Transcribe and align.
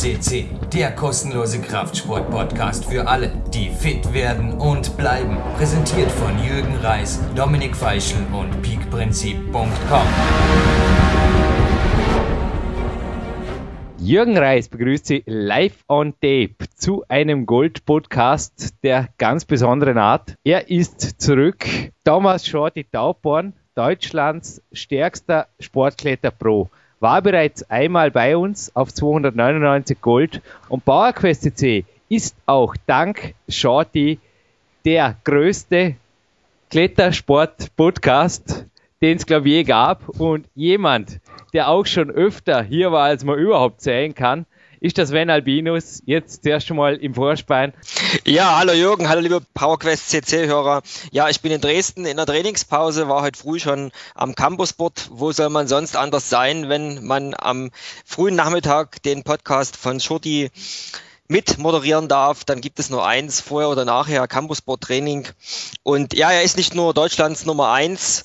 CC, 0.00 0.46
der 0.72 0.92
kostenlose 0.92 1.60
Kraftsport-Podcast 1.60 2.86
für 2.86 3.06
alle, 3.06 3.30
die 3.52 3.68
fit 3.68 4.14
werden 4.14 4.54
und 4.54 4.96
bleiben. 4.96 5.36
Präsentiert 5.58 6.10
von 6.10 6.42
Jürgen 6.42 6.74
Reis, 6.76 7.20
Dominik 7.36 7.76
Feischl 7.76 8.16
und 8.32 8.62
peakprinzip.com. 8.62 10.06
Jürgen 13.98 14.38
Reis 14.38 14.70
begrüßt 14.70 15.04
Sie 15.04 15.22
live 15.26 15.84
on 15.86 16.14
tape 16.14 16.56
zu 16.74 17.04
einem 17.08 17.44
Gold-Podcast 17.44 18.82
der 18.82 19.10
ganz 19.18 19.44
besonderen 19.44 19.98
Art. 19.98 20.34
Er 20.44 20.70
ist 20.70 21.20
zurück. 21.20 21.66
Thomas 22.04 22.46
Shorty 22.46 22.84
Tauborn, 22.84 23.52
Deutschlands 23.74 24.62
stärkster 24.72 25.48
Sportkletter 25.58 26.30
Pro 26.30 26.70
war 27.00 27.22
bereits 27.22 27.68
einmal 27.70 28.10
bei 28.10 28.36
uns 28.36 28.74
auf 28.76 28.92
299 28.92 30.00
Gold. 30.00 30.42
Und 30.68 30.84
PowerQuest 30.84 31.42
CC 31.42 31.84
ist 32.08 32.36
auch 32.46 32.76
dank 32.86 33.34
Shorty 33.48 34.18
der 34.84 35.16
größte 35.24 35.96
Klettersport-Podcast, 36.70 38.66
den 39.02 39.16
es 39.16 39.26
glaube 39.26 39.48
ich 39.48 39.54
je 39.54 39.64
gab. 39.64 40.08
Und 40.08 40.46
jemand, 40.54 41.20
der 41.52 41.68
auch 41.68 41.86
schon 41.86 42.10
öfter 42.10 42.62
hier 42.62 42.92
war, 42.92 43.04
als 43.04 43.24
man 43.24 43.38
überhaupt 43.38 43.80
sein 43.80 44.14
kann, 44.14 44.46
ist 44.80 44.96
das 44.96 45.10
Sven 45.10 45.28
Albinus 45.28 46.02
jetzt 46.06 46.42
zuerst 46.42 46.66
schon 46.66 46.78
mal 46.78 46.96
im 46.96 47.14
Vorspann. 47.14 47.74
Ja, 48.24 48.58
hallo 48.58 48.72
Jürgen, 48.72 49.08
hallo 49.08 49.20
liebe 49.20 49.42
PowerQuest 49.54 50.08
CC-Hörer. 50.08 50.82
Ja, 51.12 51.28
ich 51.28 51.42
bin 51.42 51.52
in 51.52 51.60
Dresden 51.60 52.06
in 52.06 52.16
der 52.16 52.26
Trainingspause, 52.26 53.06
war 53.08 53.22
heute 53.22 53.38
früh 53.38 53.60
schon 53.60 53.92
am 54.14 54.34
Campusboard. 54.34 55.08
Wo 55.12 55.32
soll 55.32 55.50
man 55.50 55.68
sonst 55.68 55.96
anders 55.96 56.30
sein, 56.30 56.70
wenn 56.70 57.04
man 57.04 57.34
am 57.38 57.70
frühen 58.06 58.36
Nachmittag 58.36 59.02
den 59.02 59.22
Podcast 59.22 59.76
von 59.76 60.00
Shorty 60.00 60.50
mit 61.28 61.58
moderieren 61.58 62.08
darf, 62.08 62.44
dann 62.44 62.60
gibt 62.60 62.80
es 62.80 62.90
nur 62.90 63.06
eins, 63.06 63.40
vorher 63.40 63.68
oder 63.68 63.84
nachher, 63.84 64.26
Campusboard 64.26 64.80
Training. 64.80 65.28
Und 65.84 66.14
ja, 66.14 66.32
er 66.32 66.42
ist 66.42 66.56
nicht 66.56 66.74
nur 66.74 66.92
Deutschlands 66.92 67.46
Nummer 67.46 67.70
eins 67.70 68.24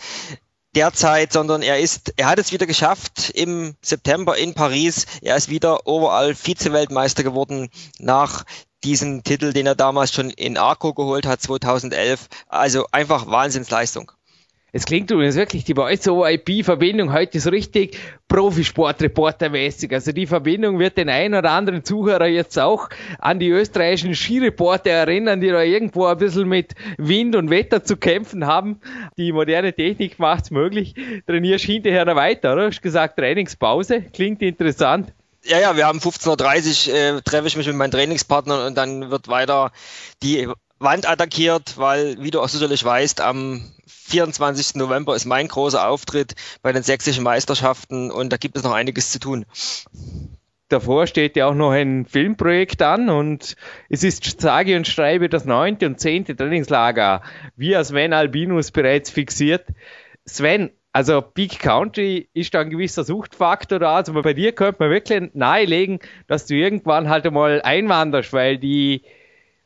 derzeit, 0.75 1.33
sondern 1.33 1.61
er 1.61 1.79
ist, 1.79 2.13
er 2.17 2.27
hat 2.27 2.39
es 2.39 2.51
wieder 2.51 2.65
geschafft 2.65 3.31
im 3.31 3.75
September 3.81 4.37
in 4.37 4.53
Paris. 4.53 5.05
Er 5.21 5.35
ist 5.35 5.49
wieder 5.49 5.87
overall 5.87 6.35
Vize-Weltmeister 6.35 7.23
geworden 7.23 7.69
nach 7.99 8.43
diesem 8.83 9.23
Titel, 9.23 9.53
den 9.53 9.65
er 9.65 9.75
damals 9.75 10.13
schon 10.13 10.29
in 10.29 10.57
Arco 10.57 10.93
geholt 10.93 11.25
hat, 11.25 11.41
2011. 11.41 12.27
Also 12.47 12.85
einfach 12.91 13.27
Wahnsinnsleistung. 13.27 14.11
Es 14.75 14.83
klingt 14.83 15.09
übrigens 15.09 15.37
wirklich, 15.37 15.63
die 15.63 15.73
bei 15.73 15.83
euch 15.83 16.01
so 16.01 16.25
IP-Verbindung 16.25 17.13
heute 17.13 17.39
so 17.39 17.49
richtig 17.49 17.97
Profisportreporter-mäßig. 18.27 19.93
Also 19.93 20.11
die 20.11 20.27
Verbindung 20.27 20.79
wird 20.79 20.97
den 20.97 21.07
einen 21.07 21.33
oder 21.33 21.51
anderen 21.51 21.85
Zuhörer 21.85 22.27
jetzt 22.27 22.59
auch 22.59 22.89
an 23.19 23.39
die 23.39 23.47
österreichischen 23.47 24.13
Skireporter 24.13 24.89
erinnern, 24.89 25.39
die 25.39 25.47
da 25.47 25.61
irgendwo 25.61 26.07
ein 26.07 26.17
bisschen 26.17 26.49
mit 26.49 26.73
Wind 26.97 27.37
und 27.37 27.49
Wetter 27.51 27.85
zu 27.85 27.95
kämpfen 27.95 28.47
haben. 28.47 28.81
Die 29.17 29.31
moderne 29.31 29.71
Technik 29.71 30.19
macht's 30.19 30.51
möglich. 30.51 30.93
Trainierst 31.25 31.63
hinterher 31.63 32.03
noch 32.03 32.17
weiter, 32.17 32.51
oder? 32.51 32.65
Hast 32.65 32.81
gesagt, 32.81 33.15
Trainingspause. 33.17 34.01
Klingt 34.01 34.41
interessant. 34.41 35.13
Ja, 35.45 35.57
ja, 35.57 35.77
wir 35.77 35.87
haben 35.87 35.99
15.30 35.99 36.89
Uhr, 36.89 36.95
äh, 36.95 37.21
treffe 37.21 37.47
ich 37.47 37.55
mich 37.55 37.67
mit 37.67 37.77
meinen 37.77 37.91
Trainingspartnern 37.91 38.67
und 38.67 38.77
dann 38.77 39.09
wird 39.09 39.29
weiter 39.29 39.71
die 40.21 40.49
Wand 40.79 41.07
attackiert, 41.07 41.77
weil, 41.77 42.17
wie 42.19 42.31
du 42.31 42.41
auch 42.41 42.49
sicherlich 42.49 42.83
weißt, 42.83 43.21
am 43.21 43.71
24. 43.87 44.75
November 44.75 45.15
ist 45.15 45.25
mein 45.25 45.47
großer 45.47 45.87
Auftritt 45.87 46.35
bei 46.61 46.71
den 46.71 46.83
sächsischen 46.83 47.23
Meisterschaften 47.23 48.11
und 48.11 48.31
da 48.31 48.37
gibt 48.37 48.57
es 48.57 48.63
noch 48.63 48.73
einiges 48.73 49.11
zu 49.11 49.19
tun. 49.19 49.45
Davor 50.67 51.07
steht 51.07 51.35
ja 51.35 51.47
auch 51.47 51.53
noch 51.53 51.71
ein 51.71 52.05
Filmprojekt 52.05 52.81
an 52.81 53.09
und 53.09 53.55
es 53.89 54.03
ist 54.03 54.41
sage 54.41 54.75
und 54.75 54.87
schreibe 54.87 55.29
das 55.29 55.45
neunte 55.45 55.85
und 55.85 55.99
zehnte 55.99 56.35
Trainingslager, 56.35 57.21
wie 57.55 57.75
Sven 57.83 58.13
Albinus 58.13 58.71
bereits 58.71 59.11
fixiert. 59.11 59.67
Sven, 60.25 60.71
also 60.91 61.21
Peak 61.21 61.59
Country 61.59 62.29
ist 62.33 62.53
da 62.53 62.61
ein 62.61 62.69
gewisser 62.69 63.03
Suchtfaktor 63.03 63.79
da. 63.79 63.95
Also 63.95 64.13
bei 64.13 64.33
dir 64.33 64.53
könnte 64.53 64.77
man 64.79 64.89
wirklich 64.89 65.29
nahelegen, 65.33 65.99
dass 66.27 66.47
du 66.47 66.55
irgendwann 66.55 67.09
halt 67.09 67.27
einmal 67.27 67.61
einwanderst, 67.61 68.33
weil 68.33 68.57
die 68.57 69.03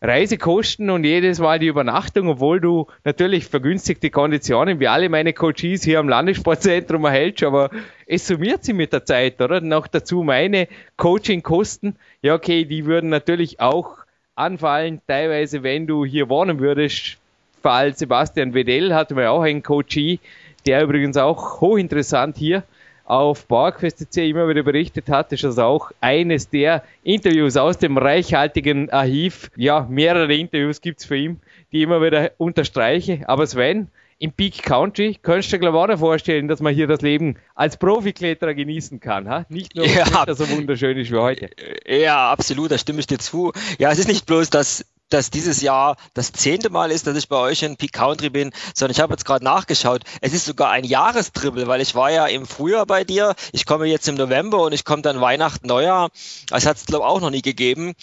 Reisekosten 0.01 0.89
und 0.89 1.03
jedes 1.03 1.39
Mal 1.39 1.59
die 1.59 1.67
Übernachtung, 1.67 2.29
obwohl 2.29 2.61
du 2.61 2.87
natürlich 3.03 3.45
vergünstigte 3.45 4.09
Konditionen 4.09 4.79
wie 4.79 4.87
alle 4.87 5.09
meine 5.09 5.33
Coaches 5.33 5.83
hier 5.83 5.99
am 5.99 6.07
Landessportzentrum 6.07 7.03
erhältst, 7.03 7.43
aber 7.43 7.69
es 8.05 8.25
summiert 8.25 8.63
sich 8.63 8.75
mit 8.75 8.93
der 8.93 9.03
Zeit, 9.05 9.41
oder? 9.41 9.59
Noch 9.59 9.87
dazu 9.87 10.23
meine 10.23 10.69
Coachingkosten, 10.95 11.97
ja 12.21 12.33
okay, 12.33 12.63
die 12.63 12.85
würden 12.85 13.09
natürlich 13.09 13.59
auch 13.59 13.97
anfallen, 14.35 15.01
teilweise 15.05 15.63
wenn 15.63 15.85
du 15.85 16.05
hier 16.05 16.29
wohnen 16.29 16.59
würdest. 16.59 17.17
Fall 17.61 17.93
Sebastian 17.93 18.53
Wedell 18.53 18.93
hatten 18.93 19.17
wir 19.17 19.31
auch 19.31 19.41
einen 19.41 19.63
Coachie, 19.63 20.21
der 20.65 20.83
übrigens 20.83 21.17
auch 21.17 21.59
hochinteressant 21.59 22.37
hier 22.37 22.63
auf 23.09 23.47
PowerQuest 23.47 24.15
immer 24.17 24.47
wieder 24.47 24.63
berichtet 24.63 25.09
hat, 25.09 25.33
ist 25.33 25.43
das 25.43 25.57
auch 25.57 25.91
eines 25.99 26.49
der 26.49 26.83
Interviews 27.03 27.57
aus 27.57 27.79
dem 27.79 27.97
reichhaltigen 27.97 28.89
Archiv. 28.91 29.49
Ja, 29.55 29.87
mehrere 29.89 30.33
Interviews 30.35 30.79
gibt's 30.79 31.05
für 31.05 31.17
ihn, 31.17 31.41
die 31.71 31.81
immer 31.81 32.01
wieder 32.01 32.31
unterstreiche. 32.37 33.27
Aber 33.27 33.47
Sven, 33.47 33.87
im 34.19 34.31
Peak 34.31 34.61
Country 34.61 35.17
könntest 35.21 35.51
du 35.51 35.55
dir, 35.55 35.61
glaube 35.61 35.77
ich, 35.77 35.95
auch 35.95 35.99
vorstellen, 35.99 36.47
dass 36.47 36.59
man 36.59 36.75
hier 36.75 36.85
das 36.85 37.01
Leben 37.01 37.37
als 37.55 37.77
Profikletterer 37.77 38.53
genießen 38.53 38.99
kann. 38.99 39.27
Ha? 39.27 39.45
Nicht 39.49 39.75
nur, 39.75 39.87
ja. 39.87 40.25
das 40.25 40.37
so 40.37 40.49
wunderschön 40.49 40.97
ist 40.97 41.11
wie 41.11 41.17
heute. 41.17 41.49
Ja, 41.87 42.31
absolut, 42.31 42.69
da 42.69 42.77
stimme 42.77 42.99
ich 42.99 43.07
dir 43.07 43.17
zu. 43.17 43.53
Ja, 43.79 43.91
es 43.91 43.97
ist 43.97 44.07
nicht 44.07 44.27
bloß, 44.27 44.51
dass 44.51 44.85
dass 45.09 45.29
dieses 45.29 45.61
Jahr 45.61 45.97
das 46.13 46.31
zehnte 46.31 46.69
Mal 46.69 46.91
ist, 46.91 47.07
dass 47.07 47.17
ich 47.17 47.27
bei 47.27 47.37
euch 47.37 47.63
in 47.63 47.77
Peak 47.77 47.93
Country 47.93 48.29
bin, 48.29 48.51
sondern 48.73 48.91
ich 48.91 49.01
habe 49.01 49.13
jetzt 49.13 49.25
gerade 49.25 49.43
nachgeschaut. 49.43 50.03
Es 50.21 50.33
ist 50.33 50.45
sogar 50.45 50.71
ein 50.71 50.83
Jahrestribbel, 50.83 51.67
weil 51.67 51.81
ich 51.81 51.95
war 51.95 52.11
ja 52.11 52.27
im 52.27 52.45
Frühjahr 52.45 52.85
bei 52.85 53.03
dir. 53.03 53.35
Ich 53.51 53.65
komme 53.65 53.85
jetzt 53.87 54.07
im 54.07 54.15
November 54.15 54.59
und 54.61 54.73
ich 54.73 54.85
komme 54.85 55.01
dann 55.01 55.21
Weihnachten, 55.21 55.67
Neujahr. 55.67 56.09
Das 56.49 56.65
hat 56.65 56.77
es 56.77 56.85
glaube 56.85 57.05
ich 57.05 57.09
auch 57.09 57.21
noch 57.21 57.31
nie 57.31 57.41
gegeben. 57.41 57.93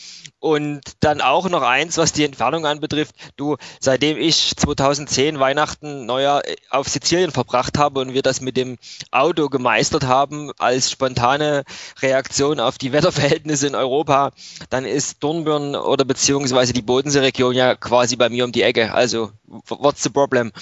Und 0.46 0.80
dann 1.00 1.20
auch 1.20 1.48
noch 1.48 1.62
eins, 1.62 1.98
was 1.98 2.12
die 2.12 2.22
Entfernung 2.22 2.66
anbetrifft. 2.66 3.16
Du, 3.36 3.56
seitdem 3.80 4.16
ich 4.16 4.54
2010 4.56 5.40
Weihnachten, 5.40 6.06
Neujahr 6.06 6.42
auf 6.70 6.88
Sizilien 6.88 7.32
verbracht 7.32 7.76
habe 7.78 7.98
und 7.98 8.14
wir 8.14 8.22
das 8.22 8.40
mit 8.40 8.56
dem 8.56 8.78
Auto 9.10 9.48
gemeistert 9.48 10.04
haben 10.04 10.52
als 10.58 10.92
spontane 10.92 11.64
Reaktion 12.00 12.60
auf 12.60 12.78
die 12.78 12.92
Wetterverhältnisse 12.92 13.66
in 13.66 13.74
Europa, 13.74 14.30
dann 14.70 14.84
ist 14.84 15.20
Dornbirn 15.24 15.74
oder 15.74 16.04
beziehungsweise 16.04 16.72
die 16.72 16.82
Bodenseeregion 16.82 17.54
ja 17.56 17.74
quasi 17.74 18.14
bei 18.14 18.28
mir 18.28 18.44
um 18.44 18.52
die 18.52 18.62
Ecke. 18.62 18.94
Also, 18.94 19.32
what's 19.46 20.04
the 20.04 20.10
problem? 20.10 20.52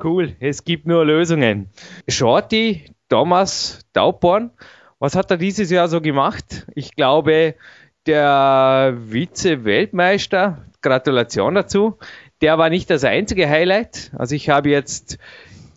Cool, 0.00 0.36
es 0.38 0.64
gibt 0.64 0.86
nur 0.86 1.04
Lösungen. 1.04 1.70
Shorty, 2.06 2.84
Thomas 3.08 3.80
Tauborn, 3.94 4.52
was 5.00 5.16
hat 5.16 5.30
er 5.32 5.38
dieses 5.38 5.70
Jahr 5.70 5.88
so 5.88 6.00
gemacht? 6.00 6.66
Ich 6.76 6.94
glaube, 6.94 7.56
der 8.06 8.96
Vize-Weltmeister, 8.96 10.64
Gratulation 10.82 11.54
dazu, 11.54 11.98
der 12.40 12.58
war 12.58 12.70
nicht 12.70 12.88
das 12.90 13.04
einzige 13.04 13.48
Highlight. 13.48 14.12
Also 14.16 14.34
ich 14.34 14.48
habe 14.48 14.70
jetzt 14.70 15.18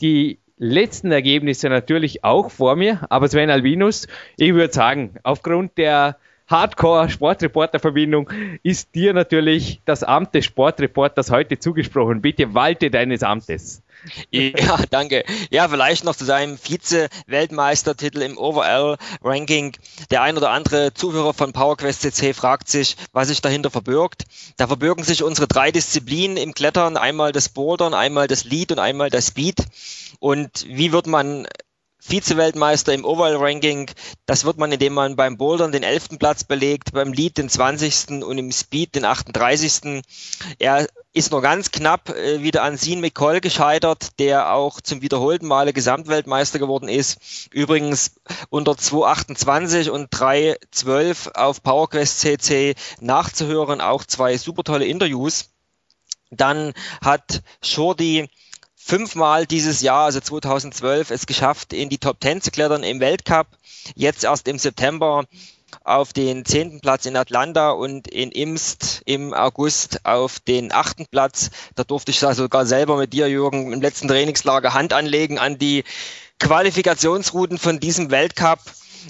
die 0.01 0.39
letzten 0.57 1.11
Ergebnisse 1.11 1.69
natürlich 1.69 2.23
auch 2.23 2.49
vor 2.49 2.75
mir, 2.75 3.05
aber 3.09 3.27
Sven 3.27 3.49
Albinus, 3.49 4.07
ich 4.37 4.53
würde 4.53 4.73
sagen, 4.73 5.15
aufgrund 5.23 5.77
der 5.77 6.17
Hardcore-Sportreporter-Verbindung 6.47 8.29
ist 8.63 8.95
dir 8.95 9.13
natürlich 9.13 9.81
das 9.85 10.03
Amt 10.03 10.35
des 10.35 10.45
Sportreporters 10.45 11.31
heute 11.31 11.59
zugesprochen. 11.59 12.21
Bitte 12.21 12.53
walte 12.53 12.91
deines 12.91 13.23
Amtes. 13.23 13.81
Ja, 14.31 14.79
danke. 14.89 15.23
Ja, 15.49 15.67
vielleicht 15.69 16.03
noch 16.03 16.15
zu 16.15 16.25
seinem 16.25 16.57
Vize-Weltmeistertitel 16.57 18.21
im 18.21 18.37
Overall-Ranking. 18.37 19.77
Der 20.11 20.21
ein 20.21 20.37
oder 20.37 20.51
andere 20.51 20.93
Zuhörer 20.93 21.33
von 21.33 21.53
PowerQuest 21.53 22.01
CC 22.01 22.33
fragt 22.33 22.67
sich, 22.67 22.97
was 23.13 23.29
sich 23.29 23.41
dahinter 23.41 23.71
verbirgt. 23.71 24.25
Da 24.57 24.67
verbirgen 24.67 25.03
sich 25.03 25.23
unsere 25.23 25.47
drei 25.47 25.71
Disziplinen 25.71 26.37
im 26.37 26.53
Klettern. 26.53 26.97
Einmal 26.97 27.31
das 27.31 27.49
Bouldern, 27.49 27.93
einmal 27.93 28.27
das 28.27 28.43
Lead 28.43 28.71
und 28.71 28.79
einmal 28.79 29.09
das 29.09 29.27
Speed. 29.27 29.57
Und 30.19 30.65
wie 30.67 30.91
wird 30.91 31.07
man 31.07 31.47
Vize-Weltmeister 32.05 32.93
im 32.93 33.05
Overall-Ranking. 33.05 33.89
Das 34.25 34.43
wird 34.43 34.57
man, 34.57 34.71
indem 34.71 34.93
man 34.93 35.15
beim 35.15 35.37
Bouldern 35.37 35.71
den 35.71 35.83
11. 35.83 36.19
Platz 36.19 36.43
belegt, 36.43 36.91
beim 36.91 37.13
Lead 37.13 37.37
den 37.37 37.49
20. 37.49 38.23
und 38.23 38.37
im 38.37 38.51
Speed 38.51 38.95
den 38.95 39.05
38. 39.05 40.03
Er 40.59 40.87
ist 41.13 41.31
nur 41.31 41.41
ganz 41.41 41.71
knapp 41.71 42.09
äh, 42.09 42.41
wieder 42.41 42.63
an 42.63 42.75
Sin 42.75 42.99
McColl 42.99 43.39
gescheitert, 43.39 44.19
der 44.19 44.53
auch 44.53 44.81
zum 44.81 45.01
wiederholten 45.01 45.47
Male 45.47 45.71
Gesamtweltmeister 45.71 46.59
geworden 46.59 46.89
ist. 46.89 47.19
Übrigens 47.51 48.15
unter 48.49 48.73
2,28 48.73 49.89
und 49.89 50.11
3,12 50.11 51.35
auf 51.35 51.63
PowerQuest 51.63 52.19
CC 52.19 52.75
nachzuhören. 52.99 53.79
Auch 53.79 54.03
zwei 54.03 54.37
super 54.37 54.63
tolle 54.63 54.85
Interviews. 54.85 55.49
Dann 56.31 56.73
hat 57.01 57.43
Shorty 57.61 58.27
fünfmal 58.85 59.45
dieses 59.45 59.81
Jahr, 59.81 60.05
also 60.05 60.19
2012, 60.19 61.11
es 61.11 61.25
geschafft, 61.25 61.73
in 61.73 61.89
die 61.89 61.97
Top 61.97 62.17
10 62.21 62.41
zu 62.41 62.51
klettern 62.51 62.83
im 62.83 62.99
Weltcup. 62.99 63.47
Jetzt 63.95 64.23
erst 64.23 64.47
im 64.47 64.59
September 64.59 65.25
auf 65.83 66.13
den 66.13 66.45
zehnten 66.45 66.81
Platz 66.81 67.05
in 67.05 67.15
Atlanta 67.15 67.71
und 67.71 68.07
in 68.07 68.31
Imst 68.31 69.01
im 69.05 69.33
August 69.33 70.05
auf 70.05 70.39
den 70.39 70.71
achten 70.71 71.07
Platz. 71.07 71.49
Da 71.75 71.83
durfte 71.83 72.11
ich 72.11 72.19
da 72.19 72.35
sogar 72.35 72.65
selber 72.65 72.97
mit 72.97 73.13
dir, 73.13 73.27
Jürgen, 73.27 73.71
im 73.71 73.81
letzten 73.81 74.07
Trainingslager 74.07 74.73
Hand 74.73 74.93
anlegen 74.93 75.39
an 75.39 75.57
die 75.57 75.83
Qualifikationsrouten 76.39 77.57
von 77.57 77.79
diesem 77.79 78.11
Weltcup. 78.11 78.59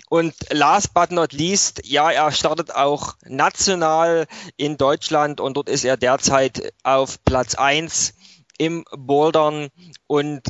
Und 0.09 0.33
last 0.49 0.93
but 0.93 1.11
not 1.11 1.33
least, 1.33 1.81
ja, 1.85 2.09
er 2.09 2.31
startet 2.31 2.73
auch 2.73 3.15
national 3.25 4.27
in 4.57 4.77
Deutschland 4.77 5.39
und 5.39 5.55
dort 5.55 5.69
ist 5.69 5.83
er 5.83 5.97
derzeit 5.97 6.73
auf 6.83 7.23
Platz 7.25 7.55
eins 7.55 8.13
im 8.57 8.85
Bouldern 8.95 9.69
und 10.07 10.41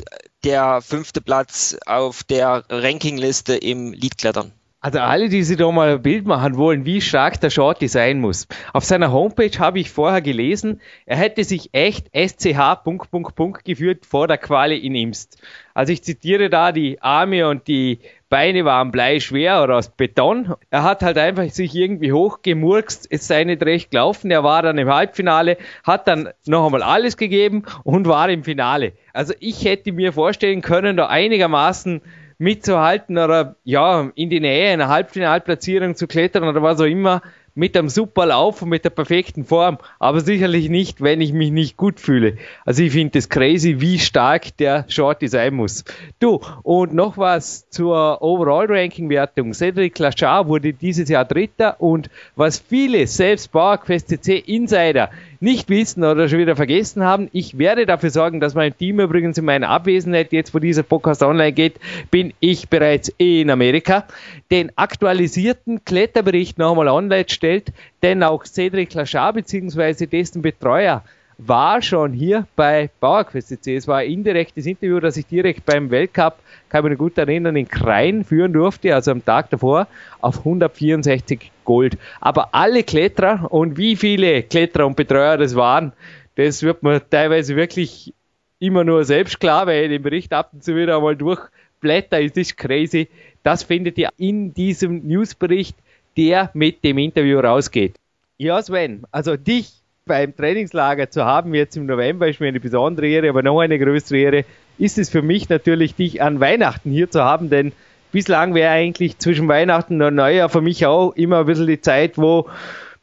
der 0.44 0.80
fünfte 0.82 1.20
Platz 1.20 1.76
auf 1.86 2.24
der 2.24 2.64
Rankingliste 2.68 3.56
im 3.56 3.92
Leadklettern. 3.92 4.52
Also 4.84 4.98
alle, 4.98 5.30
die 5.30 5.42
sich 5.42 5.56
da 5.56 5.70
mal 5.70 5.94
ein 5.94 6.02
Bild 6.02 6.26
machen 6.26 6.58
wollen, 6.58 6.84
wie 6.84 7.00
stark 7.00 7.40
der 7.40 7.48
Shorty 7.48 7.88
sein 7.88 8.20
muss. 8.20 8.46
Auf 8.74 8.84
seiner 8.84 9.12
Homepage 9.12 9.58
habe 9.58 9.80
ich 9.80 9.90
vorher 9.90 10.20
gelesen, 10.20 10.82
er 11.06 11.16
hätte 11.16 11.42
sich 11.42 11.70
echt 11.72 12.10
SCH 12.14 12.84
Punkt, 12.84 13.10
Punkt, 13.10 13.34
Punkt 13.34 13.64
geführt 13.64 14.04
vor 14.04 14.28
der 14.28 14.36
Quali 14.36 14.76
in 14.76 14.94
Imst. 14.94 15.40
Also 15.72 15.90
ich 15.90 16.04
zitiere 16.04 16.50
da, 16.50 16.70
die 16.70 17.00
Arme 17.00 17.48
und 17.48 17.66
die 17.66 18.00
Beine 18.34 18.64
waren 18.64 18.90
bleischwer 18.90 19.62
oder 19.62 19.76
aus 19.76 19.90
Beton. 19.90 20.54
Er 20.68 20.82
hat 20.82 21.04
halt 21.04 21.18
einfach 21.18 21.48
sich 21.50 21.72
irgendwie 21.72 22.10
hochgemurkst, 22.10 23.06
es 23.08 23.28
sei 23.28 23.44
nicht 23.44 23.62
recht 23.62 23.92
gelaufen. 23.92 24.28
Er 24.32 24.42
war 24.42 24.60
dann 24.60 24.76
im 24.76 24.92
Halbfinale, 24.92 25.56
hat 25.84 26.08
dann 26.08 26.30
noch 26.44 26.66
einmal 26.66 26.82
alles 26.82 27.16
gegeben 27.16 27.62
und 27.84 28.08
war 28.08 28.28
im 28.28 28.42
Finale. 28.42 28.94
Also 29.12 29.34
ich 29.38 29.64
hätte 29.64 29.92
mir 29.92 30.12
vorstellen 30.12 30.62
können, 30.62 30.96
da 30.96 31.06
einigermaßen 31.06 32.00
mitzuhalten 32.38 33.18
oder 33.18 33.54
ja, 33.62 34.10
in 34.16 34.30
die 34.30 34.40
Nähe 34.40 34.72
einer 34.72 34.88
Halbfinalplatzierung 34.88 35.94
zu 35.94 36.08
klettern 36.08 36.42
oder 36.42 36.60
was 36.60 36.80
auch 36.80 36.86
immer, 36.86 37.22
mit 37.54 37.76
einem 37.76 37.88
super 37.88 38.26
Lauf 38.26 38.62
und 38.62 38.68
mit 38.68 38.84
der 38.84 38.90
perfekten 38.90 39.44
Form, 39.44 39.78
aber 39.98 40.20
sicherlich 40.20 40.68
nicht, 40.68 41.00
wenn 41.00 41.20
ich 41.20 41.32
mich 41.32 41.50
nicht 41.50 41.76
gut 41.76 42.00
fühle. 42.00 42.36
Also 42.64 42.82
ich 42.82 42.92
finde 42.92 43.18
es 43.18 43.28
crazy, 43.28 43.80
wie 43.80 43.98
stark 43.98 44.56
der 44.56 44.84
Shorty 44.88 45.28
sein 45.28 45.54
muss. 45.54 45.84
Du, 46.18 46.40
und 46.62 46.94
noch 46.94 47.16
was 47.16 47.68
zur 47.70 48.22
Overall-Ranking-Wertung. 48.22 49.54
Cedric 49.54 49.98
Lachar 49.98 50.48
wurde 50.48 50.72
dieses 50.72 51.08
Jahr 51.08 51.24
Dritter 51.24 51.80
und 51.80 52.10
was 52.34 52.58
viele, 52.58 53.06
selbst 53.06 53.52
PowerQuest 53.52 54.08
CC 54.08 54.38
Insider, 54.38 55.10
nicht 55.40 55.68
wissen 55.68 56.04
oder 56.04 56.28
schon 56.28 56.38
wieder 56.38 56.56
vergessen 56.56 57.02
haben. 57.04 57.28
Ich 57.32 57.58
werde 57.58 57.86
dafür 57.86 58.10
sorgen, 58.10 58.40
dass 58.40 58.54
mein 58.54 58.76
Team 58.76 59.00
übrigens 59.00 59.38
in 59.38 59.44
meiner 59.44 59.68
Abwesenheit, 59.68 60.32
jetzt 60.32 60.54
wo 60.54 60.58
dieser 60.58 60.82
Podcast 60.82 61.22
online 61.22 61.52
geht, 61.52 61.80
bin 62.10 62.32
ich 62.40 62.68
bereits 62.68 63.12
in 63.18 63.50
Amerika, 63.50 64.06
den 64.50 64.72
aktualisierten 64.76 65.84
Kletterbericht 65.84 66.58
nochmal 66.58 66.88
online 66.88 67.26
stellt, 67.28 67.72
denn 68.02 68.22
auch 68.22 68.44
Cedric 68.44 68.94
Lachar 68.94 69.32
bzw. 69.32 70.06
dessen 70.06 70.42
Betreuer 70.42 71.02
war 71.38 71.82
schon 71.82 72.12
hier 72.12 72.46
bei 72.56 72.90
PowerQuest 73.00 73.66
Es 73.66 73.88
war 73.88 73.98
ein 73.98 74.10
indirektes 74.10 74.66
Interview, 74.66 75.00
das 75.00 75.16
ich 75.16 75.26
direkt 75.26 75.64
beim 75.66 75.90
Weltcup, 75.90 76.38
kann 76.68 76.84
ich 76.84 76.90
mich 76.90 76.98
gut 76.98 77.18
erinnern, 77.18 77.56
in 77.56 77.68
Krain 77.68 78.24
führen 78.24 78.52
durfte, 78.52 78.94
also 78.94 79.10
am 79.10 79.24
Tag 79.24 79.50
davor, 79.50 79.86
auf 80.20 80.38
164 80.38 81.50
Gold. 81.64 81.98
Aber 82.20 82.54
alle 82.54 82.82
Kletterer 82.82 83.52
und 83.52 83.76
wie 83.76 83.96
viele 83.96 84.42
Kletterer 84.42 84.86
und 84.86 84.96
Betreuer 84.96 85.36
das 85.36 85.54
waren, 85.54 85.92
das 86.36 86.62
wird 86.62 86.82
man 86.82 87.00
teilweise 87.10 87.56
wirklich 87.56 88.12
immer 88.58 88.84
nur 88.84 89.04
selbst 89.04 89.40
klar, 89.40 89.66
weil 89.66 89.84
ich 89.84 89.90
den 89.90 90.02
Bericht 90.02 90.32
ab 90.32 90.50
und 90.52 90.64
zu 90.64 90.74
wieder 90.74 90.96
einmal 90.96 91.16
durchblätter, 91.16 92.20
ist 92.20 92.36
das 92.36 92.56
crazy. 92.56 93.08
Das 93.42 93.62
findet 93.62 93.98
ihr 93.98 94.10
in 94.16 94.54
diesem 94.54 95.06
Newsbericht, 95.06 95.76
der 96.16 96.50
mit 96.54 96.82
dem 96.82 96.98
Interview 96.98 97.40
rausgeht. 97.40 97.96
Ja, 98.38 98.60
Sven, 98.62 99.04
also 99.12 99.36
dich 99.36 99.83
beim 100.06 100.36
Trainingslager 100.36 101.08
zu 101.08 101.24
haben, 101.24 101.54
jetzt 101.54 101.76
im 101.76 101.86
November, 101.86 102.28
ist 102.28 102.38
mir 102.38 102.48
eine 102.48 102.60
besondere 102.60 103.06
Ehre, 103.06 103.30
aber 103.30 103.42
noch 103.42 103.60
eine 103.60 103.78
größere 103.78 104.18
Ehre 104.18 104.44
ist 104.76 104.98
es 104.98 105.08
für 105.08 105.22
mich 105.22 105.48
natürlich, 105.48 105.94
dich 105.94 106.20
an 106.20 106.40
Weihnachten 106.40 106.90
hier 106.90 107.10
zu 107.10 107.24
haben, 107.24 107.48
denn 107.48 107.72
bislang 108.12 108.54
wäre 108.54 108.70
eigentlich 108.70 109.18
zwischen 109.18 109.48
Weihnachten 109.48 110.02
und 110.02 110.14
Neujahr 110.14 110.50
für 110.50 110.60
mich 110.60 110.84
auch 110.84 111.12
immer 111.12 111.40
ein 111.40 111.46
bisschen 111.46 111.68
die 111.68 111.80
Zeit, 111.80 112.18
wo, 112.18 112.48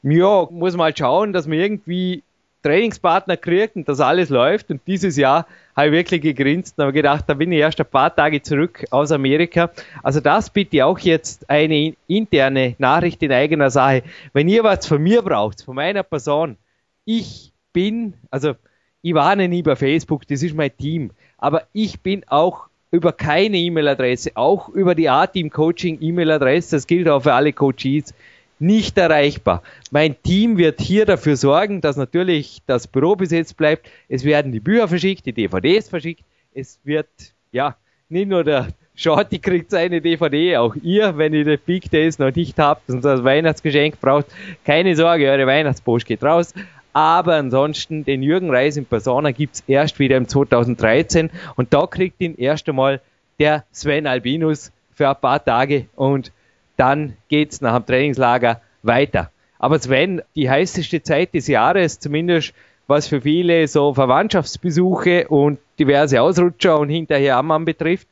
ja, 0.04 0.48
muss 0.52 0.78
mal 0.78 0.96
schauen, 0.96 1.34
dass 1.34 1.48
man 1.48 1.58
irgendwie 1.58 2.22
Trainingspartner 2.62 3.38
kriegt 3.38 3.76
und 3.76 3.90
dass 3.90 4.00
alles 4.00 4.30
läuft. 4.30 4.70
Und 4.70 4.82
dieses 4.86 5.18
Jahr 5.18 5.48
habe 5.76 5.88
ich 5.88 5.94
wirklich 5.94 6.22
gegrinst 6.22 6.78
und 6.78 6.84
habe 6.84 6.94
gedacht, 6.94 7.26
da 7.28 7.34
bin 7.34 7.52
ich 7.52 7.60
erst 7.60 7.80
ein 7.80 7.88
paar 7.88 8.16
Tage 8.16 8.44
zurück 8.44 8.86
aus 8.92 9.12
Amerika. 9.12 9.72
Also 10.04 10.20
das 10.20 10.52
bitte 10.52 10.86
auch 10.86 11.00
jetzt 11.00 11.50
eine 11.50 11.96
interne 12.08 12.76
Nachricht 12.78 13.24
in 13.24 13.32
eigener 13.32 13.72
Sache. 13.72 14.04
Wenn 14.34 14.48
ihr 14.48 14.64
was 14.64 14.86
von 14.86 15.02
mir 15.02 15.24
braucht, 15.24 15.64
von 15.64 15.76
meiner 15.76 16.04
Person, 16.04 16.58
ich 17.06 17.54
bin, 17.74 18.14
also 18.30 18.56
ich 19.02 19.14
warne 19.14 19.48
nie 19.48 19.64
bei 19.64 19.76
Facebook, 19.76 20.28
das 20.28 20.44
ist 20.44 20.56
mein 20.56 20.76
Team, 20.76 21.12
aber 21.38 21.68
ich 21.74 22.02
bin 22.02 22.24
auch 22.28 22.68
über 22.92 23.14
keine 23.14 23.58
E-Mail-Adresse, 23.58 24.32
auch 24.36 24.70
über 24.70 24.96
die 24.96 25.10
A-Team 25.10 25.50
Coaching 25.50 25.98
E-Mail-Adresse, 26.02 26.76
das 26.76 26.88
gilt 26.88 27.08
auch 27.08 27.24
für 27.24 27.34
alle 27.34 27.54
Coaches, 27.54 28.14
nicht 28.60 28.98
erreichbar. 28.98 29.64
Mein 29.90 30.22
Team 30.22 30.58
wird 30.58 30.82
hier 30.82 31.06
dafür 31.06 31.36
sorgen, 31.36 31.82
dass 31.82 31.98
natürlich 31.98 32.62
das 32.68 32.88
Büro 32.88 33.16
besetzt 33.16 33.58
bleibt. 33.58 33.90
Es 34.08 34.24
werden 34.24 34.52
die 34.52 34.60
Bücher 34.60 34.88
verschickt, 34.88 35.26
die 35.26 35.34
DVDs 35.34 35.90
verschickt. 35.90 36.24
Es 36.54 36.80
wird, 36.84 37.08
ja, 37.52 37.76
nicht 38.10 38.30
nur 38.30 38.44
der 38.44 38.68
Shorty 38.94 39.40
kriegt 39.40 39.72
seine 39.72 40.00
DVD, 40.00 40.58
auch 40.58 40.76
ihr, 40.76 41.18
wenn 41.18 41.34
ihr 41.34 41.44
die 41.44 41.58
Big 41.58 41.90
Days 41.90 42.20
noch 42.20 42.36
nicht 42.36 42.60
habt 42.60 42.88
und 42.90 43.04
das 43.04 43.24
Weihnachtsgeschenk 43.24 44.00
braucht, 44.00 44.28
keine 44.64 44.96
Sorge, 44.96 45.32
eure 45.32 45.48
Weihnachtspost 45.48 46.06
geht 46.06 46.24
raus. 46.24 46.54
Aber 46.94 47.36
ansonsten, 47.36 48.04
den 48.04 48.22
Jürgen 48.22 48.50
Reis 48.50 48.78
in 48.78 48.86
Persona 48.86 49.32
gibt's 49.32 49.64
erst 49.68 50.00
wieder 50.00 50.18
im 50.18 50.28
2013 50.28 51.30
und 51.56 51.74
da 51.74 51.88
kriegt 51.88 52.20
ihn 52.22 52.36
erst 52.38 52.68
einmal 52.68 53.02
der 53.40 53.64
Sven 53.72 54.08
Albinus 54.08 54.72
für 54.94 55.10
ein 55.10 55.22
paar 55.22 55.44
Tage 55.44 55.88
und 55.96 56.32
dann 56.78 57.16
geht's 57.30 57.62
nach 57.62 57.78
dem 57.78 57.86
Trainingslager 57.86 58.62
weiter. 58.84 59.32
Aber 59.60 59.80
Sven, 59.80 60.22
die 60.36 60.50
heißeste 60.50 61.04
Zeit 61.04 61.34
des 61.34 61.48
Jahres, 61.48 62.00
zumindest 62.00 62.54
was 62.88 63.08
für 63.08 63.22
viele 63.22 63.68
so 63.68 63.94
Verwandtschaftsbesuche 63.94 65.28
und 65.28 65.60
diverse 65.80 66.22
Ausrutscher 66.22 66.78
und 66.80 66.90
hinterher 66.90 67.38
Ammann 67.38 67.64
betrifft, 67.64 68.08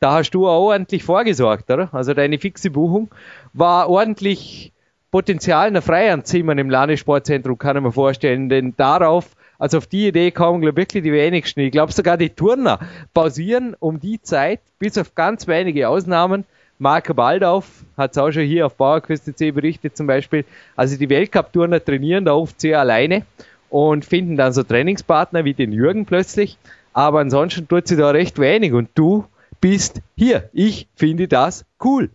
da 0.00 0.12
hast 0.12 0.30
du 0.32 0.48
auch 0.48 0.66
ordentlich 0.66 1.04
vorgesorgt, 1.04 1.70
oder? 1.70 1.88
Also 1.92 2.14
deine 2.14 2.38
fixe 2.38 2.70
Buchung 2.70 3.08
war 3.52 3.88
ordentlich 3.88 4.72
Potenzial 5.10 5.66
einer 5.66 5.82
Freihandzimmern 5.82 6.58
im 6.58 6.70
Landessportzentrum, 6.70 7.58
kann 7.58 7.76
ich 7.76 7.82
mir 7.82 7.92
vorstellen, 7.92 8.48
denn 8.48 8.74
darauf, 8.76 9.30
also 9.58 9.78
auf 9.78 9.86
die 9.86 10.06
Idee 10.06 10.30
kommen 10.30 10.60
glaube 10.60 10.76
wirklich 10.76 11.02
die 11.02 11.12
wenigsten. 11.12 11.60
Ich 11.60 11.72
glaube 11.72 11.92
sogar 11.92 12.16
die 12.16 12.30
Turner 12.30 12.78
pausieren 13.12 13.74
um 13.80 13.98
die 13.98 14.22
Zeit, 14.22 14.60
bis 14.78 14.96
auf 14.98 15.14
ganz 15.14 15.48
wenige 15.48 15.88
Ausnahmen. 15.88 16.44
Marco 16.78 17.12
Baldauf 17.12 17.84
hat 17.96 18.12
es 18.12 18.18
auch 18.18 18.30
schon 18.30 18.44
hier 18.44 18.66
auf 18.66 18.76
PowerQuest.c 18.76 19.50
berichtet 19.50 19.96
zum 19.96 20.06
Beispiel. 20.06 20.44
Also 20.76 20.96
die 20.96 21.10
Weltcup-Turner 21.10 21.84
trainieren 21.84 22.24
da 22.24 22.32
oft 22.32 22.60
sehr 22.60 22.80
alleine 22.80 23.26
und 23.68 24.04
finden 24.04 24.36
dann 24.36 24.52
so 24.52 24.62
Trainingspartner 24.62 25.44
wie 25.44 25.54
den 25.54 25.72
Jürgen 25.72 26.06
plötzlich. 26.06 26.56
Aber 26.92 27.20
ansonsten 27.20 27.68
tut 27.68 27.86
sie 27.86 27.96
da 27.96 28.10
recht 28.10 28.38
wenig 28.38 28.72
und 28.72 28.88
du 28.94 29.26
bist 29.60 30.00
hier. 30.16 30.48
Ich 30.52 30.88
finde 30.94 31.28
das 31.28 31.66
cool. 31.84 32.10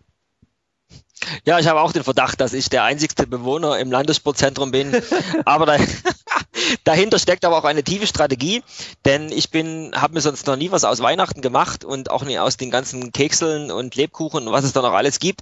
Ja, 1.46 1.60
ich 1.60 1.68
habe 1.68 1.82
auch 1.82 1.92
den 1.92 2.04
Verdacht, 2.04 2.42
dass 2.42 2.54
ich 2.54 2.70
der 2.70 2.84
einzigste 2.84 3.28
Bewohner 3.28 3.80
im 3.80 3.92
Landessportzentrum 3.92 4.72
bin. 4.72 4.96
aber 5.46 5.66
da, 5.66 5.78
dahinter 6.84 7.20
steckt 7.20 7.46
aber 7.46 7.58
auch 7.58 7.64
eine 7.64 7.84
tiefe 7.84 8.08
Strategie, 8.08 8.64
denn 9.06 9.32
ich 9.32 9.50
bin, 9.50 9.92
habe 9.96 10.14
mir 10.14 10.22
sonst 10.22 10.48
noch 10.48 10.56
nie 10.56 10.72
was 10.72 10.84
aus 10.84 11.02
Weihnachten 11.02 11.42
gemacht 11.42 11.84
und 11.86 12.10
auch 12.10 12.24
nie 12.24 12.40
aus 12.40 12.58
den 12.58 12.72
ganzen 12.72 13.12
Kekseln 13.12 13.72
und 13.72 13.96
Lebkuchen 13.96 14.48
und 14.48 14.54
was 14.54 14.64
es 14.64 14.74
da 14.74 14.82
noch 14.82 14.94
alles 14.94 15.20
gibt. 15.20 15.42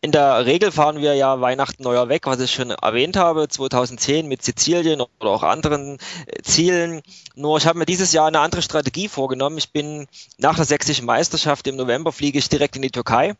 In 0.00 0.12
der 0.12 0.46
Regel 0.46 0.72
fahren 0.72 1.00
wir 1.00 1.14
ja 1.14 1.40
Weihnachten 1.40 1.82
neuer 1.82 2.08
weg, 2.08 2.26
was 2.26 2.40
ich 2.40 2.52
schon 2.52 2.70
erwähnt 2.70 3.16
habe, 3.16 3.48
2010 3.48 4.26
mit 4.26 4.42
Sizilien 4.42 5.00
oder 5.00 5.30
auch 5.30 5.42
anderen 5.42 5.98
äh, 6.26 6.42
Zielen. 6.42 7.02
Nur 7.34 7.58
ich 7.58 7.66
habe 7.66 7.78
mir 7.78 7.86
dieses 7.86 8.12
Jahr 8.12 8.26
eine 8.26 8.40
andere 8.40 8.62
Strategie 8.62 9.08
vorgenommen. 9.08 9.58
Ich 9.58 9.72
bin 9.72 10.06
nach 10.38 10.56
der 10.56 10.64
sächsischen 10.64 11.06
Meisterschaft 11.06 11.66
im 11.66 11.76
November 11.76 12.12
fliege 12.12 12.38
ich 12.38 12.48
direkt 12.48 12.76
in 12.76 12.82
die 12.82 12.90
Türkei 12.90 13.34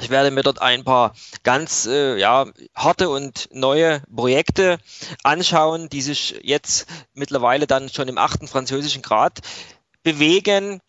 ich 0.00 0.10
werde 0.10 0.30
mir 0.30 0.42
dort 0.42 0.60
ein 0.60 0.84
paar 0.84 1.14
ganz 1.42 1.86
äh, 1.86 2.18
ja, 2.18 2.46
harte 2.74 3.08
und 3.08 3.48
neue 3.52 4.02
Projekte 4.14 4.78
anschauen, 5.22 5.88
die 5.88 6.02
sich 6.02 6.40
jetzt 6.42 6.86
mittlerweile 7.14 7.66
dann 7.66 7.88
schon 7.88 8.08
im 8.08 8.18
achten 8.18 8.48
französischen 8.48 9.02
Grad 9.02 9.40
bewegen. 10.02 10.80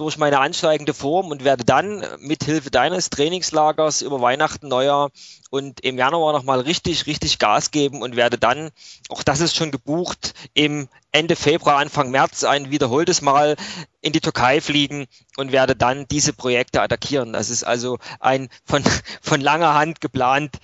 Durch 0.00 0.16
meine 0.16 0.40
ansteigende 0.40 0.94
Form 0.94 1.26
und 1.30 1.44
werde 1.44 1.64
dann 1.64 2.02
mit 2.20 2.44
Hilfe 2.44 2.70
deines 2.70 3.10
Trainingslagers 3.10 4.00
über 4.00 4.22
Weihnachten, 4.22 4.68
Neujahr 4.68 5.10
und 5.50 5.80
im 5.80 5.98
Januar 5.98 6.32
nochmal 6.32 6.60
richtig, 6.60 7.06
richtig 7.06 7.38
Gas 7.38 7.70
geben 7.70 8.00
und 8.00 8.16
werde 8.16 8.38
dann, 8.38 8.70
auch 9.10 9.22
das 9.22 9.40
ist 9.40 9.54
schon 9.54 9.70
gebucht, 9.70 10.32
im 10.54 10.88
Ende 11.12 11.36
Februar, 11.36 11.76
Anfang 11.76 12.10
März 12.10 12.44
ein 12.44 12.70
wiederholtes 12.70 13.20
Mal 13.20 13.56
in 14.00 14.14
die 14.14 14.22
Türkei 14.22 14.62
fliegen 14.62 15.06
und 15.36 15.52
werde 15.52 15.76
dann 15.76 16.08
diese 16.08 16.32
Projekte 16.32 16.80
attackieren. 16.80 17.34
Das 17.34 17.50
ist 17.50 17.64
also 17.64 17.98
ein 18.20 18.48
von, 18.64 18.82
von 19.20 19.42
langer 19.42 19.74
Hand 19.74 20.00
geplante 20.00 20.58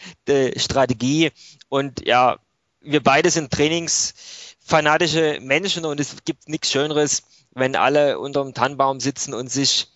Strategie 0.57 1.31
und 1.69 2.07
ja, 2.07 2.39
wir 2.81 3.03
beide 3.03 3.31
sind 3.31 3.51
trainingsfanatische 4.67 5.39
Menschen 5.41 5.85
und 5.85 6.01
es 6.01 6.17
gibt 6.25 6.49
nichts 6.49 6.71
Schöneres, 6.71 7.23
wenn 7.55 7.77
alle 7.77 8.19
unter 8.19 8.43
dem 8.43 8.55
Tannenbaum 8.55 9.01
sitzen 9.01 9.35
und 9.35 9.51
sich 9.51 9.89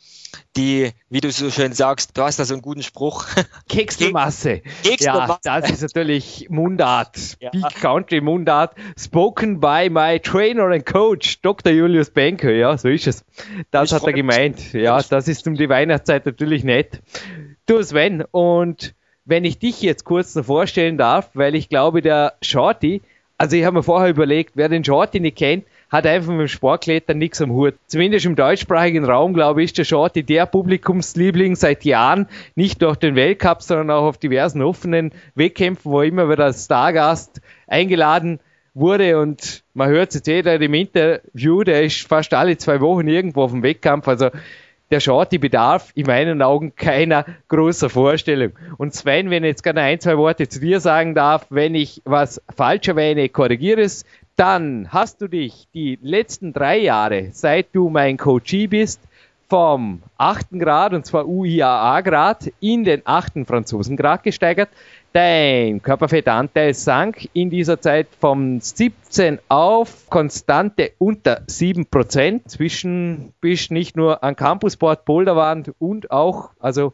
die, 0.56 0.92
wie 1.08 1.20
du 1.20 1.32
so 1.32 1.50
schön 1.50 1.72
sagst, 1.72 2.16
du 2.16 2.22
hast 2.22 2.38
da 2.38 2.44
so 2.44 2.54
einen 2.54 2.62
guten 2.62 2.84
Spruch. 2.84 3.26
Keksmasse. 3.68 4.62
Ja, 5.00 5.38
das 5.42 5.70
ist 5.70 5.82
natürlich 5.82 6.46
Mundart. 6.50 7.36
Ja. 7.40 7.50
Big 7.50 7.64
Country 7.80 8.20
Mundart. 8.20 8.76
Spoken 8.96 9.58
by 9.58 9.88
my 9.90 10.20
trainer 10.20 10.66
and 10.66 10.86
coach, 10.86 11.40
Dr. 11.42 11.72
Julius 11.72 12.10
Benke. 12.10 12.56
Ja, 12.56 12.78
so 12.78 12.88
ist 12.88 13.08
es. 13.08 13.24
Das 13.72 13.88
ich 13.88 13.94
hat 13.94 14.04
er 14.04 14.12
gemeint. 14.12 14.72
Ja, 14.72 15.02
das 15.02 15.26
ist 15.26 15.48
um 15.48 15.56
die 15.56 15.68
Weihnachtszeit 15.68 16.26
natürlich 16.26 16.62
nett. 16.62 17.02
Du 17.66 17.82
Sven, 17.82 18.22
und 18.30 18.94
wenn 19.24 19.44
ich 19.44 19.58
dich 19.58 19.82
jetzt 19.82 20.04
kurz 20.04 20.36
noch 20.36 20.44
vorstellen 20.44 20.96
darf, 20.96 21.30
weil 21.34 21.56
ich 21.56 21.68
glaube, 21.68 22.02
der 22.02 22.34
Shorty, 22.40 23.02
also 23.40 23.56
ich 23.56 23.64
habe 23.64 23.78
mir 23.78 23.82
vorher 23.82 24.10
überlegt, 24.10 24.50
wer 24.54 24.68
den 24.68 24.84
Shorty 24.84 25.18
nicht 25.18 25.38
kennt, 25.38 25.64
hat 25.88 26.06
einfach 26.06 26.30
mit 26.30 26.40
dem 26.40 26.48
Sportklettern 26.48 27.16
nichts 27.16 27.40
am 27.40 27.52
Hut. 27.52 27.72
Zumindest 27.86 28.26
im 28.26 28.36
deutschsprachigen 28.36 29.06
Raum, 29.06 29.32
glaube 29.32 29.62
ich, 29.62 29.70
ist 29.70 29.78
der 29.78 29.84
Shorty 29.84 30.22
der 30.22 30.44
Publikumsliebling 30.44 31.56
seit 31.56 31.86
Jahren, 31.86 32.26
nicht 32.54 32.82
durch 32.82 32.96
den 32.96 33.14
Weltcup, 33.14 33.62
sondern 33.62 33.92
auch 33.92 34.04
auf 34.04 34.18
diversen 34.18 34.60
offenen 34.60 35.12
Wettkämpfen, 35.36 35.90
wo 35.90 36.02
immer 36.02 36.28
wieder 36.28 36.44
als 36.44 36.66
Stargast 36.66 37.40
eingeladen 37.66 38.40
wurde. 38.74 39.18
Und 39.18 39.64
man 39.72 39.88
hört 39.88 40.10
es 40.10 40.16
jetzt 40.16 40.26
jeder 40.26 40.60
im 40.60 40.74
Interview, 40.74 41.64
der 41.64 41.82
ist 41.82 42.06
fast 42.06 42.34
alle 42.34 42.58
zwei 42.58 42.82
Wochen 42.82 43.08
irgendwo 43.08 43.44
auf 43.44 43.52
dem 43.52 43.62
Wettkampf, 43.62 44.06
also 44.06 44.28
der 44.90 45.00
Shorty 45.00 45.38
bedarf 45.38 45.92
in 45.94 46.06
meinen 46.06 46.42
Augen 46.42 46.74
keiner 46.74 47.24
großer 47.48 47.90
Vorstellung. 47.90 48.52
Und 48.76 48.94
Sven, 48.94 49.30
wenn 49.30 49.44
ich 49.44 49.50
jetzt 49.50 49.62
gerne 49.62 49.82
ein, 49.82 50.00
zwei 50.00 50.18
Worte 50.18 50.48
zu 50.48 50.60
dir 50.60 50.80
sagen 50.80 51.14
darf, 51.14 51.46
wenn 51.50 51.74
ich 51.74 52.02
was 52.04 52.42
falsch 52.54 52.88
erwähne, 52.88 53.28
korrigiere 53.28 53.82
es 53.82 54.04
dann 54.40 54.88
hast 54.90 55.20
du 55.20 55.28
dich 55.28 55.68
die 55.74 55.98
letzten 56.00 56.54
drei 56.54 56.78
Jahre, 56.78 57.28
seit 57.32 57.74
du 57.74 57.90
mein 57.90 58.16
Coachie 58.16 58.68
bist, 58.68 58.98
vom 59.50 60.00
achten 60.16 60.58
Grad, 60.58 60.94
und 60.94 61.04
zwar 61.04 61.28
UIAA-Grad, 61.28 62.50
in 62.58 62.84
den 62.84 63.02
achten 63.04 63.44
Franzosengrad 63.44 64.22
gesteigert. 64.22 64.70
Dein 65.12 65.82
Körperfettanteil 65.82 66.72
sank 66.72 67.28
in 67.32 67.50
dieser 67.50 67.80
Zeit 67.80 68.06
vom 68.20 68.60
17 68.60 69.40
auf 69.48 70.08
konstante 70.08 70.92
unter 70.98 71.40
7%. 71.48 72.46
Zwischen 72.46 73.32
bist 73.40 73.72
nicht 73.72 73.96
nur 73.96 74.22
an 74.22 74.36
Campusboard 74.36 75.04
Boulderwand 75.04 75.72
und 75.80 76.12
auch, 76.12 76.50
also 76.60 76.92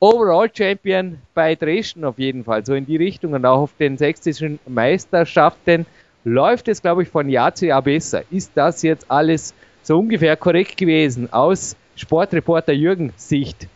Overall 0.00 0.48
Champion 0.50 1.18
bei 1.34 1.56
Dresden 1.56 2.06
auf 2.06 2.18
jeden 2.18 2.44
Fall, 2.44 2.64
so 2.64 2.72
in 2.72 2.86
die 2.86 2.96
Richtung 2.96 3.34
und 3.34 3.44
auch 3.44 3.60
auf 3.60 3.76
den 3.78 3.98
sächsischen 3.98 4.60
Meisterschaften 4.66 5.84
läuft 6.24 6.68
es, 6.68 6.80
glaube 6.80 7.02
ich, 7.02 7.10
von 7.10 7.28
Jahr 7.28 7.54
zu 7.54 7.66
Jahr 7.66 7.82
besser. 7.82 8.22
Ist 8.30 8.52
das 8.54 8.80
jetzt 8.80 9.10
alles 9.10 9.52
so 9.82 9.98
ungefähr 9.98 10.36
korrekt 10.36 10.78
gewesen 10.78 11.30
aus 11.34 11.76
Sportreporter 11.96 12.72
Jürgen 12.72 13.12
Sicht? 13.16 13.68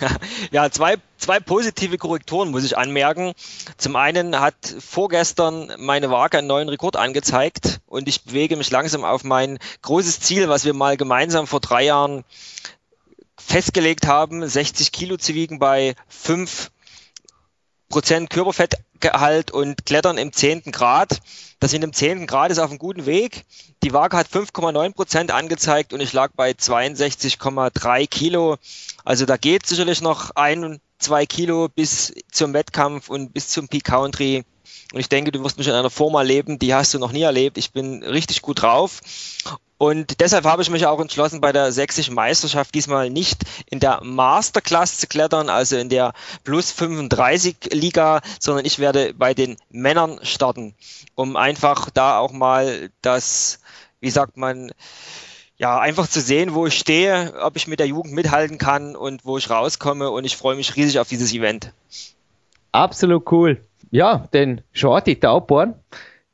Ja, 0.50 0.70
zwei, 0.70 0.96
zwei 1.18 1.40
positive 1.40 1.98
Korrekturen 1.98 2.50
muss 2.50 2.64
ich 2.64 2.78
anmerken. 2.78 3.32
Zum 3.76 3.96
einen 3.96 4.40
hat 4.40 4.54
vorgestern 4.78 5.72
meine 5.78 6.10
Waage 6.10 6.38
einen 6.38 6.46
neuen 6.46 6.68
Rekord 6.68 6.96
angezeigt 6.96 7.80
und 7.86 8.08
ich 8.08 8.24
bewege 8.24 8.56
mich 8.56 8.70
langsam 8.70 9.04
auf 9.04 9.24
mein 9.24 9.58
großes 9.82 10.20
Ziel, 10.20 10.48
was 10.48 10.64
wir 10.64 10.74
mal 10.74 10.96
gemeinsam 10.96 11.46
vor 11.46 11.60
drei 11.60 11.84
Jahren 11.84 12.24
festgelegt 13.38 14.06
haben, 14.06 14.46
60 14.46 14.92
Kilo 14.92 15.16
zu 15.16 15.34
wiegen 15.34 15.58
bei 15.58 15.94
5 16.08 16.70
Prozent 17.88 18.30
Körperfettgehalt 18.30 19.50
und 19.50 19.86
Klettern 19.86 20.18
im 20.18 20.32
zehnten 20.32 20.72
Grad. 20.72 21.20
Das 21.60 21.72
in 21.72 21.80
dem 21.80 21.92
zehnten 21.92 22.26
Grad 22.26 22.50
ist 22.50 22.58
auf 22.58 22.70
einem 22.70 22.78
guten 22.78 23.06
Weg. 23.06 23.44
Die 23.82 23.92
Waage 23.92 24.16
hat 24.16 24.28
5,9 24.28 24.94
Prozent 24.94 25.30
angezeigt 25.30 25.92
und 25.92 26.00
ich 26.00 26.12
lag 26.12 26.32
bei 26.34 26.50
62,3 26.50 28.06
Kilo. 28.06 28.56
Also 29.04 29.26
da 29.26 29.36
geht 29.36 29.66
sicherlich 29.66 30.00
noch 30.00 30.30
ein, 30.34 30.80
zwei 30.98 31.26
Kilo 31.26 31.68
bis 31.68 32.14
zum 32.32 32.52
Wettkampf 32.52 33.08
und 33.08 33.32
bis 33.32 33.48
zum 33.48 33.68
Peak 33.68 33.84
Country. 33.84 34.44
Und 34.92 35.00
ich 35.00 35.08
denke, 35.08 35.32
du 35.32 35.42
wirst 35.42 35.58
mich 35.58 35.68
in 35.68 35.74
einer 35.74 35.90
Form 35.90 36.14
erleben, 36.14 36.58
die 36.58 36.74
hast 36.74 36.94
du 36.94 36.98
noch 36.98 37.12
nie 37.12 37.22
erlebt. 37.22 37.58
Ich 37.58 37.72
bin 37.72 38.02
richtig 38.02 38.42
gut 38.42 38.62
drauf. 38.62 39.00
Und 39.78 40.20
deshalb 40.20 40.44
habe 40.46 40.62
ich 40.62 40.70
mich 40.70 40.86
auch 40.86 41.00
entschlossen, 41.00 41.42
bei 41.42 41.52
der 41.52 41.70
sächsischen 41.70 42.14
Meisterschaft 42.14 42.74
diesmal 42.74 43.10
nicht 43.10 43.42
in 43.68 43.78
der 43.78 44.00
Masterclass 44.02 44.98
zu 44.98 45.06
klettern, 45.06 45.50
also 45.50 45.76
in 45.76 45.90
der 45.90 46.14
Plus 46.44 46.70
35 46.70 47.56
Liga, 47.72 48.22
sondern 48.40 48.64
ich 48.64 48.78
werde 48.78 49.12
bei 49.12 49.34
den 49.34 49.56
Männern 49.70 50.18
starten, 50.22 50.74
um 51.14 51.36
einfach 51.36 51.90
da 51.90 52.18
auch 52.18 52.32
mal 52.32 52.88
das, 53.02 53.60
wie 54.00 54.10
sagt 54.10 54.38
man, 54.38 54.72
ja, 55.58 55.78
einfach 55.78 56.08
zu 56.08 56.20
sehen, 56.20 56.54
wo 56.54 56.66
ich 56.66 56.78
stehe, 56.78 57.34
ob 57.42 57.56
ich 57.56 57.66
mit 57.66 57.78
der 57.78 57.86
Jugend 57.86 58.14
mithalten 58.14 58.58
kann 58.58 58.94
und 58.94 59.24
wo 59.24 59.38
ich 59.38 59.48
rauskomme. 59.48 60.10
Und 60.10 60.24
ich 60.24 60.36
freue 60.36 60.56
mich 60.56 60.76
riesig 60.76 60.98
auf 60.98 61.08
dieses 61.08 61.32
Event. 61.32 61.72
Absolut 62.72 63.30
cool. 63.32 63.60
Ja, 63.90 64.26
denn 64.32 64.62
Shorty 64.72 65.16
Tauborn, 65.16 65.74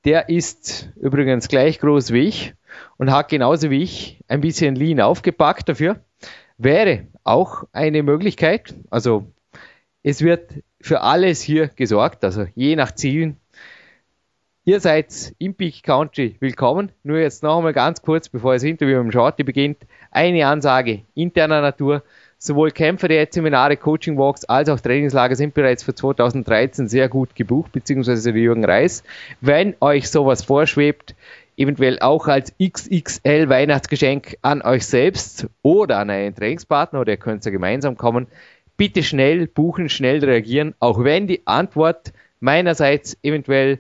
der 0.05 0.29
ist 0.29 0.91
übrigens 1.01 1.49
gleich 1.49 1.79
groß 1.81 2.13
wie 2.13 2.29
ich 2.29 2.55
und 2.97 3.11
hat 3.11 3.29
genauso 3.29 3.71
wie 3.71 3.83
ich 3.83 4.23
ein 4.29 4.41
bisschen 4.41 4.75
Lean 4.75 5.01
aufgepackt 5.01 5.69
dafür. 5.69 6.01
Wäre 6.57 7.07
auch 7.25 7.65
eine 7.73 8.03
Möglichkeit. 8.03 8.75
Also 8.91 9.27
es 10.03 10.23
wird 10.23 10.51
für 10.81 11.03
alles 11.03 11.43
hier 11.43 11.69
gesorgt, 11.69 12.25
also 12.25 12.47
je 12.55 12.75
nach 12.75 12.93
Zielen. 12.93 13.37
Ihr 14.65 14.81
seid 14.81 15.35
im 15.39 15.55
Peak 15.55 15.83
Country 15.83 16.37
willkommen. 16.41 16.93
Nur 17.03 17.19
jetzt 17.19 17.43
noch 17.43 17.59
einmal 17.59 17.73
ganz 17.73 18.01
kurz, 18.01 18.29
bevor 18.29 18.55
das 18.55 18.63
Interview 18.63 18.99
mit 18.99 19.07
dem 19.07 19.13
Shorty 19.13 19.43
beginnt, 19.43 19.79
eine 20.11 20.47
Ansage 20.47 21.03
interner 21.15 21.61
Natur. 21.61 22.03
Sowohl 22.45 22.73
Kämpfer, 22.73 23.07
Seminare, 23.31 23.77
Coaching 23.77 24.19
Walks 24.19 24.45
als 24.47 24.69
auch 24.69 24.81
Trainingslager 24.81 25.37
sind 25.37 25.55
bereits 25.55 25.85
für 25.85 25.95
2013 25.95 26.89
sehr 26.89 27.09
gut 27.09 27.37
gebucht, 27.37 27.71
beziehungsweise 27.71 28.33
Jürgen 28.33 28.65
Reis. 28.65 29.05
Wenn 29.41 29.77
euch 29.81 30.11
sowas 30.11 30.43
vorschwebt, 30.43 31.15
eventuell 31.57 32.01
auch 32.01 32.27
als 32.27 32.53
XXL 32.61 33.49
Weihnachtsgeschenk 33.49 34.39
an 34.43 34.61
euch 34.63 34.85
selbst 34.85 35.47
oder 35.63 35.99
an 35.99 36.11
einen 36.11 36.35
Trainingspartner 36.35 37.03
oder 37.03 37.13
ihr 37.13 37.17
könnt 37.17 37.45
ja 37.45 37.53
gemeinsam 37.53 37.97
kommen. 37.97 38.27
Bitte 38.77 39.05
schnell 39.05 39.47
buchen, 39.47 39.89
schnell 39.89 40.19
reagieren, 40.25 40.75
auch 40.81 41.05
wenn 41.05 41.29
die 41.29 41.47
Antwort 41.47 42.13
meinerseits 42.41 43.17
eventuell 43.23 43.79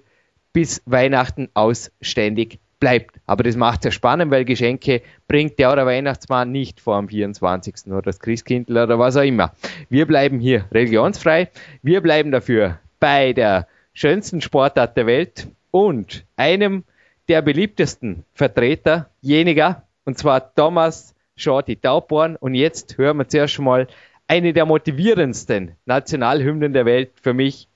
bis 0.52 0.82
Weihnachten 0.86 1.48
ausständig 1.54 2.60
bleibt. 2.82 3.20
Aber 3.26 3.44
das 3.44 3.54
macht 3.54 3.78
es 3.78 3.84
ja 3.84 3.90
spannend, 3.92 4.32
weil 4.32 4.44
Geschenke 4.44 5.02
bringt 5.28 5.56
der 5.60 5.72
oder 5.72 5.86
Weihnachtsmann 5.86 6.50
nicht 6.50 6.80
vor 6.80 6.98
dem 6.98 7.08
24. 7.08 7.86
oder 7.86 8.02
das 8.02 8.18
Christkindl 8.18 8.76
oder 8.76 8.98
was 8.98 9.16
auch 9.16 9.22
immer. 9.22 9.52
Wir 9.88 10.04
bleiben 10.04 10.40
hier 10.40 10.64
religionsfrei. 10.72 11.48
Wir 11.82 12.00
bleiben 12.00 12.32
dafür 12.32 12.80
bei 12.98 13.34
der 13.34 13.68
schönsten 13.94 14.40
Sportart 14.40 14.96
der 14.96 15.06
Welt 15.06 15.46
und 15.70 16.24
einem 16.36 16.82
der 17.28 17.40
beliebtesten 17.40 18.24
Vertreter, 18.34 19.08
jeniger, 19.20 19.84
und 20.04 20.18
zwar 20.18 20.52
Thomas 20.52 21.14
Shorty 21.36 21.76
Tauborn. 21.76 22.34
Und 22.34 22.56
jetzt 22.56 22.98
hören 22.98 23.18
wir 23.18 23.28
zuerst 23.28 23.60
mal 23.60 23.86
eine 24.26 24.52
der 24.52 24.66
motivierendsten 24.66 25.76
Nationalhymnen 25.86 26.72
der 26.72 26.84
Welt 26.84 27.12
für 27.22 27.32
mich. 27.32 27.68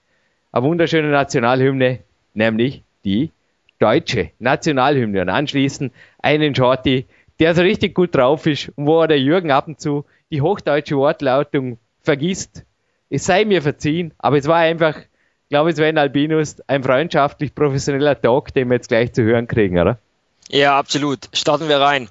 Eine 0.50 0.64
wunderschöne 0.64 1.10
Nationalhymne, 1.12 2.00
nämlich 2.34 2.82
die 3.04 3.30
deutsche 3.78 4.30
Nationalhymne. 4.38 5.22
Und 5.22 5.28
anschließend 5.28 5.92
einen 6.20 6.54
Shorty, 6.54 7.06
der 7.38 7.54
so 7.54 7.62
richtig 7.62 7.94
gut 7.94 8.14
drauf 8.14 8.46
ist 8.46 8.70
und 8.76 8.86
wo 8.86 9.06
der 9.06 9.20
Jürgen 9.20 9.50
ab 9.50 9.68
und 9.68 9.80
zu 9.80 10.04
die 10.30 10.40
hochdeutsche 10.40 10.96
Wortlautung 10.96 11.78
vergisst. 12.02 12.64
Es 13.10 13.24
sei 13.24 13.44
mir 13.44 13.62
verziehen, 13.62 14.12
aber 14.18 14.38
es 14.38 14.48
war 14.48 14.56
einfach 14.56 14.96
glaube, 15.48 15.70
es 15.70 15.76
wäre 15.76 15.98
Albinus 15.98 16.60
ein 16.66 16.82
freundschaftlich 16.82 17.54
professioneller 17.54 18.20
Talk, 18.20 18.52
den 18.52 18.68
wir 18.68 18.76
jetzt 18.76 18.88
gleich 18.88 19.12
zu 19.12 19.22
hören 19.22 19.46
kriegen, 19.46 19.78
oder? 19.78 19.98
Ja, 20.48 20.78
absolut. 20.78 21.28
Starten 21.32 21.68
wir 21.68 21.80
rein. 21.80 22.08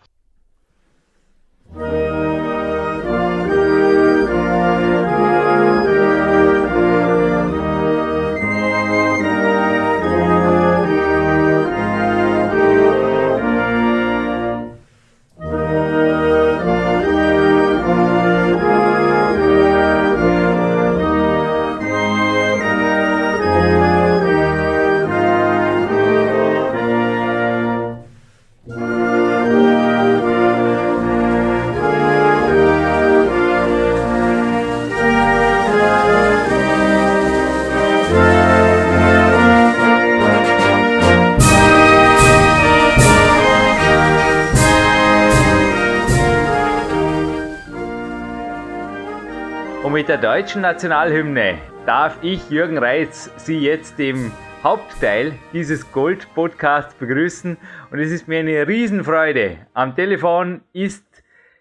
Mit 49.96 50.10
der 50.10 50.18
deutschen 50.18 50.62
Nationalhymne 50.62 51.58
darf 51.86 52.18
ich, 52.22 52.50
Jürgen 52.50 52.78
Reitz, 52.78 53.32
Sie 53.38 53.60
jetzt 53.60 53.98
im 53.98 54.34
Hauptteil 54.62 55.32
dieses 55.54 55.90
Gold-Podcasts 55.94 56.94
begrüßen. 56.96 57.56
Und 57.92 58.00
es 58.00 58.12
ist 58.12 58.28
mir 58.28 58.40
eine 58.40 58.68
Riesenfreude. 58.68 59.56
Am 59.74 59.96
Telefon 59.96 60.64
ist 60.74 61.06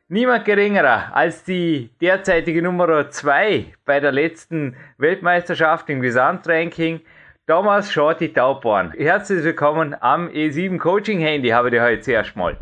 niemand 0.08 0.44
geringerer 0.44 1.14
als 1.14 1.44
die 1.44 1.90
derzeitige 2.00 2.60
Nummer 2.60 3.08
2 3.08 3.72
bei 3.84 4.00
der 4.00 4.10
letzten 4.10 4.74
Weltmeisterschaft 4.98 5.88
im 5.88 6.00
Gesamtranking, 6.00 7.02
Thomas 7.46 7.92
Shorty 7.92 8.32
Tauborn. 8.32 8.94
Herzlich 8.96 9.44
willkommen 9.44 9.94
am 10.00 10.26
E7 10.26 10.80
Coaching 10.80 11.20
Handy, 11.20 11.50
habe 11.50 11.70
ich 11.70 11.80
heute 11.80 12.00
zuerst 12.00 12.34
mal. 12.34 12.58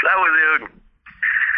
Servus 0.00 0.28
Jürgen 0.40 0.81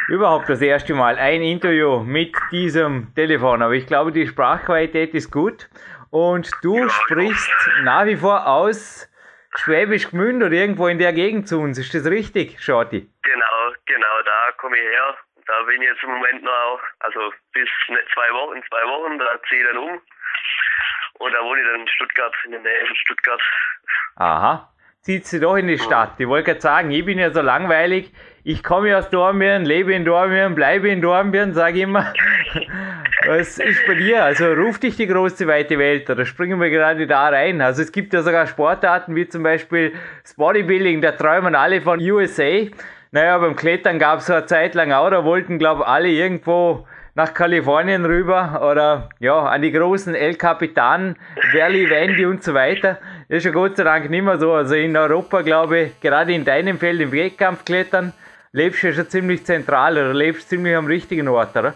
überhaupt 0.09 0.49
das 0.49 0.61
erste 0.61 0.95
Mal 0.95 1.17
ein 1.17 1.43
Interview 1.43 2.01
mit 2.01 2.35
diesem 2.51 3.15
Telefon, 3.15 3.63
aber 3.63 3.75
ich 3.75 3.87
glaube, 3.87 4.13
die 4.13 4.27
Sprachqualität 4.27 5.15
ist 5.15 5.31
gut 5.31 5.69
und 6.11 6.51
du 6.63 6.89
sprichst 6.89 7.71
nach 7.83 8.07
wie 8.07 8.17
vor 8.17 8.47
aus 8.47 9.09
Schwäbisch 9.57 10.11
Gmünd 10.11 10.43
oder 10.43 10.53
irgendwo 10.53 10.89
in 10.89 10.99
der 10.99 11.13
Gegend 11.13 11.49
zu 11.49 11.61
uns. 11.61 11.79
Ist 11.79 11.95
das 11.95 12.07
richtig, 12.07 12.61
Shorty? 12.61 13.09
Genau, 13.23 13.73
genau, 13.87 14.23
da 14.25 14.53
komme 14.59 14.77
ich 14.77 14.83
her. 14.83 15.17
Da 15.47 15.63
bin 15.63 15.81
ich 15.81 15.89
jetzt 15.89 16.03
im 16.03 16.11
Moment 16.11 16.43
noch 16.43 16.53
auch, 16.53 16.81
also 17.01 17.33
bis 17.53 17.69
zwei 17.87 18.33
Wochen, 18.33 18.63
zwei 18.69 18.83
Wochen, 18.89 19.19
da 19.19 19.41
ziehe 19.49 19.61
ich 19.61 19.67
dann 19.69 19.79
um. 19.79 20.01
Und 21.19 21.33
da 21.33 21.43
wohne 21.43 21.61
ich 21.61 21.67
dann 21.67 21.81
in 21.83 21.89
Stuttgart, 21.89 22.35
in 22.45 22.51
der 22.51 22.61
Nähe 22.61 22.87
von 22.87 22.97
Stuttgart. 22.97 23.43
Aha. 24.17 24.74
Zieht 25.05 25.27
sie 25.27 25.39
doch 25.39 25.57
in 25.57 25.69
die 25.69 25.79
Stadt. 25.79 26.15
Ich 26.19 26.27
wollte 26.27 26.51
gerade 26.51 26.61
sagen, 26.61 26.91
ich 26.91 27.05
bin 27.05 27.19
ja 27.19 27.31
so 27.31 27.41
langweilig 27.41 28.11
ich 28.47 28.63
komme 28.63 28.95
aus 28.97 29.09
Dornbirn, 29.09 29.65
lebe 29.65 29.95
in 29.95 30.05
Dornbirn, 30.05 30.55
bleibe 30.55 30.91
in 30.91 31.01
Dornbirn, 31.01 31.55
sage 31.55 31.81
immer. 31.81 32.13
Was 33.27 33.59
ist 33.59 33.87
bei 33.87 33.95
dir? 33.95 34.23
Also 34.23 34.53
ruft 34.53 34.83
dich 34.83 34.97
die 34.97 35.07
große 35.07 35.47
weite 35.47 35.79
Welt 35.79 36.11
oder 36.11 36.27
springen 36.27 36.61
wir 36.61 36.69
gerade 36.69 37.07
da 37.07 37.31
rein? 37.31 37.63
Also 37.63 37.81
es 37.81 37.91
gibt 37.91 38.13
ja 38.13 38.21
sogar 38.21 38.47
Sportarten 38.47 39.17
wie 39.17 39.27
zum 39.27 39.43
Beispiel 39.43 39.95
das 40.23 40.35
Bodybuilding, 40.35 41.01
da 41.01 41.13
träumen 41.13 41.55
alle 41.55 41.81
von 41.81 41.99
USA. 42.01 42.67
Naja, 43.13 43.39
beim 43.39 43.57
Klettern 43.57 43.99
gab 43.99 44.19
es 44.19 44.27
so 44.27 44.35
eine 44.35 44.45
Zeit 44.45 44.75
lang 44.75 44.93
auch, 44.93 45.09
da 45.09 45.25
wollten 45.25 45.59
glaube 45.59 45.87
alle 45.87 46.09
irgendwo 46.09 46.87
nach 47.15 47.33
Kalifornien 47.33 48.05
rüber 48.05 48.61
oder 48.71 49.09
ja, 49.21 49.39
an 49.39 49.63
die 49.63 49.73
großen 49.73 50.15
El 50.15 50.35
Capitan, 50.35 51.17
Valley, 51.55 51.89
Wendy 51.89 52.27
und 52.27 52.43
so 52.43 52.53
weiter. 52.53 52.99
Das 53.35 53.41
ist 53.41 53.47
ja 53.47 53.51
Gott 53.51 53.77
sei 53.77 53.83
Dank 53.83 54.09
nicht 54.11 54.23
mehr 54.23 54.39
so. 54.39 54.53
Also 54.53 54.77
in 54.77 54.97
Europa 54.97 55.43
glaube 55.43 55.81
ich, 55.81 56.01
gerade 56.01 56.33
in 56.33 56.45
deinem 56.45 56.79
Feld 56.79 57.01
im 57.01 57.11
Wettkampfklettern, 57.11 58.13
lebst 58.53 58.85
du 58.85 58.87
ja 58.87 58.93
schon 58.93 59.11
ziemlich 59.11 59.45
zentral 59.45 59.95
oder 59.95 60.15
lebst 60.15 60.51
ziemlich 60.51 60.77
am 60.77 60.87
richtigen 60.87 61.27
Ort, 61.27 61.51
oder? 61.57 61.75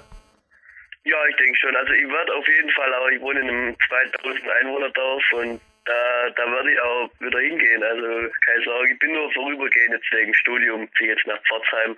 Ja, 1.03 1.17
ich 1.29 1.35
denke 1.35 1.59
schon. 1.59 1.75
Also 1.75 1.93
ich 1.95 2.09
werde 2.09 2.33
auf 2.33 2.47
jeden 2.47 2.71
Fall, 2.71 2.95
aber 2.95 3.11
ich 3.11 3.21
wohne 3.21 3.41
in 3.41 3.49
einem 3.49 3.77
2000 3.89 4.49
Einwohnerdorf 4.49 5.25
und 5.33 5.61
da, 5.85 6.31
da 6.37 6.53
werde 6.53 6.73
ich 6.73 6.81
auch 6.81 7.11
wieder 7.19 7.41
hingehen. 7.41 7.83
Also 7.83 8.07
keine 8.47 8.63
Sorge, 8.63 8.93
ich 8.93 8.99
bin 9.01 9.11
nur 9.15 9.33
vorübergehend 9.33 9.95
jetzt 9.95 10.13
wegen 10.13 10.35
Studium, 10.35 10.89
ziehe 10.97 11.11
jetzt 11.11 11.27
nach 11.27 11.43
Pforzheim. 11.49 11.97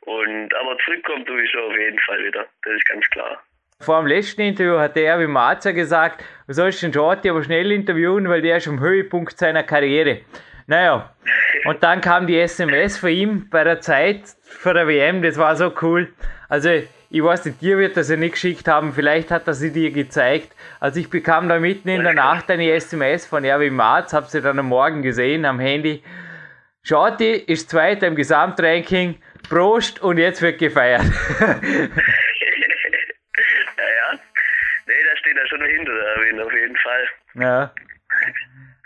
Und 0.00 0.52
aber 0.56 0.76
zurückkommen 0.78 1.24
tue 1.24 1.40
ich 1.40 1.50
schon 1.52 1.70
auf 1.70 1.78
jeden 1.78 2.00
Fall 2.00 2.24
wieder. 2.24 2.48
Das 2.64 2.74
ist 2.74 2.84
ganz 2.86 3.08
klar. 3.10 3.40
Vor 3.82 3.98
dem 3.98 4.06
letzten 4.06 4.42
Interview 4.42 4.78
hat 4.78 4.94
der 4.94 5.08
Erwin 5.08 5.32
Marzer 5.32 5.72
gesagt, 5.72 6.22
du 6.46 6.54
sollst 6.54 6.82
den 6.82 6.92
Jordi 6.92 7.28
aber 7.28 7.42
schnell 7.42 7.72
interviewen, 7.72 8.28
weil 8.28 8.40
der 8.40 8.58
ist 8.58 8.68
am 8.68 8.78
Höhepunkt 8.78 9.36
seiner 9.36 9.64
Karriere. 9.64 10.20
Naja, 10.68 11.10
und 11.64 11.82
dann 11.82 12.00
kam 12.00 12.28
die 12.28 12.38
SMS 12.38 12.96
von 12.96 13.10
ihm 13.10 13.48
bei 13.50 13.64
der 13.64 13.80
Zeit 13.80 14.22
vor 14.44 14.74
der 14.74 14.86
WM, 14.86 15.20
das 15.20 15.36
war 15.36 15.56
so 15.56 15.72
cool. 15.82 16.12
Also, 16.48 16.70
ich 17.10 17.22
weiß 17.22 17.44
nicht, 17.44 17.60
dir 17.60 17.76
wird 17.76 17.96
das 17.96 18.08
ja 18.08 18.16
nicht 18.16 18.34
geschickt 18.34 18.68
haben, 18.68 18.92
vielleicht 18.92 19.32
hat 19.32 19.48
er 19.48 19.54
sie 19.54 19.72
dir 19.72 19.90
gezeigt. 19.90 20.54
Also 20.78 21.00
ich 21.00 21.10
bekam 21.10 21.48
da 21.48 21.58
mitten 21.58 21.88
in 21.88 22.04
der 22.04 22.14
Nacht 22.14 22.50
eine 22.50 22.70
SMS 22.70 23.26
von 23.26 23.44
Erwin 23.44 23.74
Marz, 23.74 24.12
hab 24.12 24.28
sie 24.28 24.40
dann 24.40 24.60
am 24.60 24.68
Morgen 24.68 25.02
gesehen 25.02 25.44
am 25.44 25.58
Handy. 25.58 26.04
Shorty 26.84 27.32
ist 27.32 27.68
Zweiter 27.68 28.06
im 28.06 28.14
Gesamtranking, 28.14 29.16
Prost 29.48 30.00
und 30.00 30.18
jetzt 30.18 30.40
wird 30.40 30.58
gefeiert. 30.58 31.04
schon 35.52 35.60
dahinter, 35.60 35.92
der 35.92 36.16
Erwin, 36.16 36.40
auf 36.40 36.52
jeden 36.52 36.76
Fall. 36.76 37.08
Ja. 37.34 37.74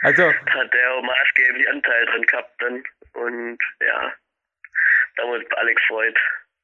Also. 0.02 0.24
Hat 0.24 0.74
der 0.74 0.92
auch 0.92 1.02
maßgeblich 1.02 1.68
Anteil 1.70 2.06
dran 2.06 2.22
gehabt 2.22 2.62
dann. 2.62 2.82
Und 3.14 3.58
ja, 3.80 4.12
damals 5.16 5.44
Alex 5.56 5.82
Freud. 5.88 6.18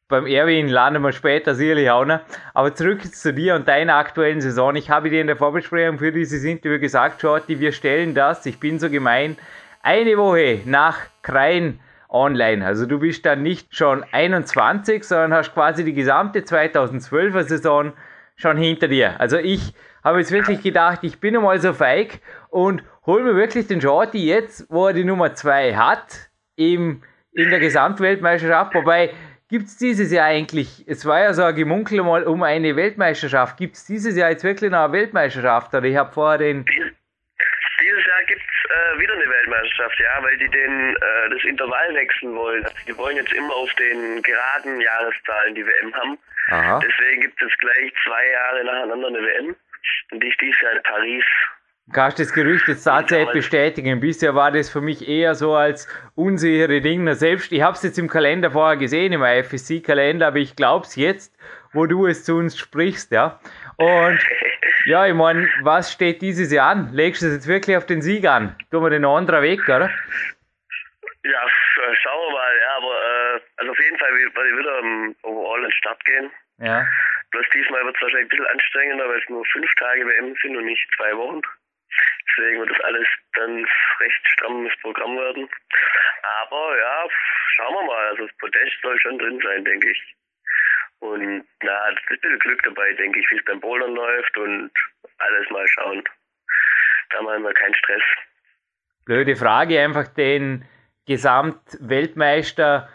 Beim 0.08 0.26
Erwin 0.26 0.68
landen 0.68 1.02
wir 1.02 1.12
später 1.12 1.54
sicherlich 1.54 1.90
auch 1.90 2.04
noch. 2.04 2.20
Aber 2.52 2.74
zurück 2.74 3.02
zu 3.02 3.32
dir 3.32 3.54
und 3.54 3.66
deiner 3.66 3.94
aktuellen 3.94 4.40
Saison. 4.40 4.76
Ich 4.76 4.90
habe 4.90 5.08
dir 5.08 5.22
in 5.22 5.26
der 5.26 5.36
Vorbesprechung 5.36 5.98
für 5.98 6.12
dieses 6.12 6.44
Interview 6.44 6.78
gesagt, 6.78 7.20
Shorty, 7.20 7.60
wir 7.60 7.72
stellen 7.72 8.14
das, 8.14 8.44
ich 8.44 8.60
bin 8.60 8.78
so 8.78 8.90
gemein, 8.90 9.38
eine 9.82 10.18
Woche 10.18 10.60
nach 10.66 10.98
Krein 11.22 11.80
online. 12.10 12.64
Also 12.66 12.84
du 12.84 12.98
bist 12.98 13.24
dann 13.24 13.42
nicht 13.42 13.74
schon 13.74 14.04
21, 14.12 15.02
sondern 15.02 15.32
hast 15.32 15.54
quasi 15.54 15.82
die 15.82 15.94
gesamte 15.94 16.40
2012er 16.40 17.44
Saison 17.44 17.94
schon 18.36 18.58
hinter 18.58 18.88
dir. 18.88 19.18
Also 19.18 19.38
ich 19.38 19.72
habe 20.04 20.18
jetzt 20.18 20.32
wirklich 20.32 20.62
gedacht, 20.62 21.00
ich 21.02 21.20
bin 21.20 21.36
einmal 21.36 21.60
so 21.60 21.72
feig 21.72 22.20
und 22.48 22.82
hol 23.06 23.22
mir 23.22 23.34
wirklich 23.34 23.66
den 23.66 23.80
Shorty 23.80 24.26
jetzt, 24.26 24.66
wo 24.68 24.88
er 24.88 24.92
die 24.92 25.04
Nummer 25.04 25.34
2 25.34 25.74
hat, 25.74 26.30
im, 26.56 27.02
in 27.32 27.50
der 27.50 27.60
Gesamtweltmeisterschaft. 27.60 28.74
Wobei, 28.74 29.10
gibt 29.52 29.66
es 29.66 29.76
dieses 29.76 30.10
Jahr 30.10 30.26
eigentlich, 30.26 30.84
es 30.88 31.04
war 31.04 31.20
ja 31.20 31.34
so 31.34 31.42
ein 31.42 31.54
Gemunkel 31.54 32.02
mal 32.02 32.24
um 32.24 32.42
eine 32.42 32.74
Weltmeisterschaft, 32.74 33.58
gibt 33.58 33.76
es 33.76 33.84
dieses 33.84 34.16
Jahr 34.16 34.30
jetzt 34.30 34.44
wirklich 34.44 34.70
noch 34.70 34.84
eine 34.84 34.92
Weltmeisterschaft? 34.94 35.74
Oder 35.74 35.84
ich 35.84 35.96
habe 35.96 36.10
vorher 36.10 36.38
den... 36.38 36.64
Dieses 36.64 38.06
Jahr 38.06 38.24
gibt 38.24 38.40
es 38.40 38.70
äh, 38.70 38.98
wieder 38.98 39.12
eine 39.12 39.28
Weltmeisterschaft, 39.28 39.98
ja, 39.98 40.22
weil 40.22 40.38
die 40.38 40.48
den, 40.48 40.96
äh, 40.96 41.30
das 41.30 41.44
Intervall 41.44 41.94
wechseln 41.94 42.34
wollen. 42.34 42.64
Also 42.64 42.76
die 42.86 42.96
wollen 42.96 43.16
jetzt 43.16 43.32
immer 43.32 43.54
auf 43.54 43.74
den 43.74 44.22
geraden 44.22 44.80
Jahreszahlen 44.80 45.54
die 45.54 45.66
WM 45.66 45.94
haben. 45.94 46.18
Aha. 46.48 46.80
Deswegen 46.80 47.20
gibt 47.20 47.42
es 47.42 47.52
gleich 47.58 47.92
zwei 48.04 48.30
Jahre 48.30 48.64
nacheinander 48.64 49.08
eine 49.08 49.22
WM. 49.22 49.56
Und 50.10 50.22
ich 50.24 50.36
dieses 50.36 50.60
Jahr 50.60 50.72
in 50.72 50.82
Paris 50.82 51.24
Kannst 51.92 52.18
du 52.18 52.22
das 52.22 52.32
Gerücht 52.32 52.68
jetzt 52.68 52.84
tatsächlich 52.84 53.32
bestätigen? 53.32 54.00
Bisher 54.00 54.34
war 54.34 54.50
das 54.50 54.70
für 54.70 54.80
mich 54.80 55.06
eher 55.06 55.34
so 55.34 55.54
als 55.54 55.88
unsichere 56.14 56.80
Dinge. 56.80 57.14
Selbst, 57.16 57.52
ich 57.52 57.60
habe 57.60 57.74
es 57.74 57.82
jetzt 57.82 57.98
im 57.98 58.08
Kalender 58.08 58.52
vorher 58.52 58.76
gesehen, 58.76 59.12
im 59.12 59.22
IFSC-Kalender, 59.22 60.28
aber 60.28 60.38
ich 60.38 60.56
glaube 60.56 60.86
es 60.86 60.96
jetzt, 60.96 61.36
wo 61.72 61.86
du 61.86 62.06
es 62.06 62.24
zu 62.24 62.36
uns 62.36 62.56
sprichst, 62.56 63.10
ja. 63.10 63.40
Und 63.76 64.18
ja, 64.86 65.06
ich 65.06 65.14
meine, 65.14 65.48
was 65.62 65.92
steht 65.92 66.22
dieses 66.22 66.52
Jahr 66.52 66.70
an? 66.70 66.92
Legst 66.92 67.20
du 67.20 67.26
es 67.26 67.34
jetzt 67.34 67.48
wirklich 67.48 67.76
auf 67.76 67.84
den 67.84 68.00
Sieg 68.00 68.26
an? 68.26 68.56
Tun 68.70 68.84
wir 68.84 68.90
den 68.90 69.04
anderen 69.04 69.42
Weg, 69.42 69.62
oder? 69.64 69.90
Ja, 71.24 71.40
schauen 72.00 72.20
wir 72.26 72.32
mal, 72.32 72.52
ja, 72.60 72.76
aber 72.76 72.94
äh, 72.94 73.40
also 73.56 73.72
auf 73.72 73.78
jeden 73.78 73.98
Fall 73.98 74.12
werde 74.12 74.50
ich 74.50 74.58
wieder 74.58 74.78
um, 74.78 75.16
overall 75.24 75.58
in 75.58 75.64
den 75.64 75.72
Start 75.72 76.04
gehen. 76.04 76.30
Ja. 76.58 76.86
Bloß 77.32 77.46
diesmal 77.54 77.84
wird 77.84 77.96
es 77.96 78.02
wahrscheinlich 78.02 78.26
ein 78.26 78.28
bisschen 78.28 78.46
anstrengender, 78.46 79.08
weil 79.08 79.18
es 79.18 79.28
nur 79.28 79.44
fünf 79.46 79.74
Tage 79.76 80.06
WM 80.06 80.34
sind 80.42 80.56
und 80.56 80.66
nicht 80.66 80.86
zwei 80.96 81.16
Wochen. 81.16 81.40
Deswegen 82.28 82.60
wird 82.60 82.70
das 82.70 82.80
alles 82.80 83.08
dann 83.34 83.66
recht 84.00 84.28
strammes 84.28 84.72
Programm 84.82 85.16
werden. 85.16 85.48
Aber 86.42 86.78
ja, 86.78 87.08
schauen 87.56 87.74
wir 87.74 87.84
mal. 87.84 88.08
Also 88.08 88.26
das 88.26 88.36
Podest 88.36 88.76
soll 88.82 88.98
schon 89.00 89.18
drin 89.18 89.40
sein, 89.42 89.64
denke 89.64 89.90
ich. 89.90 90.14
Und 91.00 91.44
na, 91.62 91.88
es 91.88 91.96
ist 91.96 92.10
ein 92.10 92.20
bisschen 92.20 92.38
Glück 92.38 92.62
dabei, 92.62 92.92
denke 92.92 93.18
ich, 93.18 93.30
wie 93.30 93.36
es 93.36 93.44
beim 93.44 93.60
Bouldern 93.60 93.94
läuft 93.94 94.36
und 94.36 94.70
alles 95.18 95.50
mal 95.50 95.66
schauen. 95.68 96.04
Da 97.10 97.22
machen 97.22 97.42
wir 97.42 97.54
keinen 97.54 97.74
Stress. 97.74 98.02
Blöde 99.04 99.36
Frage, 99.36 99.80
einfach 99.80 100.08
den 100.08 100.64
Gesamtweltmeister 101.06 102.88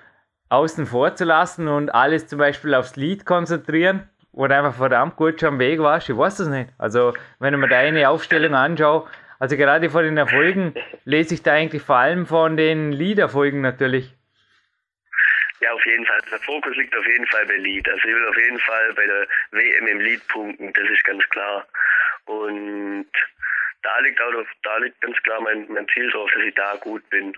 außen 0.49 0.85
vor 0.85 1.15
zu 1.15 1.25
lassen 1.25 1.67
und 1.67 1.89
alles 1.89 2.27
zum 2.27 2.39
Beispiel 2.39 2.73
aufs 2.75 2.95
Lied 2.95 3.25
konzentrieren 3.25 4.09
wo 4.37 4.45
du 4.45 4.55
einfach 4.55 4.75
verdammt 4.75 5.15
gut 5.15 5.39
schon 5.39 5.53
am 5.53 5.59
Weg 5.59 5.79
warst. 5.79 6.09
Ich 6.09 6.15
weiß 6.15 6.37
das 6.37 6.47
nicht. 6.47 6.69
Also, 6.77 7.13
wenn 7.39 7.55
ich 7.55 7.59
mir 7.59 7.67
deine 7.67 8.07
Aufstellung 8.07 8.53
anschaue, 8.53 9.09
also 9.39 9.57
gerade 9.57 9.89
von 9.89 10.03
den 10.03 10.15
Erfolgen 10.15 10.75
lese 11.05 11.33
ich 11.33 11.41
da 11.41 11.53
eigentlich 11.53 11.81
vor 11.81 11.95
allem 11.97 12.27
von 12.27 12.55
den 12.55 12.91
Liederfolgen 12.91 13.61
natürlich. 13.61 14.13
Ja, 15.59 15.73
auf 15.73 15.83
jeden 15.85 16.05
Fall. 16.05 16.19
Der 16.31 16.39
Fokus 16.39 16.75
liegt 16.75 16.95
auf 16.95 17.05
jeden 17.07 17.25
Fall 17.25 17.47
bei 17.47 17.57
Lied. 17.57 17.89
Also 17.89 18.07
ich 18.07 18.13
will 18.13 18.27
auf 18.27 18.37
jeden 18.37 18.59
Fall 18.59 18.93
bei 18.93 19.07
der 19.07 19.27
WM 19.51 19.87
im 19.87 19.99
Lied 20.01 20.27
punkten, 20.27 20.71
das 20.71 20.87
ist 20.87 21.03
ganz 21.03 21.27
klar. 21.29 21.65
Und 22.25 23.07
da 23.81 23.99
liegt 24.01 24.21
auch 24.21 24.45
da 24.61 24.77
liegt 24.77 25.01
ganz 25.01 25.17
klar 25.23 25.41
mein, 25.41 25.65
mein 25.69 25.87
Ziel 25.89 26.11
drauf, 26.11 26.29
dass 26.35 26.43
ich 26.43 26.53
da 26.53 26.75
gut 26.75 27.09
bin. 27.09 27.33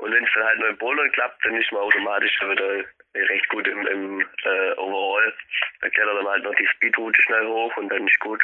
Und 0.00 0.12
wenn 0.12 0.24
es 0.24 0.30
dann 0.34 0.44
halt 0.44 0.58
nur 0.58 0.68
im 0.68 0.78
Bouldern 0.78 1.12
klappt, 1.12 1.44
dann 1.44 1.54
ist 1.56 1.70
man 1.72 1.82
automatisch 1.82 2.40
wieder 2.40 2.84
recht 3.14 3.48
gut 3.48 3.68
im, 3.68 3.86
im 3.86 4.20
äh, 4.20 4.72
Overall. 4.78 5.32
Da 5.80 5.88
klettert 5.88 6.18
dann 6.18 6.28
halt 6.28 6.44
noch 6.44 6.54
die 6.54 6.66
Speedroute 6.66 7.20
schnell 7.22 7.46
hoch 7.46 7.76
und 7.76 7.90
dann 7.90 8.06
ist 8.06 8.20
gut. 8.20 8.42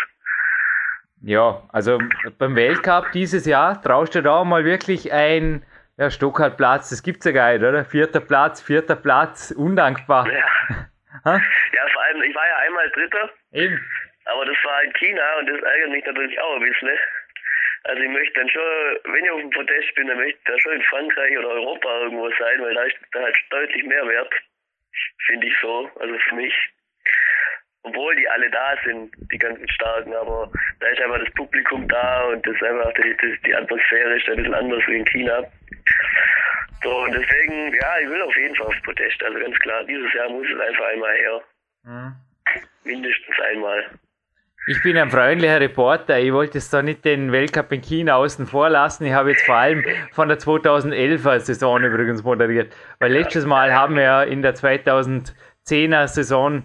Ja, 1.22 1.62
also 1.72 1.98
beim 2.38 2.56
Weltcup 2.56 3.10
dieses 3.12 3.46
Jahr 3.46 3.80
traust 3.82 4.14
du 4.14 4.22
da 4.22 4.44
mal 4.44 4.64
wirklich 4.64 5.12
ein 5.12 5.64
ja, 5.96 6.10
Stockhardplatz, 6.10 6.90
das 6.90 7.02
gibt's 7.02 7.24
ja 7.24 7.32
gar 7.32 7.52
nicht, 7.52 7.64
oder? 7.64 7.84
Vierter 7.84 8.20
Platz, 8.20 8.60
vierter 8.60 8.96
Platz, 8.96 9.50
undankbar. 9.50 10.30
Ja. 10.30 10.34
ja, 11.24 11.88
vor 11.92 12.02
allem, 12.02 12.22
ich 12.22 12.34
war 12.34 12.46
ja 12.46 12.56
einmal 12.66 12.90
Dritter 12.90 13.30
Eben. 13.52 13.82
Aber 14.26 14.44
das 14.44 14.56
war 14.64 14.82
in 14.82 14.92
China 14.94 15.22
und 15.38 15.48
das 15.48 15.62
ärgert 15.62 15.90
mich 15.90 16.04
natürlich 16.04 16.40
auch 16.40 16.56
ein 16.56 16.62
bisschen. 16.62 16.98
Also 17.87 18.03
ich 18.03 18.11
möchte 18.11 18.40
dann 18.40 18.49
schon, 18.49 18.62
wenn 19.05 19.25
ich 19.25 19.31
auf 19.31 19.40
dem 19.40 19.51
Podest 19.51 19.94
bin, 19.94 20.09
dann 20.09 20.16
möchte 20.16 20.38
ich 20.38 20.44
da 20.44 20.59
schon 20.59 20.72
in 20.72 20.83
Frankreich 20.83 21.38
oder 21.38 21.49
Europa 21.49 22.01
irgendwo 22.01 22.29
sein, 22.31 22.61
weil 22.61 22.75
da 22.75 22.83
ist 22.83 22.96
da 23.12 23.20
halt 23.22 23.37
deutlich 23.51 23.85
mehr 23.85 24.07
wert, 24.09 24.35
finde 25.27 25.46
ich 25.46 25.55
so, 25.61 25.90
also 26.01 26.18
für 26.18 26.35
mich. 26.35 26.55
Obwohl 27.83 28.16
die 28.16 28.29
alle 28.29 28.51
da 28.51 28.75
sind, 28.85 29.14
die 29.31 29.38
ganzen 29.38 29.68
Starken, 29.68 30.12
aber 30.14 30.51
da 30.81 30.88
ist 30.88 31.01
einfach 31.01 31.20
das 31.20 31.33
Publikum 31.35 31.87
da 31.87 32.25
und 32.25 32.44
das 32.44 32.57
ist 32.57 32.62
einfach 32.64 32.92
die, 32.94 33.16
die, 33.22 33.38
die 33.46 33.55
Atmosphäre 33.55 34.16
ist 34.16 34.29
ein 34.29 34.37
bisschen 34.37 34.55
anders 34.55 34.83
wie 34.88 34.96
in 34.96 35.05
China. 35.05 35.44
So, 36.83 36.99
und 37.05 37.12
deswegen, 37.12 37.72
ja, 37.75 37.99
ich 38.01 38.09
will 38.09 38.22
auf 38.22 38.37
jeden 38.37 38.57
Fall 38.57 38.66
aufs 38.66 38.83
Podest, 38.83 39.22
also 39.22 39.38
ganz 39.38 39.57
klar, 39.61 39.85
dieses 39.85 40.12
Jahr 40.12 40.29
muss 40.29 40.49
es 40.49 40.61
einfach 40.61 40.87
einmal 40.87 41.16
her. 41.16 41.42
Mhm. 41.85 42.12
Mindestens 42.83 43.40
einmal. 43.40 43.90
Ich 44.68 44.83
bin 44.83 44.98
ein 44.98 45.11
freundlicher 45.11 45.61
Reporter. 45.61 46.18
Ich 46.18 46.33
wollte 46.33 46.59
jetzt 46.59 46.72
da 46.72 46.83
nicht 46.83 47.05
den 47.05 47.31
Weltcup 47.31 47.70
in 47.70 47.83
China 47.83 48.16
außen 48.16 48.48
vor 48.48 48.68
lassen. 48.68 49.05
Ich 49.05 49.12
habe 49.12 49.31
jetzt 49.31 49.46
vor 49.46 49.55
allem 49.55 49.85
von 50.11 50.26
der 50.26 50.40
2011er 50.40 51.38
Saison 51.38 51.85
übrigens 51.85 52.24
moderiert. 52.24 52.74
Weil 52.98 53.12
letztes 53.12 53.46
Mal 53.46 53.72
haben 53.72 53.94
wir 53.94 54.02
ja 54.02 54.22
in 54.24 54.42
der 54.42 54.57
2010er 54.57 56.09
Saison 56.09 56.64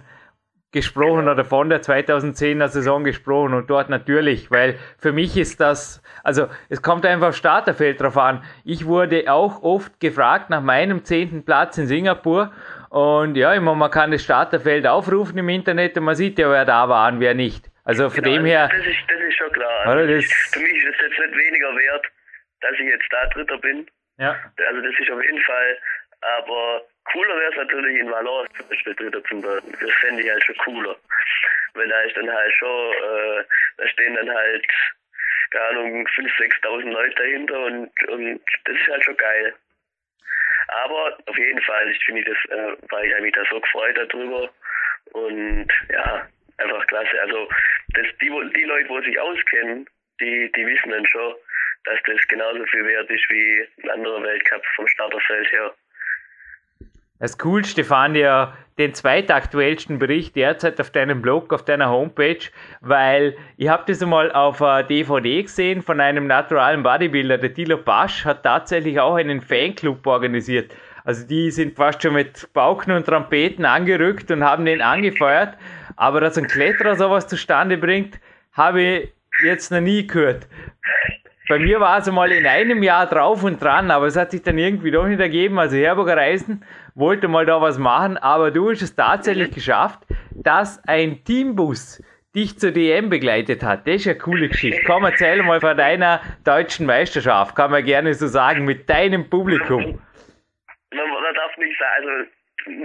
gesprochen 0.72 1.30
oder 1.30 1.46
von 1.46 1.70
der 1.70 1.84
2010er 1.84 2.70
Saison 2.70 3.04
gesprochen 3.04 3.54
und 3.54 3.70
dort 3.70 3.90
natürlich, 3.90 4.50
weil 4.50 4.80
für 4.98 5.12
mich 5.12 5.38
ist 5.38 5.60
das, 5.60 6.02
also 6.24 6.48
es 6.70 6.82
kommt 6.82 7.06
einfach 7.06 7.28
auf 7.28 7.36
Starterfeld 7.36 8.02
drauf 8.02 8.18
an. 8.18 8.42
Ich 8.64 8.88
wurde 8.88 9.32
auch 9.32 9.62
oft 9.62 10.00
gefragt 10.00 10.50
nach 10.50 10.62
meinem 10.62 11.04
zehnten 11.04 11.46
Platz 11.46 11.78
in 11.78 11.86
Singapur 11.86 12.52
und 12.90 13.36
ja, 13.36 13.54
immer 13.54 13.76
man 13.76 13.92
kann 13.92 14.10
das 14.10 14.24
Starterfeld 14.24 14.88
aufrufen 14.88 15.38
im 15.38 15.50
Internet 15.50 15.96
und 16.00 16.06
man 16.06 16.16
sieht 16.16 16.40
ja, 16.40 16.50
wer 16.50 16.66
da 16.66 16.90
war 16.90 17.12
und 17.12 17.20
wer 17.20 17.36
nicht. 17.36 17.71
Also 17.84 18.10
von 18.10 18.24
genau, 18.24 18.36
dem 18.36 18.46
her. 18.46 18.70
Das 18.72 18.86
ist, 18.86 18.98
das 19.08 19.20
ist 19.20 19.36
schon 19.38 19.52
klar. 19.52 19.86
Also 19.86 20.14
ich, 20.14 20.34
für 20.34 20.60
mich 20.60 20.84
ist 20.84 20.96
es 20.96 21.02
jetzt 21.02 21.20
nicht 21.20 21.38
weniger 21.38 21.76
wert, 21.76 22.06
dass 22.62 22.74
ich 22.74 22.82
jetzt 22.82 23.08
da 23.10 23.26
Dritter 23.28 23.58
bin. 23.58 23.90
Ja. 24.18 24.38
Also 24.68 24.82
das 24.82 24.94
ist 25.00 25.10
auf 25.10 25.24
jeden 25.24 25.42
Fall, 25.42 25.78
aber 26.22 26.86
cooler 27.12 27.36
wäre 27.38 27.52
es 27.52 27.58
natürlich 27.58 28.00
in 28.00 28.12
Valence 28.12 28.52
zum 28.58 28.70
Beispiel 28.70 28.96
Dritter 28.96 29.24
zu 29.24 29.44
werden. 29.44 29.78
Das 29.80 29.92
fände 30.02 30.22
ich 30.22 30.30
halt 30.30 30.44
schon 30.46 30.58
cooler. 30.58 30.96
Weil 31.74 31.88
da 31.88 32.02
ist 32.02 32.18
dann 32.18 32.32
halt 32.32 32.54
schon, 32.54 32.94
äh, 32.94 33.44
da 33.78 33.88
stehen 33.88 34.16
dann 34.16 34.30
halt, 34.30 34.66
keine 35.52 35.66
Ahnung, 35.70 36.08
5.000, 36.08 36.62
6.000 36.62 36.92
Leute 36.92 37.16
dahinter 37.16 37.60
und, 37.66 38.10
und 38.10 38.42
das 38.66 38.76
ist 38.76 38.88
halt 38.88 39.04
schon 39.04 39.18
geil. 39.18 39.54
Aber 40.68 41.18
auf 41.26 41.38
jeden 41.38 41.62
Fall, 41.62 41.90
ich 41.90 42.06
finde 42.06 42.24
das, 42.24 42.38
äh, 42.58 42.92
war 42.92 43.04
ich 43.04 43.22
mich 43.22 43.34
da 43.34 43.44
so 43.50 43.60
gefreut 43.60 43.98
darüber. 43.98 44.50
Und 45.14 45.68
ja, 45.90 46.28
einfach 46.62 46.86
klasse. 46.88 47.22
Also 47.22 47.48
das, 47.94 48.06
die, 48.22 48.30
die 48.56 48.64
Leute, 48.64 48.90
wo 48.90 49.02
sich 49.02 49.20
auskennen, 49.20 49.86
die, 50.20 50.52
die 50.56 50.66
wissen 50.66 50.92
dann 50.92 51.06
schon, 51.08 51.34
dass 51.86 52.00
das 52.06 52.28
genauso 52.28 52.64
viel 52.66 52.86
wert 52.86 53.10
ist 53.10 53.30
wie 53.30 53.68
ein 53.84 53.90
anderer 53.90 54.22
Weltcup 54.24 54.64
vom 54.76 54.88
Starterfeld 54.88 55.52
her. 55.52 55.74
Das 57.20 57.38
Coolste 57.38 57.84
fand 57.84 58.16
ich 58.16 58.24
ja 58.24 58.58
den 58.80 58.96
zweitaktuellsten 58.96 60.00
Bericht 60.00 60.36
derzeit 60.36 60.82
auf 60.82 60.90
deinem 60.90 61.22
Blog, 61.22 61.54
auf 61.54 61.64
deiner 61.64 61.88
Homepage, 61.92 62.40
weil 62.82 63.38
ich 63.58 63.70
habe 63.70 63.84
das 63.86 64.02
einmal 64.02 64.32
auf 64.32 64.58
DVD 64.90 65.44
gesehen 65.44 65.84
von 65.84 66.00
einem 66.00 66.26
naturalen 66.26 66.82
Bodybuilder. 66.82 67.38
Der 67.38 67.50
Dilo 67.50 67.78
Pasch 67.78 68.26
hat 68.26 68.42
tatsächlich 68.42 69.00
auch 69.00 69.16
einen 69.16 69.40
Fanclub 69.40 70.06
organisiert. 70.08 70.74
Also 71.04 71.26
die 71.26 71.52
sind 71.52 71.76
fast 71.76 72.02
schon 72.02 72.14
mit 72.14 72.52
Pauken 72.54 72.94
und 72.94 73.06
Trompeten 73.06 73.66
angerückt 73.66 74.32
und 74.32 74.44
haben 74.44 74.66
den 74.66 74.82
angefeuert. 74.82 75.58
Aber 75.96 76.22
dass 76.22 76.38
ein 76.38 76.48
Kletterer 76.48 76.96
sowas 76.96 77.28
zustande 77.28 77.78
bringt, 77.78 78.20
habe 78.54 78.82
ich 78.82 79.14
jetzt 79.44 79.72
noch 79.72 79.82
nie 79.82 80.06
gehört. 80.06 80.48
Bei 81.50 81.60
mir 81.60 81.80
war 81.80 81.98
es 82.00 82.08
einmal 82.08 82.32
in 82.32 82.46
einem 82.46 82.82
Jahr 82.82 83.08
drauf 83.08 83.44
und 83.44 83.62
dran, 83.62 83.92
aber 83.92 84.06
es 84.06 84.16
hat 84.16 84.32
sich 84.32 84.42
dann 84.42 84.58
irgendwie 84.58 84.92
doch 84.92 85.06
nicht 85.06 85.20
ergeben. 85.20 85.60
Also 85.60 85.76
Herburger 85.76 86.16
Reisen 86.16 86.64
wollte 86.96 87.28
mal 87.28 87.46
da 87.46 87.60
was 87.62 87.78
machen, 87.78 88.18
aber 88.18 88.52
du 88.52 88.70
hast 88.70 88.82
es 88.82 88.96
tatsächlich 88.96 89.52
geschafft, 89.52 90.00
dass 90.32 90.82
ein 90.88 91.24
Teambus 91.24 92.02
dich 92.36 92.58
zur 92.58 92.72
DM 92.72 93.10
begleitet 93.10 93.64
hat. 93.64 93.86
Das 93.86 93.96
ist 93.96 94.08
eine 94.08 94.18
coole 94.18 94.48
Geschichte. 94.48 94.82
Komm, 94.86 95.04
erzähl 95.04 95.44
mal 95.44 95.60
von 95.60 95.76
deiner 95.76 96.22
deutschen 96.46 96.86
Meisterschaft. 96.86 97.56
Kann 97.56 97.72
man 97.72 97.84
gerne 97.84 98.14
so 98.14 98.28
sagen, 98.28 98.64
mit 98.64 98.90
deinem 98.90 99.30
Publikum. 99.30 100.00
Man, 100.94 101.36
darf 101.36 101.58
nicht 101.58 101.78
sagen, 101.80 102.08
also 102.08 102.32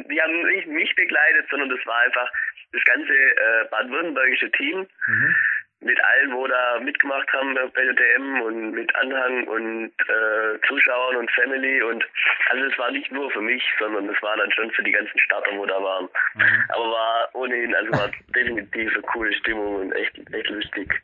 die 0.08 0.22
haben 0.22 0.42
nicht 0.48 0.66
mich 0.66 0.94
begleitet, 0.94 1.46
sondern 1.50 1.68
das 1.70 1.84
war 1.86 1.98
einfach 1.98 2.30
das 2.72 2.84
ganze 2.84 3.12
äh, 3.12 3.64
baden-württembergische 3.70 4.50
Team. 4.52 4.86
Mhm 5.06 5.36
mit 5.80 6.02
allen, 6.04 6.32
wo 6.32 6.46
da 6.46 6.80
mitgemacht 6.80 7.30
haben 7.32 7.54
bei 7.54 7.84
der 7.84 7.94
DM 7.94 8.40
und 8.42 8.70
mit 8.72 8.94
Anhang 8.96 9.46
und 9.46 9.92
äh, 10.08 10.58
Zuschauern 10.66 11.16
und 11.16 11.30
Family 11.32 11.82
und 11.82 12.04
also 12.50 12.64
es 12.64 12.78
war 12.78 12.90
nicht 12.90 13.10
nur 13.12 13.30
für 13.30 13.42
mich, 13.42 13.62
sondern 13.78 14.08
es 14.08 14.20
war 14.22 14.36
dann 14.36 14.50
schon 14.52 14.70
für 14.70 14.82
die 14.82 14.92
ganzen 14.92 15.18
Starter, 15.20 15.50
wo 15.54 15.66
da 15.66 15.82
waren. 15.82 16.08
Mhm. 16.34 16.64
Aber 16.70 16.84
war 16.84 17.28
ohnehin, 17.34 17.74
also 17.74 17.92
war 17.92 18.10
definitiv 18.34 18.92
eine 18.92 19.02
coole 19.02 19.32
Stimmung 19.34 19.76
und 19.76 19.92
echt, 19.92 20.16
echt 20.32 20.48
lustig. 20.48 21.02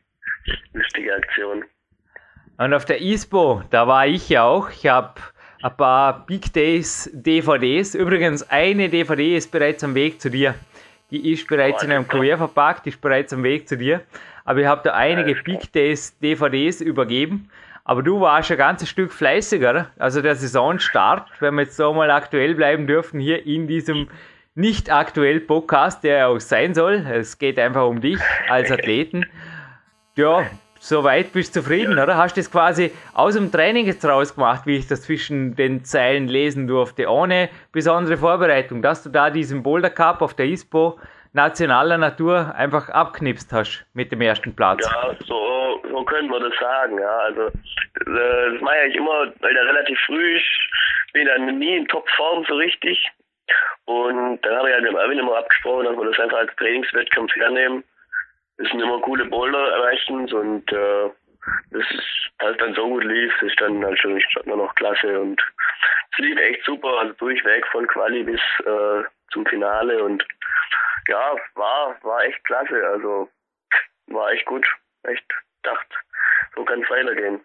Lustige 0.72 1.14
Aktion. 1.14 1.64
Und 2.58 2.74
auf 2.74 2.84
der 2.84 3.00
ISPO, 3.00 3.62
da 3.70 3.86
war 3.86 4.06
ich 4.06 4.28
ja 4.28 4.44
auch. 4.44 4.70
Ich 4.70 4.86
habe 4.86 5.14
ein 5.62 5.77
paar 5.77 6.27
Big 6.27 6.53
Days 6.53 7.11
DVDs. 7.12 7.94
Übrigens, 7.94 8.42
eine 8.51 8.88
DVD 8.88 9.37
ist 9.37 9.51
bereits 9.51 9.85
am 9.85 9.94
Weg 9.94 10.20
zu 10.20 10.31
dir. 10.31 10.55
Die 11.11 11.33
ist 11.33 11.46
bereits 11.46 11.83
oh, 11.83 11.87
in 11.87 11.92
einem 11.92 12.09
Kuvert 12.09 12.38
verpackt, 12.38 12.87
ist 12.87 13.01
bereits 13.01 13.33
am 13.33 13.42
Weg 13.42 13.68
zu 13.68 13.77
dir. 13.77 14.01
Aber 14.44 14.61
ich 14.61 14.66
habe 14.66 14.81
da 14.83 14.94
einige 14.94 15.35
Big 15.42 15.72
Days 15.72 16.18
DVDs 16.18 16.81
übergeben. 16.81 17.48
Aber 17.85 18.03
du 18.03 18.20
warst 18.20 18.51
ein 18.51 18.59
ganzes 18.59 18.88
Stück 18.88 19.12
fleißiger. 19.12 19.90
Also 19.98 20.22
der 20.22 20.37
Saisonstart, 20.37 21.29
wenn 21.40 21.55
wir 21.55 21.62
jetzt 21.62 21.77
so 21.77 21.92
mal 21.92 22.11
aktuell 22.11 22.55
bleiben 22.55 22.87
dürfen, 22.87 23.20
hier 23.20 23.44
in 23.44 23.66
diesem 23.66 24.09
nicht 24.55 24.90
aktuell 24.92 25.40
Podcast, 25.40 26.05
der 26.05 26.18
ja 26.18 26.27
auch 26.27 26.40
sein 26.40 26.75
soll. 26.75 27.07
Es 27.11 27.38
geht 27.38 27.59
einfach 27.59 27.87
um 27.87 28.01
dich 28.01 28.20
als 28.48 28.70
Athleten. 28.70 29.27
Ja, 30.14 30.44
soweit 30.83 31.33
bist 31.33 31.55
du 31.55 31.61
zufrieden, 31.61 31.99
oder? 31.99 32.16
Hast 32.16 32.37
du 32.37 32.40
das 32.40 32.51
quasi 32.51 32.92
aus 33.14 33.35
dem 33.35 33.53
Training 33.53 33.87
jetzt 33.87 34.05
rausgemacht, 34.05 34.66
wie 34.66 34.77
ich 34.77 34.88
das 34.88 35.03
zwischen 35.03 35.55
den 35.55 35.85
Zeilen 35.85 36.27
lesen 36.29 36.66
durfte, 36.66 37.09
ohne 37.09 37.49
besondere 37.73 38.16
Vorbereitung, 38.16 38.83
dass 38.83 39.03
du 39.03 39.11
da 39.11 39.31
diesen 39.31 39.62
Boulder 39.62 39.90
Cup 39.90 40.21
auf 40.23 40.35
der 40.35 40.47
ISPO 40.47 40.99
nationaler 41.33 41.97
Natur 41.97 42.55
einfach 42.55 42.90
abknipst 42.90 43.53
hast 43.53 43.87
mit 43.95 44.12
dem 44.12 44.21
ersten 44.21 44.55
Platz. 44.55 44.85
Ja, 44.85 45.14
so, 45.25 45.81
so 45.88 46.05
könnte 46.05 46.31
man 46.31 46.42
das 46.42 46.53
sagen, 46.61 46.99
ja. 46.99 47.16
Also 47.18 47.47
äh, 47.47 48.53
das 48.53 48.61
mache 48.61 48.87
ich 48.88 48.97
immer, 48.97 49.33
weil 49.40 49.55
der 49.55 49.64
relativ 49.64 49.99
früh 50.07 50.37
ist, 50.37 50.45
bin 51.12 51.27
dann 51.27 51.59
nie 51.59 51.77
in 51.77 51.87
Topform 51.87 52.45
so 52.47 52.55
richtig. 52.55 53.09
Und 53.85 54.40
dann 54.42 54.57
habe 54.57 54.68
ich 54.68 54.75
halt 54.75 54.85
mit 54.85 54.92
dem 54.92 54.99
Erwin 54.99 55.18
immer 55.18 55.38
abgesprochen, 55.38 55.87
dass 55.87 55.97
wir 55.97 56.05
das 56.05 56.18
einfach 56.18 56.38
als 56.38 56.57
Trainingswettkampf 56.57 57.35
hernehmen. 57.35 57.85
Das 58.62 58.70
sind 58.70 58.81
immer 58.81 59.01
coole 59.01 59.25
Boulder 59.25 59.68
erreichen 59.72 60.33
und 60.33 60.72
äh, 60.72 61.11
das 61.70 61.85
halt 62.40 62.61
dann 62.61 62.75
so 62.75 62.88
gut 62.88 63.05
lief, 63.05 63.42
ist 63.42 63.61
dann 63.61 63.85
halt 63.85 63.98
schon 63.98 64.20
nur 64.44 64.57
noch 64.57 64.75
klasse 64.77 65.20
und 65.20 65.42
es 66.12 66.18
lief 66.18 66.38
echt 66.38 66.64
super, 66.64 67.01
also 67.01 67.12
durchweg 67.14 67.66
von 67.72 67.87
Quali 67.87 68.22
bis 68.22 68.40
äh, 68.64 69.03
zum 69.33 69.46
Finale 69.46 70.03
und 70.05 70.25
ja, 71.09 71.37
war, 71.55 71.96
war 72.03 72.25
echt 72.25 72.42
klasse. 72.44 72.87
Also 72.87 73.29
war 74.09 74.31
echt 74.33 74.46
gut. 74.46 74.66
Echt 75.05 75.25
dacht, 75.62 75.87
so 76.55 76.64
kann 76.64 76.83
es 76.83 76.90
weitergehen. 76.90 77.40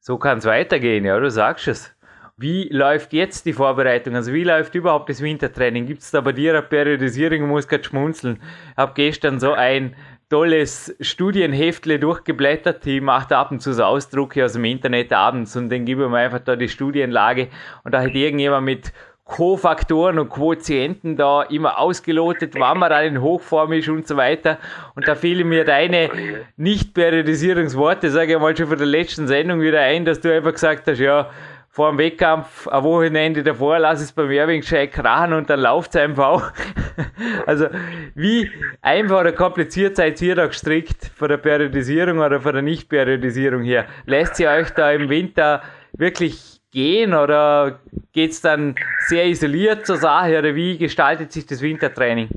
So 0.00 0.18
kann 0.18 0.38
es 0.38 0.46
weitergehen, 0.46 1.04
ja, 1.04 1.18
du 1.18 1.30
sagst 1.30 1.68
es. 1.68 1.96
Wie 2.36 2.68
läuft 2.68 3.12
jetzt 3.12 3.46
die 3.46 3.52
Vorbereitung? 3.52 4.16
Also 4.16 4.32
wie 4.32 4.42
läuft 4.42 4.74
überhaupt 4.74 5.08
das 5.08 5.22
Wintertraining? 5.22 5.86
Gibt 5.86 6.00
es 6.00 6.10
da 6.10 6.20
bei 6.20 6.32
dir 6.32 6.50
eine 6.50 6.62
Periodisierung? 6.62 7.42
Ich 7.42 7.48
muss 7.48 7.68
gerade 7.68 7.84
schmunzeln. 7.84 8.42
Ich 8.72 8.76
habe 8.76 8.92
gestern 8.94 9.38
so 9.38 9.52
ein 9.52 9.94
tolles 10.34 10.92
Studienheftle 10.98 12.00
durchgeblättert. 12.00 12.84
Ich 12.88 13.00
mache 13.00 13.36
ab 13.36 13.52
und 13.52 13.60
zu 13.60 13.72
so 13.72 13.84
Ausdrucke 13.84 14.44
aus 14.44 14.54
dem 14.54 14.64
Internet 14.64 15.12
abends 15.12 15.54
und 15.54 15.70
dann 15.70 15.84
gebe 15.84 16.02
ich 16.02 16.08
mir 16.08 16.16
einfach 16.16 16.40
da 16.40 16.56
die 16.56 16.68
Studienlage 16.68 17.50
und 17.84 17.94
da 17.94 18.02
hat 18.02 18.16
irgendjemand 18.16 18.64
mit 18.64 18.92
Kofaktoren 19.22 20.18
und 20.18 20.30
Quotienten 20.30 21.16
da 21.16 21.42
immer 21.42 21.78
ausgelotet, 21.78 22.54
wann 22.58 22.78
man 22.78 22.90
dann 22.90 23.04
in 23.04 23.22
Hochform 23.22 23.74
ist 23.74 23.88
und 23.88 24.08
so 24.08 24.16
weiter. 24.16 24.58
Und 24.96 25.06
da 25.06 25.14
fielen 25.14 25.48
mir 25.48 25.64
deine 25.64 26.10
Nicht-Periodisierungsworte, 26.56 28.10
sage 28.10 28.32
ich 28.32 28.38
mal 28.40 28.56
schon 28.56 28.66
von 28.66 28.76
der 28.76 28.88
letzten 28.88 29.28
Sendung 29.28 29.60
wieder 29.60 29.82
ein, 29.82 30.04
dass 30.04 30.20
du 30.20 30.34
einfach 30.34 30.52
gesagt 30.52 30.88
hast, 30.88 30.98
ja, 30.98 31.30
vor 31.74 31.90
dem 31.90 31.98
Wettkampf, 31.98 32.68
ein 32.68 32.84
Wochenende 32.84 33.42
davor, 33.42 33.80
lass 33.80 34.00
es 34.00 34.12
beim 34.12 34.30
Irving 34.30 34.62
krachen 34.62 35.32
und 35.32 35.50
dann 35.50 35.58
läuft 35.58 35.92
es 35.92 36.00
einfach 36.00 36.26
auch. 36.28 36.52
also, 37.46 37.66
wie 38.14 38.48
einfach 38.80 39.22
oder 39.22 39.32
kompliziert 39.32 39.96
seid 39.96 40.22
ihr 40.22 40.36
da 40.36 40.46
gestrickt 40.46 41.10
von 41.16 41.28
der 41.28 41.38
Periodisierung 41.38 42.20
oder 42.20 42.40
von 42.40 42.52
der 42.52 42.62
Nicht-Periodisierung 42.62 43.64
her? 43.64 43.86
Lässt 44.06 44.36
sie 44.36 44.46
euch 44.46 44.70
da 44.70 44.92
im 44.92 45.08
Winter 45.08 45.64
wirklich 45.94 46.60
gehen 46.70 47.12
oder 47.12 47.80
geht 48.12 48.30
es 48.30 48.40
dann 48.40 48.76
sehr 49.08 49.26
isoliert 49.26 49.84
zur 49.84 49.96
Sache 49.96 50.38
oder 50.38 50.54
wie 50.54 50.78
gestaltet 50.78 51.32
sich 51.32 51.44
das 51.44 51.60
Wintertraining? 51.60 52.28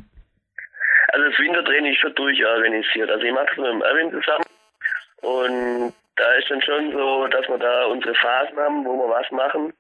Also 1.10 1.30
das 1.30 1.38
Wintertraining 1.38 1.94
schon 1.94 2.16
durchorganisiert. 2.16 3.12
Also 3.12 3.24
ich 3.24 3.34
mache 3.34 3.46
das 3.50 3.58
mit 3.58 3.68
dem 3.68 3.82
Erwin 3.84 4.10
zusammen 4.10 4.46
und 5.22 5.94
da 6.18 6.34
ist 6.34 6.50
dann 6.50 6.62
schon 6.62 6.92
so, 6.92 7.28
dass 7.28 7.48
wir 7.48 7.58
da 7.58 7.86
unsere 7.86 8.16
Phasen 8.16 8.58
haben, 8.58 8.86
wo 8.86 8.94
wir 8.94 9.10
was 9.10 9.32
machen 9.32 9.74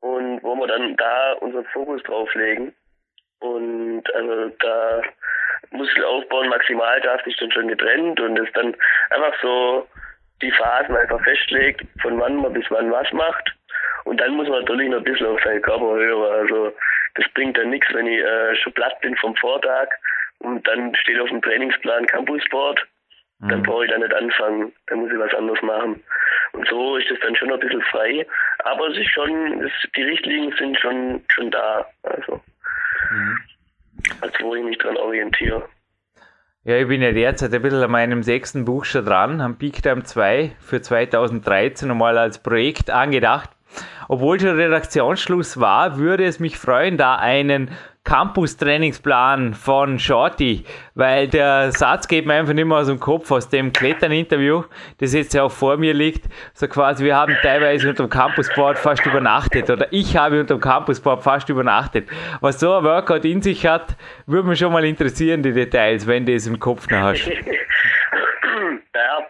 und 0.00 0.42
wo 0.42 0.54
wir 0.56 0.66
dann 0.66 0.96
da 0.96 1.32
unseren 1.34 1.64
Fokus 1.66 2.02
drauf 2.02 2.32
legen. 2.34 2.74
Und 3.40 4.02
also 4.14 4.48
da 4.60 5.02
Muskelaufbau 5.70 6.40
und 6.40 6.48
Maximalkraft 6.48 7.26
ist 7.26 7.40
dann 7.40 7.52
schon 7.52 7.68
getrennt 7.68 8.20
und 8.20 8.38
es 8.38 8.52
dann 8.52 8.76
einfach 9.10 9.34
so 9.40 9.86
die 10.42 10.50
Phasen 10.50 10.96
einfach 10.96 11.22
festlegt, 11.22 11.84
von 12.02 12.20
wann 12.20 12.36
man 12.36 12.52
bis 12.52 12.66
wann 12.70 12.90
was 12.90 13.10
macht. 13.12 13.54
Und 14.04 14.20
dann 14.20 14.34
muss 14.34 14.48
man 14.48 14.60
natürlich 14.60 14.88
noch 14.88 14.98
ein 14.98 15.04
bisschen 15.04 15.26
auf 15.26 15.42
seinen 15.42 15.62
Körper 15.62 15.94
hören. 15.94 16.32
Also 16.32 16.72
das 17.14 17.28
bringt 17.34 17.56
dann 17.56 17.70
nichts, 17.70 17.92
wenn 17.94 18.06
ich 18.06 18.20
äh, 18.20 18.56
schon 18.56 18.72
platt 18.72 19.00
bin 19.00 19.16
vom 19.16 19.34
Vortag 19.36 19.88
und 20.40 20.66
dann 20.66 20.94
steht 20.96 21.20
auf 21.20 21.28
dem 21.28 21.42
Trainingsplan 21.42 22.06
Campussport. 22.06 22.86
Mhm. 23.40 23.48
Dann 23.48 23.62
brauche 23.62 23.84
ich 23.84 23.90
da 23.90 23.98
nicht 23.98 24.14
anfangen, 24.14 24.72
dann 24.86 25.00
muss 25.00 25.12
ich 25.12 25.18
was 25.18 25.34
anderes 25.34 25.62
machen. 25.62 26.02
Und 26.52 26.68
so 26.68 26.96
ist 26.96 27.10
es 27.10 27.18
dann 27.20 27.34
schon 27.36 27.52
ein 27.52 27.60
bisschen 27.60 27.82
frei. 27.82 28.26
Aber 28.64 28.88
es 28.88 28.98
ist 28.98 29.10
schon, 29.10 29.62
es, 29.62 29.72
die 29.96 30.02
Richtlinien 30.02 30.54
sind 30.58 30.78
schon, 30.78 31.22
schon 31.28 31.50
da. 31.50 31.86
Also, 32.02 32.40
mhm. 33.10 33.38
als 34.20 34.34
wo 34.40 34.54
ich 34.54 34.64
mich 34.64 34.78
dran 34.78 34.96
orientiere. 34.96 35.68
Ja, 36.66 36.78
ich 36.78 36.88
bin 36.88 37.02
ja 37.02 37.12
derzeit 37.12 37.52
ein 37.52 37.60
bisschen 37.60 37.82
an 37.82 37.90
meinem 37.90 38.22
sechsten 38.22 38.64
Buch 38.64 38.86
schon 38.86 39.04
dran, 39.04 39.42
am 39.42 39.58
Peak 39.58 39.82
Time 39.82 40.02
2 40.02 40.52
für 40.60 40.80
2013 40.80 41.88
nochmal 41.88 42.16
als 42.16 42.42
Projekt 42.42 42.88
angedacht. 42.88 43.50
Obwohl 44.08 44.40
schon 44.40 44.56
Redaktionsschluss 44.56 45.60
war, 45.60 45.98
würde 45.98 46.24
es 46.24 46.40
mich 46.40 46.56
freuen, 46.56 46.96
da 46.96 47.16
einen 47.16 47.70
Campus-Trainingsplan 48.04 49.54
von 49.54 49.98
Shorty, 49.98 50.64
weil 50.94 51.26
der 51.26 51.72
Satz 51.72 52.06
geht 52.06 52.26
mir 52.26 52.34
einfach 52.34 52.52
nicht 52.52 52.66
mehr 52.66 52.76
aus 52.76 52.86
dem 52.86 53.00
Kopf 53.00 53.30
aus 53.30 53.48
dem 53.48 53.72
Klettern-Interview, 53.72 54.64
das 54.98 55.14
jetzt 55.14 55.32
ja 55.32 55.44
auch 55.44 55.50
vor 55.50 55.78
mir 55.78 55.94
liegt. 55.94 56.26
So 56.52 56.68
quasi, 56.68 57.02
wir 57.02 57.16
haben 57.16 57.34
teilweise 57.40 57.88
unter 57.88 58.04
dem 58.04 58.10
Campusboard 58.10 58.78
fast 58.78 59.06
übernachtet 59.06 59.70
oder 59.70 59.90
ich 59.90 60.18
habe 60.18 60.40
unter 60.40 60.56
dem 60.56 60.60
Campusboard 60.60 61.22
fast 61.22 61.48
übernachtet. 61.48 62.10
Was 62.40 62.60
so 62.60 62.74
ein 62.74 62.84
Workout 62.84 63.24
in 63.24 63.40
sich 63.40 63.66
hat, 63.66 63.96
würde 64.26 64.48
mich 64.48 64.58
schon 64.58 64.72
mal 64.72 64.84
interessieren, 64.84 65.42
die 65.42 65.52
Details, 65.52 66.06
wenn 66.06 66.26
du 66.26 66.34
es 66.34 66.46
im 66.46 66.60
Kopf 66.60 66.86
noch 66.90 66.98
hast. 66.98 67.26
ja, 68.94 69.26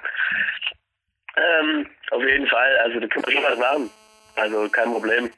ähm, 1.37 1.87
auf 2.11 2.23
jeden 2.23 2.47
Fall, 2.49 2.77
also 2.83 2.99
da 2.99 3.07
können 3.07 3.25
wir 3.27 3.33
schon 3.33 3.45
was 3.45 3.59
machen. 3.59 3.91
Also 4.37 4.69
kein 4.69 4.93
Problem. 4.93 5.31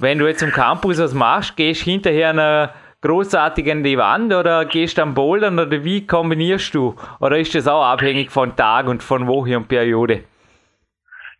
Wenn 0.00 0.18
du 0.18 0.28
jetzt 0.28 0.42
im 0.42 0.52
Campus 0.52 1.00
was 1.00 1.12
machst, 1.12 1.56
gehst 1.56 1.84
du 1.84 1.90
hinterher 1.90 2.30
einer 2.30 2.72
großartig 3.02 3.68
an 3.68 3.82
die 3.82 3.98
Wand 3.98 4.32
oder 4.32 4.64
gehst 4.64 4.96
du 4.96 5.02
am 5.02 5.12
Bouldern 5.12 5.58
oder 5.58 5.82
wie 5.82 6.06
kombinierst 6.06 6.72
du? 6.72 6.94
Oder 7.20 7.38
ist 7.38 7.52
das 7.56 7.66
auch 7.66 7.82
abhängig 7.82 8.30
von 8.30 8.54
Tag 8.54 8.86
und 8.86 9.02
von 9.02 9.26
Woche 9.26 9.56
und 9.56 9.66
Periode? 9.66 10.22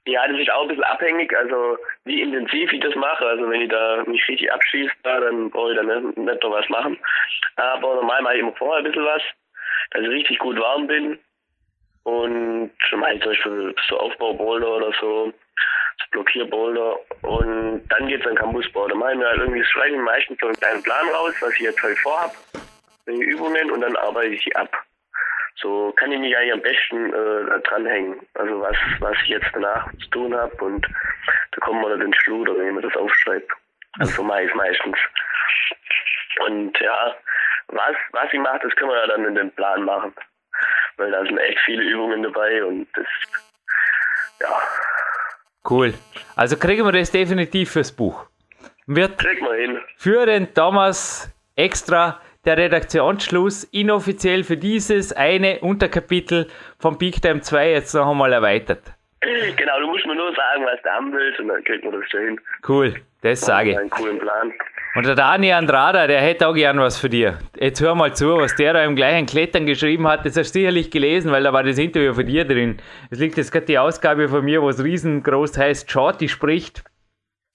Ja, 0.06 0.26
das 0.26 0.40
ist 0.40 0.50
auch 0.50 0.62
ein 0.62 0.68
bisschen 0.68 0.82
abhängig, 0.84 1.36
also 1.36 1.76
wie 2.04 2.20
intensiv 2.20 2.72
ich 2.72 2.80
das 2.80 2.96
mache. 2.96 3.26
Also 3.26 3.48
wenn 3.48 3.60
ich 3.60 3.68
da 3.68 4.02
mich 4.06 4.26
richtig 4.26 4.50
abschieße, 4.52 4.90
dann 5.04 5.50
brauche 5.50 5.70
ich 5.70 5.76
da 5.76 5.82
nicht, 5.84 6.16
nicht 6.16 6.42
noch 6.42 6.50
was 6.50 6.68
machen. 6.68 6.98
Aber 7.54 7.94
normal 7.94 8.22
mache 8.22 8.34
ich 8.34 8.40
immer 8.40 8.56
vorher 8.56 8.78
ein 8.78 8.84
bisschen 8.84 9.04
was, 9.04 9.22
dass 9.92 10.02
ich 10.02 10.08
richtig 10.08 10.38
gut 10.40 10.58
warm 10.58 10.88
bin. 10.88 11.16
Und 12.02 12.70
schon 12.78 13.00
zum 13.00 13.00
Beispiel 13.02 13.74
so 13.88 14.00
Aufbauboulder 14.00 14.78
oder 14.78 14.92
so 15.00 15.32
Blockierboulder 16.10 16.98
und 17.22 17.86
dann 17.88 18.08
geht's 18.08 18.26
an 18.26 18.36
Campusbau. 18.36 18.88
Da 18.88 18.94
machen 18.94 19.20
wir 19.20 19.28
halt 19.28 19.40
irgendwie, 19.40 19.64
schreibe 19.64 19.96
ich 19.96 20.02
meistens 20.02 20.38
so 20.40 20.46
einen 20.46 20.56
kleinen 20.56 20.82
Plan 20.82 21.08
raus, 21.10 21.34
was 21.40 21.52
ich 21.54 21.60
jetzt 21.60 21.82
heute 21.82 21.96
vorhab, 21.96 22.32
die 23.06 23.22
Übungen 23.22 23.70
und 23.70 23.80
dann 23.80 23.96
arbeite 23.96 24.28
ich 24.28 24.44
sie 24.44 24.54
ab. 24.56 24.70
So 25.60 25.92
kann 25.96 26.12
ich 26.12 26.20
mich 26.20 26.36
eigentlich 26.36 26.52
am 26.52 26.62
besten 26.62 27.12
äh, 27.12 27.60
dranhängen. 27.62 28.20
Also 28.34 28.60
was, 28.60 28.76
was 29.00 29.16
ich 29.24 29.30
jetzt 29.30 29.50
danach 29.52 29.90
zu 29.98 30.10
tun 30.10 30.34
habe 30.34 30.54
und 30.64 30.86
da 31.52 31.60
kommt 31.60 31.82
man 31.82 31.90
dann 31.90 32.02
ins 32.02 32.16
Schluder, 32.18 32.56
wenn 32.56 32.68
ich 32.68 32.74
mir 32.74 32.82
das 32.82 32.96
aufschreibe. 32.96 33.46
Also 33.98 34.12
so 34.12 34.22
mache 34.22 34.44
ich 34.44 34.54
meistens. 34.54 34.96
Und 36.46 36.78
ja, 36.78 37.16
was, 37.68 37.96
was 38.12 38.32
ich 38.32 38.38
mache, 38.38 38.60
das 38.62 38.76
können 38.76 38.90
wir 38.90 38.98
ja 38.98 39.06
dann 39.08 39.24
in 39.24 39.34
den 39.34 39.50
Plan 39.52 39.82
machen. 39.82 40.14
Weil 40.96 41.10
da 41.10 41.24
sind 41.24 41.38
echt 41.38 41.58
viele 41.60 41.82
Übungen 41.82 42.22
dabei 42.22 42.64
und 42.64 42.86
das, 42.94 43.06
ja, 44.40 44.62
Cool. 45.68 45.94
Also 46.36 46.56
kriegen 46.56 46.84
wir 46.84 46.92
das 46.92 47.10
definitiv 47.10 47.72
fürs 47.72 47.92
Buch. 47.92 48.26
Wird 48.86 49.18
Krieg 49.18 49.40
mal 49.42 49.56
hin. 49.56 49.78
für 49.96 50.24
den 50.24 50.54
Thomas 50.54 51.30
extra 51.56 52.20
der 52.44 52.56
Redaktionsschluss 52.56 53.64
inoffiziell 53.64 54.44
für 54.44 54.56
dieses 54.56 55.12
eine 55.12 55.58
Unterkapitel 55.60 56.48
von 56.78 56.96
Big 56.96 57.20
Time 57.20 57.42
2 57.42 57.70
jetzt 57.72 57.94
noch 57.94 58.10
einmal 58.10 58.32
erweitert. 58.32 58.82
Genau, 59.20 59.80
du 59.80 59.88
musst 59.88 60.06
mir 60.06 60.14
nur 60.14 60.32
sagen, 60.34 60.64
was 60.64 60.80
du 60.82 60.90
haben 60.90 61.12
willst 61.12 61.40
und 61.40 61.48
dann 61.48 61.62
kriegt 61.64 61.84
man 61.84 61.92
das 61.92 62.08
schon 62.10 62.20
hin. 62.20 62.40
Cool, 62.66 62.94
das 63.22 63.40
sage 63.40 63.72
ich. 63.72 63.78
Einen 63.78 63.90
coolen 63.90 64.18
Plan. 64.18 64.52
Und 64.98 65.06
der 65.06 65.14
Dani 65.14 65.52
Andrada, 65.52 66.08
der 66.08 66.20
hätte 66.20 66.48
auch 66.48 66.54
gern 66.54 66.80
was 66.80 66.98
für 66.98 67.08
dir. 67.08 67.38
Jetzt 67.56 67.80
hör 67.80 67.94
mal 67.94 68.16
zu, 68.16 68.36
was 68.38 68.56
der 68.56 68.72
da 68.72 68.82
im 68.82 68.96
gleichen 68.96 69.26
Klettern 69.26 69.64
geschrieben 69.64 70.08
hat. 70.08 70.26
Das 70.26 70.36
hast 70.36 70.50
du 70.50 70.58
sicherlich 70.58 70.90
gelesen, 70.90 71.30
weil 71.30 71.44
da 71.44 71.52
war 71.52 71.62
das 71.62 71.78
Interview 71.78 72.14
von 72.14 72.26
dir 72.26 72.44
drin. 72.44 72.78
Es 73.08 73.20
liegt 73.20 73.36
jetzt 73.36 73.52
gerade 73.52 73.66
die 73.66 73.78
Ausgabe 73.78 74.28
von 74.28 74.44
mir, 74.44 74.60
wo 74.60 74.68
es 74.68 74.82
riesengroß 74.82 75.56
heißt, 75.56 75.88
Shorty 75.88 76.28
spricht. 76.28 76.82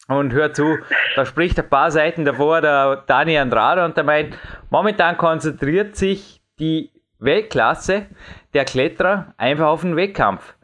Und 0.07 0.31
hör 0.31 0.53
zu, 0.53 0.77
da 1.17 1.25
spricht 1.25 1.59
ein 1.59 1.67
paar 1.67 1.91
Seiten 1.91 2.23
davor 2.23 2.61
der 2.61 3.03
Dani 3.07 3.37
Andrada 3.37 3.83
und 3.83 3.97
der 3.97 4.05
meint, 4.05 4.37
momentan 4.69 5.17
konzentriert 5.17 5.97
sich 5.97 6.41
die 6.61 6.91
Weltklasse 7.19 8.05
der 8.53 8.63
Kletterer 8.63 9.33
einfach 9.35 9.67
auf 9.67 9.81
den 9.81 9.97
Wettkampf. 9.97 10.55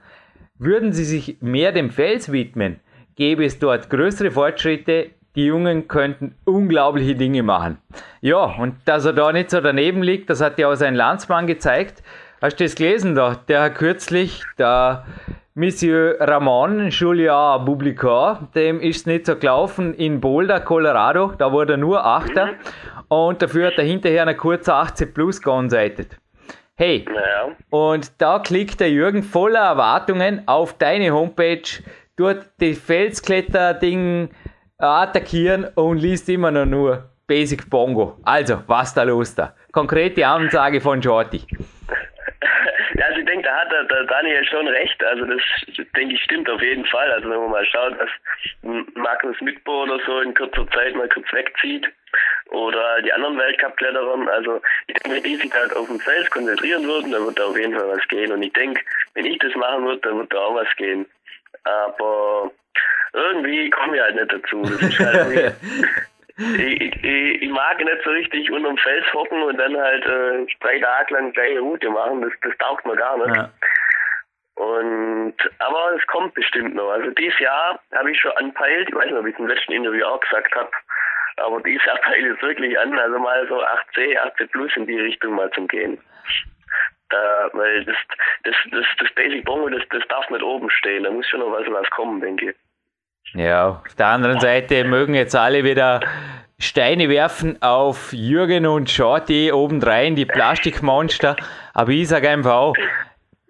Würden 0.57 0.93
sie 0.93 1.03
sich 1.03 1.41
mehr 1.41 1.73
dem 1.73 1.89
Fels 1.89 2.31
widmen, 2.31 2.79
gäbe 3.17 3.43
es 3.43 3.59
dort 3.59 3.89
größere 3.89 4.31
Fortschritte 4.31 5.11
die 5.35 5.45
Jungen 5.45 5.87
könnten 5.87 6.35
unglaubliche 6.45 7.15
Dinge 7.15 7.43
machen. 7.43 7.77
Ja, 8.21 8.43
und 8.43 8.75
dass 8.85 9.05
er 9.05 9.13
da 9.13 9.31
nicht 9.31 9.51
so 9.51 9.61
daneben 9.61 10.03
liegt, 10.03 10.29
das 10.29 10.41
hat 10.41 10.57
ja 10.59 10.69
auch 10.69 10.75
sein 10.75 10.95
Landsmann 10.95 11.47
gezeigt. 11.47 12.03
Hast 12.41 12.59
du 12.59 12.63
das 12.63 12.75
gelesen 12.75 13.15
da? 13.15 13.35
Der 13.47 13.63
hat 13.63 13.75
kürzlich, 13.75 14.43
der 14.57 15.05
Monsieur 15.55 16.15
Ramon 16.21 16.89
Julian 16.89 17.65
Bublicard, 17.65 18.55
dem 18.55 18.79
ist 18.79 19.07
nicht 19.07 19.25
so 19.25 19.35
gelaufen 19.35 19.93
in 19.93 20.21
Boulder, 20.21 20.61
Colorado, 20.61 21.33
da 21.37 21.51
wurde 21.51 21.73
er 21.73 21.77
nur 21.77 22.05
Achter 22.05 22.51
und 23.09 23.41
dafür 23.41 23.67
hat 23.67 23.77
er 23.77 23.83
hinterher 23.83 24.21
eine 24.21 24.35
kurze 24.35 24.73
18 24.73 25.13
Plus 25.13 25.41
geonseitet. 25.41 26.17
Hey, 26.75 27.03
naja. 27.05 27.55
und 27.71 28.09
da 28.21 28.39
klickt 28.39 28.79
der 28.79 28.89
Jürgen 28.89 29.21
voller 29.21 29.59
Erwartungen 29.59 30.43
auf 30.45 30.77
deine 30.77 31.11
Homepage, 31.11 31.83
dort 32.15 32.45
die 32.61 32.73
Felskletter-Ding 32.73 34.29
attackieren 34.79 35.67
und 35.75 35.97
liest 35.97 36.29
immer 36.29 36.51
noch 36.51 36.65
nur 36.65 37.09
Basic 37.27 37.69
Bongo. 37.69 38.17
Also, 38.23 38.63
was 38.67 38.93
da 38.93 39.03
los 39.03 39.35
da? 39.35 39.53
Konkrete 39.71 40.25
Ansage 40.25 40.81
von. 40.81 41.01
Ja, 41.01 41.25
also 43.05 43.19
ich 43.19 43.25
denke, 43.25 43.43
da 43.43 43.55
hat 43.55 43.71
der, 43.71 43.83
der, 43.83 44.03
Daniel 44.05 44.43
schon 44.45 44.67
recht. 44.67 45.03
Also 45.03 45.25
das 45.25 45.41
denke 45.95 46.15
ich 46.15 46.23
stimmt 46.23 46.49
auf 46.49 46.61
jeden 46.61 46.85
Fall. 46.85 47.11
Also 47.11 47.29
wenn 47.29 47.39
man 47.39 47.51
mal 47.51 47.65
schaut, 47.65 47.99
dass 47.99 48.09
Magnus 48.95 49.39
Mitbo 49.41 49.83
oder 49.83 49.99
so 50.05 50.21
in 50.21 50.33
kurzer 50.33 50.67
Zeit 50.71 50.95
mal 50.95 51.09
kurz 51.09 51.31
wegzieht 51.31 51.87
oder 52.49 53.01
die 53.01 53.13
anderen 53.13 53.37
Weltcup-Kletterer, 53.37 54.27
also 54.31 54.61
ich 54.87 54.95
denke, 54.95 55.17
wenn 55.17 55.23
die 55.23 55.35
sich 55.35 55.53
halt 55.53 55.75
auf 55.75 55.87
den 55.87 55.99
Fels 55.99 56.29
konzentrieren 56.31 56.83
würden, 56.85 57.11
dann 57.11 57.25
wird 57.25 57.37
da 57.37 57.45
auf 57.45 57.57
jeden 57.57 57.77
Fall 57.77 57.89
was 57.89 58.07
gehen. 58.07 58.31
Und 58.31 58.41
ich 58.41 58.53
denke, 58.53 58.81
wenn 59.13 59.25
ich 59.25 59.37
das 59.39 59.53
machen 59.55 59.85
würde, 59.85 60.01
dann 60.01 60.17
wird 60.17 60.33
da 60.33 60.39
auch 60.39 60.55
was 60.55 60.75
gehen. 60.77 61.05
Aber 61.63 62.51
irgendwie 63.13 63.69
komme 63.69 63.95
ich 63.95 64.01
halt 64.01 64.15
nicht 64.15 64.33
dazu. 64.33 64.63
Halt 64.63 65.55
ich, 66.57 67.03
ich, 67.03 67.41
ich, 67.41 67.49
mag 67.49 67.79
nicht 67.79 68.03
so 68.03 68.09
richtig 68.11 68.51
unterm 68.51 68.77
Fels 68.77 69.05
hocken 69.13 69.41
und 69.41 69.57
dann 69.57 69.75
halt 69.77 70.05
äh, 70.05 70.45
drei 70.61 70.79
Tage 70.79 71.13
lang 71.13 71.33
gleiche 71.33 71.59
Route 71.59 71.89
machen. 71.89 72.21
Das, 72.21 72.31
das 72.41 72.57
taugt 72.57 72.85
mir 72.85 72.95
gar 72.95 73.17
nicht. 73.17 73.35
Ja. 73.35 73.51
Und 74.55 75.35
aber 75.59 75.95
es 75.95 76.05
kommt 76.07 76.33
bestimmt 76.33 76.75
noch. 76.75 76.89
Also 76.89 77.11
dieses 77.11 77.39
Jahr 77.39 77.79
habe 77.93 78.11
ich 78.11 78.19
schon 78.19 78.31
anpeilt, 78.33 78.89
ich 78.89 78.95
weiß 78.95 79.05
nicht, 79.05 79.15
ob 79.15 79.25
ich 79.25 79.33
es 79.33 79.39
im 79.39 79.47
letzten 79.47 79.71
Interview 79.71 80.05
auch 80.05 80.19
gesagt 80.19 80.53
habe, 80.53 80.69
aber 81.37 81.61
dieses 81.61 81.85
Jahr 81.85 81.97
peile 82.01 82.33
ich 82.33 82.41
wirklich 82.41 82.77
an, 82.77 82.97
also 82.97 83.19
mal 83.19 83.47
so 83.47 83.63
8C, 83.63 84.19
8C 84.19 84.47
Plus 84.51 84.75
in 84.75 84.85
die 84.85 84.99
Richtung 84.99 85.35
mal 85.35 85.49
zum 85.51 85.67
Gehen. 85.67 85.97
Da, 87.09 87.49
weil 87.53 87.85
das, 87.85 87.95
das, 88.43 88.55
das, 88.71 88.85
das 88.99 89.11
Basic 89.13 89.43
Bongo, 89.43 89.69
das, 89.69 89.81
das 89.89 90.07
darf 90.09 90.29
nicht 90.29 90.43
oben 90.43 90.69
stehen. 90.69 91.03
Da 91.03 91.09
muss 91.09 91.27
schon 91.27 91.39
noch 91.39 91.51
was, 91.51 91.65
was 91.67 91.89
kommen, 91.89 92.21
denke 92.21 92.51
ich. 92.51 92.55
Ja, 93.33 93.69
auf 93.69 93.95
der 93.95 94.07
anderen 94.07 94.39
Seite 94.39 94.83
mögen 94.83 95.13
jetzt 95.13 95.35
alle 95.35 95.63
wieder 95.63 95.99
Steine 96.61 97.07
werfen 97.07 97.61
auf 97.61 98.11
Jürgen 98.11 98.65
und 98.65 98.89
Shorty 98.89 99.51
obendrein, 99.53 100.15
die 100.15 100.25
Plastikmonster. 100.25 101.37
Aber 101.73 101.91
ich 101.91 102.09
sage 102.09 102.29
einfach 102.29 102.53
auch, 102.53 102.75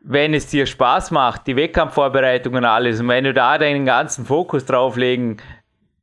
wenn 0.04 0.36
es 0.36 0.48
dir 0.48 0.68
Spaß 0.68 1.10
macht, 1.12 1.48
die 1.48 1.56
Wettkampfvorbereitung 1.56 2.54
und 2.54 2.66
alles, 2.66 3.00
und 3.00 3.08
wenn 3.08 3.24
du 3.24 3.34
da 3.34 3.58
deinen 3.58 3.86
ganzen 3.86 4.26
Fokus 4.26 4.66
drauflegen 4.66 5.38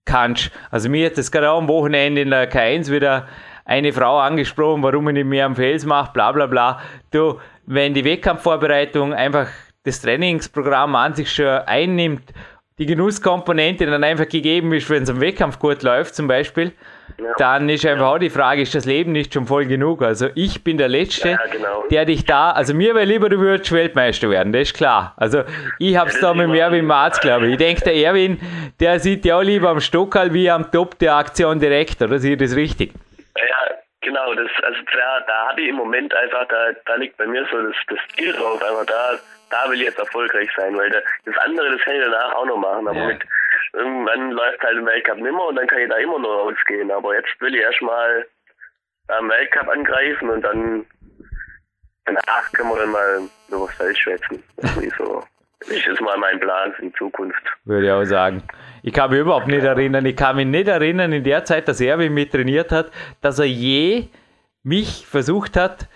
kannst, 0.04 0.50
also 0.70 0.88
mir 0.88 1.06
hat 1.06 1.16
das 1.16 1.30
gerade 1.30 1.50
auch 1.50 1.58
am 1.58 1.68
Wochenende 1.68 2.22
in 2.22 2.30
der 2.30 2.50
K1 2.50 2.90
wieder 2.90 3.28
eine 3.64 3.92
Frau 3.92 4.18
angesprochen, 4.18 4.82
warum 4.82 5.08
ich 5.08 5.14
nicht 5.14 5.26
mehr 5.26 5.46
am 5.46 5.56
Fels 5.56 5.84
mache, 5.84 6.12
bla 6.12 6.32
bla 6.32 6.46
bla. 6.46 6.80
Du, 7.12 7.40
wenn 7.66 7.94
die 7.94 8.04
Wettkampfvorbereitung 8.04 9.14
einfach 9.14 9.48
das 9.84 10.00
Trainingsprogramm 10.00 10.94
an 10.96 11.14
sich 11.14 11.32
schon 11.32 11.46
einnimmt, 11.46 12.32
die 12.78 12.84
Genusskomponente 12.84 13.86
dann 13.86 14.04
einfach 14.04 14.28
gegeben 14.28 14.70
ist, 14.74 14.90
wenn 14.90 15.04
es 15.04 15.08
am 15.08 15.18
Wettkampf 15.18 15.58
gut 15.58 15.82
läuft 15.82 16.14
zum 16.14 16.28
Beispiel, 16.28 16.72
ja. 17.16 17.32
dann 17.38 17.70
ist 17.70 17.86
einfach 17.86 18.06
auch 18.06 18.18
die 18.18 18.28
Frage, 18.28 18.60
ist 18.60 18.74
das 18.74 18.84
Leben 18.84 19.12
nicht 19.12 19.32
schon 19.32 19.46
voll 19.46 19.64
genug? 19.64 20.02
Also 20.02 20.28
ich 20.34 20.62
bin 20.62 20.76
der 20.76 20.88
Letzte, 20.88 21.30
ja, 21.30 21.38
genau. 21.50 21.84
der 21.90 22.04
dich 22.04 22.26
da, 22.26 22.50
also 22.50 22.74
mir 22.74 22.94
wäre 22.94 23.06
lieber, 23.06 23.30
du 23.30 23.38
würdest 23.38 23.72
Weltmeister 23.72 24.28
werden, 24.28 24.52
das 24.52 24.62
ist 24.62 24.74
klar. 24.74 25.14
Also 25.16 25.44
ich 25.78 25.96
hab's 25.96 26.20
da 26.20 26.34
mit 26.34 26.54
Erwin 26.54 26.84
Marz, 26.84 27.18
glaube 27.18 27.46
ich. 27.46 27.52
Ich 27.52 27.58
denke, 27.58 27.82
der 27.82 27.94
Erwin, 27.94 28.38
der 28.78 29.00
sieht 29.00 29.24
ja 29.24 29.38
auch 29.38 29.42
lieber 29.42 29.70
am 29.70 29.80
Stockerl 29.80 30.34
wie 30.34 30.50
am 30.50 30.70
Top 30.70 30.98
der 30.98 31.14
Aktion 31.14 31.58
direkt, 31.58 32.02
oder 32.02 32.18
sehe 32.18 32.32
ich 32.32 32.38
das 32.38 32.54
richtig? 32.54 32.92
Ja, 33.38 33.74
genau, 34.02 34.34
das, 34.34 34.50
also 34.62 34.78
da, 34.92 35.20
da 35.26 35.48
habe 35.48 35.62
ich 35.62 35.68
im 35.68 35.76
Moment 35.76 36.14
einfach, 36.14 36.46
da, 36.48 36.72
da 36.84 36.96
liegt 36.96 37.16
bei 37.16 37.26
mir 37.26 37.46
so 37.50 37.56
das, 37.56 37.76
das 37.88 37.98
Ziel 38.14 38.34
drauf, 38.34 38.62
einfach 38.62 38.84
da 38.84 39.18
da 39.50 39.70
will 39.70 39.80
ich 39.80 39.86
jetzt 39.86 39.98
erfolgreich 39.98 40.48
sein, 40.56 40.76
weil 40.76 40.90
das 40.90 41.36
andere, 41.38 41.70
das 41.70 41.80
kann 41.82 41.94
ich 41.94 42.02
danach 42.02 42.34
auch 42.34 42.46
noch 42.46 42.56
machen. 42.56 42.88
Aber 42.88 42.98
ja. 42.98 43.06
mit 43.06 43.22
irgendwann 43.72 44.30
läuft 44.32 44.62
halt 44.62 44.78
im 44.78 44.86
Weltcup 44.86 45.18
nimmer 45.18 45.46
und 45.46 45.56
dann 45.56 45.66
kann 45.66 45.80
ich 45.80 45.88
da 45.88 45.96
immer 45.96 46.18
noch 46.18 46.46
rausgehen. 46.46 46.90
Aber 46.90 47.14
jetzt 47.14 47.40
will 47.40 47.54
ich 47.54 47.60
erstmal 47.60 48.26
am 49.08 49.28
Weltcup 49.28 49.68
angreifen 49.68 50.30
und 50.30 50.42
dann 50.42 50.86
danach 52.04 52.52
können 52.52 52.70
wir 52.70 52.78
dann 52.78 52.90
mal 52.90 53.28
über 53.48 53.66
das 53.66 53.76
Feld 53.76 53.98
schwätzen. 53.98 54.42
Das 54.56 54.76
ist 54.76 54.96
so. 54.96 55.22
Ich 55.68 55.86
ist 55.86 56.00
mal 56.00 56.18
mein 56.18 56.38
Plan 56.38 56.72
für 56.74 56.82
die 56.82 56.92
Zukunft. 56.92 57.42
Würde 57.64 57.86
ich 57.86 57.92
auch 57.92 58.04
sagen. 58.04 58.42
Ich 58.82 58.92
kann 58.92 59.10
mich 59.10 59.20
überhaupt 59.20 59.48
nicht 59.48 59.64
erinnern. 59.64 60.04
Ich 60.04 60.14
kann 60.14 60.36
mich 60.36 60.46
nicht 60.46 60.68
erinnern 60.68 61.12
in 61.12 61.24
der 61.24 61.44
Zeit, 61.44 61.66
dass 61.66 61.80
er 61.80 61.96
mich 61.96 62.30
trainiert 62.30 62.70
hat, 62.72 62.90
dass 63.20 63.38
er 63.38 63.46
je 63.46 64.08
mich 64.62 65.06
versucht 65.06 65.56
hat, 65.56 65.88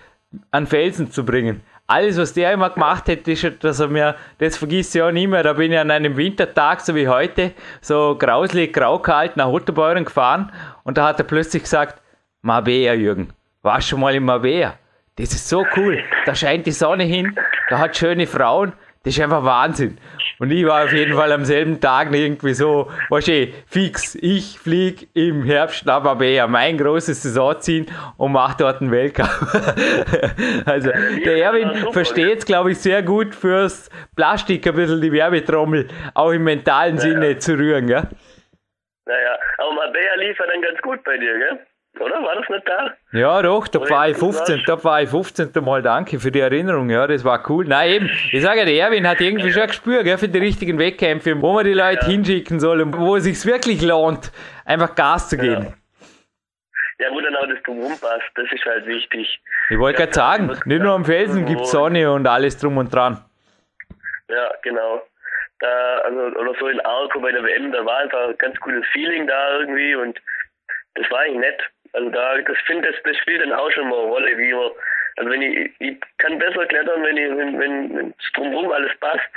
an 0.51 0.67
Felsen 0.67 1.11
zu 1.11 1.25
bringen 1.25 1.63
alles, 1.91 2.19
was 2.19 2.33
der 2.33 2.53
immer 2.53 2.71
gemacht 2.71 3.09
hat, 3.09 3.27
ist, 3.27 3.65
dass 3.65 3.81
er 3.81 3.89
mir, 3.89 4.15
das 4.39 4.57
vergisst 4.57 4.99
auch 5.01 5.11
nicht 5.11 5.29
mehr, 5.29 5.43
da 5.43 5.55
bin 5.55 5.73
ich 5.73 5.79
an 5.79 5.91
einem 5.91 6.17
Wintertag, 6.17 6.81
so 6.81 6.95
wie 6.95 7.09
heute, 7.09 7.53
so 7.81 8.17
grauselig, 8.17 8.73
graukalt 8.73 9.37
nach 9.37 9.49
Otterbeuren 9.49 10.05
gefahren 10.05 10.53
und 10.85 10.97
da 10.97 11.09
hat 11.09 11.19
er 11.19 11.25
plötzlich 11.25 11.65
gesagt, 11.65 12.01
Mabea, 12.43 12.95
Jürgen, 12.95 13.33
warst 13.63 13.89
schon 13.89 14.01
mal 14.01 14.15
in 14.15 14.25
Mabea? 14.25 14.75
Das 15.17 15.35
ist 15.35 15.49
so 15.49 15.67
cool, 15.77 16.03
da 16.27 16.35
scheint 16.35 16.67
die 16.67 16.73
Sonne 16.73 17.05
hin, 17.05 17.37
da 17.69 17.79
hat 17.79 17.97
schöne 17.97 18.27
Frauen, 18.27 18.73
das 19.03 19.17
ist 19.17 19.23
einfach 19.23 19.45
Wahnsinn. 19.45 19.99
Und 20.41 20.51
ich 20.51 20.65
war 20.65 20.85
auf 20.85 20.93
jeden 20.93 21.15
Fall 21.15 21.33
am 21.33 21.45
selben 21.45 21.83
Tag 21.83 22.15
irgendwie 22.15 22.55
so, 22.55 22.91
weißt 23.11 23.29
du, 23.29 23.49
fix, 23.67 24.15
ich 24.15 24.59
fliege 24.59 25.07
im 25.13 25.45
Herbst 25.45 25.85
nach 25.85 26.03
Marbella, 26.03 26.47
mein 26.47 26.79
großes 26.79 27.23
Saisonziel 27.23 27.85
und 28.17 28.33
mache 28.33 28.57
dort 28.59 28.81
einen 28.81 28.91
Weltcup. 28.91 29.29
also 30.65 30.91
der 31.27 31.37
Erwin 31.37 31.93
versteht 31.93 32.39
es, 32.39 32.47
glaube 32.47 32.73
ich, 32.73 32.79
sehr 32.79 33.03
gut 33.03 33.35
fürs 33.35 33.91
Plastik 34.17 34.67
ein 34.67 34.75
bisschen 34.75 35.03
die 35.03 35.13
Werbetrommel 35.13 35.89
auch 36.15 36.31
im 36.31 36.45
mentalen 36.45 36.95
ja, 36.95 37.03
Sinne 37.03 37.37
zu 37.37 37.59
rühren, 37.59 37.87
gell? 37.87 38.09
Naja, 39.05 39.39
aber 39.59 39.75
Marbella 39.75 40.15
lief 40.21 40.39
ja 40.39 40.47
dann 40.47 40.63
ganz 40.63 40.81
gut 40.81 41.05
bei 41.05 41.19
dir, 41.19 41.37
gell? 41.37 41.67
Oder? 42.01 42.23
War 42.23 42.35
das 42.35 42.49
nicht 42.49 42.67
da? 42.67 42.95
Ja, 43.13 43.43
doch, 43.43 43.69
da 43.69 43.81
war 43.91 44.09
ich 44.09 44.17
15. 44.17 44.63
Da 44.67 44.83
war 44.83 45.03
ich 45.03 45.11
15. 45.11 45.51
Mal 45.63 45.83
danke 45.83 46.19
für 46.19 46.31
die 46.31 46.41
Erinnerung. 46.41 46.89
Ja, 46.89 47.07
das 47.07 47.25
war 47.25 47.49
cool. 47.51 47.67
Nein, 47.67 47.91
eben, 47.91 48.11
ich 48.33 48.43
sage 48.43 48.61
ja, 48.61 48.65
der 48.65 48.75
Erwin 48.75 49.07
hat 49.07 49.21
irgendwie 49.21 49.53
schon 49.53 49.63
ein 49.63 49.69
Gespür 49.69 50.03
gell, 50.03 50.17
für 50.17 50.29
die 50.29 50.39
richtigen 50.39 50.79
Wettkämpfe, 50.79 51.41
wo 51.43 51.53
man 51.53 51.65
die 51.65 51.75
Leute 51.75 52.01
ja. 52.03 52.07
hinschicken 52.07 52.59
soll 52.59 52.81
und 52.81 52.97
wo 52.99 53.17
es 53.17 53.25
sich 53.25 53.45
wirklich 53.45 53.83
lohnt, 53.83 54.33
einfach 54.65 54.95
Gas 54.95 55.29
zu 55.29 55.37
geben. 55.37 55.75
Ja. 56.99 57.07
ja, 57.07 57.13
wo 57.13 57.21
dann 57.21 57.37
auch 57.37 57.47
das 57.47 57.63
Drumherum 57.65 57.99
passt, 58.01 58.31
das 58.35 58.51
ist 58.51 58.65
halt 58.65 58.87
wichtig. 58.87 59.41
Ich 59.69 59.79
wollte 59.79 59.99
gerade 59.99 60.15
sagen, 60.15 60.59
nicht 60.65 60.83
nur 60.83 60.93
am 60.93 61.05
Felsen 61.05 61.45
gibt 61.45 61.63
es 61.63 61.71
Sonne 61.71 62.11
und 62.11 62.27
alles 62.27 62.57
drum 62.59 62.79
und 62.79 62.95
dran. 62.95 63.23
Ja, 64.29 64.53
genau. 64.63 65.03
Da, 65.59 65.99
also, 66.05 66.39
oder 66.39 66.55
so 66.59 66.69
in 66.69 66.81
Arco 66.81 67.21
bei 67.21 67.33
der 67.33 67.43
WM, 67.43 67.71
da 67.73 67.85
war 67.85 67.99
einfach 67.99 68.29
ein 68.29 68.39
ganz 68.39 68.59
cooles 68.61 68.87
Feeling 68.93 69.27
da 69.27 69.59
irgendwie 69.59 69.95
und 69.95 70.19
das 70.95 71.11
war 71.11 71.21
eigentlich 71.21 71.41
nett. 71.41 71.63
Also 71.93 72.11
da, 72.11 72.39
das 72.39 72.59
finde 72.67 72.91
das, 72.91 73.03
das 73.05 73.17
spielt 73.19 73.43
dann 73.43 73.53
auch 73.53 73.71
schon 73.73 73.89
mal 73.89 73.99
eine 73.99 74.09
Rolle, 74.09 74.39
wie 74.39 74.53
man, 74.53 74.71
also 75.17 75.31
wenn 75.31 75.43
ich, 75.43 75.71
ich 75.79 75.99
kann 76.19 76.39
besser 76.39 76.67
klettern, 76.67 77.03
wenn 77.03 77.17
ich, 77.17 77.37
wenn, 77.37 77.59
wenn, 77.59 78.15
drumherum 78.35 78.71
alles 78.73 78.97
passt. 79.01 79.29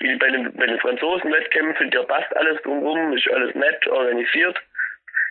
Wie 0.00 0.14
bei 0.14 0.30
den, 0.30 0.52
bei 0.54 0.66
den 0.66 0.78
Franzosen-Wettkämpfen, 0.78 1.90
da 1.90 2.04
passt 2.04 2.34
alles 2.36 2.62
drumherum, 2.62 3.16
ist 3.16 3.28
alles 3.32 3.54
nett 3.54 3.86
organisiert. 3.88 4.56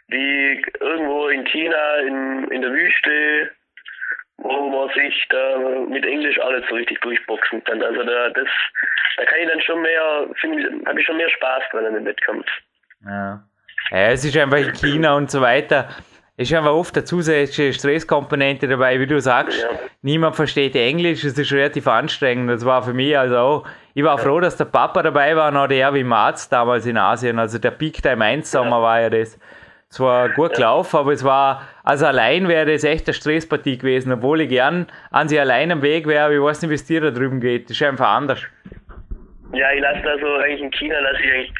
Wie 0.10 0.62
irgendwo 0.80 1.30
in 1.30 1.46
China, 1.46 1.96
in, 2.00 2.48
in 2.52 2.62
der 2.62 2.72
Wüste, 2.72 3.52
wo 4.38 4.70
man 4.70 4.90
sich 4.94 5.26
da 5.30 5.58
mit 5.90 6.06
Englisch 6.06 6.40
alles 6.40 6.66
so 6.70 6.76
richtig 6.76 7.00
durchboxen 7.02 7.64
kann. 7.64 7.82
Also 7.82 8.04
da, 8.04 8.30
das, 8.30 8.48
da 9.16 9.26
kann 9.26 9.40
ich 9.40 9.50
dann 9.50 9.62
schon 9.62 9.82
mehr, 9.82 10.28
habe 10.86 11.00
ich 11.00 11.06
schon 11.06 11.18
mehr 11.18 11.30
Spaß 11.30 11.64
dran 11.72 11.86
an 11.86 11.94
dem 11.94 12.06
Wettkampf. 12.06 12.48
Ja. 13.06 13.44
ja. 13.92 14.12
Es 14.12 14.26
ist 14.26 14.38
einfach 14.38 14.58
in 14.58 14.74
China 14.74 15.16
und 15.16 15.32
so 15.32 15.42
weiter 15.42 15.90
ist 16.38 16.54
einfach 16.54 16.72
oft 16.72 16.96
eine 16.96 17.04
zusätzliche 17.04 17.74
Stresskomponente 17.74 18.68
dabei, 18.68 19.00
wie 19.00 19.08
du 19.08 19.20
sagst. 19.20 19.60
Ja. 19.60 19.70
Niemand 20.04 20.36
versteht 20.36 20.76
Englisch, 20.76 21.24
es 21.24 21.38
ist 21.38 21.52
relativ 21.52 21.88
anstrengend. 21.88 22.52
Das 22.52 22.64
war 22.64 22.84
für 22.84 22.94
mich 22.94 23.18
also 23.18 23.38
auch. 23.38 23.68
Ich 23.96 24.04
war 24.04 24.20
froh, 24.20 24.40
dass 24.40 24.56
der 24.56 24.66
Papa 24.66 25.02
dabei 25.02 25.36
war, 25.36 25.50
noch 25.50 25.68
der 25.68 25.92
wie 25.96 26.04
Marz 26.04 26.48
damals 26.48 26.86
in 26.86 26.96
Asien. 26.96 27.40
Also 27.40 27.58
der 27.58 27.72
Peak 27.72 28.04
Time 28.04 28.24
1 28.24 28.52
Sommer 28.52 28.80
war 28.84 29.02
ja 29.02 29.10
das. 29.10 29.40
Es 29.90 30.00
war 30.00 30.30
gut 30.30 30.54
gelaufen, 30.54 30.98
aber 30.98 31.14
es 31.14 31.24
war, 31.24 31.68
also 31.84 32.06
allein 32.06 32.48
wäre 32.48 32.72
das 32.72 32.84
echt 32.84 33.08
eine 33.08 33.14
Stresspartie 33.14 33.80
gewesen, 33.80 34.12
obwohl 34.12 34.42
ich 34.42 34.50
gern 34.50 34.86
an 35.12 35.30
sie 35.30 35.40
allein 35.40 35.72
am 35.72 35.82
Weg 35.82 36.06
wäre, 36.06 36.26
aber 36.26 36.34
ich 36.36 36.42
weiß 36.42 36.62
nicht, 36.62 36.70
wie 36.70 36.76
es 36.76 36.86
dir 36.86 37.02
da 37.02 37.10
drüben 37.10 37.40
geht. 37.40 37.70
Das 37.70 37.78
ist 37.78 37.84
einfach 37.84 38.10
anders. 38.10 38.44
Ja, 39.54 39.72
ich 39.72 39.82
lasse 39.82 40.02
da 40.04 40.20
so 40.20 40.36
eigentlich 40.36 40.62
in 40.62 40.72
China, 40.72 41.00
lasse 41.00 41.24
ich 41.24 41.32
eigentlich 41.32 41.54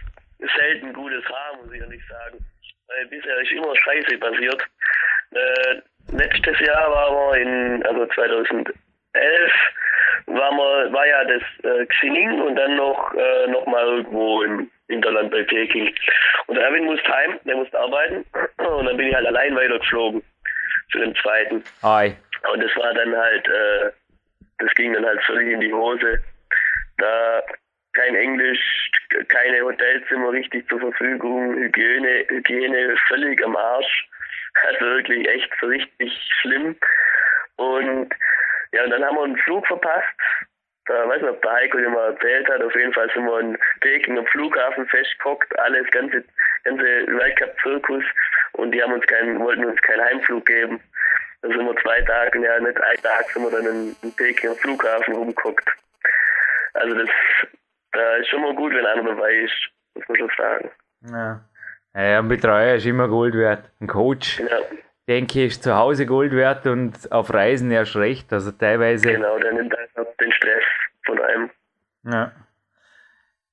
selten 0.56 0.94
Gutes 0.94 1.24
haben, 1.26 1.66
muss 1.66 1.74
ich 1.74 1.82
ehrlich 1.82 2.02
sagen 2.08 2.47
weil 2.88 3.06
bisher 3.08 3.38
ist 3.40 3.52
immer 3.52 3.76
Scheiße 3.76 4.18
passiert. 4.18 4.64
Äh, 5.32 5.82
letztes 6.14 6.60
Jahr 6.60 6.92
waren 6.92 7.16
wir 7.16 7.42
in, 7.42 7.86
also 7.86 8.06
2011, 8.08 8.74
war, 10.28 10.52
wir, 10.52 10.94
war 10.94 11.08
ja 11.08 11.24
das 11.26 11.44
äh, 11.64 11.86
Xining 11.86 12.42
und 12.42 12.56
dann 12.56 12.76
noch, 12.76 13.14
äh, 13.14 13.48
noch 13.48 13.66
mal 13.66 13.86
irgendwo 13.86 14.42
im 14.44 14.70
Hinterland 14.88 15.32
bei 15.32 15.44
Peking. 15.44 15.94
Und 16.48 16.58
Erwin 16.58 16.86
musste 16.86 17.08
heim, 17.12 17.40
der 17.46 17.58
musste 17.58 17.80
arbeiten 17.80 18.26
und 18.58 18.86
dann 18.86 18.98
bin 18.98 19.08
ich 19.08 19.16
halt 19.16 19.28
allein 19.28 19.56
weitergeflogen 19.56 20.24
zu 20.92 21.00
dem 21.00 21.16
zweiten. 21.16 21.64
Ei. 21.82 22.16
Und 22.52 22.64
das 22.64 22.76
war 22.78 22.94
dann 22.94 23.16
halt, 23.16 23.48
äh, 23.48 23.92
das 24.60 24.74
ging 24.76 24.94
dann 24.94 25.06
halt 25.06 25.22
völlig 25.24 25.52
in 25.54 25.60
die 25.60 25.74
Hose. 25.74 26.22
Da 26.98 27.44
kein 27.98 28.16
Englisch, 28.16 28.92
keine 29.28 29.62
Hotelzimmer 29.62 30.32
richtig 30.32 30.68
zur 30.70 30.80
Verfügung, 30.80 31.56
Hygiene, 31.56 32.26
Hygiene 32.30 32.96
völlig 33.08 33.44
am 33.44 33.56
Arsch. 33.56 34.08
Also 34.68 34.86
wirklich 34.86 35.28
echt 35.28 35.52
so 35.60 35.68
richtig 35.68 36.12
schlimm. 36.42 36.76
Und 37.56 38.10
ja, 38.72 38.84
und 38.84 38.92
dann 38.92 39.04
haben 39.04 39.18
wir 39.18 39.24
einen 39.24 39.38
Flug 39.38 39.66
verpasst. 39.68 40.20
Da 40.86 41.08
weiß 41.08 41.22
nicht, 41.22 41.32
ob 41.32 41.42
der 41.42 41.52
Heiko 41.52 41.78
dir 41.78 41.90
mal 41.90 42.14
erzählt 42.14 42.48
hat. 42.50 42.62
Auf 42.62 42.76
jeden 42.76 42.94
Fall 42.94 43.10
sind 43.14 43.26
wir 43.26 43.40
in 43.40 43.58
Peking 43.82 44.18
am 44.18 44.26
Flughafen 44.28 44.88
festgehockt, 44.88 45.58
alles, 45.60 45.90
ganze, 45.92 46.24
ganze 46.64 46.84
Weltcup-Zirkus. 46.84 48.04
Und 48.54 48.72
die 48.72 48.82
haben 48.82 48.94
uns 48.94 49.06
keinen, 49.08 49.40
wollten 49.40 49.66
uns 49.66 49.82
keinen 49.82 50.04
Heimflug 50.04 50.46
geben. 50.46 50.80
Da 51.42 51.50
sind 51.50 51.66
wir 51.66 51.76
zwei 51.78 52.02
Tage, 52.02 52.40
ja 52.40 52.60
nicht 52.60 52.82
ein 52.82 53.02
Tag, 53.04 53.30
sind 53.30 53.44
wir 53.44 53.52
dann 53.52 53.66
in, 53.66 53.96
in 54.02 54.16
Peking 54.16 54.52
am 54.52 54.56
Flughafen 54.58 55.14
rumgeguckt. 55.14 55.70
Also 56.74 56.96
das 56.96 57.10
da 57.92 58.16
ist 58.18 58.28
schon 58.30 58.42
mal 58.42 58.56
gut, 58.56 58.74
wenn 58.74 58.86
einer 58.86 59.04
dabei 59.04 59.34
ist, 59.36 59.70
muss 59.96 60.08
man 60.08 60.18
schon 60.18 60.32
sagen. 60.38 60.72
Ja. 61.12 61.42
Ja, 61.96 62.20
ein 62.20 62.28
Betreuer 62.28 62.76
ist 62.76 62.86
immer 62.86 63.08
Gold 63.08 63.34
wert. 63.34 63.72
Ein 63.80 63.88
Coach, 63.88 64.40
ja. 64.40 64.60
denke 65.08 65.40
ich, 65.40 65.48
ist 65.54 65.64
zu 65.64 65.76
Hause 65.76 66.06
Gold 66.06 66.32
wert 66.32 66.68
und 66.68 67.12
auf 67.12 67.34
Reisen 67.34 67.72
erst 67.72 67.96
recht. 67.96 68.32
Also 68.32 68.52
teilweise. 68.52 69.12
Genau, 69.14 69.40
der 69.40 69.54
nimmt 69.54 69.76
einfach 69.76 70.06
den 70.20 70.32
Stress 70.32 70.64
von 71.06 71.20
einem. 71.20 71.50
Ja. 72.04 72.32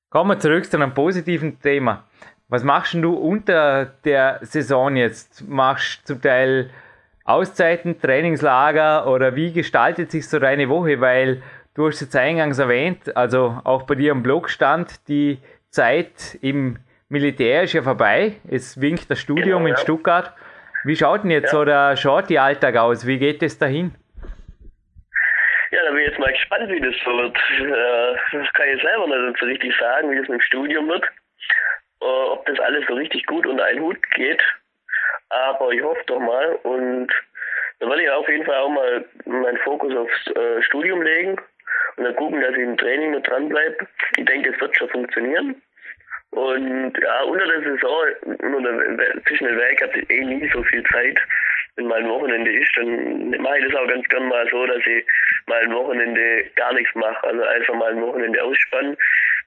Kommen 0.09 0.29
wir 0.29 0.39
zurück 0.39 0.65
zu 0.65 0.77
einem 0.77 0.93
positiven 0.93 1.59
Thema. 1.59 2.07
Was 2.47 2.63
machst 2.63 2.93
du 2.93 3.15
unter 3.15 3.85
der 4.05 4.39
Saison 4.43 4.95
jetzt? 4.95 5.47
Machst 5.47 6.07
du 6.07 6.13
zum 6.13 6.21
Teil 6.21 6.69
Auszeiten, 7.23 7.99
Trainingslager 7.99 9.07
oder 9.07 9.35
wie 9.35 9.51
gestaltet 9.51 10.11
sich 10.11 10.29
so 10.29 10.37
deine 10.37 10.69
Woche? 10.69 11.01
Weil 11.01 11.41
Du 11.75 11.87
hast 11.87 11.99
jetzt 11.99 12.15
eingangs 12.15 12.57
erwähnt, 12.57 13.17
also 13.17 13.59
auch 13.65 13.83
bei 13.83 13.95
dir 13.95 14.13
am 14.13 14.23
Blog 14.23 14.49
stand, 14.49 15.09
die 15.09 15.39
Zeit 15.69 16.37
im 16.41 16.77
Militär 17.09 17.63
ist 17.63 17.73
ja 17.73 17.81
vorbei. 17.81 18.37
Es 18.49 18.79
winkt 18.79 19.11
das 19.11 19.19
Studium 19.19 19.63
genau, 19.63 19.65
in 19.65 19.73
ja. 19.73 19.77
Stuttgart. 19.77 20.33
Wie 20.85 20.95
schaut 20.95 21.23
denn 21.23 21.31
jetzt 21.31 21.51
ja. 21.51 21.59
so 21.59 21.65
der 21.65 21.97
Shorty-Alltag 21.97 22.77
aus? 22.77 23.05
Wie 23.05 23.17
geht 23.17 23.43
es 23.43 23.59
dahin? 23.59 23.93
Ja, 25.71 25.83
da 25.83 25.89
bin 25.91 25.99
ich 25.99 26.07
jetzt 26.07 26.19
mal 26.19 26.31
gespannt, 26.31 26.69
wie 26.69 26.79
das 26.79 26.95
so 27.03 27.11
wird. 27.11 27.35
Äh, 27.35 28.39
das 28.39 28.53
kann 28.53 28.69
ich 28.73 28.81
selber 28.81 29.07
nicht 29.07 29.37
so 29.37 29.45
richtig 29.45 29.75
sagen, 29.77 30.11
wie 30.11 30.15
das 30.15 30.29
mit 30.29 30.39
dem 30.39 30.41
Studium 30.41 30.87
wird. 30.87 31.03
Äh, 32.01 32.05
ob 32.05 32.45
das 32.45 32.57
alles 32.57 32.85
so 32.87 32.93
richtig 32.93 33.25
gut 33.25 33.45
unter 33.45 33.65
einen 33.65 33.81
Hut 33.81 33.97
geht. 34.11 34.41
Aber 35.27 35.71
ich 35.71 35.83
hoffe 35.83 36.03
doch 36.07 36.21
mal. 36.21 36.55
Und 36.63 37.11
da 37.79 37.89
werde 37.89 38.01
ich 38.01 38.09
auf 38.09 38.29
jeden 38.29 38.45
Fall 38.45 38.59
auch 38.59 38.69
mal 38.69 39.03
meinen 39.25 39.57
Fokus 39.57 39.93
aufs 39.93 40.27
äh, 40.27 40.61
Studium 40.61 41.01
legen 41.01 41.37
und 41.97 42.03
dann 42.03 42.15
gucken, 42.15 42.41
dass 42.41 42.51
ich 42.51 42.63
im 42.63 42.77
Training 42.77 43.11
noch 43.11 43.23
dranbleibe. 43.23 43.87
Ich 44.17 44.25
denke, 44.25 44.49
es 44.49 44.59
wird 44.59 44.77
schon 44.77 44.89
funktionieren. 44.89 45.61
Und 46.31 46.93
ja, 47.01 47.21
unter 47.23 47.45
der 47.45 47.61
Saison, 47.61 48.05
unter 48.41 49.23
zwischen 49.25 49.47
den 49.47 49.57
Werk 49.57 49.81
habe 49.81 49.99
ich 49.99 50.09
eh 50.09 50.25
nie 50.25 50.49
so 50.53 50.61
viel 50.63 50.83
Zeit. 50.83 51.17
Wenn 51.77 51.87
mal 51.87 51.99
ein 51.99 52.09
Wochenende 52.09 52.51
ist, 52.51 52.75
dann 52.75 53.29
mache 53.41 53.59
ich 53.59 53.65
das 53.65 53.75
auch 53.75 53.87
ganz 53.87 54.05
gern 54.07 54.27
mal 54.27 54.47
so, 54.49 54.65
dass 54.65 54.85
ich 54.85 55.05
mal 55.47 55.61
ein 55.61 55.73
Wochenende 55.73 56.43
gar 56.55 56.73
nichts 56.73 56.93
mache. 56.95 57.25
Also 57.25 57.41
einfach 57.41 57.75
mal 57.75 57.91
ein 57.91 58.01
Wochenende 58.01 58.43
ausspannen. 58.43 58.97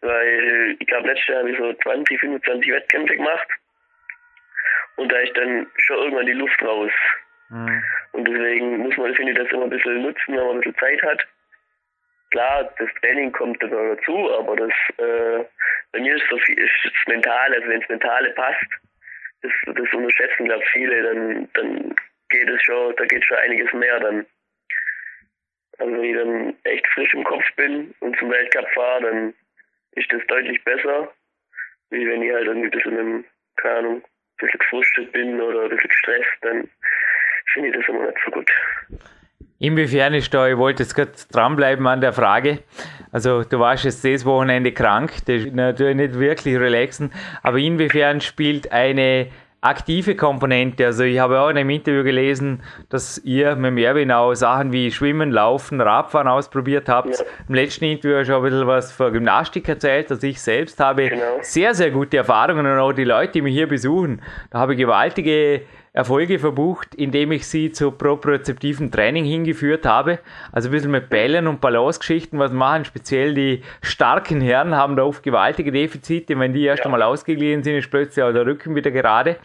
Weil 0.01 0.76
ich 0.79 0.87
glaube, 0.87 1.09
letztes 1.09 1.29
Jahr 1.29 1.39
habe 1.41 1.51
ich 1.51 1.59
so 1.59 1.72
20, 1.72 2.20
25 2.20 2.72
Wettkämpfe 2.72 3.16
gemacht. 3.16 3.49
Und 4.97 5.12
da 5.12 5.18
ist 5.18 5.37
dann 5.37 5.66
schon 5.85 5.97
irgendwann 5.97 6.26
die 6.26 6.33
Luft 6.33 6.62
raus. 6.62 6.93
Mhm. 7.51 7.83
Und 8.12 8.29
deswegen 8.29 8.79
muss 8.79 8.97
man, 8.97 9.14
finde 9.14 9.33
ich, 9.33 9.39
das 9.39 9.51
immer 9.53 9.64
ein 9.64 9.70
bisschen 9.70 10.03
nutzen, 10.03 10.37
wenn 10.37 10.47
man 10.47 10.57
ein 10.57 10.61
bisschen 10.61 10.76
Zeit 10.76 11.03
hat. 11.03 11.26
Klar, 12.31 12.72
das 12.79 12.89
Training 13.01 13.33
kommt 13.33 13.62
dazu, 13.62 14.31
aber 14.35 14.57
das 14.57 14.72
äh, 14.99 15.45
bei 15.93 16.01
mir 16.01 16.16
ist, 16.16 16.24
so 16.29 16.37
ist 16.37 16.72
das 16.85 16.93
Mentale, 17.07 17.57
also 17.57 17.68
wenn 17.68 17.81
das 17.81 17.89
Mentale 17.89 18.31
passt, 18.31 18.66
das, 19.43 19.53
das 19.66 19.93
unterschätzen 19.95 20.45
glaube 20.45 20.64
viele, 20.72 21.03
dann, 21.03 21.49
dann 21.55 21.95
geht 22.29 22.49
es 22.51 22.62
schon, 22.62 22.95
da 22.97 23.05
geht 23.07 23.24
schon 23.24 23.39
einiges 23.39 23.72
mehr 23.72 24.01
dann. 24.01 24.26
Also 25.79 25.93
wenn 25.93 26.05
ich 26.05 26.16
dann 26.16 26.57
echt 26.64 26.87
frisch 26.89 27.14
im 27.14 27.24
Kopf 27.24 27.45
bin 27.57 27.95
und 28.01 28.18
zum 28.18 28.31
Weltcup 28.31 28.68
fahre, 28.74 29.03
dann 29.03 29.35
ist 29.93 30.12
das 30.12 30.26
deutlich 30.26 30.62
besser, 30.64 31.12
wie 31.91 32.07
wenn 32.07 32.22
ich 32.22 32.33
halt 32.33 32.47
irgendwie 32.47 32.66
ein 32.66 32.70
bisschen, 32.70 32.99
im, 32.99 33.24
keine 33.57 33.79
Ahnung, 33.79 33.97
ein 33.97 34.37
bisschen 34.39 34.59
gefrustet 34.59 35.12
bin 35.12 35.41
oder 35.41 35.62
ein 35.62 35.70
bisschen 35.70 35.89
gestresst, 35.89 36.37
dann 36.43 36.68
finde 37.53 37.68
ich 37.70 37.76
das 37.76 37.89
immer 37.89 38.07
nicht 38.07 38.18
so 38.24 38.31
gut. 38.33 38.51
Inwiefern 39.61 40.15
ist 40.15 40.33
da, 40.33 40.47
ich 40.47 40.57
wollte 40.57 40.85
jetzt 40.85 40.95
gerade 40.95 41.13
dranbleiben 41.33 41.87
an 41.87 42.01
der 42.01 42.13
Frage. 42.13 42.61
Also, 43.11 43.43
du 43.43 43.59
warst 43.59 43.85
jetzt 43.85 44.05
dieses 44.05 44.25
Wochenende 44.25 44.73
krank, 44.73 45.13
das 45.27 45.45
ist 45.45 45.55
natürlich 45.55 45.97
nicht 45.97 46.19
wirklich 46.19 46.57
relaxen, 46.57 47.11
aber 47.43 47.59
inwiefern 47.59 48.21
spielt 48.21 48.71
eine 48.71 49.29
aktive 49.61 50.15
Komponente. 50.15 50.87
Also 50.87 51.03
ich 51.03 51.19
habe 51.19 51.41
auch 51.41 51.49
in 51.49 51.59
einem 51.59 51.71
Interview 51.71 52.05
gelesen, 52.05 52.63
dass 52.91 53.19
ihr 53.19 53.57
mit 53.57 53.77
Erwin 53.79 54.13
auch 54.13 54.35
Sachen 54.35 54.73
wie 54.73 54.91
Schwimmen, 54.93 55.33
Laufen, 55.33 55.81
Radfahren 55.81 56.29
ausprobiert 56.29 56.89
habt. 56.89 57.11
Ja. 57.11 57.25
Im 57.49 57.55
letzten 57.55 57.87
Interview 57.87 58.25
schon 58.25 58.37
ein 58.37 58.43
bisschen 58.43 58.67
was 58.67 58.93
für 58.93 59.11
Gymnastik 59.11 59.69
erzählt. 59.69 60.11
Also 60.11 60.25
ich 60.27 60.41
selbst 60.41 60.79
habe 60.79 61.09
genau. 61.09 61.39
sehr, 61.41 61.75
sehr 61.75 61.91
gute 61.91 62.19
Erfahrungen 62.19 62.67
und 62.67 62.79
auch 62.79 62.93
die 62.93 63.05
Leute, 63.05 63.33
die 63.33 63.43
mich 63.43 63.55
hier 63.55 63.67
besuchen, 63.67 64.23
da 64.51 64.61
habe 64.61 64.75
ich 64.75 64.79
gewaltige 64.79 65.63
Erfolge 65.93 66.39
verbucht, 66.39 66.95
indem 66.95 67.32
ich 67.32 67.47
sie 67.47 67.72
zu 67.72 67.91
propriozeptiven 67.91 68.91
Training 68.91 69.24
hingeführt 69.24 69.86
habe. 69.86 70.18
Also 70.53 70.68
ein 70.68 70.72
bisschen 70.72 70.91
mit 70.91 71.09
Bällen 71.09 71.47
und 71.47 71.61
Balancegeschichten 71.61 72.39
was 72.39 72.53
machen. 72.53 72.84
Speziell 72.84 73.34
die 73.34 73.62
starken 73.82 74.41
Herren 74.41 74.74
haben 74.74 74.97
da 74.97 75.03
oft 75.03 75.22
gewaltige 75.22 75.72
Defizite. 75.72 76.39
Wenn 76.39 76.53
die 76.53 76.64
erst 76.64 76.80
ja. 76.80 76.84
einmal 76.86 77.03
ausgeglichen 77.03 77.62
sind, 77.62 77.76
ist 77.76 77.91
plötzlich 77.91 78.24
auch 78.24 78.32
der 78.32 78.47
Rücken 78.47 78.74
wieder 78.74 78.91
gerade. 78.91 79.36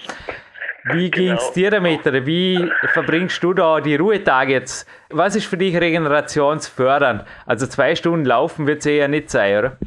Wie 0.85 1.09
genau. 1.09 1.27
ging 1.27 1.37
es 1.37 1.51
dir 1.53 1.71
damit? 1.71 2.05
Oder 2.05 2.25
wie 2.25 2.69
verbringst 2.91 3.41
du 3.41 3.53
da 3.53 3.79
die 3.79 3.95
Ruhetage 3.95 4.51
jetzt? 4.51 4.89
Was 5.09 5.35
ist 5.35 5.45
für 5.45 5.57
dich 5.57 5.75
regenerationsfördernd? 5.75 7.23
Also 7.45 7.67
zwei 7.67 7.95
Stunden 7.95 8.25
laufen 8.25 8.67
wird 8.67 8.79
es 8.79 8.85
eher 8.85 9.07
nicht 9.07 9.29
sein, 9.29 9.59
oder? 9.59 9.77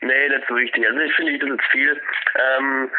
Nee, 0.00 0.28
nicht 0.28 0.46
so 0.48 0.54
richtig. 0.54 0.86
Also 0.86 1.00
ich 1.00 1.12
finde, 1.14 1.38
das 1.38 1.50
ist 1.50 1.64
viel. 1.72 1.90
Ähm, 1.90 2.90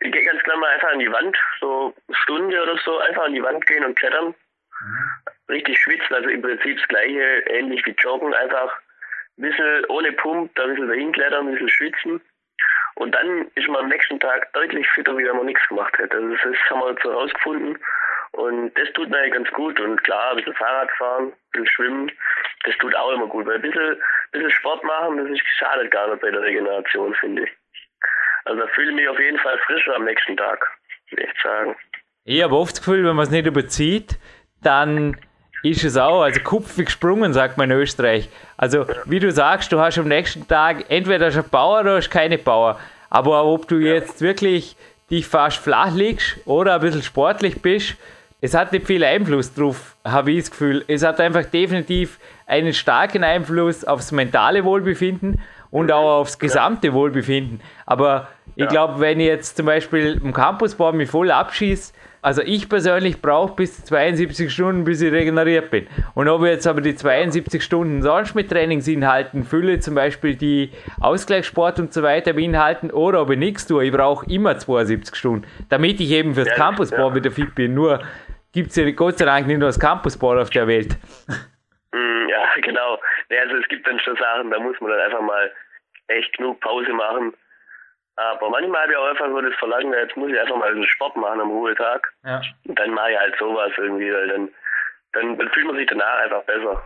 ich 0.00 0.12
gehe 0.12 0.24
ganz 0.24 0.42
klar 0.42 0.56
mal 0.56 0.70
einfach 0.70 0.92
an 0.92 0.98
die 0.98 1.12
Wand, 1.12 1.36
so 1.60 1.94
eine 2.08 2.16
Stunde 2.16 2.62
oder 2.62 2.76
so, 2.78 2.98
einfach 2.98 3.24
an 3.24 3.34
die 3.34 3.42
Wand 3.42 3.66
gehen 3.66 3.84
und 3.84 3.98
klettern. 3.98 4.28
Mhm. 4.28 5.10
Richtig 5.48 5.78
schwitzen, 5.78 6.14
also 6.14 6.28
im 6.28 6.42
Prinzip 6.42 6.78
das 6.78 6.88
gleiche, 6.88 7.42
ähnlich 7.46 7.84
wie 7.84 7.94
Joggen, 7.98 8.32
einfach 8.34 8.78
ein 9.38 9.42
bisschen 9.42 9.84
ohne 9.86 10.12
Pump, 10.12 10.54
da 10.54 10.64
ein 10.64 10.70
bisschen 10.70 10.88
dahin 10.88 11.12
klettern, 11.12 11.46
ein 11.46 11.52
bisschen 11.52 11.68
schwitzen. 11.68 12.20
Und 12.96 13.14
dann 13.14 13.50
ist 13.54 13.68
man 13.68 13.84
am 13.84 13.88
nächsten 13.88 14.20
Tag 14.20 14.52
deutlich 14.52 14.86
fitter, 14.90 15.16
wie 15.16 15.24
wenn 15.24 15.36
man 15.36 15.46
nichts 15.46 15.66
gemacht 15.68 15.96
hätte. 15.98 16.16
Also 16.16 16.28
das 16.28 16.70
haben 16.70 16.80
wir 16.80 16.90
jetzt 16.90 17.02
so 17.02 17.10
herausgefunden. 17.10 17.78
Und 18.32 18.78
das 18.78 18.92
tut 18.92 19.08
mir 19.08 19.30
ganz 19.30 19.50
gut. 19.52 19.80
Und 19.80 20.02
klar, 20.04 20.30
ein 20.30 20.36
bisschen 20.36 20.54
Fahrrad 20.54 20.90
fahren, 20.92 21.26
ein 21.26 21.32
bisschen 21.52 21.66
schwimmen, 21.68 22.12
das 22.64 22.76
tut 22.78 22.94
auch 22.94 23.12
immer 23.12 23.26
gut. 23.26 23.46
Weil 23.46 23.56
ein 23.56 23.62
bisschen, 23.62 23.92
ein 23.92 23.98
bisschen 24.32 24.50
Sport 24.50 24.84
machen, 24.84 25.16
das 25.16 25.30
ist, 25.30 25.42
schadet 25.58 25.90
gar 25.90 26.08
nicht 26.08 26.20
bei 26.20 26.30
der 26.30 26.42
Regeneration, 26.42 27.14
finde 27.14 27.44
ich. 27.44 27.50
Also 28.44 28.62
fühle 28.74 28.92
mich 28.92 29.08
auf 29.08 29.18
jeden 29.18 29.38
Fall 29.38 29.58
frischer 29.66 29.94
am 29.96 30.04
nächsten 30.04 30.36
Tag, 30.36 30.66
würde 31.10 31.24
ich 31.24 31.42
sagen. 31.42 31.76
Ich 32.24 32.42
habe 32.42 32.56
oft 32.56 32.72
das 32.72 32.80
Gefühl, 32.80 33.04
wenn 33.04 33.16
man 33.16 33.24
es 33.24 33.30
nicht 33.30 33.46
überzieht, 33.46 34.18
dann 34.62 35.16
ist 35.62 35.84
es 35.84 35.96
auch, 35.96 36.22
also 36.22 36.40
kupfig 36.40 36.86
gesprungen, 36.86 37.32
sagt 37.32 37.58
man 37.58 37.70
in 37.70 37.76
Österreich. 37.76 38.28
Also, 38.56 38.86
wie 39.04 39.18
du 39.18 39.30
sagst, 39.30 39.72
du 39.72 39.80
hast 39.80 39.98
am 39.98 40.08
nächsten 40.08 40.48
Tag 40.48 40.90
entweder 40.90 41.30
schon 41.30 41.44
Power 41.44 41.80
oder 41.80 41.96
hast 41.96 42.10
keine 42.10 42.38
Power. 42.38 42.78
Aber 43.10 43.44
ob 43.44 43.68
du 43.68 43.76
jetzt 43.76 44.22
wirklich 44.22 44.76
dich 45.10 45.26
fast 45.26 45.58
flach 45.58 45.94
liegst 45.94 46.38
oder 46.46 46.74
ein 46.74 46.80
bisschen 46.80 47.02
sportlich 47.02 47.60
bist, 47.60 47.96
es 48.40 48.54
hat 48.54 48.72
nicht 48.72 48.86
viel 48.86 49.04
Einfluss 49.04 49.52
drauf, 49.52 49.96
habe 50.04 50.32
ich 50.32 50.40
das 50.40 50.50
Gefühl. 50.50 50.84
Es 50.88 51.04
hat 51.04 51.20
einfach 51.20 51.44
definitiv 51.44 52.18
einen 52.46 52.72
starken 52.72 53.22
Einfluss 53.22 53.84
aufs 53.84 54.12
mentale 54.12 54.64
Wohlbefinden 54.64 55.42
und 55.70 55.92
auch 55.92 56.20
aufs 56.20 56.38
gesamte 56.38 56.92
Wohlbefinden. 56.92 57.60
Aber 57.86 58.28
ich 58.56 58.68
glaube, 58.68 59.00
wenn 59.00 59.20
ich 59.20 59.26
jetzt 59.26 59.56
zum 59.56 59.66
Beispiel 59.66 60.20
im 60.22 60.32
Campusbau 60.32 60.92
mich 60.92 61.10
voll 61.10 61.30
abschieße, 61.30 61.92
also 62.22 62.42
ich 62.42 62.68
persönlich 62.68 63.22
brauche 63.22 63.54
bis 63.54 63.82
72 63.84 64.52
Stunden, 64.52 64.84
bis 64.84 65.00
ich 65.00 65.10
regeneriert 65.10 65.70
bin. 65.70 65.86
Und 66.14 66.28
ob 66.28 66.42
ich 66.42 66.50
jetzt 66.50 66.66
aber 66.66 66.82
die 66.82 66.94
72 66.94 67.62
Stunden 67.62 68.02
sonst 68.02 68.34
mit 68.34 68.50
Trainingsinhalten 68.50 69.44
fülle, 69.44 69.80
zum 69.80 69.94
Beispiel 69.94 70.36
die 70.36 70.70
Ausgleichssport 71.00 71.78
und 71.78 71.94
so 71.94 72.02
weiter 72.02 72.34
beinhalten, 72.34 72.90
oder 72.90 73.22
ob 73.22 73.30
ich 73.30 73.38
nichts 73.38 73.66
tue, 73.66 73.86
ich 73.86 73.92
brauche 73.92 74.30
immer 74.30 74.58
72 74.58 75.14
Stunden, 75.14 75.46
damit 75.70 76.00
ich 76.00 76.10
eben 76.10 76.34
fürs 76.34 76.48
ja, 76.48 76.54
Campusbau 76.54 77.08
ja. 77.08 77.14
wieder 77.14 77.30
fit 77.30 77.54
bin. 77.54 77.72
Nur 77.72 78.02
gibt 78.52 78.70
es 78.70 78.76
ja 78.76 78.90
Gott 78.90 79.16
sei 79.16 79.24
Dank 79.24 79.46
nicht 79.46 79.58
nur 79.58 79.68
das 79.68 79.80
Campusbau 79.80 80.38
auf 80.38 80.50
der 80.50 80.66
Welt. 80.66 80.96
Mm, 81.92 82.28
ja, 82.28 82.44
genau. 82.62 82.98
Also 83.30 83.56
es 83.56 83.68
gibt 83.68 83.86
dann 83.86 84.00
schon 84.00 84.16
Sachen, 84.16 84.50
da 84.50 84.58
muss 84.58 84.80
man 84.80 84.90
dann 84.90 85.00
einfach 85.00 85.20
mal 85.20 85.52
echt 86.08 86.36
genug 86.36 86.60
Pause 86.60 86.92
machen 86.92 87.34
aber 88.20 88.50
manchmal 88.50 88.82
habe 88.82 88.92
ich 88.92 88.98
auch 88.98 89.08
einfach 89.08 89.28
so 89.28 89.40
das 89.40 89.54
Verlangen, 89.58 89.92
jetzt 89.92 90.16
muss 90.16 90.30
ich 90.30 90.38
einfach 90.38 90.56
mal 90.56 90.70
einen 90.70 90.86
Sport 90.86 91.16
machen 91.16 91.40
am 91.40 91.50
Ruhetag. 91.50 92.12
Ja. 92.24 92.42
Und 92.66 92.78
dann 92.78 92.90
mache 92.90 93.12
ich 93.12 93.18
halt 93.18 93.34
sowas 93.38 93.72
irgendwie, 93.76 94.12
weil 94.12 94.28
dann, 94.28 94.48
dann, 95.12 95.38
dann 95.38 95.48
fühlt 95.50 95.66
man 95.66 95.76
sich 95.76 95.86
danach 95.88 96.18
einfach 96.24 96.42
besser. 96.44 96.82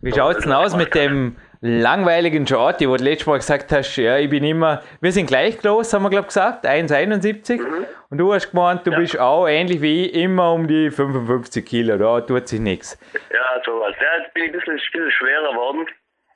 Wie 0.00 0.12
schaut 0.12 0.36
es 0.36 0.44
denn 0.44 0.52
aus 0.52 0.76
mit 0.76 0.94
dem 0.94 1.36
langweiligen 1.64 2.44
Jordi, 2.44 2.86
wo 2.86 2.96
du 2.96 3.04
letztes 3.04 3.26
Mal 3.26 3.38
gesagt 3.38 3.72
hast, 3.72 3.96
ja, 3.96 4.18
ich 4.18 4.28
bin 4.28 4.44
immer, 4.44 4.82
wir 5.00 5.12
sind 5.12 5.26
gleich 5.26 5.58
groß, 5.58 5.94
haben 5.94 6.02
wir 6.02 6.10
glaube 6.10 6.26
gesagt, 6.26 6.66
1,71 6.66 7.58
mhm. 7.58 7.86
und 8.10 8.18
du 8.18 8.34
hast 8.34 8.50
gemeint, 8.50 8.86
du 8.86 8.90
ja. 8.90 8.98
bist 8.98 9.18
auch 9.18 9.48
ähnlich 9.48 9.80
wie 9.80 10.06
ich, 10.06 10.14
immer 10.14 10.52
um 10.52 10.68
die 10.68 10.90
55 10.90 11.64
Kilo, 11.64 11.96
da 11.96 12.20
tut 12.20 12.48
sich 12.48 12.60
nichts. 12.60 12.98
Ja, 13.32 13.62
sowas. 13.64 13.94
Ja, 13.98 14.22
jetzt 14.22 14.34
bin 14.34 14.44
ich 14.44 14.50
ein 14.50 14.52
bisschen, 14.52 14.74
ein 14.74 14.92
bisschen 14.92 15.10
schwerer 15.12 15.52
geworden. 15.52 15.86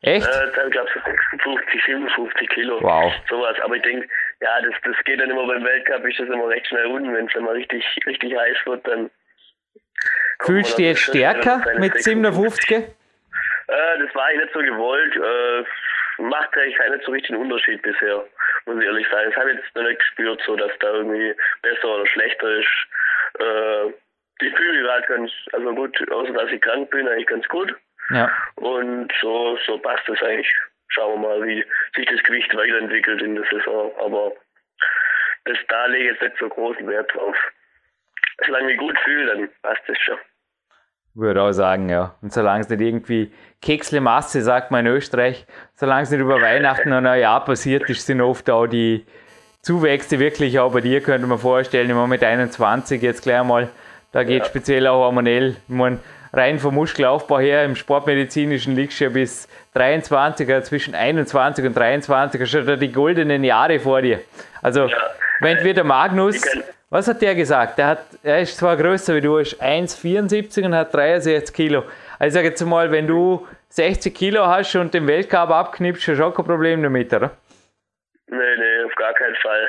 Echt? 0.01 0.27
Äh, 0.27 0.53
dann 0.55 0.71
gab 0.71 0.87
es 0.87 0.95
56, 0.95 1.83
57 1.85 2.49
Kilo. 2.49 2.79
Wow. 2.81 3.13
Sowas. 3.29 3.57
Aber 3.63 3.77
ich 3.77 3.83
denke, 3.83 4.09
ja, 4.41 4.63
das, 4.63 4.75
das 4.85 5.05
geht 5.05 5.21
dann 5.21 5.29
immer 5.29 5.47
beim 5.47 5.65
Weltcup, 5.65 6.07
ist 6.07 6.21
das 6.21 6.29
immer 6.29 6.49
recht 6.49 6.69
schnell 6.69 6.87
unten. 6.87 7.13
Wenn 7.13 7.27
es 7.27 7.33
dann 7.33 7.43
mal 7.43 7.55
richtig, 7.55 7.85
richtig 8.07 8.35
heiß 8.35 8.57
wird, 8.65 8.87
dann. 8.87 9.11
Fühlst 10.41 10.75
du 10.75 10.77
dich 10.77 10.87
jetzt 10.87 11.01
stärker 11.01 11.65
mit 11.79 12.01
57? 12.01 12.87
Äh, 13.69 13.99
das 13.99 14.15
war 14.15 14.33
ich 14.33 14.39
nicht 14.41 14.53
so 14.53 14.61
gewollt. 14.61 15.17
Äh, 15.17 15.65
macht 16.23 16.57
eigentlich 16.57 16.79
nicht 16.79 17.05
so 17.05 17.13
richtig 17.13 17.31
einen 17.33 17.43
Unterschied 17.43 17.81
bisher, 17.83 18.25
muss 18.67 18.79
ich 18.79 18.85
ehrlich 18.85 19.07
sagen. 19.09 19.31
Das 19.31 19.41
habe 19.41 19.53
ich 19.53 19.59
jetzt 19.59 19.75
noch 19.77 19.85
nicht 19.85 20.01
gespürt, 20.01 20.43
so 20.45 20.57
dass 20.57 20.73
da 20.81 20.93
irgendwie 20.93 21.35
besser 21.63 21.89
oder 21.89 22.07
schlechter 22.07 22.51
ist. 22.51 22.69
Äh, 23.39 23.87
ich 24.41 24.55
fühle 24.57 24.73
mich 24.73 24.83
gerade 24.83 25.07
ganz, 25.07 25.33
also 25.53 25.75
gut, 25.75 26.11
außer 26.11 26.33
dass 26.33 26.51
ich 26.51 26.61
krank 26.61 26.91
bin, 26.91 27.09
eigentlich 27.09 27.27
ganz 27.27 27.47
gut. 27.49 27.75
Ja. 28.11 28.31
Und 28.57 29.13
so, 29.21 29.59
so 29.67 29.79
passt 29.79 30.09
es 30.09 30.23
eigentlich. 30.23 30.53
Schauen 30.89 31.21
wir 31.21 31.29
mal, 31.29 31.47
wie 31.47 31.65
sich 31.95 32.07
das 32.07 32.23
Gewicht 32.23 32.55
weiterentwickelt 32.57 33.21
in 33.21 33.35
der 33.35 33.45
Saison. 33.51 33.93
Aber 33.99 34.33
das, 35.45 35.59
da 35.69 35.87
lege 35.87 36.05
ich 36.05 36.11
jetzt 36.13 36.23
nicht 36.23 36.39
so 36.39 36.49
großen 36.49 36.87
Wert 36.89 37.13
drauf. 37.15 37.37
Solange 38.47 38.73
ich 38.73 38.79
mich 38.79 38.89
gut 38.89 38.99
fühle, 39.01 39.27
dann 39.27 39.49
passt 39.63 39.83
es 39.89 39.99
schon. 39.99 40.19
Würde 41.15 41.43
auch 41.43 41.53
sagen, 41.53 41.89
ja. 41.89 42.15
Und 42.23 42.33
solange 42.33 42.61
es 42.61 42.69
nicht 42.69 42.81
irgendwie 42.81 43.33
Keksle 43.61 44.01
Masse, 44.01 44.43
sagt 44.43 44.71
man 44.71 44.87
in 44.87 44.93
Österreich, 44.93 45.47
solange 45.75 46.03
es 46.03 46.11
nicht 46.11 46.21
über 46.21 46.41
Weihnachten 46.41 46.93
und 46.93 47.03
Neujahr 47.03 47.45
passiert 47.45 47.89
ist, 47.91 48.07
sind 48.07 48.21
oft 48.21 48.49
auch 48.51 48.67
die 48.67 49.05
Zuwächse 49.63 50.19
wirklich 50.19 50.59
auch 50.59 50.73
bei 50.73 50.81
dir, 50.81 51.01
könnte 51.01 51.27
man 51.27 51.39
vorstellen, 51.39 51.91
immer 51.91 52.07
mit 52.07 52.23
21 52.23 53.03
jetzt 53.03 53.23
gleich 53.23 53.43
mal, 53.43 53.69
da 54.13 54.23
geht 54.23 54.43
ja. 54.43 54.45
speziell 54.45 54.87
auch 54.87 55.05
hormonell. 55.05 55.57
Ich 55.69 55.75
meine, 55.75 55.99
rein 56.33 56.59
vom 56.59 56.75
Muskelaufbau 56.77 57.41
her 57.41 57.65
im 57.65 57.75
Sportmedizinischen 57.75 58.77
liegst 58.77 59.01
du 59.01 59.05
ja 59.05 59.11
bis 59.11 59.49
23er, 59.75 60.63
zwischen 60.63 60.95
21 60.95 61.67
und 61.67 61.77
23 61.77 62.41
er 62.41 62.47
schon 62.47 62.81
die 62.81 62.93
goldenen 62.93 63.45
Jahre 63.45 63.81
vor 63.81 64.01
dir. 64.03 64.21
Also, 64.63 64.87
ja. 64.87 64.97
wenn 65.41 65.63
wir 65.65 65.75
der 65.75 65.85
Magnus 65.85 66.41
Was 66.91 67.07
hat 67.07 67.21
der 67.21 67.35
gesagt? 67.35 67.77
Der 67.77 67.87
hat, 67.87 68.05
er 68.23 68.41
ist 68.41 68.57
zwar 68.57 68.75
größer 68.75 69.15
wie 69.15 69.21
du, 69.21 69.37
ist 69.37 69.63
1,74 69.63 70.65
und 70.65 70.75
hat 70.75 70.95
63 70.95 71.55
Kilo. 71.55 71.85
Also 72.19 72.35
sag 72.35 72.45
jetzt 72.45 72.63
mal, 72.65 72.91
wenn 72.91 73.07
du 73.07 73.47
60 73.71 74.15
Kilo 74.15 74.47
hast 74.47 74.75
und 74.77 74.95
den 74.95 75.07
Weltcup 75.07 75.51
abknippst, 75.51 76.09
hast 76.09 76.19
du 76.19 76.25
auch 76.25 76.35
kein 76.35 76.45
Problem 76.45 76.83
damit, 76.83 77.13
oder? 77.13 77.37
Nee, 78.27 78.57
nee, 78.59 78.85
auf 78.85 78.95
gar 78.97 79.15
keinen 79.15 79.37
Fall. 79.37 79.69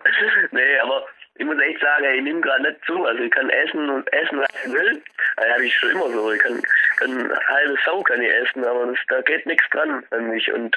nee, 0.50 0.78
aber 0.78 1.06
ich 1.36 1.44
muss 1.44 1.58
echt 1.60 1.80
sagen, 1.80 2.04
ich 2.16 2.22
nehme 2.22 2.40
gerade 2.40 2.62
nicht 2.62 2.84
zu. 2.84 3.04
Also 3.04 3.22
ich 3.22 3.30
kann 3.30 3.48
essen 3.50 3.88
und 3.90 4.12
essen, 4.12 4.38
was 4.38 4.48
ich 4.64 4.72
will. 4.72 5.02
Das 5.36 5.48
habe 5.50 5.64
ich 5.64 5.74
schon 5.74 5.90
immer 5.90 6.08
so. 6.10 6.32
Ich 6.32 6.40
kann, 6.40 6.62
kann 6.98 7.32
halbe 7.48 7.76
Sau 7.84 8.02
kann 8.02 8.22
ich 8.22 8.30
essen, 8.30 8.64
aber 8.64 8.86
das, 8.86 8.98
da 9.08 9.20
geht 9.22 9.46
nichts 9.46 9.64
dran 9.70 10.04
an 10.10 10.30
mich. 10.30 10.52
Und 10.52 10.76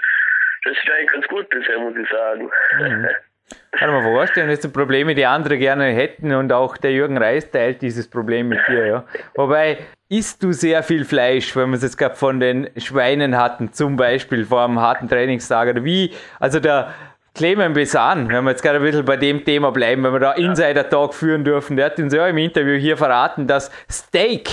das 0.64 0.78
ist 0.78 0.90
eigentlich 0.90 1.12
ganz 1.12 1.28
gut 1.28 1.50
bisher, 1.50 1.80
muss 1.80 1.96
ich 1.96 2.10
sagen. 2.10 2.50
Mhm. 2.80 3.08
Kann 3.72 3.92
man 3.92 4.04
vorstellen, 4.04 4.50
das 4.50 4.62
sind 4.62 4.74
Probleme, 4.74 5.14
die 5.14 5.26
andere 5.26 5.58
gerne 5.58 5.86
hätten 5.86 6.34
und 6.34 6.52
auch 6.52 6.78
der 6.78 6.92
Jürgen 6.92 7.18
Reis 7.18 7.50
teilt 7.52 7.82
dieses 7.82 8.08
Problem 8.08 8.50
mit 8.50 8.60
dir. 8.68 8.86
Ja. 8.88 9.04
Wobei, 9.36 9.78
isst 10.10 10.42
du 10.44 10.52
sehr 10.52 10.84
viel 10.84 11.06
Fleisch, 11.06 11.56
wenn 11.56 11.70
wir 11.70 11.78
es 11.78 11.84
jetzt 11.84 11.98
gerade 11.98 12.16
von 12.16 12.40
den 12.40 12.70
Schweinen 12.78 13.38
hatten, 13.38 13.72
zum 13.74 13.96
Beispiel 13.96 14.46
vor 14.46 14.64
einem 14.64 14.80
harten 14.80 15.08
Trainingstag 15.08 15.70
oder 15.70 15.84
wie? 15.84 16.12
Also 16.40 16.60
der 16.60 16.94
Clement 17.36 17.76
Besan, 17.76 18.30
wenn 18.30 18.44
wir 18.46 18.52
jetzt 18.52 18.64
gerade 18.64 18.80
ein 18.80 18.84
bisschen 18.84 19.06
bei 19.06 19.16
dem 19.16 19.46
Thema 19.46 19.72
bleiben, 19.72 20.04
wenn 20.04 20.14
wir 20.14 20.20
da 20.20 20.32
Insider-Talk 20.34 21.14
führen 21.14 21.44
dürfen, 21.44 21.78
der 21.78 21.88
hat 21.88 22.00
uns 22.00 22.14
ja 22.14 22.28
im 22.28 22.38
Interview 22.38 22.78
hier 22.80 22.98
verraten, 22.98 23.46
dass 23.46 23.70
Steak 23.92 24.50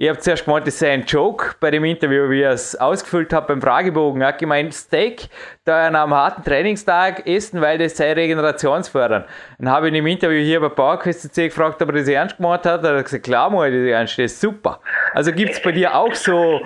ich 0.00 0.08
habe 0.08 0.18
zuerst 0.18 0.46
gemeint, 0.46 0.66
das 0.66 0.78
sei 0.78 0.92
ein 0.92 1.04
Joke 1.04 1.56
bei 1.60 1.70
dem 1.70 1.84
Interview, 1.84 2.30
wie 2.30 2.40
er 2.40 2.52
es 2.52 2.74
ausgefüllt 2.74 3.34
hat 3.34 3.48
beim 3.48 3.60
Fragebogen. 3.60 4.22
Er 4.22 4.28
hat 4.28 4.38
gemeint, 4.38 4.72
Steak, 4.72 5.28
da 5.66 5.90
nach 5.90 6.04
einem 6.04 6.14
harten 6.14 6.42
Trainingstag 6.42 7.26
essen, 7.26 7.60
weil 7.60 7.76
das 7.76 7.98
sei 7.98 8.14
regenerationsfördernd. 8.14 9.26
Dann 9.58 9.68
habe 9.68 9.88
ich 9.88 9.92
ihn 9.92 9.98
im 9.98 10.06
Interview 10.06 10.42
hier 10.42 10.58
bei 10.58 10.70
PowerQuest 10.70 11.34
gefragt, 11.34 11.82
ob 11.82 11.90
er 11.90 11.96
das 11.96 12.08
ernst 12.08 12.38
gemacht 12.38 12.64
hat. 12.64 12.82
Er 12.82 12.96
hat 12.96 13.04
gesagt, 13.04 13.24
klar, 13.24 13.50
mal, 13.50 13.70
das 13.70 13.90
ernst, 13.90 14.18
das 14.18 14.32
ist 14.32 14.40
super. 14.40 14.80
Also 15.12 15.32
gibt 15.32 15.50
es 15.50 15.60
bei 15.60 15.72
dir 15.72 15.94
auch 15.94 16.14
so 16.14 16.62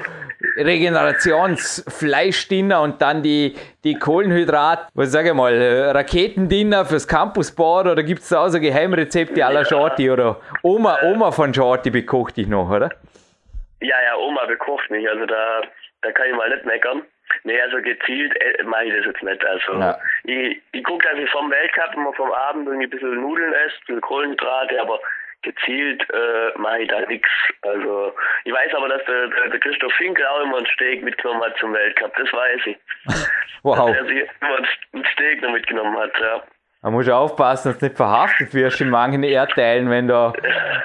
Regenerationsfleischdinner 0.56 2.82
und 2.82 3.02
dann 3.02 3.24
die, 3.24 3.56
die 3.82 3.98
Kohlenhydrat, 3.98 4.86
was 4.94 5.10
sage 5.10 5.30
ich 5.30 5.34
mal, 5.34 5.90
Raketendinner 5.92 6.84
fürs 6.84 7.08
Campusbad 7.08 7.88
oder 7.88 8.04
gibt 8.04 8.22
es 8.22 8.28
da 8.28 8.44
auch 8.44 8.48
so 8.48 8.60
Geheimrezepte 8.60 9.44
aller 9.44 9.64
Shorty 9.64 10.08
oder 10.08 10.38
Oma, 10.62 10.98
Oma 11.02 11.32
von 11.32 11.52
Shorty 11.52 11.90
bekocht 11.90 12.36
dich 12.36 12.46
noch, 12.46 12.70
oder? 12.70 12.90
Ja, 13.80 14.02
ja, 14.02 14.16
Oma 14.16 14.46
bekocht 14.46 14.90
mich, 14.90 15.08
also 15.08 15.26
da, 15.26 15.62
da 16.02 16.12
kann 16.12 16.28
ich 16.28 16.36
mal 16.36 16.48
nicht 16.48 16.64
meckern. 16.64 17.02
Nee, 17.42 17.60
also 17.60 17.78
gezielt 17.78 18.34
äh, 18.40 18.62
mache 18.64 18.84
ich 18.84 18.94
das 18.94 19.06
jetzt 19.06 19.22
nicht. 19.22 19.44
Also 19.44 19.72
ja. 19.78 19.98
ich, 20.24 20.60
ich 20.72 20.84
gucke, 20.84 21.06
dass 21.08 21.18
ich 21.18 21.30
vom 21.30 21.50
Weltcup 21.50 21.94
immer 21.94 22.12
vom 22.12 22.30
Abend 22.32 22.66
irgendwie 22.66 22.86
ein 22.86 22.90
bisschen 22.90 23.20
Nudeln 23.20 23.52
esse, 23.52 23.74
ein 23.74 23.86
bisschen 23.86 24.00
Kohlenhydrate, 24.02 24.80
aber 24.80 25.00
gezielt 25.42 26.02
äh, 26.10 26.58
mache 26.58 26.82
ich 26.82 26.88
da 26.88 27.00
nichts. 27.02 27.28
Also 27.62 28.12
ich 28.44 28.52
weiß 28.52 28.74
aber, 28.74 28.88
dass 28.88 29.04
der, 29.04 29.28
der, 29.28 29.48
der 29.50 29.60
Christoph 29.60 29.92
Finkel 29.94 30.24
auch 30.26 30.42
immer 30.42 30.58
ein 30.58 30.66
Steak 30.74 31.02
mitgenommen 31.02 31.42
hat 31.42 31.56
zum 31.58 31.72
Weltcup, 31.72 32.14
das 32.16 32.32
weiß 32.32 32.60
ich. 32.66 32.76
wow. 33.62 33.88
Dass 33.88 33.96
er 33.96 34.06
sich 34.06 34.28
immer 34.40 34.58
ein 34.92 35.04
Steak 35.12 35.42
noch 35.42 35.52
mitgenommen 35.52 35.96
hat, 35.98 36.12
ja. 36.20 36.42
Man 36.82 36.92
muss 36.92 37.08
aufpassen, 37.08 37.70
dass 37.70 37.78
du 37.78 37.86
nicht 37.86 37.96
verhaftet 37.96 38.52
wirst 38.52 38.80
in 38.82 38.90
manchen 38.90 39.22
Erdteilen, 39.22 39.88
wenn 39.88 40.06
du, 40.06 40.34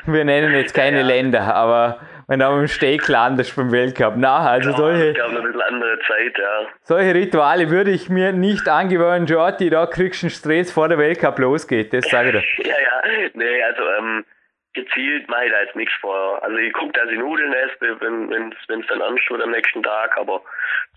wir 0.06 0.24
nennen 0.24 0.56
jetzt 0.56 0.74
keine 0.74 1.02
ja. 1.02 1.06
Länder, 1.06 1.54
aber 1.54 2.00
wenn 2.30 2.40
du 2.40 2.46
am 2.46 2.68
Steg 2.68 3.08
landest 3.08 3.56
beim 3.56 3.72
Weltcup. 3.72 4.14
Na, 4.16 4.52
also 4.52 4.70
ja, 4.70 4.78
solche. 4.78 5.10
Ich 5.12 5.22
ein 5.22 5.34
bisschen 5.34 5.62
andere 5.62 6.00
Zeit, 6.08 6.38
ja. 6.38 6.68
Solche 6.84 7.16
Rituale 7.16 7.70
würde 7.72 7.90
ich 7.90 8.08
mir 8.10 8.32
nicht 8.32 8.70
angewöhnen, 8.70 9.26
Jordi, 9.26 9.72
da 9.72 9.88
kriegst 9.88 10.22
du 10.22 10.28
einen 10.28 10.32
Stress 10.32 10.72
vor 10.72 10.88
der 10.88 11.00
Weltcup 11.00 11.40
losgeht, 11.40 11.92
das 11.92 12.08
sage 12.08 12.38
ich 12.38 12.56
dir. 12.58 12.68
ja, 12.70 12.76
ja, 12.80 13.30
nee, 13.34 13.64
also, 13.64 13.84
ähm, 13.98 14.26
gezielt 14.74 15.28
mache 15.28 15.46
ich 15.46 15.52
da 15.52 15.62
jetzt 15.62 15.76
nichts 15.76 15.94
vor. 16.00 16.42
Also 16.44 16.56
ich 16.58 16.72
gucke, 16.74 16.94
dass 16.94 17.10
ich 17.10 17.18
Nudeln 17.18 17.52
esse, 17.54 18.00
wenn 18.00 18.52
es 18.52 18.88
dann 18.88 19.02
ansteht 19.02 19.42
am 19.42 19.52
nächsten 19.52 19.82
Tag, 19.82 20.16
aber 20.16 20.44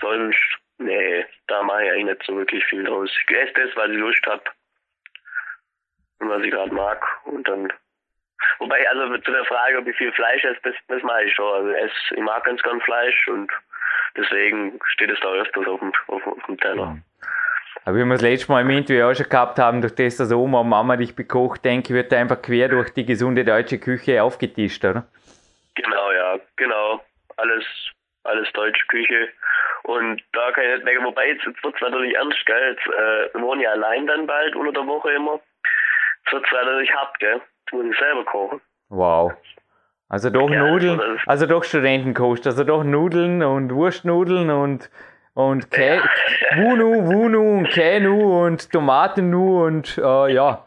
sonst, 0.00 0.38
nee, 0.78 1.24
da 1.46 1.62
mache 1.62 1.84
ich 1.84 1.92
eigentlich 1.92 2.04
nicht 2.04 2.26
so 2.26 2.36
wirklich 2.36 2.62
viel 2.66 2.84
draus. 2.84 3.10
Ich 3.10 3.36
esse 3.36 3.54
das, 3.54 3.74
weil 3.76 3.92
ich 3.92 3.98
Lust 3.98 4.24
habe 4.26 4.42
und 6.20 6.28
was 6.28 6.42
ich 6.42 6.50
gerade 6.50 6.74
mag 6.74 7.02
und 7.24 7.48
dann 7.48 7.72
Wobei, 8.58 8.88
also 8.88 9.18
zu 9.18 9.30
der 9.30 9.44
Frage, 9.44 9.78
ob 9.78 9.86
ich 9.86 9.96
viel 9.96 10.12
Fleisch 10.12 10.44
esse, 10.44 10.60
das, 10.62 10.74
das 10.88 11.02
mache 11.02 11.24
ich 11.24 11.34
schon. 11.34 11.52
Also 11.52 11.70
ich, 11.70 12.12
ich 12.12 12.22
mag 12.22 12.44
ganz 12.44 12.62
gern 12.62 12.80
Fleisch 12.80 13.28
und 13.28 13.50
deswegen 14.16 14.78
steht 14.86 15.10
es 15.10 15.20
da 15.20 15.32
öfters 15.32 15.66
auf 15.66 15.80
dem, 15.80 15.92
auf, 16.08 16.26
auf 16.26 16.46
dem 16.46 16.58
Teller. 16.58 16.98
Aber 17.84 17.96
wie 17.96 18.04
wir 18.04 18.12
das 18.12 18.22
letzte 18.22 18.52
Mal 18.52 18.60
im 18.60 18.70
Interview 18.70 19.04
auch 19.04 19.14
schon 19.14 19.28
gehabt 19.28 19.58
haben, 19.58 19.80
durch 19.80 19.94
das, 19.94 20.16
dass 20.16 20.32
Oma 20.32 20.60
und 20.60 20.68
Mama 20.68 20.96
dich 20.96 21.16
bekocht, 21.16 21.64
denke 21.64 21.88
ich, 21.88 21.94
wird 21.94 22.12
da 22.12 22.18
einfach 22.18 22.40
quer 22.40 22.68
durch 22.68 22.90
die 22.90 23.04
gesunde 23.04 23.44
deutsche 23.44 23.78
Küche 23.78 24.22
aufgetischt, 24.22 24.84
oder? 24.84 25.06
Genau, 25.74 26.12
ja, 26.12 26.38
genau. 26.56 27.04
Alles, 27.36 27.64
alles 28.22 28.52
deutsche 28.52 28.86
Küche. 28.86 29.28
Und 29.82 30.22
da 30.32 30.52
kann 30.52 30.64
ich 30.64 30.84
nicht 30.84 30.84
mehr, 30.84 31.02
wobei 31.02 31.28
jetzt, 31.28 31.44
jetzt 31.44 31.62
wird 31.64 31.74
es 31.74 31.80
natürlich 31.80 32.14
ernst, 32.14 32.46
gell? 32.46 32.76
Jetzt, 32.76 32.86
äh, 32.86 33.34
wir 33.34 33.42
wohnen 33.42 33.60
ja 33.60 33.70
allein 33.72 34.06
dann 34.06 34.26
bald 34.26 34.54
unter 34.54 34.72
der 34.72 34.86
Woche 34.86 35.10
immer. 35.12 35.40
Jetzt 36.22 36.32
wird 36.32 36.44
es 36.46 36.52
natürlich 36.52 36.94
hart, 36.94 37.18
gell? 37.18 37.40
Muss 37.70 37.84
ich 37.90 37.98
selber 37.98 38.24
kochen. 38.24 38.60
Wow. 38.88 39.32
Also 40.08 40.28
doch 40.28 40.50
ja, 40.50 40.68
Nudeln, 40.68 41.00
also 41.26 41.46
doch 41.46 41.64
Studentenkost, 41.64 42.46
also 42.46 42.64
doch 42.64 42.84
Nudeln 42.84 43.42
und 43.42 43.72
Wurstnudeln 43.72 44.50
und 44.50 44.90
und 45.34 45.70
Kä 45.70 45.96
ja. 45.96 46.02
Wunu, 46.58 47.06
Wunu 47.06 47.58
und 47.58 47.70
Känu 47.70 48.44
und 48.44 48.70
Tomatennu 48.70 49.64
und 49.64 49.96
äh, 49.96 50.34
ja, 50.34 50.64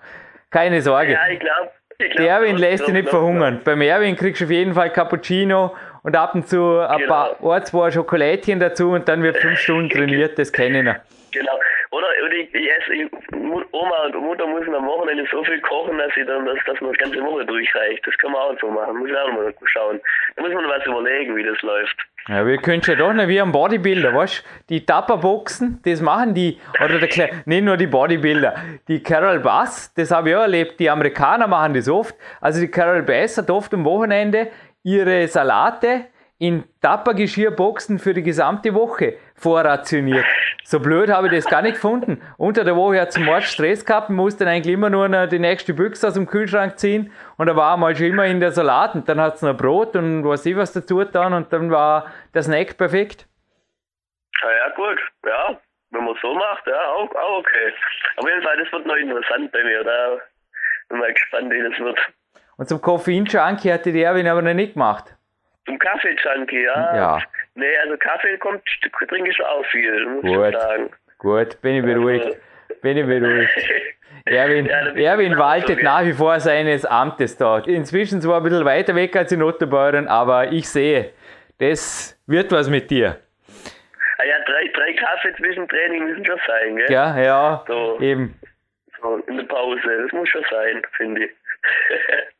keine 0.49 0.81
Sorge. 0.81 1.13
Ja, 1.13 1.27
ich 1.27 1.39
glaube. 1.39 1.69
Glaub, 1.97 2.17
der 2.17 2.29
Erwin 2.29 2.57
lässt 2.57 2.87
dich 2.87 2.93
nicht 2.93 3.09
verhungern. 3.09 3.61
Beim 3.63 3.81
Erwin 3.81 4.15
kriegst 4.15 4.41
du 4.41 4.45
auf 4.45 4.51
jeden 4.51 4.73
Fall 4.73 4.89
Cappuccino 4.91 5.75
und 6.05 6.15
ab 6.15 6.35
und 6.35 6.47
zu 6.47 6.79
ein 6.79 6.99
genau. 6.99 7.35
paar, 7.39 7.53
ein, 7.55 7.65
zwei 7.65 7.89
Schokolädchen 7.89 8.59
dazu 8.59 8.91
und 8.91 9.09
dann 9.09 9.23
wird 9.23 9.37
fünf 9.37 9.59
Stunden 9.59 9.89
trainiert, 9.89 10.37
das 10.37 10.51
kenne 10.51 10.79
ich 10.79 10.85
noch. 10.85 10.95
Genau. 11.31 11.59
Oder, 11.89 12.07
oder 12.25 12.35
ich, 12.35 12.53
ich 12.53 12.69
esse, 12.69 12.93
ich, 12.93 13.11
Oma 13.71 14.05
und 14.05 14.15
Mutter 14.21 14.45
müssen 14.45 14.75
am 14.75 14.85
Wochenende 14.85 15.25
so 15.31 15.43
viel 15.43 15.59
kochen, 15.61 15.97
dass 15.97 16.13
sie 16.13 16.23
dann, 16.25 16.45
dass, 16.45 16.59
dass 16.67 16.79
man 16.79 16.91
das 16.91 16.99
ganze 16.99 17.23
Woche 17.23 17.45
durchreicht. 17.45 18.05
Das 18.05 18.15
kann 18.19 18.31
man 18.33 18.41
auch 18.41 18.59
so 18.59 18.69
machen. 18.69 18.97
Muss 18.97 19.09
ich 19.09 19.17
auch 19.17 19.31
mal 19.31 19.53
schauen. 19.65 19.99
Da 20.35 20.43
muss 20.43 20.53
man 20.53 20.67
was 20.69 20.85
überlegen, 20.85 21.35
wie 21.35 21.43
das 21.43 21.59
läuft. 21.61 21.97
Ja, 22.27 22.45
wir 22.45 22.57
können 22.57 22.81
ja 22.83 22.95
doch 22.95 23.13
nicht 23.13 23.27
wie 23.27 23.39
ein 23.39 23.51
Bodybuilder, 23.51 24.11
weißt 24.11 24.43
Die 24.69 24.83
Tapperboxen, 24.83 25.79
das 25.85 26.01
machen 26.01 26.33
die, 26.33 26.59
oder 26.83 26.97
der, 26.97 27.29
nicht 27.45 27.63
nur 27.63 27.77
die 27.77 27.85
Bodybuilder, 27.85 28.55
die 28.87 29.03
Carol 29.03 29.39
Bass, 29.39 29.93
das 29.93 30.09
habe 30.09 30.31
ich 30.31 30.35
auch 30.35 30.41
erlebt, 30.41 30.79
die 30.79 30.89
Amerikaner 30.89 31.45
machen 31.45 31.75
das 31.75 31.87
oft. 31.87 32.15
Also 32.41 32.61
die 32.61 32.67
Carol 32.67 33.03
Bass 33.03 33.37
hat 33.37 33.51
oft 33.51 33.71
am 33.75 33.85
Wochenende 33.85 34.47
ihre 34.85 35.27
Salate 35.27 36.05
in 36.37 36.63
Tappergeschirrboxen 36.81 37.97
für 37.97 38.13
die 38.13 38.21
gesamte 38.21 38.73
Woche 38.75 39.17
vorrationiert. 39.35 40.25
So 40.63 40.79
blöd 40.79 41.09
habe 41.09 41.27
ich 41.27 41.33
das 41.33 41.49
gar 41.49 41.63
nicht 41.63 41.75
gefunden. 41.75 42.21
Unter 42.37 42.63
der 42.63 42.75
Woche 42.75 43.01
hat 43.01 43.09
es 43.09 43.17
Mord 43.17 43.43
Stress 43.43 43.83
gehabt, 43.83 44.09
musste 44.09 44.45
dann 44.45 44.53
eigentlich 44.53 44.73
immer 44.73 44.89
nur 44.89 45.07
die 45.27 45.39
nächste 45.39 45.73
Büchse 45.73 46.07
aus 46.07 46.13
dem 46.13 46.27
Kühlschrank 46.27 46.77
ziehen 46.77 47.11
und 47.37 47.47
da 47.47 47.55
war 47.55 47.77
mal 47.77 47.95
schon 47.95 48.07
immer 48.07 48.25
in 48.25 48.39
der 48.39 48.51
Salat 48.51 48.93
und 48.95 49.09
dann 49.09 49.19
hat 49.19 49.35
es 49.35 49.41
noch 49.41 49.57
Brot 49.57 49.95
und 49.95 50.23
was 50.23 50.45
ich 50.45 50.55
was 50.55 50.71
dazu 50.71 50.97
getan 50.97 51.33
und 51.33 51.51
dann 51.51 51.71
war 51.71 52.11
der 52.33 52.43
Snack 52.43 52.77
perfekt. 52.77 53.27
Ja, 54.43 54.51
ja, 54.51 54.69
gut, 54.75 54.99
ja, 55.25 55.59
wenn 55.91 56.03
man 56.03 56.15
so 56.21 56.33
macht, 56.35 56.67
ja, 56.67 56.91
auch, 56.91 57.09
auch 57.15 57.39
okay. 57.39 57.73
Auf 58.17 58.27
jeden 58.27 58.43
Fall, 58.43 58.57
das 58.57 58.71
wird 58.71 58.85
noch 58.85 58.95
interessant 58.97 59.51
bei 59.51 59.63
mir, 59.63 59.83
da 59.83 60.17
bin 60.89 60.99
mal 60.99 61.11
gespannt, 61.11 61.51
wie 61.51 61.63
das 61.63 61.79
wird. 61.79 61.99
Und 62.57 62.69
zum 62.69 62.81
Koffein-Junkie 62.81 63.71
hatte 63.71 63.91
die 63.91 64.01
Erwin 64.01 64.27
aber 64.27 64.41
noch 64.41 64.53
nicht 64.53 64.73
gemacht. 64.73 65.13
Zum 65.65 65.79
Kaffee-Junkie, 65.79 66.63
ja. 66.63 66.95
ja. 66.95 67.21
Nee, 67.55 67.77
also 67.83 67.97
Kaffee 67.97 68.37
kommt, 68.37 68.61
trinke 69.09 69.29
ich 69.29 69.43
auch 69.43 69.65
viel, 69.67 70.05
muss 70.07 70.21
Gut. 70.21 70.47
ich 70.49 70.61
sagen. 70.61 70.89
Gut, 71.17 71.61
bin 71.61 71.75
ich 71.77 71.83
beruhigt. 71.83 72.25
Also, 72.25 72.37
bin 72.81 72.97
ich 72.97 73.05
beruhigt. 73.05 73.51
Erwin, 74.25 74.65
ja, 74.65 75.11
Erwin 75.11 75.37
waltet 75.37 75.83
nach 75.83 76.03
wie 76.03 76.13
vor 76.13 76.39
seines 76.39 76.85
Amtes 76.85 77.37
dort. 77.37 77.67
Inzwischen 77.67 78.21
zwar 78.21 78.37
ein 78.37 78.43
bisschen 78.43 78.65
weiter 78.65 78.95
weg 78.95 79.15
als 79.15 79.31
in 79.31 79.43
Otterbeuren, 79.43 80.07
aber 80.07 80.51
ich 80.51 80.67
sehe, 80.67 81.11
das 81.59 82.19
wird 82.25 82.51
was 82.51 82.69
mit 82.69 82.89
dir. 82.89 83.19
Ah 84.17 84.23
ja, 84.23 84.35
drei, 84.45 84.67
drei 84.73 84.93
Kaffee 84.93 85.35
zwischen 85.35 85.67
Training 85.67 86.05
müssen 86.05 86.25
schon 86.25 86.39
sein, 86.47 86.75
gell? 86.77 86.91
Ja, 86.91 87.19
ja, 87.19 87.63
so, 87.67 87.99
eben. 88.01 88.39
So 89.01 89.17
in 89.27 89.37
der 89.37 89.43
Pause, 89.43 90.01
das 90.03 90.11
muss 90.11 90.29
schon 90.29 90.45
sein, 90.49 90.81
finde 90.97 91.25
ich. 91.25 91.31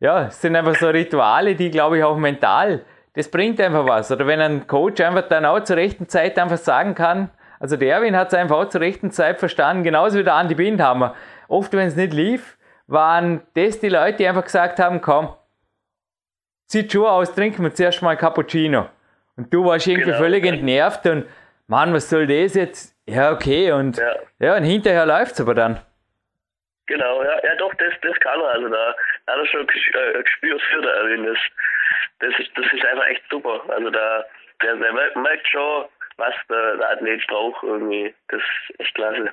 ja, 0.00 0.26
es 0.26 0.40
sind 0.40 0.56
einfach 0.56 0.74
so 0.76 0.88
Rituale, 0.88 1.54
die, 1.54 1.70
glaube 1.70 1.98
ich, 1.98 2.04
auch 2.04 2.16
mental, 2.16 2.84
das 3.14 3.30
bringt 3.30 3.60
einfach 3.60 3.86
was. 3.86 4.10
Oder 4.10 4.26
wenn 4.26 4.40
ein 4.40 4.66
Coach 4.66 5.00
einfach 5.00 5.28
dann 5.28 5.44
auch 5.44 5.60
zur 5.60 5.76
rechten 5.76 6.08
Zeit 6.08 6.38
einfach 6.38 6.56
sagen 6.56 6.94
kann, 6.94 7.30
also 7.58 7.76
der 7.76 7.94
Erwin 7.96 8.16
hat 8.16 8.28
es 8.28 8.34
einfach 8.34 8.56
auch 8.56 8.68
zur 8.68 8.80
rechten 8.80 9.10
Zeit 9.10 9.38
verstanden, 9.38 9.84
genauso 9.84 10.18
wie 10.18 10.24
der 10.24 10.34
Andi 10.34 10.54
Bindhammer. 10.54 11.14
Oft, 11.48 11.72
wenn 11.74 11.86
es 11.86 11.96
nicht 11.96 12.14
lief, 12.14 12.56
waren 12.86 13.42
das 13.54 13.78
die 13.80 13.90
Leute, 13.90 14.18
die 14.18 14.26
einfach 14.28 14.44
gesagt 14.44 14.78
haben, 14.78 15.02
komm, 15.02 15.34
zieht 16.66 16.90
Schuhe 16.90 17.10
aus, 17.10 17.34
trinken 17.34 17.62
wir 17.62 17.74
zuerst 17.74 18.00
mal 18.00 18.16
Cappuccino. 18.16 18.88
Und 19.36 19.52
du 19.52 19.64
warst 19.64 19.86
irgendwie 19.86 20.06
genau. 20.06 20.18
völlig 20.18 20.46
entnervt 20.46 21.06
und, 21.06 21.26
Mann, 21.66 21.92
was 21.92 22.08
soll 22.08 22.26
das 22.26 22.54
jetzt? 22.54 22.96
Ja, 23.06 23.32
okay, 23.32 23.70
und 23.72 23.96
ja, 23.98 24.14
ja 24.38 24.56
und 24.56 24.64
hinterher 24.64 25.06
läuft 25.06 25.34
es 25.34 25.40
aber 25.40 25.54
dann. 25.54 25.80
Genau, 26.86 27.22
ja, 27.22 27.36
ja 27.44 27.54
doch, 27.58 27.72
das, 27.74 27.92
das 28.02 28.18
kann 28.18 28.40
er. 28.40 28.48
Also 28.48 28.68
da 28.68 28.94
er 29.38 29.46
schon 29.46 29.60
äh, 29.60 30.16
ein 30.16 30.24
Gespür 30.24 30.58
für 30.58 30.82
der 30.82 30.92
Erwin. 30.92 31.24
Das, 31.26 31.38
das, 32.20 32.38
ist, 32.38 32.50
das 32.56 32.66
ist 32.72 32.84
einfach 32.84 33.06
echt 33.06 33.22
super. 33.30 33.62
Also 33.68 33.90
da, 33.90 34.24
der, 34.62 34.76
der 34.76 34.92
merkt 34.92 35.48
schon, 35.48 35.86
was 36.16 36.34
der, 36.48 36.76
der 36.76 36.90
Athlet 36.90 37.26
braucht 37.26 37.62
irgendwie. 37.62 38.14
Das 38.28 38.40
ist 38.40 38.80
echt 38.80 38.94
klasse. 38.94 39.30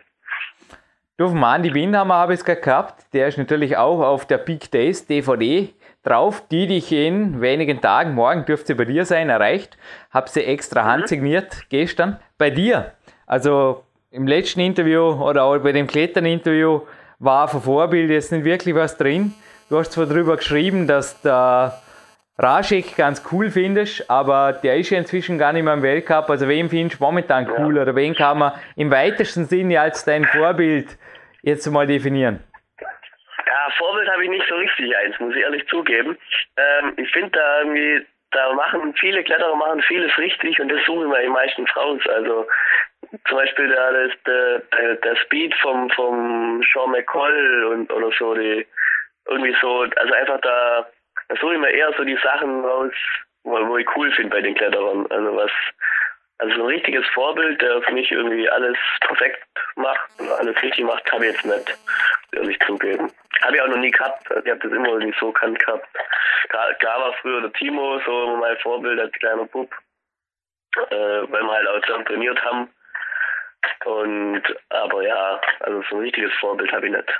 Du, 1.17 1.25
auf 1.25 1.33
Mandy 1.33 1.73
Windhammer 1.73 2.15
habe 2.15 2.33
ich 2.33 2.39
es 2.39 2.45
gehabt. 2.45 3.11
Der 3.13 3.27
ist 3.27 3.37
natürlich 3.37 3.75
auch 3.75 4.01
auf 4.01 4.27
der 4.27 4.37
Peak 4.37 4.69
Days 4.71 5.07
DVD 5.07 5.73
drauf, 6.03 6.47
die 6.49 6.67
dich 6.67 6.91
in 6.91 7.41
wenigen 7.41 7.81
Tagen, 7.81 8.13
morgen 8.13 8.45
dürfte 8.45 8.67
sie 8.67 8.73
bei 8.75 8.85
dir 8.85 9.03
sein, 9.03 9.29
erreicht. 9.29 9.77
Habe 10.11 10.29
sie 10.29 10.43
extra 10.43 10.83
mhm. 10.83 10.87
handsigniert 10.87 11.69
gestern. 11.69 12.19
Bei 12.37 12.49
dir, 12.49 12.93
also 13.25 13.83
im 14.11 14.27
letzten 14.27 14.59
Interview 14.61 15.01
oder 15.01 15.43
auch 15.43 15.57
bei 15.57 15.71
dem 15.71 15.87
Klettern-Interview 15.87 16.81
war 17.19 17.47
von 17.47 17.61
Vorbild 17.61 18.09
jetzt 18.09 18.31
nicht 18.31 18.45
wirklich 18.45 18.75
was 18.75 18.95
drin. 18.97 19.33
Du 19.69 19.77
hast 19.77 19.91
zwar 19.91 20.05
darüber 20.05 20.37
geschrieben, 20.37 20.87
dass 20.87 21.21
der 21.21 21.73
Raschek 22.37 22.95
ganz 22.95 23.21
cool 23.33 23.49
findest, 23.49 24.09
aber 24.09 24.53
der 24.53 24.77
ist 24.77 24.91
ja 24.91 24.97
inzwischen 24.97 25.37
gar 25.37 25.51
nicht 25.51 25.63
mehr 25.63 25.73
im 25.73 25.83
Weltcup. 25.83 26.29
Also 26.29 26.47
wen 26.47 26.69
findest 26.69 27.01
du 27.01 27.03
momentan 27.03 27.49
cool 27.57 27.75
ja. 27.75 27.81
oder 27.81 27.93
wen 27.93 28.15
kann 28.15 28.37
man 28.37 28.53
im 28.77 28.91
weitesten 28.91 29.43
Sinne 29.43 29.81
als 29.81 30.05
dein 30.05 30.23
Vorbild 30.23 30.97
jetzt 31.41 31.67
mal 31.67 31.85
definieren? 31.85 32.41
Ja, 32.79 33.71
Vorbild 33.77 34.09
habe 34.09 34.23
ich 34.23 34.29
nicht 34.29 34.45
so 34.47 34.55
richtig 34.55 34.95
eins, 34.95 35.19
muss 35.19 35.35
ich 35.35 35.41
ehrlich 35.41 35.67
zugeben. 35.67 36.17
Ähm, 36.55 36.93
ich 36.95 37.11
finde 37.11 37.31
da 37.31 37.59
irgendwie, 37.59 38.05
da 38.31 38.53
machen 38.53 38.93
viele 38.97 39.21
Kletterer 39.21 39.55
machen 39.57 39.81
vieles 39.81 40.17
richtig 40.17 40.61
und 40.61 40.69
das 40.69 40.79
suchen 40.85 41.11
wir 41.11 41.29
meistens 41.29 41.75
raus. 41.75 41.99
Also 42.07 42.47
zum 43.27 43.37
Beispiel 43.37 43.67
der, 43.67 43.91
der, 44.25 44.59
der, 44.77 44.95
der 44.95 45.15
Speed 45.17 45.53
vom, 45.55 45.89
vom 45.89 46.63
Sean 46.71 46.91
McColl 46.91 47.65
und 47.73 47.91
oder 47.91 48.11
so, 48.17 48.33
die 48.33 48.65
irgendwie 49.27 49.55
so, 49.61 49.85
also 49.95 50.13
einfach 50.13 50.41
da, 50.41 50.87
da 51.29 51.35
suche 51.35 51.55
ich 51.55 51.59
mir 51.59 51.71
eher 51.71 51.93
so 51.97 52.03
die 52.03 52.17
Sachen 52.23 52.63
raus, 52.63 52.93
wo, 53.43 53.67
wo 53.67 53.77
ich 53.77 53.87
cool 53.95 54.11
finde 54.11 54.31
bei 54.31 54.41
den 54.41 54.55
Kletterern. 54.55 55.05
Also 55.09 55.35
was 55.35 55.51
also 56.39 56.55
so 56.55 56.63
ein 56.63 56.67
richtiges 56.67 57.05
Vorbild, 57.13 57.61
der 57.61 57.81
für 57.81 57.93
mich 57.93 58.11
irgendwie 58.11 58.47
alles 58.49 58.77
perfekt 59.01 59.43
macht 59.75 60.09
und 60.19 60.29
alles 60.29 60.61
richtig 60.61 60.85
macht, 60.85 61.11
habe 61.11 61.25
ich 61.25 61.33
jetzt 61.33 61.45
nicht, 61.45 61.77
ehrlich 62.33 62.59
zugeben. 62.59 63.11
Habe 63.41 63.55
ich 63.55 63.61
auch 63.61 63.67
noch 63.67 63.77
nie 63.77 63.91
gehabt. 63.91 64.29
Also 64.29 64.43
ich 64.43 64.51
habe 64.51 64.59
das 64.59 64.71
immer 64.71 64.89
irgendwie 64.89 65.17
so 65.19 65.31
kannt 65.31 65.57
gehabt. 65.59 65.87
Klar, 66.49 66.73
klar 66.75 66.99
war 66.99 67.13
früher 67.21 67.41
der 67.41 67.53
Timo 67.53 67.99
so 68.05 68.37
mein 68.37 68.57
Vorbild 68.57 68.99
als 68.99 69.11
kleiner 69.13 69.45
Bub, 69.45 69.73
äh, 70.89 70.95
weil 70.95 71.43
wir 71.43 71.51
halt 71.51 71.67
auch 71.67 71.81
zusammen 71.81 72.05
trainiert 72.05 72.43
haben. 72.43 72.69
Und 73.85 74.43
aber 74.69 75.03
ja, 75.03 75.41
also 75.61 75.83
so 75.89 75.95
ein 75.95 76.01
richtiges 76.03 76.33
Vorbild 76.39 76.71
habe 76.71 76.85
ich 76.85 76.91
nicht. 76.93 77.19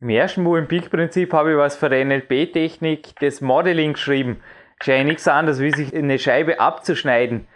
Im 0.00 0.10
ersten 0.10 0.44
Buch 0.44 0.56
im 0.56 0.68
Peak-Prinzip 0.68 1.32
habe 1.32 1.52
ich 1.52 1.58
was 1.58 1.76
für 1.76 1.90
die 1.90 2.04
NLP-Technik 2.04 3.16
des 3.16 3.40
Modeling 3.40 3.94
geschrieben. 3.94 4.40
Ja 4.84 5.02
nichts 5.02 5.26
anderes, 5.26 5.60
wie 5.60 5.72
sich 5.72 5.92
eine 5.92 6.20
Scheibe 6.20 6.60
abzuschneiden. 6.60 7.48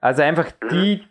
Also 0.00 0.22
einfach 0.22 0.46
die 0.70 1.04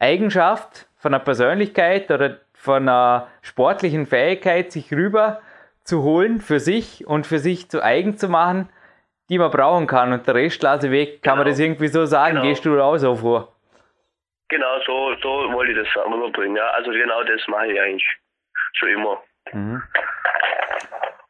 Eigenschaft 0.00 0.88
von 0.96 1.14
einer 1.14 1.22
Persönlichkeit 1.22 2.10
oder 2.10 2.40
von 2.52 2.88
einer 2.88 3.28
sportlichen 3.42 4.06
Fähigkeit, 4.06 4.72
sich 4.72 4.92
rüber 4.92 5.40
zu 5.84 6.02
holen 6.02 6.40
für 6.40 6.58
sich 6.58 7.06
und 7.06 7.24
für 7.24 7.38
sich 7.38 7.70
zu 7.70 7.80
eigen 7.80 8.16
zu 8.16 8.28
machen, 8.28 8.68
die 9.28 9.38
man 9.38 9.52
brauchen 9.52 9.86
kann. 9.86 10.12
Und 10.12 10.26
der 10.26 10.34
Rest 10.34 10.60
lasse 10.64 10.90
weg. 10.90 11.22
Kann 11.22 11.34
genau. 11.34 11.44
man 11.44 11.46
das 11.46 11.60
irgendwie 11.60 11.86
so 11.86 12.06
sagen? 12.06 12.34
Genau. 12.34 12.48
Gehst 12.48 12.64
du 12.64 12.80
auch 12.82 12.96
so 12.96 13.14
vor? 13.14 13.54
Genau, 14.48 14.80
so, 14.84 15.14
so 15.22 15.52
wollte 15.52 15.72
ich 15.72 15.78
das 15.78 16.04
rüberbringen. 16.04 16.56
Ja, 16.56 16.66
also 16.70 16.90
genau 16.90 17.22
das 17.22 17.46
mache 17.46 17.68
ich 17.68 17.80
eigentlich 17.80 18.08
schon 18.72 18.88
immer. 18.88 19.22
Mhm. 19.52 19.82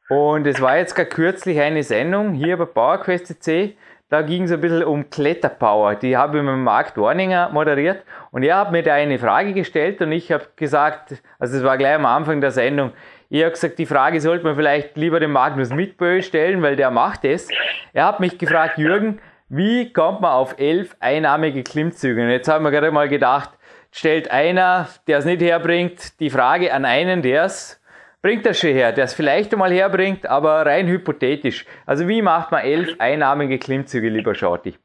Und 0.08 0.46
es 0.46 0.60
war 0.60 0.78
jetzt 0.78 0.94
gerade 0.94 1.10
kürzlich 1.10 1.60
eine 1.60 1.82
Sendung 1.82 2.32
hier 2.32 2.56
bei 2.56 2.64
PowerQuest 2.64 3.42
C 3.42 3.76
da 4.10 4.22
ging 4.22 4.44
es 4.44 4.52
ein 4.52 4.60
bisschen 4.60 4.84
um 4.84 5.10
Kletterpower. 5.10 5.94
Die 5.94 6.16
habe 6.16 6.38
ich 6.38 6.44
mit 6.44 6.56
Marc 6.56 6.94
Dorninger 6.94 7.50
moderiert 7.50 8.04
und 8.30 8.42
er 8.42 8.56
hat 8.56 8.72
mir 8.72 8.82
da 8.82 8.94
eine 8.94 9.18
Frage 9.18 9.52
gestellt 9.52 10.00
und 10.00 10.12
ich 10.12 10.32
habe 10.32 10.46
gesagt, 10.56 11.22
also 11.38 11.58
es 11.58 11.62
war 11.62 11.76
gleich 11.76 11.94
am 11.94 12.06
Anfang 12.06 12.40
der 12.40 12.50
Sendung, 12.50 12.92
ich 13.28 13.42
habe 13.42 13.50
gesagt, 13.50 13.78
die 13.78 13.84
Frage 13.84 14.22
sollte 14.22 14.44
man 14.44 14.56
vielleicht 14.56 14.96
lieber 14.96 15.20
dem 15.20 15.32
Magnus 15.32 15.68
Mitbö 15.68 16.22
stellen, 16.22 16.62
weil 16.62 16.76
der 16.76 16.90
macht 16.90 17.26
es. 17.26 17.48
Er 17.92 18.06
hat 18.06 18.20
mich 18.20 18.38
gefragt, 18.38 18.78
Jürgen, 18.78 19.20
wie 19.50 19.92
kommt 19.92 20.22
man 20.22 20.32
auf 20.32 20.58
elf 20.58 20.96
einarmige 21.00 21.62
Klimmzüge? 21.62 22.22
Und 22.22 22.30
jetzt 22.30 22.48
haben 22.48 22.64
wir 22.64 22.70
gerade 22.70 22.90
mal 22.90 23.10
gedacht, 23.10 23.50
stellt 23.92 24.30
einer, 24.30 24.88
der 25.06 25.18
es 25.18 25.26
nicht 25.26 25.42
herbringt, 25.42 26.18
die 26.20 26.30
Frage 26.30 26.72
an 26.72 26.86
einen, 26.86 27.20
der 27.20 27.44
es 27.44 27.77
bringt 28.22 28.46
das 28.46 28.60
schon 28.60 28.70
her, 28.70 28.92
der 28.92 29.04
es 29.04 29.14
vielleicht 29.14 29.52
einmal 29.52 29.72
herbringt, 29.72 30.26
aber 30.26 30.66
rein 30.66 30.86
hypothetisch. 30.88 31.64
Also 31.86 32.08
wie 32.08 32.22
macht 32.22 32.50
man 32.50 32.62
elf 32.64 32.94
einarmige 32.98 33.58
Klimmzüge, 33.58 34.08
lieber 34.08 34.34
Schauti? 34.34 34.76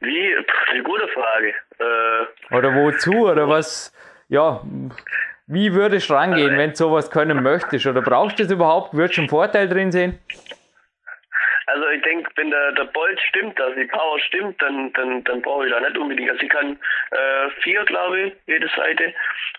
Wie? 0.00 0.36
Eine 0.70 0.82
gute 0.82 1.08
Frage. 1.08 1.54
Äh, 1.78 2.54
oder 2.56 2.74
wozu? 2.74 3.28
Oder 3.28 3.48
was? 3.48 3.92
Ja, 4.28 4.62
wie 5.46 5.74
würdest 5.74 6.08
du 6.08 6.14
rangehen, 6.14 6.54
äh, 6.54 6.58
wenn 6.58 6.70
du 6.70 6.76
sowas 6.76 7.10
können 7.10 7.42
möchtest? 7.42 7.86
Oder 7.86 8.02
brauchst 8.02 8.38
du 8.38 8.44
es 8.44 8.50
überhaupt? 8.50 8.94
Würdest 8.94 9.18
du 9.18 9.22
einen 9.22 9.28
Vorteil 9.28 9.68
drin 9.68 9.92
sehen? 9.92 10.18
Also 11.66 11.88
ich 11.88 12.02
denke, 12.02 12.30
wenn 12.36 12.50
der, 12.50 12.72
der 12.72 12.84
Bolt 12.84 13.20
stimmt, 13.28 13.60
also 13.60 13.74
die 13.78 13.86
Power 13.86 14.18
stimmt, 14.20 14.60
dann, 14.60 14.92
dann, 14.94 15.24
dann 15.24 15.42
brauche 15.42 15.66
ich 15.66 15.72
da 15.72 15.80
nicht 15.80 15.96
unbedingt. 15.96 16.30
Also 16.30 16.42
ich 16.42 16.48
kann 16.48 16.78
äh, 17.10 17.50
vier, 17.60 17.84
glaube 17.84 18.20
ich, 18.20 18.32
jede 18.46 18.68
Seite. 18.76 19.14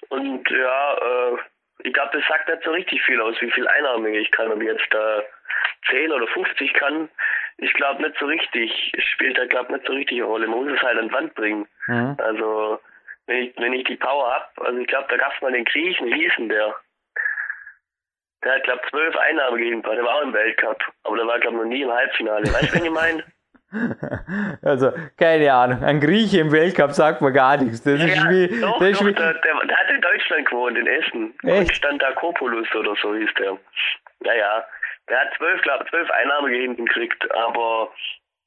Und 0.09 0.49
ja, 0.49 0.93
äh, 0.93 1.37
ich 1.83 1.93
glaube, 1.93 2.17
das 2.17 2.27
sagt 2.27 2.47
nicht 2.47 2.63
so 2.63 2.71
richtig 2.71 3.01
viel 3.03 3.21
aus, 3.21 3.35
wie 3.41 3.51
viel 3.51 3.67
Einnahme 3.67 4.17
ich 4.17 4.31
kann. 4.31 4.51
Ob 4.51 4.61
ich 4.61 4.67
jetzt 4.67 4.87
da 4.91 5.21
10 5.89 6.11
oder 6.11 6.27
50 6.27 6.73
kann, 6.73 7.09
ich 7.57 7.73
glaube 7.73 8.01
nicht 8.01 8.17
so 8.17 8.25
richtig. 8.25 8.91
Es 8.97 9.03
spielt 9.03 9.37
da, 9.37 9.45
glaube 9.45 9.73
nicht 9.73 9.85
so 9.85 9.93
richtig 9.93 10.17
eine 10.17 10.27
Rolle. 10.27 10.47
Man 10.47 10.63
muss 10.63 10.73
es 10.73 10.81
halt 10.81 10.97
an 10.97 11.09
die 11.09 11.13
Wand 11.13 11.35
bringen. 11.35 11.67
Mhm. 11.87 12.15
Also, 12.19 12.79
wenn 13.27 13.37
ich, 13.43 13.53
wenn 13.57 13.73
ich 13.73 13.83
die 13.83 13.97
Power 13.97 14.33
hab, 14.33 14.61
also 14.61 14.79
ich 14.79 14.87
glaube, 14.87 15.07
da 15.09 15.17
gab 15.17 15.33
es 15.33 15.41
mal 15.41 15.51
den 15.51 15.65
Griechen, 15.65 16.07
wie 16.07 16.21
hieß 16.21 16.33
denn 16.37 16.49
der? 16.49 16.73
Der 18.43 18.55
hat, 18.55 18.63
glaube 18.63 18.81
ich, 18.83 18.89
zwölf 18.89 19.15
Einnahmen 19.17 19.57
gegeben, 19.57 19.81
der 19.83 20.03
war 20.03 20.15
auch 20.15 20.23
im 20.23 20.33
Weltcup. 20.33 20.81
Aber 21.03 21.17
der 21.17 21.27
war, 21.27 21.39
glaube 21.39 21.57
ich, 21.57 21.63
noch 21.63 21.69
nie 21.69 21.81
im 21.81 21.91
Halbfinale. 21.91 22.43
Weißt 22.45 22.73
du, 22.73 22.77
wen 22.77 22.85
ich 22.85 22.91
meine? 22.91 23.23
Also, 24.61 24.91
keine 25.17 25.51
Ahnung. 25.53 25.83
Ein 25.83 25.99
Grieche 25.99 26.39
im 26.39 26.51
Weltcup 26.51 26.91
sagt 26.91 27.21
man 27.21 27.33
gar 27.33 27.57
nichts. 27.57 27.83
Das 27.83 27.99
ja, 27.99 28.07
ist 28.07 28.29
wie. 28.29 28.61
Doch, 28.61 28.79
das 28.79 28.97
doch, 28.97 29.05
wie 29.05 29.13
der, 29.13 29.33
der, 29.33 29.53
der, 29.65 29.77
hat 29.77 29.89
in 29.89 30.01
Deutschland 30.01 30.45
gewohnt, 30.49 30.77
in 30.77 30.87
Essen. 30.87 31.33
Echt? 31.43 31.69
Konstantakopoulos 31.69 32.67
oder 32.75 32.95
so 33.01 33.15
hieß 33.15 33.29
der. 33.39 33.57
Ja, 34.25 34.33
ja. 34.33 34.65
Der 35.09 35.19
hat 35.19 35.33
zwölf, 35.37 35.61
glaube 35.61 35.85
zwölf 35.89 36.09
Einnahmen 36.11 36.53
hinten 36.53 36.85
gekriegt, 36.85 37.29
aber 37.33 37.91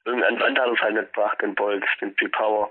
irgendein 0.04 0.40
Wand 0.40 0.58
hat 0.58 0.70
es 0.72 0.80
halt 0.80 0.94
nicht 0.94 1.12
gebracht, 1.12 1.42
den 1.42 1.54
Bolz, 1.54 1.84
den 2.00 2.14
P-Power. 2.14 2.70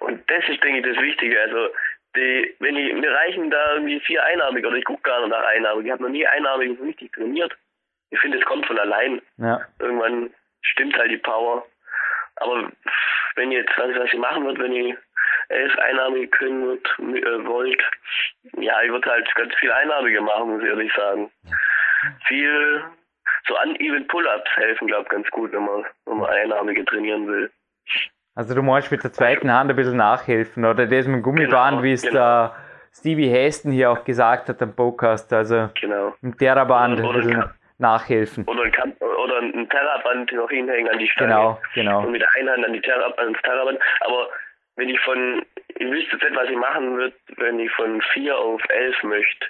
Und 0.00 0.30
das 0.30 0.44
ist, 0.48 0.62
denke 0.62 0.78
ich, 0.78 0.94
das 0.94 1.02
Wichtige. 1.02 1.40
Also, 1.40 1.68
die, 2.14 2.54
wenn 2.60 2.76
ich, 2.76 2.94
mir 2.94 3.10
reichen 3.10 3.50
da 3.50 3.74
irgendwie 3.74 4.00
vier 4.00 4.24
Einnahmig 4.24 4.64
oder 4.64 4.76
ich 4.76 4.84
gucke 4.84 5.02
gar 5.02 5.20
nicht 5.20 5.30
nach 5.30 5.44
Einnahmig. 5.44 5.86
Ich 5.86 5.92
habe 5.92 6.02
noch 6.02 6.10
nie 6.10 6.26
Einnahmig 6.26 6.78
so 6.78 6.84
richtig 6.84 7.12
trainiert. 7.12 7.52
Ich 8.10 8.20
finde, 8.20 8.38
es 8.38 8.44
kommt 8.44 8.66
von 8.66 8.78
allein. 8.78 9.20
Ja. 9.38 9.60
Irgendwann 9.80 10.30
stimmt 10.62 10.96
halt 10.96 11.10
die 11.10 11.18
Power. 11.18 11.66
Aber 12.36 12.70
wenn 13.36 13.52
ihr 13.52 13.60
jetzt, 13.60 13.72
was, 13.76 13.90
was 13.96 14.12
ich 14.12 14.18
machen 14.18 14.44
würde, 14.44 14.62
wenn 14.62 14.72
ihr 14.72 14.96
elf 15.48 15.78
Einnahme 15.78 16.26
können 16.28 16.66
wird, 16.66 16.86
äh, 16.98 17.46
wollt, 17.46 17.82
ja, 18.58 18.82
ich 18.82 18.90
würde 18.90 19.10
halt 19.10 19.32
ganz 19.34 19.54
viel 19.56 19.72
Einnahmige 19.72 20.20
machen, 20.20 20.50
muss 20.50 20.62
ich 20.62 20.68
ehrlich 20.68 20.92
sagen. 20.94 21.30
Viel, 22.26 22.84
so 23.48 23.54
uneven 23.62 24.06
Pull-Ups 24.08 24.50
helfen, 24.56 24.88
glaube 24.88 25.04
ich, 25.04 25.08
ganz 25.10 25.30
gut, 25.30 25.52
wenn 25.52 25.64
man, 25.64 25.84
wenn 26.06 26.18
man 26.18 26.30
Einnahmige 26.30 26.84
trainieren 26.84 27.26
will. 27.26 27.50
Also 28.34 28.54
du 28.54 28.62
meinst 28.62 28.90
mit 28.90 29.02
der 29.02 29.12
zweiten 29.12 29.50
Hand 29.50 29.70
ein 29.70 29.76
bisschen 29.76 29.96
nachhelfen 29.96 30.64
oder 30.64 30.86
das 30.86 31.06
mit 31.06 31.16
dem 31.16 31.22
Gummiband, 31.22 31.76
genau, 31.76 31.82
wie 31.82 31.92
es 31.92 32.02
genau. 32.02 32.14
der 32.14 32.56
Stevie 32.92 33.28
Heston 33.28 33.72
hier 33.72 33.90
auch 33.90 34.04
gesagt 34.04 34.48
hat 34.48 34.60
am 34.60 34.74
Podcast, 34.74 35.32
also 35.32 35.70
genau. 35.80 36.14
mit 36.20 36.40
der 36.40 36.64
Band 36.66 37.00
ein 37.00 37.12
bisschen 37.12 37.44
nachhelfen. 37.78 38.44
Oder 38.46 38.64
ein, 38.64 38.72
Kamp 38.72 39.00
oder 39.00 39.38
ein 39.38 39.68
Terraband 39.68 40.32
noch 40.32 40.50
hinhängen 40.50 40.90
an 40.90 40.98
die 40.98 41.08
Stange. 41.08 41.28
Genau, 41.28 41.60
genau. 41.74 42.00
Und 42.04 42.12
mit 42.12 42.22
der 42.22 42.28
einen 42.36 42.50
Hand 42.50 42.64
an 42.64 42.72
die 42.72 42.80
Terrab 42.80 43.18
ans 43.18 43.38
Terraband. 43.42 43.78
Aber 44.00 44.28
wenn 44.76 44.88
ich 44.88 45.00
von, 45.00 45.44
ich 45.68 45.90
wüsste 45.90 46.16
nicht, 46.16 46.36
was 46.36 46.48
ich 46.48 46.56
machen 46.56 46.96
würde, 46.96 47.16
wenn 47.36 47.58
ich 47.58 47.70
von 47.72 48.00
vier 48.12 48.36
auf 48.38 48.62
elf 48.68 49.02
möchte. 49.02 49.46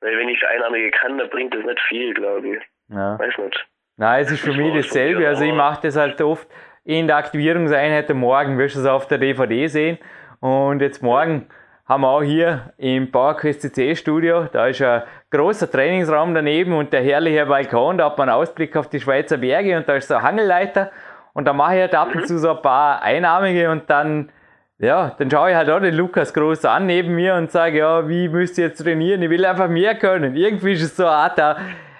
Weil 0.00 0.18
wenn 0.18 0.28
ich 0.28 0.44
Einarmige 0.46 0.90
kann, 0.90 1.18
dann 1.18 1.30
bringt 1.30 1.54
das 1.54 1.64
nicht 1.64 1.80
viel, 1.88 2.12
glaube 2.14 2.56
ich. 2.56 2.62
Ja. 2.88 3.18
Weiß 3.18 3.38
nicht. 3.38 3.66
Nein, 3.96 4.22
es 4.22 4.32
ist 4.32 4.40
für 4.40 4.52
mich 4.52 4.74
dasselbe. 4.74 5.26
Also 5.28 5.44
ich 5.44 5.52
mache 5.52 5.82
das 5.82 5.96
halt 5.96 6.20
oft 6.20 6.48
in 6.84 7.06
der 7.06 7.16
Aktivierungseinheit 7.16 8.10
am 8.10 8.18
Morgen, 8.18 8.58
wirst 8.58 8.74
du 8.74 8.80
es 8.80 8.86
auf 8.86 9.06
der 9.06 9.18
DVD 9.18 9.66
sehen. 9.68 9.98
Und 10.40 10.80
jetzt 10.80 11.02
morgen 11.02 11.48
haben 11.84 12.02
wir 12.02 12.08
auch 12.08 12.22
hier 12.22 12.72
im 12.78 13.10
PowerQuest 13.10 13.62
CC 13.62 13.96
Studio, 13.96 14.44
da 14.52 14.68
ist 14.68 14.80
ein 14.80 15.02
großer 15.30 15.70
Trainingsraum 15.70 16.34
daneben 16.34 16.74
und 16.74 16.92
der 16.92 17.02
herrliche 17.02 17.46
Balkon, 17.46 17.98
da 17.98 18.06
hat 18.06 18.18
man 18.18 18.28
einen 18.28 18.38
Ausblick 18.38 18.76
auf 18.76 18.88
die 18.88 19.00
Schweizer 19.00 19.38
Berge 19.38 19.76
und 19.76 19.88
da 19.88 19.94
ist 19.96 20.08
so 20.08 20.14
ein 20.14 20.22
Hangelleiter 20.22 20.90
und 21.32 21.46
da 21.46 21.52
mache 21.52 21.74
ich 21.74 21.80
halt 21.80 21.94
ab 21.94 22.14
und 22.14 22.26
zu 22.26 22.38
so 22.38 22.50
ein 22.56 22.62
paar 22.62 23.02
Einarmige 23.02 23.70
und 23.70 23.90
dann 23.90 24.30
ja, 24.78 25.14
dann 25.16 25.30
schaue 25.30 25.50
ich 25.50 25.56
halt 25.56 25.70
auch 25.70 25.78
den 25.78 25.94
Lukas 25.94 26.34
Groß 26.34 26.64
an 26.64 26.86
neben 26.86 27.14
mir 27.14 27.36
und 27.36 27.52
sage, 27.52 27.78
ja, 27.78 28.08
wie 28.08 28.28
müsst 28.28 28.58
ihr 28.58 28.66
jetzt 28.66 28.82
trainieren? 28.82 29.22
Ich 29.22 29.30
will 29.30 29.44
einfach 29.44 29.68
mehr 29.68 29.94
können. 29.94 30.34
Irgendwie 30.34 30.72
ist 30.72 30.82
es 30.82 30.96
so 30.96 31.04
eine 31.04 31.12
Art, 31.12 31.38
da, 31.38 31.56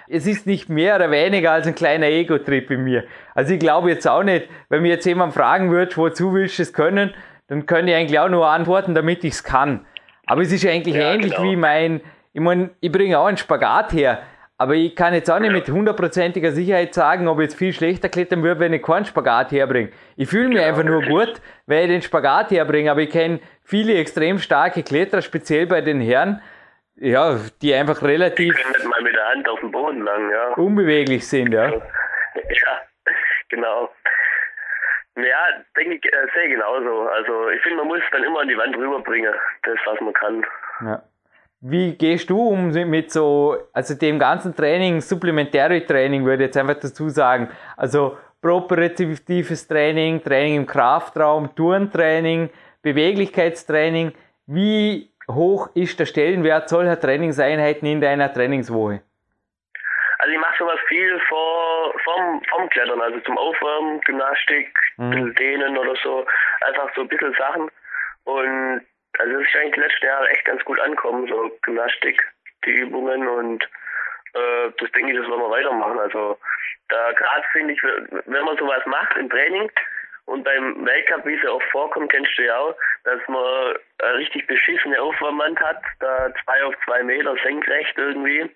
es 0.09 0.27
ist 0.27 0.45
nicht 0.45 0.67
mehr 0.67 0.97
oder 0.97 1.09
weniger 1.09 1.51
als 1.51 1.65
ein 1.65 1.75
kleiner 1.75 2.07
Ego-Trip 2.07 2.69
in 2.71 2.83
mir. 2.83 3.05
Also 3.35 3.53
ich 3.53 3.59
glaube 3.59 3.89
jetzt 3.89 4.05
auch 4.05 4.23
nicht, 4.23 4.49
wenn 4.67 4.81
mir 4.81 4.89
jetzt 4.89 5.05
jemand 5.05 5.33
fragen 5.33 5.71
würde, 5.71 5.95
wozu 5.95 6.33
willst 6.33 6.59
du 6.59 6.63
es 6.63 6.73
können, 6.73 7.13
dann 7.47 7.65
könnte 7.65 7.91
ich 7.91 7.97
eigentlich 7.97 8.19
auch 8.19 8.29
nur 8.29 8.47
antworten, 8.47 8.95
damit 8.95 9.23
ich 9.23 9.33
es 9.33 9.43
kann. 9.43 9.85
Aber 10.25 10.41
es 10.41 10.51
ist 10.51 10.65
eigentlich 10.65 10.95
ja, 10.95 11.13
ähnlich 11.13 11.35
genau. 11.35 11.43
wie 11.43 11.55
mein, 11.55 12.01
ich 12.31 12.41
meine, 12.41 12.71
ich 12.79 12.91
bringe 12.91 13.19
auch 13.19 13.25
einen 13.25 13.37
Spagat 13.37 13.93
her. 13.93 14.23
Aber 14.57 14.75
ich 14.75 14.95
kann 14.95 15.13
jetzt 15.13 15.29
auch 15.29 15.39
nicht 15.39 15.51
mit 15.51 15.67
hundertprozentiger 15.67 16.51
Sicherheit 16.51 16.93
sagen, 16.93 17.27
ob 17.27 17.39
ich 17.39 17.45
jetzt 17.45 17.57
viel 17.57 17.73
schlechter 17.73 18.07
klettern 18.07 18.43
würde, 18.43 18.59
wenn 18.59 18.71
ich 18.71 18.81
keinen 18.81 19.03
Spagat 19.03 19.51
herbringe. 19.51 19.89
Ich 20.15 20.29
fühle 20.29 20.47
mich 20.47 20.57
genau. 20.57 20.69
einfach 20.69 20.83
nur 20.83 21.01
gut, 21.01 21.41
weil 21.65 21.83
ich 21.83 21.89
den 21.89 22.01
Spagat 22.01 22.51
herbringe. 22.51 22.91
Aber 22.91 23.01
ich 23.01 23.09
kenne 23.09 23.39
viele 23.63 23.95
extrem 23.95 24.39
starke 24.39 24.83
Kletterer, 24.83 25.21
speziell 25.21 25.65
bei 25.65 25.81
den 25.81 25.99
Herren, 25.99 26.41
ja, 26.95 27.39
die 27.61 27.73
einfach 27.73 28.01
relativ. 28.03 28.55
Die 28.55 28.61
können 28.61 28.75
nicht 28.77 28.87
mal 28.87 29.01
mit 29.01 29.15
der 29.15 29.25
Hand 29.25 29.49
auf 29.49 29.59
dem 29.59 29.71
Boden 29.71 30.01
lang, 30.03 30.29
ja. 30.31 30.53
Unbeweglich 30.53 31.27
sind, 31.27 31.51
ja. 31.51 31.69
Ja, 31.69 32.81
genau. 33.49 33.89
Ja, 35.15 35.63
denke 35.77 35.95
ich, 35.95 36.05
äh, 36.05 36.27
sehr 36.33 36.49
genauso. 36.49 37.07
Also 37.07 37.49
ich 37.49 37.61
finde, 37.61 37.77
man 37.77 37.87
muss 37.87 38.01
dann 38.11 38.23
immer 38.23 38.41
an 38.41 38.47
die 38.47 38.57
Wand 38.57 38.75
rüberbringen, 38.75 39.33
das, 39.63 39.77
was 39.85 40.01
man 40.01 40.13
kann. 40.13 40.45
Ja. 40.81 41.03
Wie 41.61 41.95
gehst 41.95 42.29
du 42.29 42.41
um 42.41 42.71
mit 42.71 43.11
so, 43.11 43.55
also 43.71 43.93
dem 43.93 44.19
ganzen 44.19 44.53
Training, 44.53 44.99
Supplementary 44.99 45.85
Training 45.85 46.25
würde 46.25 46.43
ich 46.43 46.47
jetzt 46.47 46.57
einfach 46.57 46.79
dazu 46.79 47.07
sagen, 47.07 47.49
also 47.77 48.17
propriozeptives 48.41 49.67
Training, 49.67 50.21
Training 50.21 50.57
im 50.57 50.65
Kraftraum, 50.65 51.55
Turntraining, 51.55 52.49
Beweglichkeitstraining. 52.81 54.11
Wie 54.45 55.09
hoch 55.31 55.69
ist 55.73 55.97
der 55.99 56.05
Stellenwert 56.05 56.67
solcher 56.67 56.99
Trainingseinheiten 56.99 57.87
in 57.87 58.01
deiner 58.01 58.33
Trainingswoche? 58.33 59.01
Also 60.19 60.33
ich 60.33 60.39
mache 60.39 60.57
sowas 60.57 60.79
viel 60.87 61.19
vor, 62.23 62.31
vom, 62.31 62.41
vom 62.49 62.69
Klettern, 62.69 63.01
also 63.01 63.19
zum 63.21 63.37
Aufwärmen, 63.37 64.01
Gymnastik, 64.01 64.77
mhm. 64.97 65.09
bisschen 65.09 65.35
Dehnen 65.35 65.77
oder 65.77 65.95
so, 66.03 66.25
einfach 66.65 66.89
so 66.95 67.01
ein 67.01 67.07
bisschen 67.07 67.33
Sachen. 67.33 67.69
Und 68.25 68.81
also 69.19 69.39
es 69.39 69.47
ist 69.47 69.55
eigentlich 69.55 69.73
die 69.75 69.79
letzten 69.81 70.05
Jahre 70.05 70.29
echt 70.29 70.45
ganz 70.45 70.63
gut 70.65 70.79
ankommen, 70.79 71.27
so 71.27 71.51
Gymnastik, 71.61 72.21
die 72.65 72.71
Übungen 72.71 73.27
und 73.27 73.63
äh, 74.33 74.71
das 74.77 74.91
denke 74.91 75.11
ich, 75.11 75.19
das 75.19 75.27
wollen 75.27 75.41
wir 75.41 75.49
weitermachen. 75.49 75.99
Also 75.99 76.37
da 76.89 77.11
gerade 77.11 77.45
finde 77.51 77.73
ich, 77.73 77.83
wenn 77.83 78.45
man 78.45 78.57
sowas 78.57 78.85
macht 78.85 79.15
im 79.17 79.29
Training 79.29 79.69
und 80.25 80.43
beim 80.43 80.85
Weltcup, 80.85 81.25
wie 81.25 81.35
es 81.35 81.43
ja 81.43 81.51
auch 81.51 81.63
vorkommt, 81.71 82.11
kennst 82.11 82.37
du 82.37 82.45
ja 82.45 82.57
auch, 82.57 82.75
dass 83.03 83.19
man 83.27 83.75
eine 84.01 84.17
richtig 84.17 84.47
beschissene 84.47 84.99
Aufwärmwand 85.01 85.59
hat, 85.59 85.81
da 85.99 86.33
zwei 86.43 86.63
auf 86.63 86.73
zwei 86.85 87.03
Meter 87.03 87.35
senkrecht 87.43 87.97
irgendwie, 87.97 88.49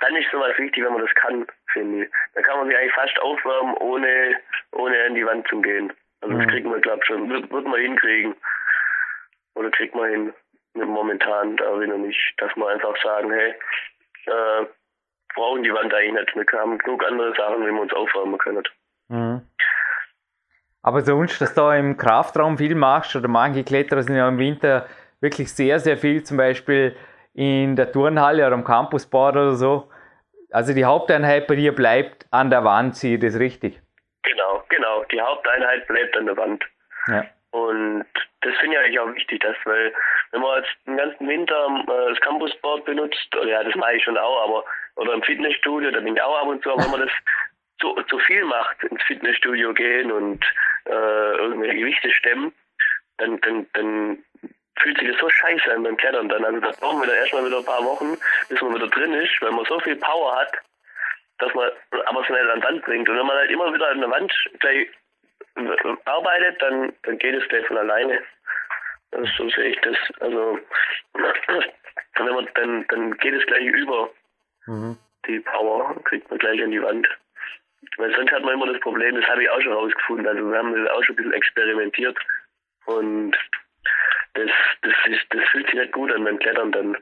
dann 0.00 0.16
ist 0.16 0.30
sowas 0.30 0.56
wichtig, 0.58 0.84
wenn 0.84 0.92
man 0.92 1.02
das 1.02 1.14
kann, 1.14 1.46
finde 1.72 2.04
ich. 2.04 2.10
Da 2.34 2.42
kann 2.42 2.58
man 2.58 2.68
sich 2.68 2.76
eigentlich 2.76 2.94
fast 2.94 3.18
aufwärmen, 3.20 3.74
ohne, 3.76 4.36
ohne 4.72 5.04
an 5.04 5.14
die 5.14 5.26
Wand 5.26 5.46
zu 5.48 5.60
gehen. 5.60 5.92
Also 6.20 6.36
das 6.36 6.46
mhm. 6.46 6.50
kriegen 6.50 6.70
wir, 6.70 6.80
glaube 6.80 7.00
ich, 7.02 7.06
schon, 7.06 7.28
wird, 7.28 7.50
wird 7.50 7.66
man 7.66 7.80
hinkriegen. 7.80 8.34
Oder 9.54 9.70
kriegt 9.70 9.94
man 9.94 10.10
hin 10.10 10.32
momentan 10.74 11.56
da 11.56 11.70
noch 11.70 11.98
nicht, 11.98 12.34
dass 12.38 12.54
wir 12.56 12.68
einfach 12.68 12.96
sagen, 13.02 13.30
hey, 13.30 13.54
äh, 14.26 14.66
brauchen 15.34 15.62
die 15.62 15.72
Wand 15.72 15.92
eigentlich 15.92 16.34
nicht. 16.34 16.52
Wir 16.52 16.58
haben 16.58 16.78
genug 16.78 17.04
andere 17.04 17.34
Sachen, 17.34 17.66
wie 17.66 17.70
wir 17.70 17.80
uns 17.80 17.92
aufwärmen 17.92 18.38
können. 18.38 18.62
Mhm. 19.08 19.42
Aber 20.82 21.00
sonst, 21.02 21.40
dass 21.40 21.54
du 21.54 21.68
im 21.70 21.96
Kraftraum 21.96 22.58
viel 22.58 22.74
machst, 22.74 23.14
oder 23.14 23.28
manche 23.28 23.62
Kletterer 23.62 24.02
sind 24.02 24.16
ja 24.16 24.28
im 24.28 24.38
Winter 24.38 24.88
wirklich 25.20 25.52
sehr, 25.52 25.78
sehr 25.78 25.96
viel, 25.96 26.24
zum 26.24 26.36
Beispiel 26.36 26.96
in 27.34 27.76
der 27.76 27.92
Turnhalle 27.92 28.46
oder 28.46 28.54
am 28.54 28.64
Campusbad 28.64 29.34
oder 29.34 29.52
so. 29.52 29.90
Also 30.50 30.74
die 30.74 30.84
Haupteinheit 30.84 31.46
bei 31.46 31.56
dir 31.56 31.74
bleibt 31.74 32.26
an 32.30 32.50
der 32.50 32.64
Wand, 32.64 32.96
sehe 32.96 33.14
ich 33.14 33.20
das 33.20 33.38
richtig? 33.38 33.80
Genau, 34.22 34.62
genau. 34.68 35.04
Die 35.10 35.20
Haupteinheit 35.20 35.86
bleibt 35.88 36.16
an 36.16 36.26
der 36.26 36.36
Wand. 36.36 36.64
Ja. 37.08 37.24
Und 37.52 38.04
das 38.40 38.54
finde 38.60 38.76
ich 38.76 38.82
eigentlich 38.82 39.00
auch 39.00 39.14
wichtig, 39.14 39.40
dass, 39.40 39.56
weil 39.64 39.92
wenn 40.30 40.40
man 40.40 40.62
jetzt 40.62 40.74
den 40.86 40.96
ganzen 40.96 41.28
Winter 41.28 41.66
äh, 41.86 42.10
das 42.10 42.20
Campusboard 42.20 42.84
benutzt, 42.84 43.36
oder 43.36 43.48
ja, 43.48 43.64
das 43.64 43.74
mache 43.74 43.94
ich 43.94 44.04
schon 44.04 44.18
auch, 44.18 44.44
aber 44.44 44.64
oder 44.96 45.14
im 45.14 45.22
Fitnessstudio, 45.22 45.90
da 45.90 46.00
bin 46.00 46.16
ich 46.16 46.22
auch 46.22 46.38
ab 46.40 46.48
und 46.48 46.62
zu, 46.62 46.70
aber 46.70 46.82
wenn 46.82 46.90
man 46.90 47.00
das 47.00 47.10
zu, 47.80 47.94
zu 48.08 48.18
viel 48.20 48.44
macht, 48.44 48.82
ins 48.84 49.02
Fitnessstudio 49.04 49.74
gehen 49.74 50.12
und 50.12 50.44
äh, 50.86 51.36
irgendwelche 51.36 51.78
Gewichte 51.78 52.10
stemmen, 52.10 52.52
dann, 53.18 53.40
dann, 53.40 53.66
dann 53.74 54.24
fühlt 54.82 54.98
sich 54.98 55.08
das 55.08 55.20
so 55.20 55.28
scheiße 55.28 55.72
an 55.72 55.82
beim 55.82 55.96
Klettern 55.96 56.28
dann. 56.28 56.44
Also 56.44 56.60
das 56.60 56.76
brauchen 56.78 57.00
wir 57.00 57.06
dann 57.06 57.16
erstmal 57.16 57.46
wieder 57.46 57.58
ein 57.58 57.64
paar 57.64 57.84
Wochen, 57.84 58.16
bis 58.48 58.60
man 58.60 58.74
wieder 58.74 58.88
drin 58.88 59.14
ist, 59.14 59.40
weil 59.40 59.52
man 59.52 59.64
so 59.64 59.78
viel 59.80 59.96
Power 59.96 60.36
hat, 60.36 60.52
dass 61.38 61.54
man 61.54 61.70
aber 62.06 62.24
schnell 62.24 62.50
an 62.50 62.60
die 62.60 62.66
Wand 62.66 62.84
bringt. 62.84 63.08
Und 63.08 63.16
wenn 63.16 63.26
man 63.26 63.36
halt 63.36 63.50
immer 63.50 63.72
wieder 63.72 63.88
an 63.88 64.00
der 64.00 64.10
Wand 64.10 64.32
gleich 64.60 64.88
arbeitet, 66.04 66.60
dann, 66.62 66.92
dann 67.02 67.18
geht 67.18 67.34
es 67.34 67.48
gleich 67.48 67.66
von 67.66 67.78
alleine. 67.78 68.20
Also 69.12 69.30
so 69.36 69.48
sehe 69.50 69.70
ich 69.70 69.80
das. 69.80 69.96
Also 70.20 70.58
wenn 72.16 72.34
man 72.34 72.48
dann, 72.54 72.86
dann 72.88 73.16
geht 73.18 73.34
es 73.34 73.46
gleich 73.46 73.64
über. 73.64 74.10
Mhm. 74.66 74.96
Die 75.26 75.40
Power 75.40 75.94
kriegt 76.04 76.28
man 76.30 76.38
gleich 76.38 76.62
an 76.62 76.70
die 76.70 76.82
Wand. 76.82 77.08
Weil 77.96 78.14
sonst 78.14 78.32
hat 78.32 78.42
man 78.42 78.54
immer 78.54 78.72
das 78.72 78.80
Problem, 78.80 79.16
das 79.16 79.26
habe 79.26 79.42
ich 79.42 79.50
auch 79.50 79.60
schon 79.60 79.72
rausgefunden. 79.72 80.26
Also 80.26 80.50
wir 80.50 80.58
haben 80.58 80.74
das 80.74 80.92
auch 80.92 81.02
schon 81.04 81.14
ein 81.14 81.16
bisschen 81.16 81.32
experimentiert. 81.32 82.18
Und 82.86 83.36
das, 84.34 84.50
das, 84.82 84.92
ist, 85.06 85.26
das 85.30 85.42
fühlt 85.50 85.66
sich 85.66 85.74
nicht 85.74 85.92
gut 85.92 86.12
an 86.12 86.24
beim 86.24 86.38
Klettern 86.38 86.72
dann. 86.72 86.96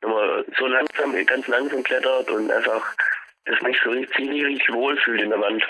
Wenn 0.00 0.10
man 0.10 0.44
so 0.58 0.66
langsam, 0.66 1.26
ganz 1.26 1.46
langsam 1.46 1.82
klettert 1.82 2.30
und 2.30 2.50
einfach 2.50 2.94
das 3.44 3.60
nicht 3.62 3.80
so 3.82 3.90
richtig, 3.90 4.30
richtig 4.30 4.72
wohlfühlt 4.72 5.20
in 5.20 5.30
der 5.30 5.40
Wand. 5.40 5.62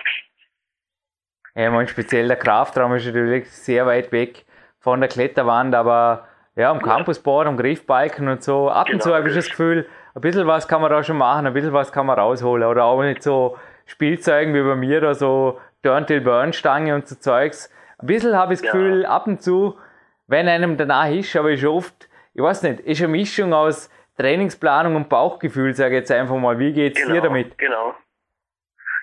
Ja, 1.55 1.71
mein 1.71 1.89
speziell 1.89 2.29
der 2.29 2.37
Kraftraum 2.37 2.95
ist 2.95 3.07
natürlich 3.07 3.51
sehr 3.51 3.87
weit 3.87 4.13
weg 4.13 4.45
von 4.79 5.01
der 5.01 5.09
Kletterwand, 5.09 5.75
aber 5.75 6.29
ja, 6.55 6.71
am 6.71 6.81
Campusboard, 6.81 7.49
am 7.49 7.57
Griffbalken 7.57 8.29
und 8.29 8.43
so, 8.43 8.71
ab 8.71 8.87
genau. 8.87 8.97
und 8.97 9.03
zu 9.03 9.15
habe 9.15 9.29
ich 9.29 9.35
das 9.35 9.49
Gefühl, 9.49 9.89
ein 10.15 10.21
bisschen 10.21 10.47
was 10.47 10.69
kann 10.69 10.81
man 10.81 10.91
da 10.91 11.03
schon 11.03 11.17
machen, 11.17 11.47
ein 11.47 11.53
bisschen 11.53 11.73
was 11.73 11.93
kann 11.93 12.07
man 12.07 12.19
rausholen. 12.19 12.67
Oder 12.67 12.85
auch 12.85 13.03
nicht 13.03 13.23
so 13.23 13.59
Spielzeugen 13.87 14.55
wie 14.55 14.63
bei 14.63 14.75
mir, 14.75 15.01
da 15.01 15.15
so 15.15 15.61
Turn-till-Burn-Stange 15.83 16.95
und 16.95 17.09
so 17.09 17.17
Zeugs. 17.17 17.73
Ein 17.99 18.07
bisschen 18.07 18.37
habe 18.37 18.55
ich 18.55 18.61
das 18.61 18.71
Gefühl, 18.71 19.03
ja. 19.03 19.09
ab 19.09 19.27
und 19.27 19.43
zu, 19.43 19.79
wenn 20.31 20.49
einem 20.49 20.77
danach 20.77 21.11
ist, 21.11 21.35
aber 21.37 21.51
ich 21.51 21.67
oft, 21.67 22.09
ich 22.35 22.43
weiß 22.43 22.63
nicht, 22.63 22.81
ist 22.81 23.03
eine 23.03 23.09
Mischung 23.09 23.53
aus 23.53 23.91
Trainingsplanung 24.17 24.95
und 24.95 25.09
Bauchgefühl, 25.09 25.75
sage 25.75 25.97
ich 25.97 26.01
jetzt 26.01 26.13
einfach 26.13 26.37
mal. 26.37 26.59
Wie 26.59 26.73
geht's 26.73 27.01
genau, 27.01 27.15
dir 27.15 27.23
damit? 27.23 27.59
Genau. 27.59 27.97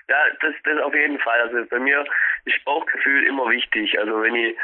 Ja, 0.08 0.16
das, 0.40 0.54
das 0.64 0.82
auf 0.82 0.94
jeden 0.94 1.18
Fall. 1.18 1.40
Also 1.40 1.68
bei 1.68 1.78
mir 1.78 2.02
ist 2.46 2.64
Bauchgefühl 2.64 3.26
immer 3.26 3.50
wichtig. 3.50 3.98
Also 3.98 4.22
wenn 4.22 4.34
ich, 4.34 4.56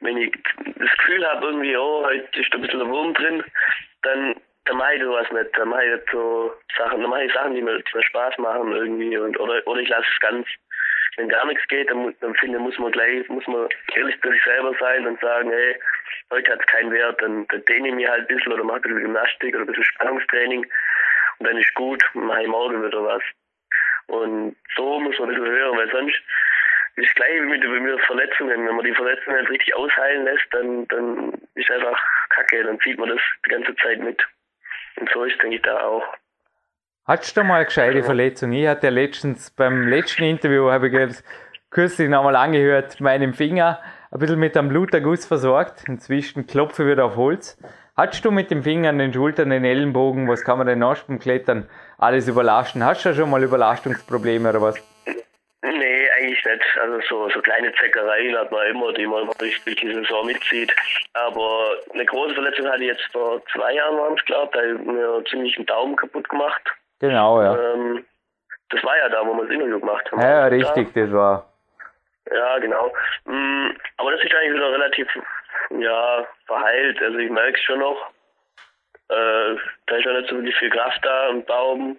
wenn 0.00 0.16
ich 0.16 0.32
das 0.56 0.90
Gefühl 0.98 1.24
habe, 1.24 1.46
irgendwie, 1.46 1.76
oh, 1.76 2.04
heute 2.04 2.40
ist 2.40 2.52
da 2.52 2.58
ein 2.58 2.62
bisschen 2.62 2.82
ein 2.82 2.90
Wurm 2.90 3.14
drin, 3.14 3.44
dann, 4.02 4.34
dann 4.64 4.76
mache 4.76 4.94
ich 4.94 5.02
sowas 5.02 5.30
nicht. 5.30 5.56
Dann 5.56 5.68
mache 5.68 5.84
ich 5.84 6.10
so 6.10 6.52
Sachen, 6.76 7.00
dann 7.00 7.10
mache 7.10 7.24
ich 7.24 7.32
Sachen, 7.32 7.54
die 7.54 7.62
mir, 7.62 7.78
die 7.78 7.96
mir 7.96 8.02
Spaß 8.02 8.38
machen 8.38 8.72
irgendwie 8.72 9.16
und 9.16 9.38
oder 9.38 9.64
oder 9.66 9.80
ich 9.80 9.88
lasse 9.88 10.08
es 10.12 10.20
ganz. 10.20 10.48
Wenn 11.16 11.28
gar 11.28 11.46
nichts 11.46 11.66
geht, 11.66 11.90
dann, 11.90 12.14
dann 12.20 12.34
finde 12.36 12.60
muss 12.60 12.78
man 12.78 12.92
gleich, 12.92 13.28
muss 13.28 13.46
man 13.48 13.68
ehrlich 13.96 14.20
zu 14.20 14.30
sich 14.30 14.42
selber 14.44 14.72
sein 14.78 15.04
und 15.04 15.20
sagen, 15.20 15.50
hey, 15.50 15.76
heute 16.30 16.52
hat 16.52 16.60
es 16.60 16.66
keinen 16.66 16.90
Wert, 16.90 17.20
dann, 17.20 17.46
dann 17.48 17.64
dehne 17.66 17.88
ich 17.88 17.94
mich 17.94 18.08
halt 18.08 18.28
ein 18.28 18.36
bisschen 18.36 18.52
oder 18.52 18.64
mache 18.64 18.76
ein 18.76 18.82
bisschen 18.82 19.02
Gymnastik 19.02 19.54
oder 19.54 19.64
ein 19.64 19.66
bisschen 19.66 19.84
Spannungstraining 19.84 20.66
und 21.38 21.46
dann 21.46 21.56
ist 21.56 21.74
gut, 21.74 22.02
mache 22.14 22.42
ich 22.42 22.48
morgen 22.48 22.84
wieder 22.84 23.04
was. 23.04 23.22
Und 24.06 24.56
so 24.76 25.00
muss 25.00 25.18
man 25.18 25.28
ein 25.28 25.34
bisschen 25.34 25.50
hören, 25.50 25.76
weil 25.76 25.90
sonst 25.90 26.16
ist 26.96 27.08
das 27.08 27.14
gleiche 27.14 27.42
wie 27.42 27.46
mit, 27.46 27.62
mit 27.62 28.00
Verletzungen. 28.02 28.66
Wenn 28.66 28.74
man 28.74 28.84
die 28.84 28.94
Verletzungen 28.94 29.40
nicht 29.40 29.50
richtig 29.50 29.74
ausheilen 29.74 30.24
lässt, 30.24 30.46
dann, 30.52 30.88
dann 30.88 31.32
ist 31.54 31.70
einfach 31.70 32.00
kacke, 32.30 32.64
dann 32.64 32.80
zieht 32.80 32.98
man 32.98 33.10
das 33.10 33.20
die 33.44 33.50
ganze 33.50 33.74
Zeit 33.76 34.00
mit. 34.00 34.20
Und 34.96 35.08
so 35.12 35.24
ist, 35.24 35.40
denke 35.42 35.56
ich, 35.56 35.62
da 35.62 35.80
auch. 35.80 36.04
Hattest 37.06 37.36
du 37.36 37.44
mal 37.44 37.56
eine 37.56 37.66
gescheite 37.66 38.02
Verletzung? 38.02 38.52
Ich 38.52 38.66
hatte 38.66 38.88
ja 38.88 38.92
letztens 38.92 39.50
beim 39.50 39.86
letzten 39.86 40.24
Interview, 40.24 40.70
habe 40.70 40.88
ich 40.88 41.22
kürzlich 41.70 42.08
nochmal 42.08 42.36
angehört, 42.36 43.00
meinen 43.00 43.32
Finger 43.32 43.80
ein 44.10 44.18
bisschen 44.18 44.38
mit 44.38 44.56
einem 44.56 44.68
Bluterguss 44.68 45.26
versorgt. 45.26 45.84
Inzwischen 45.88 46.46
klopfe 46.46 46.86
wieder 46.86 47.04
auf 47.04 47.16
Holz. 47.16 47.58
Hattest 47.96 48.24
du 48.24 48.30
mit 48.30 48.50
dem 48.50 48.62
Finger 48.62 48.90
an 48.90 48.98
den 48.98 49.12
Schultern, 49.12 49.50
den 49.50 49.64
Ellenbogen, 49.64 50.28
was 50.28 50.44
kann 50.44 50.58
man 50.58 50.68
denn 50.68 50.78
noch 50.78 50.96
beim 51.02 51.18
Klettern 51.18 51.68
alles 51.98 52.28
überlasten? 52.28 52.84
Hast 52.84 53.04
du 53.04 53.12
schon 53.12 53.28
mal 53.28 53.42
Überlastungsprobleme 53.42 54.50
oder 54.50 54.62
was? 54.62 54.76
Nee, 55.62 56.08
eigentlich 56.16 56.44
nicht. 56.44 56.62
Also 56.80 57.00
so, 57.08 57.28
so 57.30 57.40
kleine 57.40 57.72
Zeckereien 57.74 58.36
hat 58.36 58.52
man 58.52 58.68
immer, 58.68 58.92
die 58.92 59.06
man 59.06 59.28
durch, 59.38 59.60
die 59.64 59.92
Saison 59.92 60.26
mitzieht. 60.26 60.72
Aber 61.14 61.72
eine 61.92 62.04
große 62.04 62.34
Verletzung 62.34 62.68
hatte 62.68 62.82
ich 62.84 62.90
jetzt 62.90 63.10
vor 63.10 63.42
zwei 63.52 63.74
Jahren, 63.74 63.96
waren 63.96 64.14
es 64.16 64.24
glaube 64.26 64.50
da 64.52 64.62
ich 64.62 64.78
mir 64.78 65.24
ziemlich 65.28 65.56
einen 65.56 65.66
Daumen 65.66 65.96
kaputt 65.96 66.28
gemacht. 66.28 66.62
Genau, 67.00 67.42
ja. 67.42 67.56
Ähm, 67.74 68.04
das 68.70 68.84
war 68.84 68.96
ja 68.96 69.08
da, 69.08 69.26
wo 69.26 69.34
wir 69.34 69.42
das 69.42 69.52
Interview 69.52 69.80
gemacht 69.80 70.10
haben. 70.12 70.20
Ja, 70.20 70.30
ja 70.30 70.46
richtig, 70.46 70.92
das 70.94 71.12
war. 71.12 71.47
Ja, 72.30 72.58
genau. 72.58 72.92
Mm, 73.24 73.70
aber 73.96 74.12
das 74.12 74.22
ist 74.22 74.34
eigentlich 74.34 74.54
wieder 74.54 74.72
relativ 74.72 75.08
ja, 75.70 76.26
verheilt. 76.46 77.00
Also 77.02 77.18
ich 77.18 77.30
merke 77.30 77.58
es 77.58 77.64
schon 77.64 77.80
noch. 77.80 78.10
Äh, 79.08 79.56
da 79.86 79.96
ist 79.96 80.06
auch 80.06 80.12
nicht 80.12 80.28
so 80.28 80.36
wirklich 80.36 80.56
viel 80.56 80.70
Kraft 80.70 81.04
da 81.04 81.28
im 81.28 81.44
Baum. 81.44 81.98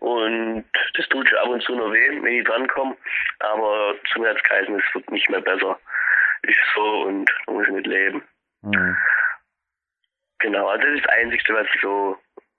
Und 0.00 0.64
das 0.94 1.08
tut 1.08 1.28
schon 1.28 1.38
ab 1.38 1.48
und 1.48 1.62
zu 1.62 1.74
noch 1.74 1.92
weh, 1.92 2.22
wenn 2.22 2.38
ich 2.38 2.44
drankomme. 2.44 2.96
Aber 3.40 3.94
zum 4.12 4.24
Herzkreisen, 4.24 4.78
es 4.78 4.94
wird 4.94 5.10
nicht 5.10 5.28
mehr 5.28 5.40
besser. 5.40 5.78
Ist 6.42 6.58
so 6.74 7.02
und 7.02 7.28
da 7.46 7.52
muss 7.52 7.66
ich 7.66 7.72
mit 7.72 7.86
leben. 7.86 8.22
Mhm. 8.62 8.96
Genau, 10.38 10.68
also 10.68 10.86
das 10.86 10.96
ist 10.96 11.04
das 11.04 11.14
Einzige, 11.14 11.54
was 11.54 11.66
ich 11.74 11.80
so, 11.80 12.16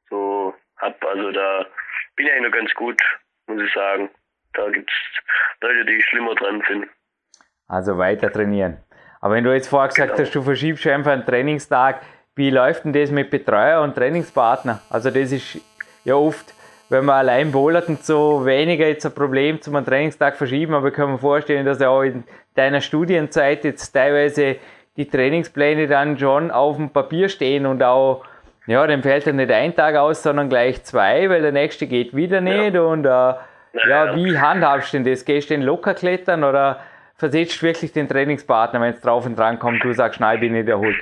so 0.09 0.53
hab. 0.77 1.03
Also 1.05 1.31
da 1.31 1.65
bin 2.15 2.27
ich 2.27 2.33
eigentlich 2.33 2.51
noch 2.51 2.57
ganz 2.57 2.73
gut, 2.73 3.01
muss 3.47 3.61
ich 3.61 3.73
sagen. 3.73 4.09
Da 4.53 4.69
gibt 4.69 4.89
es 4.89 4.95
Leute, 5.61 5.85
die 5.85 6.01
schlimmer 6.01 6.35
dran 6.35 6.61
sind. 6.67 6.87
Also 7.67 7.97
weiter 7.97 8.31
trainieren. 8.31 8.77
Aber 9.21 9.35
wenn 9.35 9.43
du 9.43 9.53
jetzt 9.53 9.67
vorher 9.67 9.89
gesagt 9.89 10.11
genau. 10.11 10.21
hast, 10.21 10.33
du 10.33 10.41
verschiebst 10.41 10.87
einfach 10.87 11.11
einen 11.11 11.25
Trainingstag, 11.25 12.01
wie 12.35 12.49
läuft 12.49 12.85
denn 12.85 12.93
das 12.93 13.11
mit 13.11 13.29
Betreuer 13.29 13.81
und 13.81 13.95
Trainingspartner? 13.95 14.81
Also 14.89 15.09
das 15.11 15.31
ist 15.31 15.59
ja 16.05 16.15
oft, 16.15 16.53
wenn 16.89 17.05
man 17.05 17.17
allein 17.17 17.51
bowlert 17.51 17.89
und 17.89 18.03
so, 18.03 18.45
weniger 18.45 18.87
jetzt 18.87 19.05
ein 19.05 19.13
Problem 19.13 19.61
zum 19.61 19.83
Trainingstag 19.85 20.37
verschieben, 20.37 20.73
aber 20.73 20.87
ich 20.87 20.93
kann 20.93 21.11
mir 21.11 21.19
vorstellen, 21.19 21.65
dass 21.65 21.79
ja 21.79 21.89
auch 21.89 22.03
in 22.03 22.23
deiner 22.55 22.81
Studienzeit 22.81 23.63
jetzt 23.63 23.91
teilweise 23.91 24.55
die 24.97 25.07
Trainingspläne 25.07 25.87
dann 25.87 26.17
schon 26.17 26.49
auf 26.49 26.77
dem 26.77 26.89
Papier 26.89 27.29
stehen 27.29 27.65
und 27.65 27.83
auch, 27.83 28.25
ja, 28.67 28.85
dem 28.87 29.03
fällt 29.03 29.27
dann 29.27 29.35
nicht 29.35 29.51
ein 29.51 29.75
Tag 29.75 29.95
aus, 29.95 30.23
sondern 30.23 30.49
gleich 30.49 30.83
zwei, 30.83 31.29
weil 31.29 31.41
der 31.41 31.51
nächste 31.51 31.87
geht 31.87 32.15
wieder 32.15 32.41
nicht 32.41 32.73
ja. 32.73 32.81
und 32.81 33.05
äh, 33.05 33.33
ja, 33.73 34.15
wie 34.15 34.37
handhabst 34.37 34.93
du 34.93 34.97
denn 34.97 35.05
das? 35.05 35.25
Gehst 35.25 35.49
du 35.49 35.53
denn 35.53 35.63
locker 35.63 35.93
klettern 35.93 36.43
oder 36.43 36.81
versetzt 37.15 37.61
wirklich 37.61 37.91
den 37.91 38.07
Trainingspartner, 38.07 38.81
wenn 38.81 38.93
es 38.93 39.01
drauf 39.01 39.25
und 39.25 39.37
dran 39.37 39.59
kommt, 39.59 39.83
du 39.83 39.93
sagst, 39.93 40.19
nein, 40.19 40.35
ich 40.35 40.41
bin 40.41 40.53
nicht 40.53 40.67
erholt? 40.67 40.97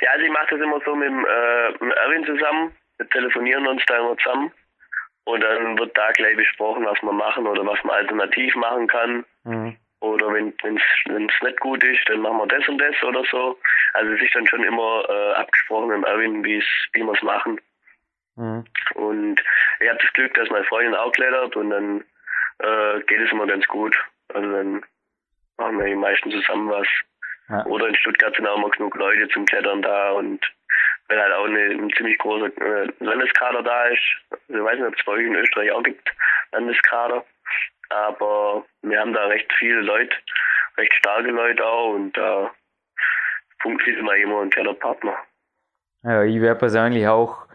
Ja, 0.00 0.10
also 0.12 0.24
ich 0.24 0.32
mache 0.32 0.46
das 0.50 0.60
immer 0.60 0.80
so 0.84 0.94
mit, 0.94 1.08
äh, 1.08 1.84
mit 1.84 1.96
Erwin 1.96 2.24
zusammen. 2.24 2.72
Wir 2.98 3.08
telefonieren 3.10 3.66
uns 3.66 3.82
da 3.86 3.98
immer 3.98 4.16
zusammen. 4.18 4.52
Und 5.24 5.40
dann 5.40 5.76
wird 5.78 5.96
da 5.96 6.12
gleich 6.12 6.36
besprochen, 6.36 6.86
was 6.86 7.02
wir 7.02 7.12
machen 7.12 7.46
oder 7.46 7.66
was 7.66 7.82
man 7.82 7.96
alternativ 7.96 8.54
machen 8.54 8.86
kann. 8.86 9.24
Mhm. 9.44 9.76
Oder 10.00 10.32
wenn 10.32 10.54
es 10.62 11.42
nicht 11.42 11.60
gut 11.60 11.82
ist, 11.82 12.08
dann 12.08 12.20
machen 12.20 12.38
wir 12.38 12.46
das 12.46 12.68
und 12.68 12.78
das 12.78 13.02
oder 13.02 13.24
so. 13.30 13.58
Also 13.94 14.12
es 14.12 14.22
ist 14.22 14.34
dann 14.34 14.46
schon 14.46 14.62
immer 14.62 15.04
äh, 15.08 15.32
abgesprochen 15.34 15.88
mit 15.88 16.06
Erwin, 16.06 16.44
wie 16.44 16.62
wir 16.94 17.12
es 17.12 17.22
machen. 17.22 17.60
Mhm. 18.36 18.64
Und 18.94 19.42
ich 19.80 19.88
habe 19.88 19.98
das 20.00 20.12
Glück, 20.12 20.34
dass 20.34 20.50
meine 20.50 20.64
Freundin 20.64 20.94
auch 20.94 21.12
klettert 21.12 21.56
und 21.56 21.70
dann 21.70 22.04
äh, 22.58 23.00
geht 23.06 23.20
es 23.20 23.32
immer 23.32 23.46
ganz 23.46 23.66
gut. 23.66 23.96
Also 24.32 24.50
dann 24.50 24.84
machen 25.58 25.78
wir 25.78 25.86
die 25.86 25.94
meisten 25.94 26.30
zusammen 26.30 26.70
was. 26.70 26.88
Ja. 27.48 27.64
Oder 27.66 27.88
in 27.88 27.96
Stuttgart 27.96 28.34
sind 28.34 28.46
auch 28.46 28.56
immer 28.56 28.70
genug 28.70 28.96
Leute 28.96 29.28
zum 29.28 29.46
Klettern 29.46 29.82
da 29.82 30.10
und 30.12 30.40
weil 31.08 31.20
halt 31.20 31.32
auch 31.32 31.44
eine, 31.44 31.60
ein 31.60 31.90
ziemlich 31.96 32.18
großer 32.18 32.46
äh, 32.46 32.88
Landeskader 32.98 33.62
da 33.62 33.84
ist. 33.86 34.02
Also 34.30 34.58
ich 34.58 34.64
weiß 34.64 34.78
nicht, 34.78 34.88
ob 34.88 34.98
es 34.98 35.04
bei 35.04 35.12
euch 35.12 35.26
in 35.26 35.36
Österreich 35.36 35.70
auch 35.70 35.82
gibt, 35.82 36.12
Landeskader. 36.52 37.24
Aber 37.90 38.64
wir 38.82 39.00
haben 39.00 39.12
da 39.12 39.26
recht 39.26 39.52
viele 39.58 39.80
Leute, 39.80 40.16
recht 40.76 40.92
starke 40.94 41.30
Leute 41.30 41.64
auch 41.64 41.94
und 41.94 42.16
da 42.16 42.50
funktioniert 43.60 44.00
immer 44.00 44.16
immer 44.16 44.42
ein 44.42 44.50
Kletterpartner. 44.50 45.16
Ja, 46.02 46.24
ich 46.24 46.40
werde 46.40 46.58
persönlich 46.58 47.06
auch 47.06 47.45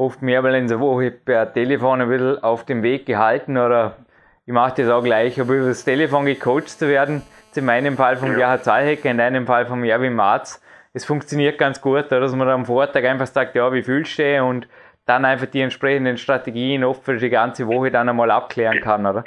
oft 0.00 0.22
mehrmals 0.22 0.56
in 0.56 0.68
der 0.68 0.80
Woche 0.80 1.10
per 1.10 1.52
Telefon 1.52 2.00
ein 2.00 2.08
bisschen 2.08 2.42
auf 2.42 2.64
dem 2.64 2.82
Weg 2.82 3.04
gehalten 3.06 3.58
oder 3.58 3.98
ich 4.46 4.52
mache 4.52 4.82
das 4.82 4.90
auch 4.90 5.04
gleich, 5.04 5.38
aber 5.40 5.52
über 5.52 5.68
das 5.68 5.84
Telefon 5.84 6.24
gecoacht 6.24 6.70
zu 6.70 6.88
werden. 6.88 7.22
In 7.54 7.64
meinem 7.66 7.96
Fall 7.96 8.16
von 8.16 8.30
ja. 8.30 8.36
Gerhard 8.36 8.64
Zahlhecker, 8.64 9.10
in 9.10 9.18
deinem 9.18 9.46
Fall 9.46 9.66
von 9.66 9.84
Erwin 9.84 10.14
Marz. 10.14 10.62
Es 10.94 11.04
funktioniert 11.04 11.58
ganz 11.58 11.80
gut, 11.80 12.10
dass 12.10 12.34
man 12.34 12.48
am 12.48 12.64
Vortag 12.64 13.04
einfach 13.04 13.26
sagt, 13.26 13.54
ja, 13.54 13.72
wie 13.72 13.82
fühlst 13.82 14.18
du 14.18 14.22
dich? 14.22 14.40
Und 14.40 14.68
dann 15.06 15.24
einfach 15.24 15.46
die 15.46 15.60
entsprechenden 15.60 16.16
Strategien 16.16 16.82
oft 16.84 17.04
für 17.04 17.16
die 17.16 17.28
ganze 17.28 17.66
Woche 17.66 17.90
dann 17.90 18.08
einmal 18.08 18.30
abklären 18.30 18.80
kann, 18.80 19.04
oder? 19.04 19.24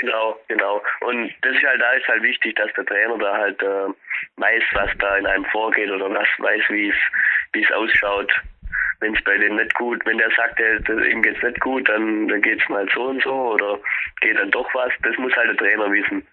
Genau, 0.00 0.36
genau. 0.48 0.82
Und 1.00 1.32
das 1.42 1.56
ist 1.56 1.64
halt, 1.64 1.80
da 1.80 1.92
ist 1.92 2.08
halt 2.08 2.22
wichtig, 2.22 2.56
dass 2.56 2.72
der 2.74 2.86
Trainer 2.86 3.18
da 3.18 3.36
halt 3.36 3.62
äh, 3.62 3.88
weiß, 4.36 4.62
was 4.72 4.90
da 4.98 5.16
in 5.16 5.26
einem 5.26 5.44
vorgeht 5.46 5.90
oder 5.90 6.08
was 6.10 6.28
weiß, 6.38 6.62
wie 6.70 6.88
es, 6.88 6.96
wie 7.52 7.62
es 7.62 7.70
ausschaut 7.72 8.32
wenn 9.00 9.14
es 9.14 9.22
bei 9.24 9.36
dem 9.36 9.56
nicht 9.56 9.74
gut, 9.74 10.04
wenn 10.06 10.18
der 10.18 10.30
sagt, 10.36 10.58
der, 10.58 10.80
ihm 11.06 11.22
geht's 11.22 11.42
nicht 11.42 11.60
gut, 11.60 11.88
dann, 11.88 12.28
dann 12.28 12.42
geht's 12.42 12.68
mal 12.68 12.86
so 12.94 13.08
und 13.08 13.22
so 13.22 13.52
oder 13.52 13.78
geht 14.20 14.38
dann 14.38 14.50
doch 14.50 14.72
was. 14.74 14.92
Das 15.02 15.16
muss 15.18 15.34
halt 15.36 15.50
der 15.50 15.56
Trainer 15.56 15.90
wissen. 15.90 16.26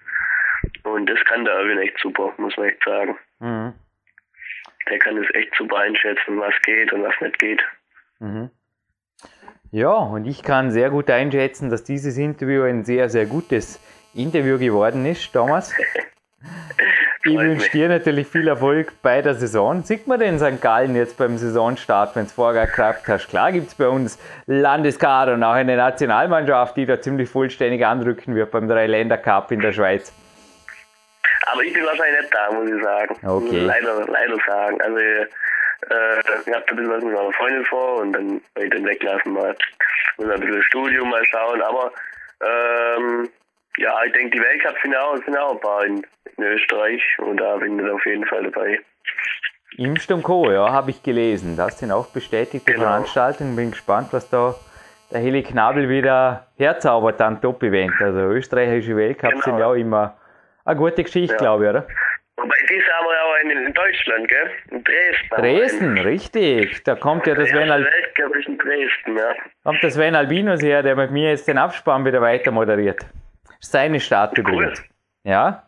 Und 0.84 1.10
das 1.10 1.20
kann 1.26 1.46
der 1.46 1.54
Erwin 1.54 1.80
echt 1.80 1.98
super, 2.00 2.34
muss 2.38 2.56
man 2.58 2.68
echt 2.68 2.84
sagen. 2.84 3.18
Mhm. 3.40 3.74
Der 4.90 5.00
kann 5.00 5.18
es 5.18 5.34
echt 5.34 5.54
super 5.56 5.78
einschätzen, 5.78 6.40
was 6.40 6.54
geht 6.64 6.92
und 6.92 7.04
was 7.04 7.16
nicht 7.22 7.40
geht. 7.40 7.62
Mhm. 8.20 8.50
Ja, 9.72 9.94
und 9.94 10.26
ich 10.26 10.44
kann 10.44 10.72
sehr 10.72 10.90
gut 10.90 11.10
einschätzen, 11.10 11.70
dass 11.70 11.84
dieses 11.84 12.18
Interview 12.18 12.64
ein 12.64 12.84
sehr, 12.84 13.10
sehr 13.10 13.26
gutes 13.26 13.80
Interview 14.14 14.60
geworden 14.60 15.06
ist, 15.06 15.34
Thomas. 15.34 15.74
Ich 17.26 17.38
wünsche 17.38 17.70
dir 17.72 17.88
natürlich 17.88 18.28
viel 18.28 18.50
Erfolg 18.50 18.92
bei 19.02 19.22
der 19.22 19.34
Saison. 19.36 19.82
Sieht 19.84 20.08
man 20.08 20.20
den 20.20 20.40
St. 20.40 20.62
Gallen 20.62 20.94
jetzt 20.94 21.18
beim 21.18 21.38
Saisonstart, 21.38 22.18
wenn 22.18 22.26
es 22.26 22.34
vorher 22.34 22.66
geklappt 22.66 23.08
hast? 23.08 23.30
Klar 23.30 23.54
gibt 23.54 23.68
es 23.70 23.76
bei 23.76 23.88
uns 23.88 24.20
Landeskader 24.46 25.36
und 25.36 25.44
auch 25.44 25.54
eine 25.54 25.78
Nationalmannschaft, 25.78 26.76
die 26.76 26.86
da 26.86 27.00
ziemlich 27.00 27.30
vollständig 27.30 27.86
anrücken 27.86 28.36
wird 28.36 28.52
beim 28.52 28.68
Dreiländercup 28.68 29.52
in 29.52 29.62
der 29.62 29.72
Schweiz. 29.72 30.12
Aber 31.50 31.64
ich 31.64 31.74
bin 31.74 31.86
wahrscheinlich 31.86 32.22
nicht 32.22 32.34
da, 32.34 32.52
muss 32.52 32.70
ich 32.70 32.84
sagen. 32.84 33.16
Okay. 33.26 33.60
Leider, 33.60 34.06
leider 34.06 34.38
sagen. 34.46 34.82
Also, 34.82 34.98
äh, 34.98 36.20
ich 36.46 36.54
habe 36.54 36.66
da 36.68 36.72
ein 36.72 36.76
bisschen 36.76 36.92
was 36.92 37.04
mit 37.06 37.14
meiner 37.14 37.32
Freundin 37.32 37.66
vor 37.66 38.02
und 38.02 38.14
dann 38.14 38.42
werde 38.56 38.66
ich 38.66 38.70
den 38.72 38.86
weglassen 38.86 39.32
mal. 39.32 39.56
Muss 40.18 40.30
ein 40.30 40.40
bisschen 40.42 40.64
Studium 40.64 41.10
mal 41.10 41.24
schauen, 41.26 41.62
aber 41.62 41.92
ähm, 42.42 43.30
ja, 43.78 44.04
ich 44.06 44.12
denke, 44.14 44.38
die 44.38 44.44
Weltcups 44.44 44.82
sind 44.82 44.96
auch, 44.96 45.16
sind 45.24 45.38
auch 45.38 45.54
ein 45.54 45.60
paar 45.60 45.86
in, 45.86 46.06
in 46.38 46.44
Österreich 46.44 47.02
und 47.20 47.38
da 47.38 47.58
bin 47.58 47.80
ich 47.80 47.92
auf 47.92 48.06
jeden 48.06 48.26
Fall 48.26 48.44
dabei. 48.44 48.80
Imst 49.78 50.12
und 50.12 50.24
Co., 50.24 50.52
ja, 50.52 50.72
habe 50.72 50.92
ich 50.92 51.02
gelesen. 51.02 51.58
Das 51.58 51.80
sind 51.80 51.92
auch 51.92 52.08
bestätigte 52.08 52.72
genau. 52.72 52.86
Veranstaltungen. 52.86 53.56
Bin 53.56 53.72
gespannt, 53.72 54.10
was 54.12 54.30
da 54.30 54.54
der 55.12 55.22
Heli 55.22 55.44
Knabel 55.44 55.90
wieder 55.90 56.48
herzaubert 56.58 57.20
an 57.22 57.42
Top-Event. 57.42 57.94
Also 58.00 58.20
österreichische 58.20 58.96
Weltcups 58.96 59.34
genau. 59.34 59.44
sind 59.44 59.58
ja 59.60 59.68
auch 59.68 59.74
immer 59.74 60.18
eine 60.66 60.78
gute 60.78 61.04
Geschichte, 61.04 61.34
ja. 61.34 61.40
glaube 61.40 61.64
ich, 61.64 61.70
oder? 61.72 61.88
Wobei, 62.38 62.56
die 62.68 62.82
haben 62.82 63.06
wir 63.06 63.24
auch 63.24 63.34
einen 63.42 63.68
in 63.68 63.74
Deutschland, 63.74 64.28
gell? 64.28 64.52
In 64.72 64.84
Dresden. 64.84 65.36
Dresden, 65.38 65.98
richtig. 66.00 66.84
Da 66.84 66.96
kommt 66.96 67.28
ja 67.28 67.36
das 67.36 67.50
Sven 67.50 67.70
Al 67.70 67.84
Weltcup 67.84 68.36
ist 68.36 68.48
in 68.48 68.58
Dresden, 68.58 69.18
ja. 69.18 69.36
Kommt 69.64 69.84
das 69.84 69.94
Sven 69.94 70.16
Albinos 70.16 70.62
her, 70.62 70.82
der 70.82 70.96
mit 70.96 71.12
mir 71.12 71.30
jetzt 71.30 71.48
den 71.48 71.58
Abspann 71.58 72.06
wieder 72.06 72.22
weiter 72.22 72.52
moderiert. 72.52 73.06
Seine 73.64 73.98
übrigens. 73.98 74.80
Cool. 74.80 75.32
Ja? 75.32 75.68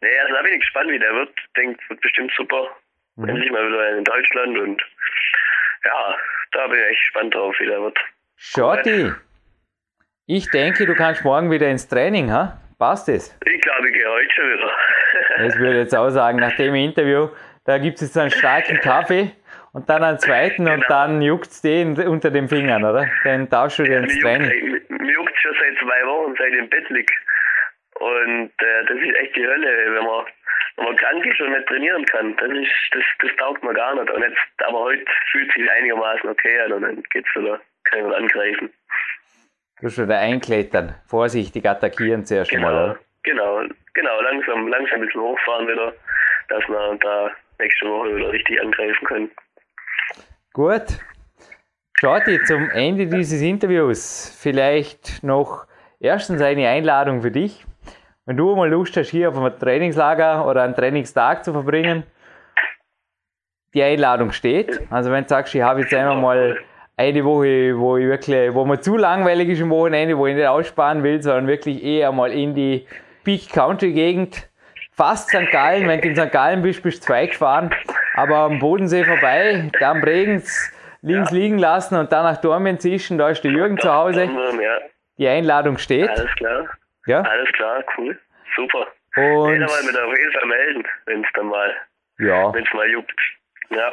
Nee, 0.00 0.18
also 0.20 0.34
da 0.34 0.42
bin 0.42 0.52
ich 0.54 0.60
gespannt, 0.60 0.90
wie 0.90 0.98
der 0.98 1.12
wird. 1.12 1.30
Ich 1.36 1.52
denke, 1.54 1.80
wird 1.88 2.00
bestimmt 2.00 2.32
super. 2.36 2.68
Mhm. 3.16 3.28
Endlich 3.28 3.50
mal 3.50 3.66
wieder 3.66 3.98
in 3.98 4.04
Deutschland 4.04 4.58
und 4.58 4.82
ja, 5.84 6.16
da 6.52 6.66
bin 6.68 6.78
ich 6.78 6.86
echt 6.86 7.00
gespannt 7.00 7.34
drauf, 7.34 7.54
wie 7.58 7.66
der 7.66 7.80
wird. 7.80 7.98
Shorty, 8.36 9.12
ich 10.26 10.48
denke, 10.50 10.86
du 10.86 10.94
kannst 10.94 11.24
morgen 11.24 11.50
wieder 11.50 11.68
ins 11.68 11.88
Training, 11.88 12.30
ha? 12.30 12.58
Passt 12.78 13.08
es? 13.08 13.36
Ich 13.44 13.60
glaube, 13.60 13.88
ich 13.88 13.94
gehe 13.94 14.08
heute 14.08 14.34
schon 14.34 14.52
wieder. 14.52 14.70
das 15.38 15.58
würde 15.58 15.72
ich 15.72 15.78
jetzt 15.78 15.94
auch 15.94 16.08
sagen, 16.10 16.38
nach 16.38 16.56
dem 16.56 16.74
Interview, 16.74 17.28
da 17.64 17.78
gibt 17.78 17.96
es 17.96 18.02
jetzt 18.02 18.16
einen 18.16 18.30
starken 18.30 18.78
Kaffee 18.80 19.32
und 19.72 19.88
dann 19.88 20.02
einen 20.02 20.18
zweiten 20.18 20.64
genau. 20.64 20.76
und 20.76 20.84
dann 20.88 21.20
juckt 21.20 21.48
es 21.48 21.60
den 21.60 21.98
unter 21.98 22.30
den 22.30 22.48
Fingern, 22.48 22.84
oder? 22.84 23.08
Dann 23.24 23.50
tauschst 23.50 23.80
du 23.80 23.82
dir 23.84 23.98
ins 23.98 24.18
Training. 24.20 24.80
Mir 24.88 25.12
juckt 25.12 25.32
es 25.34 25.40
schon 25.42 25.54
seit 25.60 25.78
zwei 25.78 26.06
Wochen, 26.06 26.34
seit 26.38 26.52
ich 26.52 26.58
im 26.58 26.70
Bett 26.70 26.88
liege. 26.88 27.12
Und 28.00 28.50
äh, 28.58 28.84
das 28.88 28.96
ist 28.96 29.14
echt 29.14 29.36
die 29.36 29.46
Hölle, 29.46 29.94
wenn 29.94 30.04
man, 30.04 30.24
wenn 30.76 30.84
man 30.86 30.96
krank 30.96 31.24
ist 31.26 31.40
und 31.40 31.52
nicht 31.52 31.66
trainieren 31.66 32.04
kann. 32.06 32.34
Das 32.36 32.50
ist, 32.50 32.72
das, 32.92 33.04
das 33.20 33.36
taugt 33.36 33.62
man 33.62 33.74
gar 33.74 33.94
nicht. 33.94 34.10
Und 34.10 34.22
jetzt, 34.22 34.38
aber 34.66 34.78
heute 34.80 35.04
fühlt 35.30 35.52
sich 35.52 35.70
einigermaßen 35.70 36.30
okay 36.30 36.60
an 36.60 36.72
und 36.72 36.82
dann 36.82 37.02
geht's 37.10 37.28
wieder, 37.36 37.60
kann 37.84 38.02
man 38.02 38.14
angreifen. 38.14 38.72
Du 39.82 39.90
schon 39.90 40.08
da 40.08 40.18
einklettern, 40.18 40.94
vorsichtig 41.06 41.66
attackieren 41.66 42.24
zuerst 42.24 42.50
genau, 42.50 42.62
mal, 42.70 42.84
oder? 42.84 42.98
Genau, 43.22 43.62
genau, 43.92 44.20
langsam, 44.22 44.68
langsam 44.68 45.00
ein 45.00 45.06
bisschen 45.06 45.20
hochfahren 45.20 45.68
wieder, 45.68 45.94
dass 46.48 46.66
wir 46.68 46.98
da 47.02 47.30
nächste 47.58 47.86
Woche 47.86 48.16
wieder 48.16 48.32
richtig 48.32 48.60
angreifen 48.62 49.06
können. 49.06 49.30
Gut. 50.54 50.84
Shorty, 51.98 52.42
zum 52.44 52.70
Ende 52.70 53.06
dieses 53.06 53.42
Interviews 53.42 54.38
vielleicht 54.40 55.22
noch 55.22 55.66
erstens 55.98 56.40
eine 56.40 56.66
Einladung 56.66 57.20
für 57.20 57.30
dich. 57.30 57.66
Wenn 58.30 58.36
du 58.36 58.54
mal 58.54 58.70
Lust 58.70 58.96
hast, 58.96 59.08
hier 59.08 59.28
auf 59.28 59.36
einem 59.36 59.58
Trainingslager 59.58 60.46
oder 60.46 60.62
einen 60.62 60.76
Trainingstag 60.76 61.44
zu 61.44 61.50
verbringen, 61.50 62.04
die 63.74 63.82
Einladung 63.82 64.30
steht. 64.30 64.82
Also 64.88 65.10
wenn 65.10 65.24
du 65.24 65.28
sagst, 65.28 65.52
ich 65.52 65.62
habe 65.62 65.80
jetzt 65.80 65.92
einmal 65.92 66.16
mal 66.16 66.58
eine 66.96 67.24
Woche, 67.24 67.76
wo 67.76 67.96
ich 67.96 68.06
wirklich, 68.06 68.54
wo 68.54 68.64
mir 68.64 68.80
zu 68.80 68.96
langweilig 68.96 69.48
ist 69.48 69.62
am 69.62 69.70
Wochenende, 69.70 70.16
wo 70.16 70.28
ich 70.28 70.36
nicht 70.36 70.46
aussparen 70.46 71.02
will, 71.02 71.20
sondern 71.20 71.48
wirklich 71.48 71.82
eher 71.82 72.12
mal 72.12 72.30
in 72.30 72.54
die 72.54 72.86
Peak 73.24 73.48
Country 73.52 73.92
Gegend 73.92 74.48
fast 74.92 75.30
St. 75.30 75.50
Gallen. 75.50 75.88
Wenn 75.88 76.00
du 76.00 76.06
in 76.06 76.14
St. 76.14 76.30
Gallen 76.30 76.62
bist, 76.62 76.84
bist 76.84 76.98
du 76.98 77.06
zwei 77.06 77.26
gefahren. 77.26 77.74
Aber 78.14 78.36
am 78.36 78.60
Bodensee 78.60 79.02
vorbei, 79.02 79.68
da 79.80 79.90
am 79.90 80.00
Bregenz 80.00 80.70
links 81.02 81.32
ja. 81.32 81.36
liegen 81.36 81.58
lassen 81.58 81.96
und 81.96 82.12
dann 82.12 82.22
nach 82.22 82.40
Dormien 82.40 82.78
zischen, 82.78 83.18
da 83.18 83.30
ist 83.30 83.42
der 83.42 83.50
Jürgen 83.50 83.76
zu 83.76 83.92
Hause. 83.92 84.30
Die 85.18 85.26
Einladung 85.26 85.78
steht. 85.78 86.10
Alles 86.10 86.32
klar. 86.36 86.68
Ja? 87.10 87.22
Alles 87.22 87.50
klar, 87.52 87.84
cool. 87.98 88.18
Super. 88.54 88.86
Und 89.16 89.52
Jeder 89.52 89.66
mal 89.66 89.82
mit 89.82 89.98
auf 89.98 90.16
jeden 90.16 90.32
Fall 90.32 90.46
melden, 90.46 90.84
wenn 91.06 91.24
es 91.24 91.30
dann 91.34 91.46
mal, 91.46 91.74
ja. 92.18 92.54
wenn 92.54 92.64
es 92.64 92.72
mal 92.72 92.88
juckt. 92.88 93.20
Ja. 93.70 93.92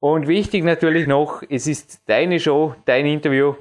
Und 0.00 0.26
wichtig 0.26 0.64
natürlich 0.64 1.06
noch, 1.06 1.42
es 1.48 1.68
ist 1.68 2.08
deine 2.08 2.40
Show, 2.40 2.74
dein 2.86 3.06
Interview. 3.06 3.54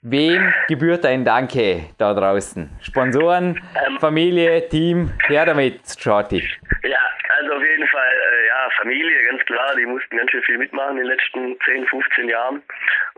Wem 0.00 0.54
gebührt 0.68 1.04
ein 1.04 1.24
Danke 1.24 1.90
da 1.98 2.14
draußen? 2.14 2.70
Sponsoren, 2.80 3.60
ähm, 3.86 3.98
Familie, 3.98 4.68
Team, 4.68 5.12
her 5.26 5.44
damit, 5.44 5.80
Shorty. 5.98 6.48
Ja, 6.84 6.98
also 7.40 7.54
auf 7.54 7.62
jeden 7.62 7.86
Fall, 7.88 8.08
äh, 8.08 8.46
ja, 8.46 8.70
Familie, 8.80 9.22
ganz 9.24 9.44
klar, 9.44 9.74
die 9.76 9.86
mussten 9.86 10.16
ganz 10.16 10.30
schön 10.30 10.42
viel 10.44 10.58
mitmachen 10.58 10.96
in 10.98 11.04
den 11.04 11.06
letzten 11.08 11.58
10, 11.60 11.86
15 11.86 12.28
Jahren. 12.28 12.62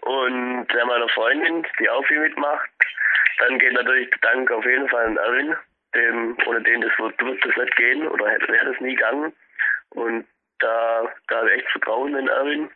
Und 0.03 0.66
ja, 0.74 0.84
meiner 0.86 1.09
Freundin, 1.11 1.64
die 1.78 1.88
auch 1.88 2.05
viel 2.07 2.20
mitmacht. 2.20 2.70
Dann 3.41 3.59
geht 3.59 3.72
natürlich 3.72 4.11
der 4.11 4.30
Dank 4.30 4.51
auf 4.51 4.64
jeden 4.64 4.88
Fall 4.88 5.07
an 5.07 5.16
Erwin, 5.16 5.57
dem, 5.95 6.36
ohne 6.47 6.62
den 6.62 6.82
das 6.82 6.93
wird, 6.99 7.20
wird 7.22 7.45
das 7.45 7.57
nicht 7.57 7.76
gehen 7.76 8.07
oder 8.07 8.28
hätte 8.28 8.53
wäre 8.53 8.66
das 8.66 8.80
nie 8.80 8.95
gegangen. 8.95 9.32
Und 9.91 10.26
da, 10.61 11.12
da 11.28 11.36
habe 11.36 11.51
ich 11.51 11.59
echt 11.59 11.70
Vertrauen 11.72 12.14
in 12.14 12.28
Erwin. 12.28 12.70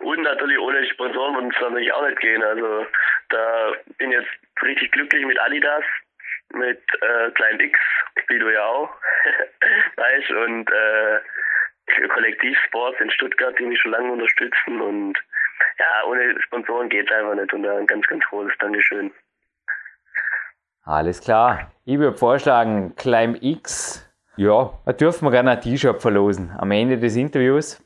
Und 0.00 0.22
natürlich 0.22 0.58
ohne 0.58 0.84
Sponsoren 0.90 1.34
würde 1.34 1.48
es 1.54 1.60
natürlich 1.60 1.92
auch 1.92 2.06
nicht 2.06 2.20
gehen. 2.20 2.42
Also 2.42 2.86
da 3.30 3.72
bin 3.98 4.12
ich 4.12 4.18
jetzt 4.18 4.62
richtig 4.62 4.92
glücklich 4.92 5.24
mit 5.24 5.40
Adidas, 5.40 5.84
mit 6.52 6.82
äh, 7.00 7.30
Klein 7.30 7.60
X, 7.60 7.78
wie 8.28 8.38
du 8.38 8.52
ja 8.52 8.64
auch, 8.64 8.90
weißt 9.96 10.30
und 10.30 10.70
äh, 10.70 11.20
Kollektivsports 12.08 13.00
in 13.00 13.10
Stuttgart, 13.10 13.58
die 13.58 13.66
mich 13.66 13.80
schon 13.80 13.92
lange 13.92 14.12
unterstützen 14.12 14.80
und 14.80 15.18
ja, 15.78 16.04
ohne 16.06 16.40
Sponsoren 16.42 16.88
geht 16.88 17.10
es 17.10 17.16
einfach 17.16 17.34
nicht 17.34 17.52
und 17.52 17.62
da 17.62 17.76
ein 17.76 17.86
ganz, 17.86 18.06
ganz 18.06 18.24
großes 18.26 18.56
Dankeschön. 18.58 19.12
Alles 20.84 21.20
klar. 21.20 21.70
Ich 21.84 21.98
würde 21.98 22.16
vorschlagen, 22.16 22.94
Climb 22.96 23.42
X, 23.42 24.06
ja, 24.36 24.70
da 24.84 24.92
dürfen 24.92 25.26
wir 25.26 25.30
gerne 25.30 25.52
ein 25.52 25.60
T-Shirt 25.60 26.02
verlosen 26.02 26.52
am 26.58 26.70
Ende 26.70 26.98
des 26.98 27.16
Interviews. 27.16 27.82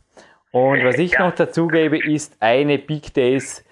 Und 0.51 0.85
was 0.85 0.99
ich 0.99 1.13
ja. 1.13 1.27
noch 1.27 1.35
dazu 1.35 1.69
gebe, 1.69 1.99
ist 1.99 2.37
eine 2.41 2.79
Big 2.79 3.13
Days 3.15 3.65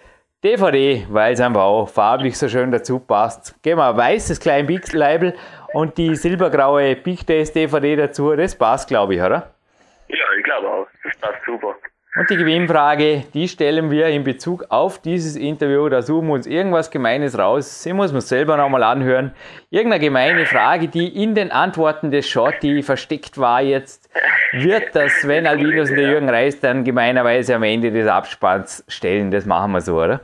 DVD, 0.45 1.07
weil 1.11 1.33
es 1.33 1.41
einfach 1.41 1.62
auch 1.62 1.89
farblich 1.89 2.39
so 2.39 2.49
schön 2.49 2.70
dazu 2.70 3.01
passt. 3.01 3.61
Gehen 3.62 3.79
wir 3.79 3.89
ein 3.89 3.97
weißes 3.97 4.39
klein 4.39 4.66
Big 4.66 4.93
Label 4.93 5.35
und 5.72 5.99
die 5.99 6.14
silbergraue 6.14 6.95
Big 6.95 7.27
Days 7.27 7.53
DVD 7.53 7.97
dazu. 7.97 8.37
Das 8.37 8.55
passt, 8.55 8.89
glaube 8.89 9.14
ich, 9.14 9.20
oder? 9.20 9.55
Ja, 10.09 10.24
ich 10.39 10.45
glaube 10.45 10.68
auch. 10.68 10.87
Das 11.03 11.16
passt 11.16 11.45
super. 11.45 11.74
Und 12.19 12.31
die 12.31 12.37
Gewinnfrage, 12.37 13.25
die 13.35 13.47
stellen 13.47 13.91
wir 13.91 14.07
in 14.07 14.25
Bezug 14.25 14.64
auf 14.71 15.03
dieses 15.03 15.37
Interview. 15.37 15.87
Da 15.91 16.01
suchen 16.01 16.29
wir 16.29 16.35
uns 16.35 16.47
irgendwas 16.47 16.91
Gemeines 16.91 17.39
raus. 17.39 17.83
Sie 17.83 17.93
muss 17.93 18.11
man 18.11 18.23
selber 18.23 18.57
nochmal 18.57 18.83
anhören. 18.85 19.35
Irgendeine 19.69 20.03
gemeine 20.03 20.47
Frage, 20.47 20.89
die 20.89 21.23
in 21.23 21.35
den 21.35 21.51
Antworten 21.51 22.11
des 22.11 22.27
Shorty 22.27 22.83
versteckt 22.83 23.37
war 23.37 23.61
jetzt, 23.61 24.11
wird 24.53 24.97
das 24.97 25.12
Sven 25.21 25.47
Albinus 25.47 25.91
und 25.91 25.97
der 25.97 26.09
Jürgen 26.09 26.31
Reis 26.31 26.59
dann 26.59 26.85
gemeinerweise 26.85 27.55
am 27.55 27.64
Ende 27.64 27.93
des 27.93 28.09
Abspanns 28.09 28.83
stellen. 28.89 29.31
Das 29.31 29.45
machen 29.45 29.73
wir 29.73 29.83
so, 29.83 30.03
oder? 30.03 30.21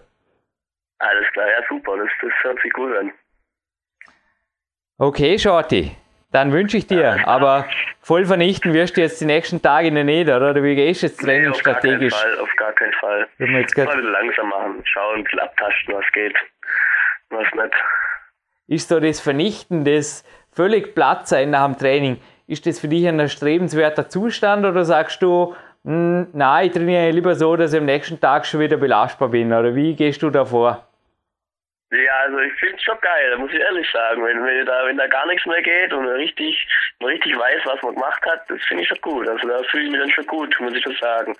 Alles 0.98 1.26
klar, 1.34 1.46
ja 1.46 1.62
super. 1.68 1.98
Das, 1.98 2.08
das 2.22 2.32
hört 2.42 2.58
sich 2.62 2.72
gut 2.72 2.96
an. 2.96 3.12
Okay, 4.96 5.38
Shorty. 5.38 5.94
Dann 6.32 6.50
wünsche 6.50 6.78
ich 6.78 6.86
dir, 6.86 7.28
aber 7.28 7.66
voll 8.00 8.24
vernichten 8.24 8.72
wirst 8.72 8.96
du 8.96 9.02
jetzt 9.02 9.20
die 9.20 9.26
nächsten 9.26 9.60
Tage 9.60 9.88
in 9.88 9.94
der 9.94 10.04
Nähe, 10.04 10.24
oder? 10.24 10.54
Wie 10.62 10.74
gehst 10.74 11.02
du 11.02 11.06
jetzt 11.06 11.20
Training 11.20 11.50
nee, 11.50 11.58
strategisch? 11.58 12.14
Fall, 12.14 12.38
auf 12.38 12.56
gar 12.56 12.72
keinen 12.72 12.94
Fall. 12.94 13.28
Wir 13.36 13.60
jetzt 13.60 13.76
mal 13.76 13.88
ein 13.88 13.96
bisschen 13.96 14.12
langsam 14.12 14.48
machen, 14.48 14.82
schauen, 14.84 15.26
ein 15.30 15.38
abtasten, 15.38 15.94
was 15.94 16.04
geht, 16.12 16.34
was 17.28 17.46
nicht. 17.54 17.74
Ist 18.66 18.88
so 18.88 18.98
das 18.98 19.20
Vernichten 19.20 19.84
des 19.84 20.24
völlig 20.50 20.94
platt 20.94 21.28
sein 21.28 21.50
nach 21.50 21.66
dem 21.66 21.78
Training, 21.78 22.18
ist 22.46 22.66
das 22.66 22.80
für 22.80 22.88
dich 22.88 23.06
ein 23.06 23.18
erstrebenswerter 23.18 24.08
Zustand 24.08 24.64
oder 24.64 24.84
sagst 24.84 25.20
du, 25.22 25.54
hm, 25.84 26.28
nein, 26.32 26.66
ich 26.66 26.72
trainiere 26.72 27.10
lieber 27.10 27.34
so, 27.34 27.56
dass 27.56 27.74
ich 27.74 27.78
am 27.78 27.86
nächsten 27.86 28.20
Tag 28.20 28.46
schon 28.46 28.60
wieder 28.60 28.78
belastbar 28.78 29.28
bin? 29.28 29.52
Oder 29.52 29.74
wie 29.74 29.94
gehst 29.94 30.22
du 30.22 30.30
da 30.30 30.44
vor? 30.44 30.86
Also 32.24 32.38
ich 32.38 32.52
finde 32.54 32.76
es 32.76 32.82
schon 32.82 32.98
geil, 33.00 33.36
muss 33.38 33.52
ich 33.52 33.60
ehrlich 33.60 33.86
sagen. 33.90 34.24
Wenn, 34.24 34.44
wenn, 34.44 34.66
da, 34.66 34.86
wenn 34.86 34.96
da 34.96 35.06
gar 35.06 35.26
nichts 35.26 35.44
mehr 35.46 35.62
geht 35.62 35.92
und 35.92 36.04
man 36.04 36.14
richtig, 36.14 36.66
man 37.00 37.10
richtig 37.10 37.36
weiß, 37.36 37.60
was 37.64 37.82
man 37.82 37.94
gemacht 37.94 38.22
hat, 38.24 38.48
das 38.48 38.62
finde 38.68 38.82
ich 38.82 38.88
schon 38.88 39.00
gut. 39.00 39.28
Also 39.28 39.48
da 39.48 39.62
fühle 39.70 39.84
ich 39.84 39.90
mich 39.90 40.00
dann 40.00 40.10
schon 40.10 40.26
gut, 40.26 40.60
muss 40.60 40.74
ich 40.74 40.82
schon 40.82 40.96
sagen. 41.00 41.36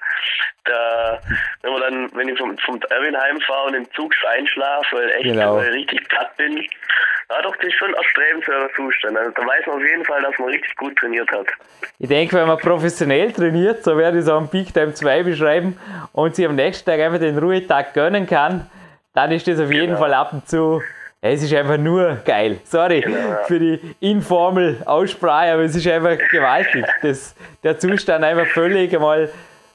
Da, 0.65 1.21
wenn 1.63 1.73
man 1.73 1.81
dann, 1.81 2.11
wenn 2.15 2.29
ich 2.29 2.39
vom, 2.39 2.57
vom 2.59 2.81
Erwin 2.91 3.17
heimfahre 3.17 3.69
und 3.69 3.75
im 3.75 3.93
Zug 3.93 4.13
einschlafe, 4.29 4.97
weil 4.97 5.11
echt 5.11 5.25
genau. 5.25 5.57
weil 5.57 5.69
ich 5.69 5.75
richtig 5.75 6.09
platt 6.09 6.37
bin, 6.37 6.57
ja 7.33 7.43
doch, 7.43 7.57
das 7.57 7.67
ist 7.67 7.75
schon 7.75 7.89
ein 7.89 7.95
erstrebenswerter 7.95 8.75
Zustand. 8.75 9.17
Also 9.17 9.31
da 9.31 9.43
weiß 9.47 9.67
man 9.67 9.77
auf 9.77 9.83
jeden 9.83 10.05
Fall, 10.05 10.23
dass 10.23 10.39
man 10.39 10.49
richtig 10.49 10.77
gut 10.77 10.97
trainiert 10.97 11.31
hat. 11.31 11.47
Ich 11.99 12.09
denke, 12.09 12.37
wenn 12.37 12.47
man 12.47 12.59
professionell 12.59 13.33
trainiert, 13.33 13.85
so 13.85 13.97
werde 13.97 14.19
ich 14.19 14.25
es 14.25 14.31
auch 14.31 14.39
am 14.39 14.51
Peak 14.51 14.75
Time 14.75 14.93
2 14.93 15.23
beschreiben 15.23 15.79
und 16.13 16.35
sich 16.35 16.47
am 16.47 16.57
nächsten 16.57 16.91
Tag 16.91 17.01
einfach 17.01 17.21
den 17.21 17.39
Ruhetag 17.39 17.95
gönnen 17.95 18.27
kann, 18.27 18.71
dann 19.15 19.31
ist 19.33 19.47
das 19.47 19.61
auf 19.61 19.71
jeden 19.73 19.89
genau. 19.89 19.99
Fall 19.99 20.15
ab 20.15 20.33
und 20.33 20.49
zu. 20.49 20.83
Es 21.21 21.43
ist 21.43 21.55
einfach 21.55 21.79
nur 21.79 22.17
geil. 22.25 22.59
Sorry 22.65 23.01
genau. 23.01 23.45
für 23.47 23.61
die 23.61 23.95
informel 24.01 24.83
Aussprache, 24.85 25.53
aber 25.53 25.63
es 25.63 25.77
ist 25.77 25.87
einfach 25.87 26.19
gewaltig. 26.31 26.85
Das, 27.01 27.37
der 27.63 27.79
Zustand 27.79 28.25
einfach 28.25 28.47
völlig 28.47 28.93
einmal 28.93 29.31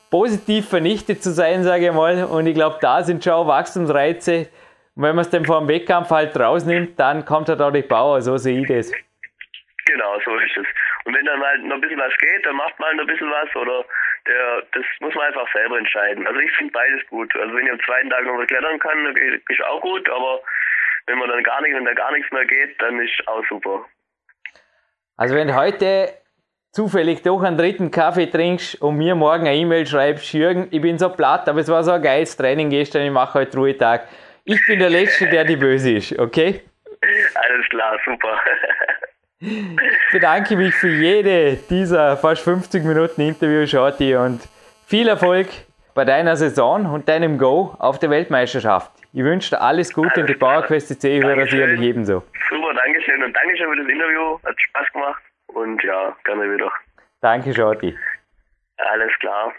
positiv 0.10 0.68
vernichtet 0.68 1.24
zu 1.24 1.32
sein, 1.32 1.64
sage 1.64 1.88
ich 1.88 1.94
mal. 1.94 2.26
Und 2.26 2.48
ich 2.48 2.54
glaube, 2.54 2.78
da 2.82 3.02
sind 3.02 3.24
schon 3.24 3.48
Wachstumsreize. 3.48 4.50
Und 4.96 5.04
wenn 5.04 5.16
man 5.16 5.24
es 5.24 5.30
dann 5.30 5.46
vor 5.46 5.60
dem 5.60 5.70
Wettkampf 5.70 6.10
halt 6.10 6.38
rausnimmt, 6.38 7.00
dann 7.00 7.24
kommt 7.24 7.48
halt 7.48 7.62
auch 7.62 7.72
die 7.72 7.82
Power. 7.82 8.22
So 8.22 8.36
sehe 8.38 8.62
ich 8.62 8.68
das. 8.68 8.92
Genau, 9.86 10.20
so 10.26 10.36
ist 10.38 10.58
es. 10.58 10.68
Und 11.06 11.16
wenn 11.16 11.26
dann 11.26 11.42
halt 11.42 11.64
noch 11.64 11.76
ein 11.76 11.82
bisschen 11.82 12.00
was 12.00 12.14
geht, 12.18 12.46
dann 12.46 12.58
macht 12.58 12.78
man 12.78 12.90
halt 12.90 12.98
noch 12.98 13.04
ein 13.06 13.08
bisschen 13.08 13.30
was 13.30 13.56
oder 13.56 13.86
der, 14.28 14.64
das 14.74 14.86
muss 15.00 15.16
man 15.16 15.28
einfach 15.28 15.48
selber 15.54 15.78
entscheiden. 15.78 16.28
Also 16.28 16.40
ich 16.40 16.52
finde 16.54 16.74
beides 16.74 17.06
gut. 17.08 17.34
Also 17.36 17.56
wenn 17.56 17.66
ich 17.66 17.72
am 17.72 17.80
zweiten 17.82 18.10
Tag 18.10 18.26
noch 18.26 18.38
was 18.38 18.48
klettern 18.48 18.80
kann, 18.80 19.16
ist 19.16 19.64
auch 19.64 19.82
gut, 19.82 20.10
aber 20.10 20.42
wenn 21.08 21.18
man 21.18 21.30
dann 21.30 21.44
gar 21.44 21.62
nicht, 21.62 21.74
wenn 21.74 21.86
da 21.86 21.94
gar 21.94 22.12
nichts 22.12 22.32
mehr 22.32 22.46
geht, 22.46 22.82
dann 22.82 23.00
ist 23.00 23.28
auch 23.28 23.44
super. 23.48 23.86
Also 25.16 25.36
wenn 25.36 25.56
heute 25.56 26.10
zufällig 26.72 27.24
doch 27.24 27.42
einen 27.42 27.58
dritten 27.58 27.90
Kaffee 27.90 28.28
trinkst 28.28 28.82
und 28.82 28.98
mir 28.98 29.16
morgen 29.16 29.48
eine 29.48 29.56
E-Mail 29.56 29.86
schreibst, 29.88 30.34
Jürgen, 30.34 30.68
ich 30.70 30.82
bin 30.82 30.98
so 31.00 31.10
platt, 31.10 31.48
aber 31.50 31.60
es 31.60 31.70
war 31.70 31.84
so 31.84 31.92
ein 31.92 32.02
geiles 32.02 32.38
Training 32.38 32.70
gestern, 32.70 33.04
ich 33.04 33.12
mache 33.12 33.40
heute 33.40 33.58
Ruhetag. 33.58 34.08
Ich 34.44 34.64
bin 34.68 34.80
der 34.80 34.90
Letzte, 34.90 35.28
der 35.28 35.44
die 35.44 35.56
böse 35.56 35.94
ist, 35.94 36.20
okay? 36.20 36.62
Alles 37.36 37.70
klar, 37.70 37.98
super. 38.06 38.40
Ich 39.40 40.12
bedanke 40.12 40.56
mich 40.56 40.74
für 40.74 40.90
jede 40.90 41.58
dieser 41.70 42.18
fast 42.18 42.42
50 42.42 42.84
Minuten 42.84 43.22
Interview, 43.22 43.68
Shorty, 43.68 44.16
und 44.16 44.42
viel 44.88 45.08
Erfolg 45.08 45.48
bei 45.94 46.06
deiner 46.06 46.36
Saison 46.36 46.88
und 46.88 47.08
deinem 47.08 47.38
Go 47.38 47.76
auf 47.78 48.00
der 48.00 48.10
Weltmeisterschaft. 48.10 48.92
Ich 49.14 49.24
wünsche 49.24 49.52
dir 49.52 49.62
alles 49.62 49.94
Gute 49.94 50.22
und 50.22 50.28
die 50.28 50.34
PowerQuest 50.34 51.00
C 51.00 51.22
höre 51.22 51.46
sicherlich 51.46 51.82
ebenso. 51.82 52.24
Super, 52.50 52.74
Dankeschön 52.74 53.24
und 53.24 53.34
Dankeschön 53.34 53.70
für 53.70 53.78
das 53.78 53.88
Interview. 53.88 54.40
Hat 54.44 54.56
Spaß 54.60 54.94
gemacht 54.94 55.24
und 55.48 55.84
ja, 55.84 56.18
gerne 56.24 56.52
wieder. 56.52 56.72
Danke, 57.22 57.54
Shorty. 57.54 57.96
Alles 58.78 59.12
klar. 59.20 59.54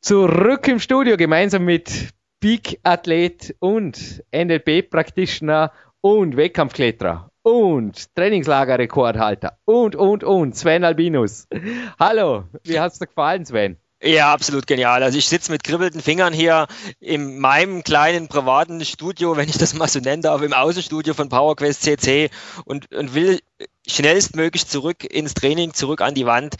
Zurück 0.00 0.66
im 0.68 0.78
Studio 0.78 1.18
gemeinsam 1.18 1.66
mit 1.66 2.14
Peak 2.40 2.78
Athlet 2.84 3.54
und 3.58 4.22
NLP 4.32 4.88
Practitioner 4.88 5.72
und 6.00 6.36
Wettkampfkletterer 6.36 7.30
und 7.42 8.14
Trainingslagerrekordhalter 8.14 9.58
und, 9.64 9.96
und, 9.96 10.24
und 10.24 10.56
Sven 10.56 10.84
Albinus. 10.84 11.46
Hallo, 11.98 12.44
wie 12.64 12.78
hat's 12.78 12.98
dir 12.98 13.06
gefallen, 13.06 13.46
Sven? 13.46 13.78
Ja, 14.00 14.32
absolut 14.32 14.68
genial. 14.68 15.02
Also 15.02 15.18
ich 15.18 15.28
sitze 15.28 15.50
mit 15.50 15.64
kribbelnden 15.64 16.00
Fingern 16.00 16.32
hier 16.32 16.68
in 17.00 17.40
meinem 17.40 17.82
kleinen 17.82 18.28
privaten 18.28 18.84
Studio, 18.84 19.36
wenn 19.36 19.48
ich 19.48 19.58
das 19.58 19.74
mal 19.74 19.88
so 19.88 19.98
nennen 19.98 20.22
darf, 20.22 20.40
im 20.42 20.52
Außenstudio 20.52 21.14
von 21.14 21.28
PowerQuest 21.28 21.82
CC 21.82 22.30
und, 22.64 22.94
und 22.94 23.14
will 23.14 23.40
schnellstmöglich 23.88 24.68
zurück 24.68 25.02
ins 25.02 25.34
Training, 25.34 25.74
zurück 25.74 26.00
an 26.00 26.14
die 26.14 26.26
Wand. 26.26 26.54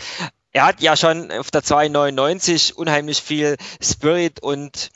Er 0.51 0.67
hat 0.67 0.81
ja 0.81 0.97
schon 0.97 1.31
auf 1.31 1.53
der 1.53 1.63
299 1.63 2.77
unheimlich 2.77 3.23
viel 3.23 3.57
Spirit 3.81 4.43
und 4.43 4.91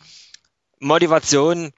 Motivation 0.80 1.70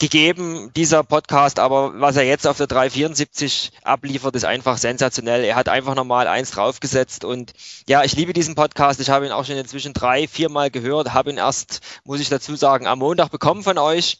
gegeben, 0.00 0.70
dieser 0.74 1.04
Podcast, 1.04 1.58
aber 1.58 2.00
was 2.00 2.16
er 2.16 2.24
jetzt 2.24 2.46
auf 2.46 2.56
der 2.56 2.66
374 2.66 3.70
abliefert, 3.84 4.34
ist 4.34 4.44
einfach 4.44 4.78
sensationell. 4.78 5.44
Er 5.44 5.54
hat 5.54 5.68
einfach 5.68 5.94
nochmal 5.94 6.26
eins 6.26 6.50
draufgesetzt 6.50 7.24
und 7.24 7.52
ja, 7.88 8.02
ich 8.02 8.16
liebe 8.16 8.32
diesen 8.32 8.54
Podcast. 8.54 8.98
Ich 9.00 9.10
habe 9.10 9.26
ihn 9.26 9.32
auch 9.32 9.44
schon 9.44 9.56
inzwischen 9.56 9.92
drei, 9.92 10.26
viermal 10.26 10.70
gehört, 10.70 11.12
habe 11.12 11.30
ihn 11.30 11.36
erst, 11.36 11.80
muss 12.04 12.20
ich 12.20 12.30
dazu 12.30 12.56
sagen, 12.56 12.86
am 12.86 12.98
Montag 12.98 13.30
bekommen 13.30 13.62
von 13.62 13.78
euch 13.78 14.18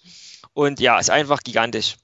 und 0.52 0.78
ja, 0.80 0.98
ist 0.98 1.10
einfach 1.10 1.40
gigantisch. 1.40 1.96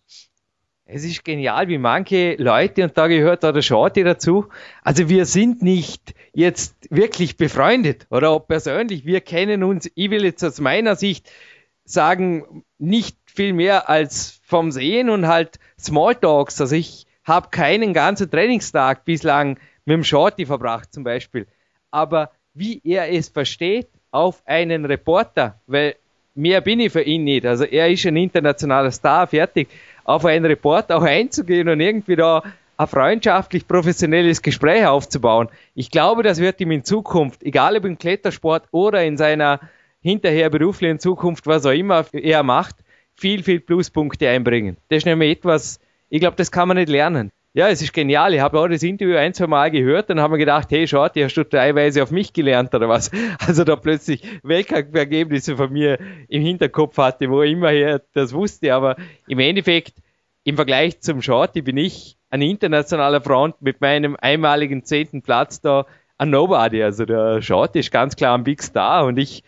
Es 0.86 1.04
ist 1.04 1.24
genial, 1.24 1.68
wie 1.68 1.78
manche 1.78 2.36
Leute, 2.36 2.84
und 2.84 2.96
da 2.96 3.08
gehört 3.08 3.44
auch 3.44 3.52
der 3.52 3.62
Shorty 3.62 4.04
dazu, 4.04 4.46
also 4.82 5.08
wir 5.08 5.26
sind 5.26 5.60
nicht 5.60 6.14
jetzt 6.32 6.76
wirklich 6.90 7.36
befreundet 7.36 8.06
oder 8.08 8.30
auch 8.30 8.46
persönlich, 8.46 9.04
wir 9.04 9.20
kennen 9.20 9.64
uns, 9.64 9.90
ich 9.94 10.10
will 10.10 10.24
jetzt 10.24 10.44
aus 10.44 10.60
meiner 10.60 10.94
Sicht 10.94 11.28
sagen, 11.84 12.64
nicht 12.78 13.16
viel 13.36 13.52
mehr 13.52 13.88
als 13.88 14.40
vom 14.44 14.72
Sehen 14.72 15.10
und 15.10 15.26
halt 15.26 15.58
Smalltalks. 15.78 16.60
Also 16.60 16.74
ich 16.74 17.06
habe 17.24 17.48
keinen 17.50 17.92
ganzen 17.92 18.30
Trainingstag 18.30 19.04
bislang 19.04 19.58
mit 19.84 19.94
dem 19.94 20.04
Shorty 20.04 20.46
verbracht 20.46 20.92
zum 20.92 21.04
Beispiel. 21.04 21.46
Aber 21.90 22.30
wie 22.54 22.80
er 22.84 23.12
es 23.12 23.28
versteht 23.28 23.88
auf 24.10 24.42
einen 24.46 24.84
Reporter, 24.84 25.60
weil 25.66 25.96
mehr 26.34 26.60
bin 26.60 26.80
ich 26.80 26.92
für 26.92 27.02
ihn 27.02 27.24
nicht. 27.24 27.46
Also 27.46 27.64
er 27.64 27.90
ist 27.90 28.06
ein 28.06 28.16
internationaler 28.16 28.90
Star, 28.90 29.26
fertig 29.26 29.68
auf 30.04 30.24
einen 30.24 30.44
Reporter 30.44 30.96
auch 30.96 31.02
einzugehen 31.02 31.68
und 31.68 31.80
irgendwie 31.80 32.16
da 32.16 32.42
ein 32.76 32.86
freundschaftlich 32.86 33.66
professionelles 33.66 34.42
Gespräch 34.42 34.86
aufzubauen. 34.86 35.48
Ich 35.74 35.90
glaube, 35.90 36.22
das 36.22 36.38
wird 36.38 36.60
ihm 36.60 36.70
in 36.70 36.84
Zukunft, 36.84 37.42
egal 37.42 37.76
ob 37.76 37.84
im 37.84 37.98
Klettersport 37.98 38.64
oder 38.70 39.02
in 39.04 39.16
seiner 39.16 39.60
hinterher 40.00 40.50
beruflichen 40.50 41.00
Zukunft, 41.00 41.46
was 41.46 41.66
auch 41.66 41.70
immer 41.72 42.04
er 42.12 42.42
macht, 42.42 42.76
viel, 43.16 43.42
viel 43.42 43.60
Pluspunkte 43.60 44.28
einbringen. 44.28 44.76
Das 44.88 44.98
ist 44.98 45.06
nämlich 45.06 45.38
etwas, 45.38 45.80
ich 46.08 46.20
glaube, 46.20 46.36
das 46.36 46.50
kann 46.50 46.68
man 46.68 46.76
nicht 46.76 46.88
lernen. 46.88 47.32
Ja, 47.54 47.70
es 47.70 47.80
ist 47.80 47.94
genial. 47.94 48.34
Ich 48.34 48.40
habe 48.40 48.60
auch 48.60 48.68
das 48.68 48.82
Interview 48.82 49.16
ein, 49.16 49.32
zwei 49.32 49.46
Mal 49.46 49.70
gehört, 49.70 50.10
dann 50.10 50.20
haben 50.20 50.30
wir 50.30 50.38
gedacht, 50.38 50.68
hey, 50.70 50.86
schaut, 50.86 51.16
hast 51.16 51.36
du 51.36 51.42
teilweise 51.42 52.02
auf 52.02 52.10
mich 52.10 52.34
gelernt 52.34 52.74
oder 52.74 52.86
was? 52.88 53.10
Also 53.46 53.64
da 53.64 53.76
plötzlich 53.76 54.22
Weltcup-Ergebnisse 54.42 55.56
von 55.56 55.72
mir 55.72 55.98
im 56.28 56.42
Hinterkopf 56.42 56.98
hatte, 56.98 57.30
wo 57.30 57.42
ich 57.42 57.52
immerher 57.52 58.02
das 58.12 58.34
wusste. 58.34 58.74
Aber 58.74 58.96
im 59.26 59.38
Endeffekt, 59.38 59.94
im 60.44 60.56
Vergleich 60.56 61.00
zum 61.00 61.22
Shorty 61.22 61.62
bin 61.62 61.78
ich 61.78 62.18
ein 62.28 62.42
internationaler 62.42 63.22
Front 63.22 63.62
mit 63.62 63.80
meinem 63.80 64.16
einmaligen 64.20 64.84
zehnten 64.84 65.22
Platz 65.22 65.62
da 65.62 65.86
ein 66.18 66.28
Nobody. 66.28 66.82
Also 66.82 67.06
der 67.06 67.40
Shorty 67.40 67.78
ist 67.78 67.90
ganz 67.90 68.16
klar 68.16 68.36
ein 68.36 68.44
Big 68.44 68.62
Star 68.62 69.06
und 69.06 69.16
ich 69.18 69.44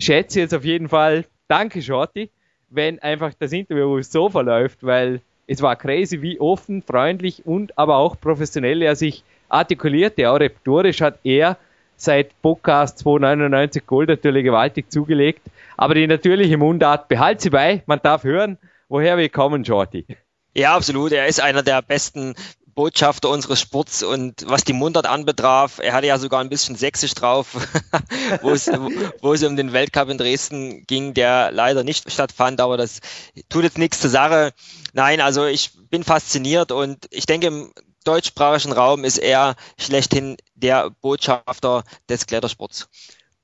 schätze 0.00 0.40
jetzt 0.40 0.54
auf 0.54 0.64
jeden 0.64 0.88
Fall, 0.88 1.26
danke 1.48 1.82
Shorty, 1.82 2.30
wenn 2.72 2.98
einfach 3.00 3.32
das 3.38 3.52
Interview 3.52 4.00
so 4.02 4.28
verläuft, 4.28 4.78
weil 4.82 5.20
es 5.46 5.60
war 5.60 5.76
crazy, 5.76 6.22
wie 6.22 6.40
offen, 6.40 6.82
freundlich 6.82 7.44
und 7.44 7.76
aber 7.78 7.96
auch 7.96 8.18
professionell 8.20 8.82
er 8.82 8.96
sich 8.96 9.24
artikulierte. 9.48 10.30
Auch 10.30 10.40
rhetorisch 10.40 11.00
hat 11.00 11.18
er 11.24 11.58
seit 11.96 12.40
Podcast 12.42 12.98
299 13.00 13.86
Gold 13.86 14.08
natürlich 14.08 14.44
gewaltig 14.44 14.90
zugelegt. 14.90 15.42
Aber 15.76 15.94
die 15.94 16.06
natürliche 16.06 16.56
Mundart 16.56 17.08
behalt 17.08 17.40
sie 17.40 17.50
bei. 17.50 17.82
Man 17.86 18.00
darf 18.02 18.24
hören, 18.24 18.58
woher 18.88 19.18
wir 19.18 19.28
kommen, 19.28 19.64
Shorty. 19.64 20.06
Ja, 20.54 20.74
absolut. 20.74 21.12
Er 21.12 21.26
ist 21.26 21.40
einer 21.40 21.62
der 21.62 21.82
besten 21.82 22.34
Botschafter 22.74 23.28
unseres 23.28 23.60
Sports 23.60 24.02
und 24.02 24.48
was 24.48 24.64
die 24.64 24.72
Mundart 24.72 25.06
anbetraf, 25.06 25.78
er 25.78 25.92
hatte 25.92 26.06
ja 26.06 26.18
sogar 26.18 26.40
ein 26.40 26.48
bisschen 26.48 26.76
sächsisch 26.76 27.14
drauf, 27.14 27.56
wo, 28.42 28.50
es, 28.50 29.42
um 29.42 29.56
den 29.56 29.72
Weltcup 29.72 30.08
in 30.08 30.18
Dresden 30.18 30.84
ging, 30.86 31.14
der 31.14 31.52
leider 31.52 31.84
nicht 31.84 32.10
stattfand, 32.10 32.60
aber 32.60 32.76
das 32.76 33.00
tut 33.48 33.64
jetzt 33.64 33.78
nichts 33.78 34.00
zur 34.00 34.10
Sache. 34.10 34.52
Nein, 34.92 35.20
also 35.20 35.44
ich 35.44 35.70
bin 35.90 36.04
fasziniert 36.04 36.72
und 36.72 37.06
ich 37.10 37.26
denke, 37.26 37.48
im 37.48 37.72
deutschsprachigen 38.04 38.72
Raum 38.72 39.04
ist 39.04 39.18
er 39.18 39.56
schlechthin 39.78 40.36
der 40.54 40.90
Botschafter 40.90 41.84
des 42.08 42.26
Klettersports. 42.26 42.88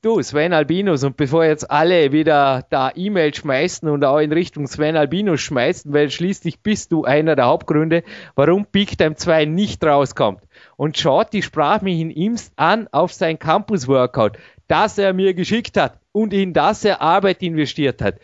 Du, 0.00 0.22
Sven 0.22 0.52
Albinus, 0.52 1.02
und 1.02 1.16
bevor 1.16 1.44
jetzt 1.44 1.72
alle 1.72 2.12
wieder 2.12 2.64
da 2.70 2.92
E-Mail 2.94 3.34
schmeißen 3.34 3.88
und 3.88 4.04
auch 4.04 4.18
in 4.18 4.30
Richtung 4.30 4.68
Sven 4.68 4.96
Albinus 4.96 5.40
schmeißen, 5.40 5.92
weil 5.92 6.08
schließlich 6.08 6.60
bist 6.60 6.92
du 6.92 7.02
einer 7.02 7.34
der 7.34 7.46
Hauptgründe, 7.46 8.04
warum 8.36 8.64
Big 8.64 8.96
Time 8.96 9.16
2 9.16 9.46
nicht 9.46 9.82
rauskommt. 9.82 10.44
Und 10.76 10.98
Shorty 10.98 11.42
sprach 11.42 11.82
mich 11.82 11.98
in 11.98 12.12
Imst 12.12 12.52
an 12.54 12.86
auf 12.92 13.12
sein 13.12 13.40
Campus-Workout, 13.40 14.38
das 14.68 14.98
er 14.98 15.14
mir 15.14 15.34
geschickt 15.34 15.76
hat 15.76 15.98
und 16.12 16.32
in 16.32 16.52
das 16.52 16.84
er 16.84 17.02
Arbeit 17.02 17.42
investiert 17.42 18.00
hat. 18.00 18.20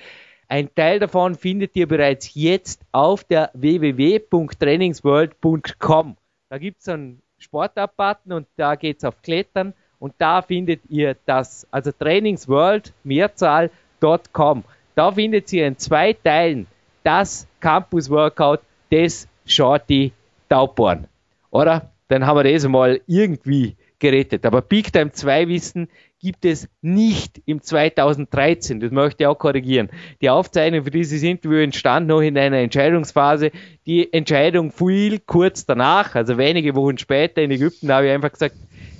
Ein 0.46 0.72
Teil 0.76 1.00
davon 1.00 1.34
findet 1.34 1.74
ihr 1.74 1.88
bereits 1.88 2.34
jetzt 2.34 2.82
auf 2.92 3.24
der 3.24 3.50
www.trainingsworld.com. 3.54 6.16
Da 6.50 6.58
gibt 6.58 6.82
es 6.82 6.88
einen 6.88 7.20
Sportab-Button 7.38 8.32
und 8.32 8.46
da 8.54 8.76
geht 8.76 8.98
es 8.98 9.04
auf 9.04 9.22
Klettern 9.22 9.74
und 10.04 10.12
da 10.18 10.42
findet 10.42 10.82
ihr 10.90 11.16
das, 11.24 11.66
also 11.70 11.90
Trainingsworld, 11.90 12.92
Mehrzahl.com. 13.04 14.62
Da 14.94 15.10
findet 15.10 15.50
ihr 15.50 15.66
in 15.66 15.78
zwei 15.78 16.12
Teilen 16.12 16.66
das 17.02 17.46
Campus 17.58 18.10
Workout 18.10 18.60
des 18.92 19.26
Shorty 19.46 20.12
Tauborn. 20.50 21.06
Oder? 21.50 21.90
Dann 22.08 22.26
haben 22.26 22.36
wir 22.36 22.52
das 22.52 22.68
mal 22.68 23.00
irgendwie 23.06 23.76
gerettet. 23.98 24.44
Aber 24.44 24.60
Big 24.60 24.92
Time 24.92 25.10
2 25.10 25.48
Wissen 25.48 25.88
gibt 26.20 26.44
es 26.44 26.68
nicht 26.82 27.40
im 27.46 27.62
2013. 27.62 28.80
Das 28.80 28.90
möchte 28.90 29.22
ich 29.22 29.26
auch 29.26 29.38
korrigieren. 29.38 29.88
Die 30.20 30.28
Aufzeichnung 30.28 30.84
für 30.84 30.90
dieses 30.90 31.22
Interview 31.22 31.60
entstand 31.60 32.08
noch 32.08 32.20
in 32.20 32.36
einer 32.36 32.58
Entscheidungsphase. 32.58 33.52
Die 33.86 34.12
Entscheidung 34.12 34.70
fiel 34.70 35.18
kurz 35.20 35.64
danach, 35.64 36.14
also 36.14 36.36
wenige 36.36 36.74
Wochen 36.74 36.98
später 36.98 37.40
in 37.40 37.50
Ägypten, 37.50 37.90
habe 37.90 38.08
ich 38.08 38.12
einfach 38.12 38.32
gesagt, 38.32 38.56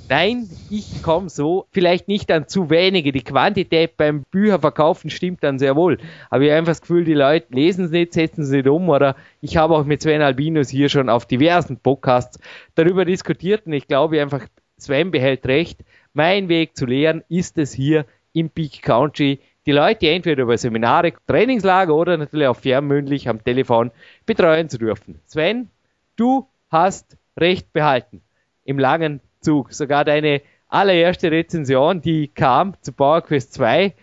Nein, 0.09 0.51
ich 0.69 1.03
komme 1.03 1.31
so, 1.31 1.67
vielleicht 1.71 2.09
nicht 2.09 2.31
an 2.31 2.47
zu 2.47 2.69
wenige. 2.69 3.11
Die 3.11 3.25
Quantität 3.25 3.97
beim 3.97 4.25
Bücherverkaufen 4.31 5.09
stimmt 5.09 5.43
dann 5.43 5.59
sehr 5.59 5.77
wohl. 5.77 5.99
Aber 6.29 6.43
ich 6.43 6.51
habe 6.51 6.59
einfach 6.59 6.73
das 6.73 6.83
Gefühl, 6.83 7.05
die 7.05 7.15
Leute 7.15 7.47
lesen 7.55 7.87
es 7.87 7.91
nicht, 7.91 8.13
setzen 8.13 8.43
es 8.43 8.51
nicht 8.51 8.69
um. 8.69 8.91
Oder 8.91 9.17
ich 9.41 9.57
habe 9.57 9.75
auch 9.75 9.85
mit 9.85 10.03
Sven 10.03 10.21
Albinus 10.21 10.69
hier 10.69 10.91
schon 10.91 11.09
auf 11.09 11.25
diversen 11.25 11.79
Podcasts 11.79 12.39
darüber 12.75 13.07
diskutiert 13.07 13.67
und 13.67 13.73
ich 13.73 13.89
glaube 13.89 14.21
einfach, 14.21 14.47
Sven 14.77 15.11
behält 15.11 15.47
recht. 15.47 15.81
Mein 16.13 16.49
Weg 16.49 16.77
zu 16.77 16.85
lehren 16.85 17.25
ist 17.31 17.57
es 17.57 17.73
hier 17.73 18.05
im 18.35 18.51
Peak 18.51 18.83
Country, 18.83 19.41
die 19.65 19.73
Leute 19.73 20.09
entweder 20.11 20.43
über 20.43 20.59
Seminare, 20.59 21.15
Trainingslager 21.27 21.95
oder 21.95 22.19
natürlich 22.19 22.49
auch 22.49 22.57
fernmündlich 22.57 23.29
am 23.29 23.43
Telefon 23.43 23.91
betreuen 24.27 24.69
zu 24.69 24.77
dürfen. 24.77 25.21
Sven, 25.27 25.71
du 26.17 26.47
hast 26.71 27.17
recht 27.39 27.73
behalten 27.73 28.21
im 28.65 28.79
langen 28.79 29.21
Zug. 29.45 29.73
Sogar 29.73 30.05
deine 30.05 30.43
allererste 30.69 31.31
Rezension, 31.31 32.01
die 32.01 32.29
kam 32.29 32.75
zu 32.81 32.93
PowerQuest 32.93 33.55
2, 33.55 33.95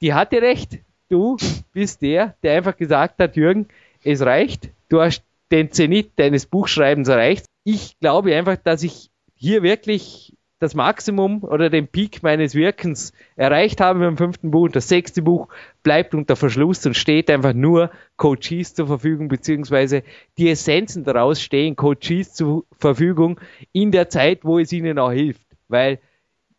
die 0.00 0.14
hatte 0.14 0.42
recht. 0.42 0.78
Du 1.08 1.36
bist 1.72 2.02
der, 2.02 2.34
der 2.42 2.56
einfach 2.56 2.76
gesagt 2.76 3.20
hat, 3.20 3.36
Jürgen, 3.36 3.68
es 4.02 4.22
reicht. 4.22 4.70
Du 4.88 5.00
hast 5.00 5.22
den 5.52 5.70
Zenit 5.70 6.12
deines 6.16 6.46
Buchschreibens 6.46 7.08
erreicht. 7.08 7.46
Ich 7.62 7.98
glaube 8.00 8.34
einfach, 8.34 8.56
dass 8.56 8.82
ich 8.82 9.10
hier 9.34 9.62
wirklich 9.62 10.34
das 10.64 10.74
Maximum 10.74 11.44
oder 11.44 11.68
den 11.68 11.86
Peak 11.86 12.22
meines 12.22 12.54
Wirkens 12.54 13.12
erreicht 13.36 13.80
habe 13.80 14.00
beim 14.00 14.16
fünften 14.16 14.50
Buch. 14.50 14.64
Und 14.64 14.76
das 14.76 14.88
sechste 14.88 15.20
Buch 15.20 15.48
bleibt 15.82 16.14
unter 16.14 16.36
Verschluss 16.36 16.84
und 16.86 16.96
steht 16.96 17.30
einfach 17.30 17.52
nur 17.52 17.90
Coaches 18.16 18.74
zur 18.74 18.86
Verfügung, 18.86 19.28
beziehungsweise 19.28 20.02
die 20.38 20.48
Essenzen 20.48 21.04
daraus 21.04 21.42
stehen 21.42 21.76
Coaches 21.76 22.32
zur 22.32 22.64
Verfügung 22.78 23.38
in 23.72 23.92
der 23.92 24.08
Zeit, 24.08 24.44
wo 24.44 24.58
es 24.58 24.72
ihnen 24.72 24.98
auch 24.98 25.12
hilft. 25.12 25.46
Weil 25.68 26.00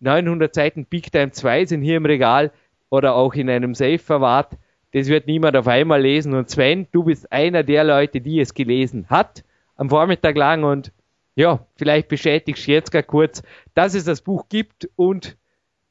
900 0.01 0.53
Seiten 0.53 0.85
Big 0.85 1.11
Time 1.11 1.31
2 1.31 1.65
sind 1.65 1.81
hier 1.81 1.97
im 1.97 2.05
Regal 2.05 2.51
oder 2.89 3.15
auch 3.15 3.33
in 3.33 3.49
einem 3.49 3.73
Safe 3.73 3.97
verwahrt. 3.97 4.53
Das 4.93 5.07
wird 5.07 5.25
niemand 5.25 5.57
auf 5.57 5.67
einmal 5.67 6.01
lesen. 6.01 6.35
Und 6.35 6.49
Sven, 6.49 6.87
du 6.91 7.05
bist 7.05 7.31
einer 7.31 7.63
der 7.63 7.83
Leute, 7.83 8.21
die 8.21 8.39
es 8.39 8.53
gelesen 8.53 9.07
hat 9.09 9.43
am 9.75 9.89
Vormittag 9.89 10.37
lang 10.37 10.63
und 10.63 10.91
ja, 11.35 11.65
vielleicht 11.75 12.07
bestätigst 12.07 12.67
du 12.67 12.71
jetzt 12.71 12.91
gar 12.91 13.03
kurz, 13.03 13.43
dass 13.73 13.93
es 13.93 14.05
das 14.05 14.21
Buch 14.21 14.47
gibt 14.49 14.89
und 14.95 15.37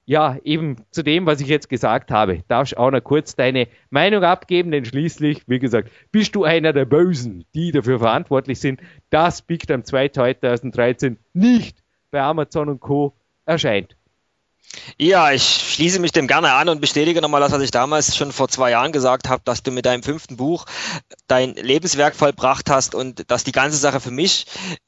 ja, 0.07 0.37
eben 0.45 0.77
zu 0.91 1.03
dem, 1.03 1.25
was 1.25 1.41
ich 1.41 1.49
jetzt 1.49 1.69
gesagt 1.69 2.11
habe, 2.11 2.43
darfst 2.49 2.77
auch 2.77 2.91
noch 2.91 3.03
kurz 3.03 3.37
deine 3.37 3.69
Meinung 3.89 4.23
abgeben, 4.23 4.71
denn 4.71 4.85
schließlich, 4.85 5.49
wie 5.49 5.59
gesagt, 5.59 5.91
bist 6.13 6.35
du 6.35 6.45
einer 6.45 6.75
der 6.75 6.85
Bösen, 6.85 7.45
die 7.55 7.73
dafür 7.73 7.99
verantwortlich 7.99 8.61
sind, 8.61 8.83
dass 9.09 9.41
Big 9.41 9.67
Time 9.67 9.83
2 9.83 10.11
2013 10.11 11.19
nicht 11.33 11.83
bei 12.11 12.21
Amazon 12.21 12.69
und 12.69 12.81
Co. 12.81 13.15
erscheint. 13.47 13.97
Ja, 14.99 15.33
ich 15.33 15.43
schließe 15.43 15.99
mich 15.99 16.13
dem 16.13 16.27
gerne 16.27 16.53
an 16.53 16.69
und 16.69 16.81
bestätige 16.81 17.21
nochmal 17.21 17.41
das, 17.41 17.53
was 17.53 17.63
ich 17.63 17.71
damals 17.71 18.17
schon 18.17 18.33
vor 18.33 18.49
zwei 18.49 18.71
Jahren 18.71 18.93
gesagt 18.93 19.29
habe, 19.29 19.43
dass 19.45 19.63
du 19.63 19.71
mit 19.71 19.87
deinem 19.87 20.03
fünften 20.03 20.37
Buch 20.37 20.67
dein 21.27 21.55
Lebenswerk 21.55 22.15
vollbracht 22.15 22.71
hast 22.71 22.95
und 22.95 23.31
dass 23.31 23.45
die 23.45 23.53
ganze 23.53 23.77
Sache 23.77 24.01
für 24.01 24.11
mich 24.11 24.47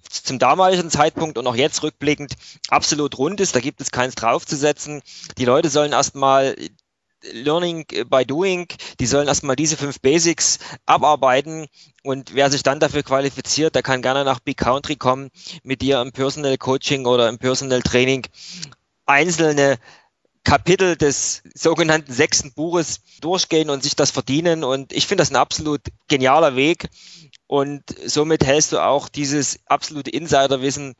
zum 0.09 0.39
damaligen 0.39 0.91
Zeitpunkt 0.91 1.39
und 1.39 1.47
auch 1.47 1.57
jetzt 1.57 1.83
rückblickend 1.83 2.35
absolut 2.69 3.19
rund 3.19 3.41
ist. 3.41 3.55
Da 3.55 3.61
gibt 3.61 3.81
es 3.81 3.91
keins 3.91 4.15
draufzusetzen. 4.15 5.03
Die 5.39 5.45
Leute 5.45 5.71
sollen 5.71 5.93
erstmal 5.93 6.57
Learning 7.33 7.87
by 8.09 8.25
Doing, 8.25 8.69
die 9.01 9.07
sollen 9.07 9.27
erstmal 9.27 9.57
diese 9.57 9.77
fünf 9.77 10.01
Basics 10.01 10.59
abarbeiten 10.85 11.67
und 12.03 12.35
wer 12.35 12.51
sich 12.51 12.63
dann 12.63 12.79
dafür 12.79 13.03
qualifiziert, 13.03 13.75
der 13.75 13.83
kann 13.83 14.03
gerne 14.03 14.25
nach 14.25 14.39
Big 14.39 14.59
Country 14.59 14.97
kommen, 14.97 15.31
mit 15.65 15.83
dir 15.83 16.01
im 16.01 16.13
Personal 16.13 16.57
Coaching 16.57 17.07
oder 17.07 17.29
im 17.29 17.39
Personal 17.39 17.83
Training 17.83 18.27
einzelne 19.07 19.79
Kapitel 20.45 20.97
des 20.97 21.43
sogenannten 21.55 22.13
sechsten 22.13 22.53
Buches 22.55 23.01
durchgehen 23.21 23.69
und 23.69 23.83
sich 23.83 23.97
das 23.97 24.13
verdienen. 24.13 24.63
Und 24.63 24.93
ich 24.93 25.07
finde 25.07 25.23
das 25.23 25.31
ein 25.31 25.37
absolut 25.37 25.81
genialer 26.09 26.55
Weg. 26.55 26.89
und 27.49 27.83
somit 28.05 28.45
hältst 28.45 28.73
du 28.73 28.79
auch 28.79 29.09
dieses 29.09 29.61
absolute 29.67 30.11
Insiderwissen 30.11 30.95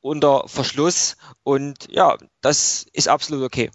unter 0.00 0.48
Verschluss 0.48 1.16
und 1.42 1.88
ja, 1.90 2.16
das 2.40 2.86
ist 2.92 3.08
absolut 3.08 3.44
okay. 3.44 3.70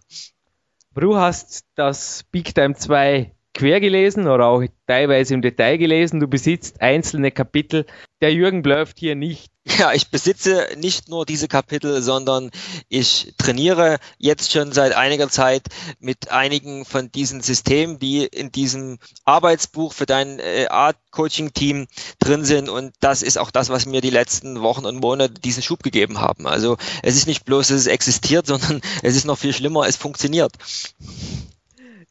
Du 0.95 1.15
hast 1.15 1.65
das 1.75 2.23
Big 2.31 2.55
Time 2.55 2.75
2 2.75 3.31
quer 3.53 3.79
gelesen 3.79 4.27
oder 4.27 4.47
auch 4.47 4.63
teilweise 4.87 5.33
im 5.33 5.41
Detail 5.41 5.77
gelesen. 5.77 6.19
Du 6.19 6.27
besitzt 6.27 6.81
einzelne 6.81 7.31
Kapitel. 7.31 7.85
Der 8.21 8.33
Jürgen 8.33 8.61
bläuft 8.61 8.99
hier 8.99 9.15
nicht. 9.15 9.51
Ja, 9.75 9.91
ich 9.91 10.09
besitze 10.09 10.69
nicht 10.77 11.09
nur 11.09 11.25
diese 11.25 11.47
Kapitel, 11.47 12.01
sondern 12.01 12.51
ich 12.87 13.33
trainiere 13.37 13.97
jetzt 14.17 14.51
schon 14.51 14.71
seit 14.71 14.93
einiger 14.93 15.29
Zeit 15.29 15.63
mit 15.99 16.31
einigen 16.31 16.85
von 16.85 17.11
diesen 17.11 17.41
Systemen, 17.41 17.99
die 17.99 18.23
in 18.25 18.51
diesem 18.51 18.97
Arbeitsbuch 19.25 19.93
für 19.93 20.05
dein 20.05 20.39
äh, 20.39 20.67
Art-Coaching-Team 20.69 21.87
drin 22.19 22.45
sind. 22.45 22.69
Und 22.69 22.93
das 23.01 23.21
ist 23.21 23.37
auch 23.37 23.51
das, 23.51 23.69
was 23.69 23.85
mir 23.85 24.01
die 24.01 24.09
letzten 24.09 24.61
Wochen 24.61 24.85
und 24.85 25.01
Monate 25.01 25.33
diesen 25.33 25.63
Schub 25.63 25.83
gegeben 25.83 26.21
haben. 26.21 26.47
Also 26.47 26.77
es 27.03 27.15
ist 27.15 27.27
nicht 27.27 27.43
bloß, 27.43 27.67
dass 27.67 27.77
es 27.77 27.87
existiert, 27.87 28.47
sondern 28.47 28.81
es 29.03 29.15
ist 29.15 29.25
noch 29.25 29.37
viel 29.37 29.53
schlimmer, 29.53 29.85
es 29.85 29.97
funktioniert. 29.97 30.53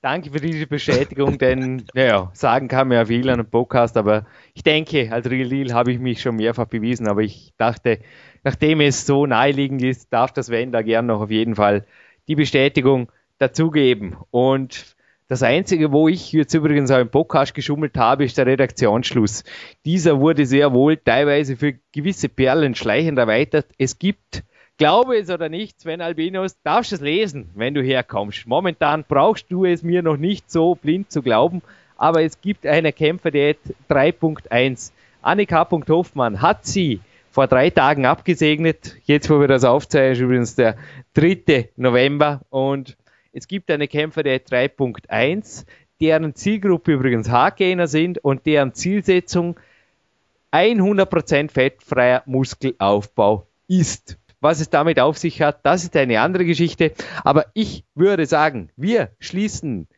Danke 0.02 0.31
für 0.31 0.40
diese 0.40 0.66
Bestätigung, 0.66 1.39
denn 1.39 1.85
naja, 1.94 2.31
sagen 2.32 2.68
kann 2.68 2.89
man 2.89 2.98
ja 2.98 3.05
viel 3.06 3.28
an 3.28 3.40
einem 3.40 3.51
Podcast, 3.51 3.97
aber 3.97 4.27
ich 4.55 4.62
denke, 4.62 5.10
als 5.10 5.28
Real 5.28 5.48
Deal 5.48 5.73
habe 5.73 5.90
ich 5.90 5.98
mich 5.98 6.20
schon 6.20 6.36
mehrfach 6.36 6.66
bewiesen, 6.66 7.09
aber 7.09 7.23
ich 7.23 7.55
dachte, 7.56 7.98
nachdem 8.44 8.81
es 8.81 9.06
so 9.06 9.27
naheliegend 9.27 9.82
ist, 9.82 10.12
darf 10.12 10.32
das 10.32 10.51
Wenn 10.51 10.70
da 10.70 10.82
gern 10.82 11.06
noch 11.06 11.23
auf 11.23 11.31
jeden 11.31 11.56
Fall 11.56 11.86
die 12.28 12.36
Bestätigung 12.36 13.10
dazugeben. 13.39 14.16
Und 14.31 14.97
das 15.28 15.43
Einzige, 15.43 15.90
wo 15.90 16.09
ich 16.09 16.31
jetzt 16.31 16.55
übrigens 16.55 16.90
auch 16.90 17.01
im 17.01 17.10
Podcast 17.10 17.55
geschummelt 17.55 17.97
habe, 17.97 18.24
ist 18.24 18.39
der 18.39 18.47
Redaktionsschluss. 18.47 19.43
Dieser 19.85 20.20
wurde 20.20 20.47
sehr 20.47 20.73
wohl 20.73 20.97
teilweise 20.98 21.56
für 21.56 21.74
gewisse 21.93 22.28
Perlen 22.28 22.77
schleichend 22.77 23.18
erweitert. 23.18 23.66
Es 23.77 23.98
gibt 23.98 24.44
Glaube 24.78 25.16
es 25.16 25.31
oder 25.31 25.48
nicht, 25.48 25.81
Sven 25.81 26.03
Albinos, 26.03 26.61
darfst 26.62 26.93
es 26.93 27.01
lesen, 27.01 27.48
wenn 27.55 27.73
du 27.73 27.82
herkommst. 27.82 28.47
Momentan 28.47 29.07
brauchst 29.09 29.51
du 29.51 29.65
es 29.65 29.82
mir 29.82 30.03
noch 30.03 30.19
nicht 30.19 30.51
so 30.51 30.74
blind 30.74 31.11
zu 31.11 31.23
glauben, 31.23 31.62
aber 31.97 32.23
es 32.23 32.43
gibt 32.43 32.66
eine 32.66 32.93
Kämpferdiät 32.93 33.59
3.1. 33.89 34.93
Annika 35.23 35.66
Hoffmann 35.70 36.43
hat 36.43 36.66
sie 36.66 37.01
vor 37.31 37.47
drei 37.47 37.70
Tagen 37.70 38.05
abgesegnet. 38.05 38.97
Jetzt, 39.05 39.31
wo 39.31 39.40
wir 39.40 39.48
das 39.48 39.65
aufzeichnen, 39.65 40.12
ist 40.12 40.20
übrigens 40.20 40.55
der 40.57 40.77
3. 41.15 41.70
November 41.77 42.43
und 42.51 42.98
es 43.32 43.48
gibt 43.48 43.70
eine 43.70 43.89
Kämpferdiät 43.89 44.47
3.1, 44.51 45.65
deren 46.03 46.35
Zielgruppe 46.35 46.93
übrigens 46.93 47.31
Haargainer 47.31 47.86
sind 47.86 48.19
und 48.19 48.44
deren 48.44 48.74
Zielsetzung 48.74 49.59
100% 50.53 51.51
fettfreier 51.51 52.23
Muskelaufbau 52.27 53.47
ist. 53.69 54.19
Was 54.40 54.60
es 54.60 54.70
damit 54.70 55.00
auf 55.00 55.16
sich 55.16 55.40
hat, 55.42 55.64
das 55.64 55.84
ist 55.84 55.96
eine 55.96 56.20
andere 56.20 56.44
Geschichte. 56.44 56.92
Aber 57.24 57.46
ich 57.54 57.84
würde 57.94 58.26
sagen, 58.26 58.70
wir 58.76 59.10
schließen 59.18 59.88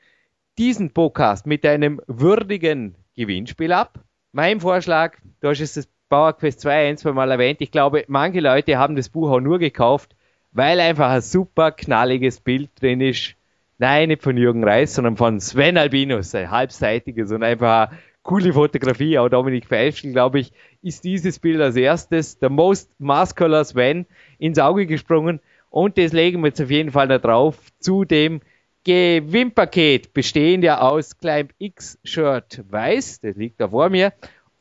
diesen 0.58 0.92
Podcast 0.92 1.46
mit 1.46 1.64
einem 1.66 2.00
würdigen 2.06 2.96
Gewinnspiel 3.16 3.72
ab. 3.72 4.00
Mein 4.32 4.60
Vorschlag, 4.60 5.16
du 5.40 5.48
hast 5.48 5.60
es 5.60 5.74
das 5.74 5.88
Power 6.08 6.32
Quest 6.32 6.60
2 6.60 6.88
ein, 6.88 6.96
zwei 6.96 7.12
Mal 7.12 7.30
erwähnt. 7.30 7.60
Ich 7.60 7.70
glaube, 7.70 8.04
manche 8.08 8.40
Leute 8.40 8.78
haben 8.78 8.96
das 8.96 9.08
Buch 9.08 9.30
auch 9.30 9.40
nur 9.40 9.58
gekauft, 9.58 10.16
weil 10.52 10.80
einfach 10.80 11.10
ein 11.10 11.20
super 11.20 11.72
knalliges 11.72 12.40
Bild 12.40 12.70
drin 12.80 13.00
ist. 13.00 13.34
Nein, 13.78 14.08
nicht 14.08 14.22
von 14.22 14.36
Jürgen 14.36 14.64
Reis, 14.64 14.94
sondern 14.94 15.16
von 15.16 15.38
Sven 15.40 15.76
Albinus, 15.76 16.34
ein 16.34 16.50
halbseitiges 16.50 17.30
und 17.30 17.44
einfach 17.44 17.90
eine 17.90 17.98
coole 18.22 18.52
Fotografie. 18.52 19.18
Auch 19.18 19.28
Dominik 19.28 19.66
Feischl, 19.66 20.12
glaube 20.12 20.40
ich, 20.40 20.52
ist 20.82 21.04
dieses 21.04 21.38
Bild 21.38 21.60
als 21.60 21.76
erstes, 21.76 22.38
der 22.38 22.50
Most 22.50 22.90
Muscular 22.98 23.64
Sven, 23.64 24.06
ins 24.38 24.58
Auge 24.58 24.86
gesprungen. 24.86 25.40
Und 25.70 25.98
das 25.98 26.12
legen 26.12 26.40
wir 26.40 26.48
jetzt 26.48 26.60
auf 26.60 26.70
jeden 26.70 26.90
Fall 26.90 27.08
da 27.08 27.18
drauf 27.18 27.56
zu 27.78 28.04
dem 28.04 28.40
Gewinnpaket, 28.84 30.14
bestehend 30.14 30.64
ja 30.64 30.80
aus 30.80 31.18
Climb 31.18 31.52
X 31.58 31.98
Shirt 32.04 32.62
weiß, 32.70 33.20
das 33.20 33.36
liegt 33.36 33.60
da 33.60 33.68
vor 33.68 33.90
mir, 33.90 34.12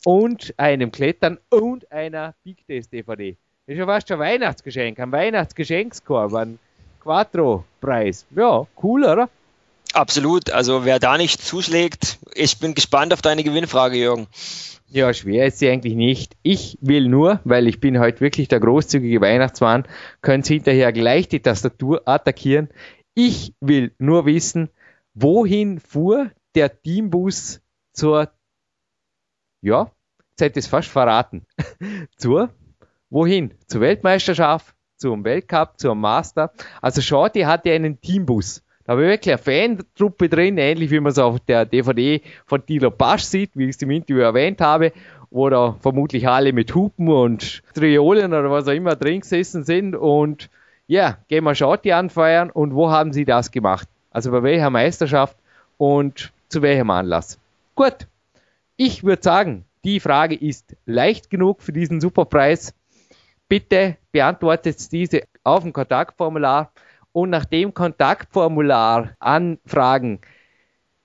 und 0.06 0.54
einem 0.58 0.92
Klettern 0.92 1.38
und 1.50 1.90
einer 1.92 2.36
Big 2.44 2.66
Test 2.68 2.92
DVD. 2.92 3.38
Das 3.66 3.74
ist 3.74 3.80
ja 3.80 3.86
fast 3.86 4.12
ein 4.12 4.20
Weihnachtsgeschenk, 4.20 5.00
ein 5.00 5.12
Weihnachtsgeschenkskorb, 5.12 6.34
ein 6.34 6.60
Quattro-Preis. 7.02 8.26
Ja, 8.36 8.68
cool, 8.84 9.06
oder? 9.06 9.30
Absolut. 9.98 10.52
Also 10.52 10.86
wer 10.86 11.00
da 11.00 11.18
nicht 11.18 11.42
zuschlägt, 11.42 12.20
ich 12.36 12.60
bin 12.60 12.76
gespannt 12.76 13.14
auf 13.14 13.24
deine 13.24 13.44
Gewinnfrage, 13.44 13.98
Jürgen. 13.98 14.28
Ja, 14.90 15.12
schwer 15.12 15.48
ist 15.48 15.58
sie 15.58 15.70
eigentlich 15.70 15.96
nicht. 15.96 16.38
Ich 16.44 16.78
will 16.82 17.10
nur, 17.10 17.40
weil 17.46 17.68
ich 17.68 17.80
bin 17.80 18.00
heute 18.00 18.22
wirklich 18.22 18.48
der 18.48 18.60
großzügige 18.60 19.22
Weihnachtsmann, 19.22 19.88
können 20.22 20.44
Sie 20.44 20.54
hinterher 20.54 20.94
gleich 20.94 21.28
die 21.30 21.40
Tastatur 21.40 22.08
attackieren. 22.08 22.70
Ich 23.16 23.56
will 23.60 23.92
nur 23.98 24.28
wissen, 24.28 24.70
wohin 25.16 25.80
fuhr 25.80 26.30
der 26.54 26.80
Teambus 26.80 27.62
zur, 27.92 28.30
ja, 29.62 29.92
jetzt 30.30 30.42
hätte 30.42 30.60
ich 30.60 30.66
es 30.66 30.70
fast 30.70 30.90
verraten, 30.90 31.48
zur, 32.18 32.54
wohin? 33.10 33.56
Zur 33.66 33.82
Weltmeisterschaft, 33.82 34.76
zum 34.96 35.26
Weltcup, 35.26 35.80
zum 35.80 36.00
Master. 36.00 36.54
Also 36.84 37.02
Shorty 37.02 37.42
hatte 37.42 37.72
einen 37.72 38.00
Teambus. 38.00 38.64
Da 38.88 38.94
habe 38.94 39.04
ich 39.04 39.10
wirklich 39.10 39.34
eine 39.34 39.76
Fantruppe 39.76 40.30
drin, 40.30 40.58
ähnlich 40.58 40.90
wie 40.92 41.02
man 41.02 41.12
es 41.12 41.20
auf 41.20 41.42
der 41.42 41.66
DVD 41.66 42.22
von 42.46 42.66
Dilo 42.66 42.90
Pasch 42.90 43.24
sieht, 43.24 43.52
wie 43.54 43.66
ich 43.66 43.76
es 43.76 43.82
im 43.82 43.92
Interview 43.92 44.22
erwähnt 44.22 44.62
habe, 44.62 44.94
wo 45.30 45.50
da 45.50 45.76
vermutlich 45.82 46.26
alle 46.30 46.54
mit 46.54 46.74
Hupen 46.74 47.10
und 47.10 47.64
Triolen 47.74 48.34
oder 48.34 48.50
was 48.50 48.66
auch 48.70 48.72
immer 48.72 48.96
drin 48.96 49.20
gesessen 49.20 49.66
sind 49.66 49.94
und 49.94 50.50
ja, 50.88 51.18
gehen 51.28 51.44
wir 51.44 51.54
Schotti 51.54 51.92
anfeuern 51.92 52.50
und 52.50 52.76
wo 52.76 52.90
haben 52.90 53.12
sie 53.12 53.26
das 53.26 53.52
gemacht? 53.52 53.90
Also 54.10 54.32
bei 54.32 54.42
welcher 54.42 54.70
Meisterschaft 54.70 55.36
und 55.78 56.32
zu 56.48 56.62
welchem 56.62 56.90
Anlass? 56.90 57.38
Gut, 57.76 58.08
ich 58.78 59.04
würde 59.04 59.22
sagen, 59.22 59.66
die 59.84 60.00
Frage 60.00 60.36
ist 60.36 60.78
leicht 60.86 61.30
genug 61.30 61.62
für 61.62 61.74
diesen 61.74 62.00
Superpreis. 62.00 62.74
Bitte 63.50 63.98
beantwortet 64.14 64.94
diese 64.94 65.24
auf 65.44 65.64
dem 65.64 65.74
Kontaktformular 65.74 66.72
und 67.18 67.32
nach 67.32 67.46
dem 67.46 67.74
Kontaktformular 67.74 69.16
Anfragen 69.18 70.20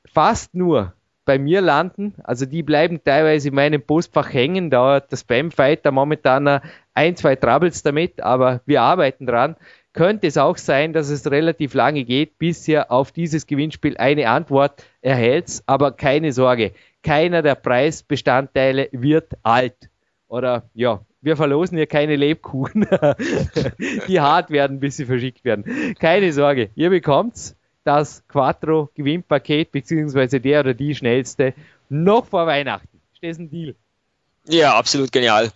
fast 0.04 0.54
nur 0.54 0.92
bei 1.24 1.38
mir 1.38 1.62
landen, 1.62 2.12
also 2.22 2.44
die 2.44 2.62
bleiben 2.62 3.02
teilweise 3.02 3.48
in 3.48 3.54
meinem 3.54 3.80
Postfach 3.80 4.30
hängen, 4.30 4.68
da 4.68 4.96
hat 4.96 5.10
der 5.10 5.16
Spamfighter 5.16 5.90
momentan 5.90 6.60
ein, 6.92 7.16
zwei 7.16 7.34
Troubles 7.36 7.82
damit, 7.82 8.20
aber 8.20 8.60
wir 8.66 8.82
arbeiten 8.82 9.26
dran. 9.26 9.56
Könnte 9.94 10.26
es 10.26 10.36
auch 10.36 10.58
sein, 10.58 10.92
dass 10.92 11.08
es 11.08 11.30
relativ 11.30 11.72
lange 11.72 12.04
geht, 12.04 12.36
bis 12.36 12.68
ihr 12.68 12.90
auf 12.90 13.12
dieses 13.12 13.46
Gewinnspiel 13.46 13.96
eine 13.96 14.28
Antwort 14.28 14.84
erhält, 15.00 15.62
aber 15.64 15.92
keine 15.92 16.32
Sorge, 16.32 16.72
keiner 17.02 17.40
der 17.40 17.54
Preisbestandteile 17.54 18.90
wird 18.92 19.32
alt. 19.42 19.88
Oder 20.28 20.68
ja, 20.74 21.00
wir 21.22 21.36
verlosen 21.36 21.76
hier 21.76 21.86
keine 21.86 22.16
Lebkuchen, 22.16 22.86
die 24.08 24.20
hart 24.20 24.50
werden, 24.50 24.80
bis 24.80 24.96
sie 24.96 25.06
verschickt 25.06 25.44
werden. 25.44 25.94
Keine 25.98 26.32
Sorge, 26.32 26.70
ihr 26.74 26.90
bekommt 26.90 27.54
das 27.84 28.26
Quattro 28.28 28.90
Gewinnpaket, 28.94 29.72
beziehungsweise 29.72 30.40
der 30.40 30.60
oder 30.60 30.74
die 30.74 30.94
schnellste, 30.94 31.54
noch 31.88 32.26
vor 32.26 32.46
Weihnachten. 32.46 33.00
Ist 33.14 33.22
das 33.22 33.38
ein 33.38 33.50
Deal? 33.50 33.74
Ja, 34.46 34.76
absolut 34.76 35.12
genial. 35.12 35.50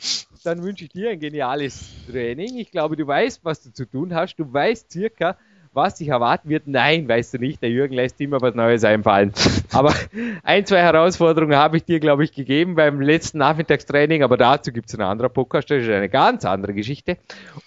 Dann 0.44 0.62
wünsche 0.62 0.84
ich 0.84 0.90
dir 0.90 1.10
ein 1.10 1.18
geniales 1.18 1.90
Training. 2.08 2.56
Ich 2.58 2.70
glaube, 2.70 2.96
du 2.96 3.06
weißt, 3.06 3.44
was 3.44 3.62
du 3.62 3.72
zu 3.72 3.84
tun 3.84 4.14
hast. 4.14 4.36
Du 4.36 4.52
weißt 4.52 4.92
circa, 4.92 5.36
was 5.76 5.96
dich 5.96 6.08
erwarten 6.08 6.48
wird. 6.48 6.66
Nein, 6.66 7.06
weißt 7.08 7.34
du 7.34 7.38
nicht. 7.38 7.62
Der 7.62 7.70
Jürgen 7.70 7.94
lässt 7.94 8.20
immer 8.20 8.40
was 8.40 8.54
Neues 8.54 8.82
einfallen. 8.82 9.32
Aber 9.72 9.94
ein, 10.42 10.66
zwei 10.66 10.80
Herausforderungen 10.80 11.56
habe 11.56 11.76
ich 11.76 11.84
dir, 11.84 12.00
glaube 12.00 12.24
ich, 12.24 12.32
gegeben 12.32 12.74
beim 12.74 13.00
letzten 13.00 13.38
Nachmittagstraining. 13.38 14.22
Aber 14.22 14.36
dazu 14.36 14.72
gibt 14.72 14.88
es 14.88 14.94
eine 14.94 15.06
andere 15.06 15.28
Podcast. 15.28 15.70
Das 15.70 15.82
ist 15.82 15.90
eine 15.90 16.08
ganz 16.08 16.44
andere 16.44 16.74
Geschichte. 16.74 17.18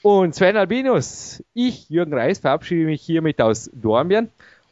Und 0.02 0.36
Sven 0.36 0.58
Albinus, 0.58 1.44
ich, 1.54 1.90
Jürgen 1.90 2.14
Reis, 2.14 2.40
verabschiede 2.40 2.86
mich 2.86 3.02
hiermit 3.02 3.40
aus 3.42 3.70
Dornbirn. 3.74 4.30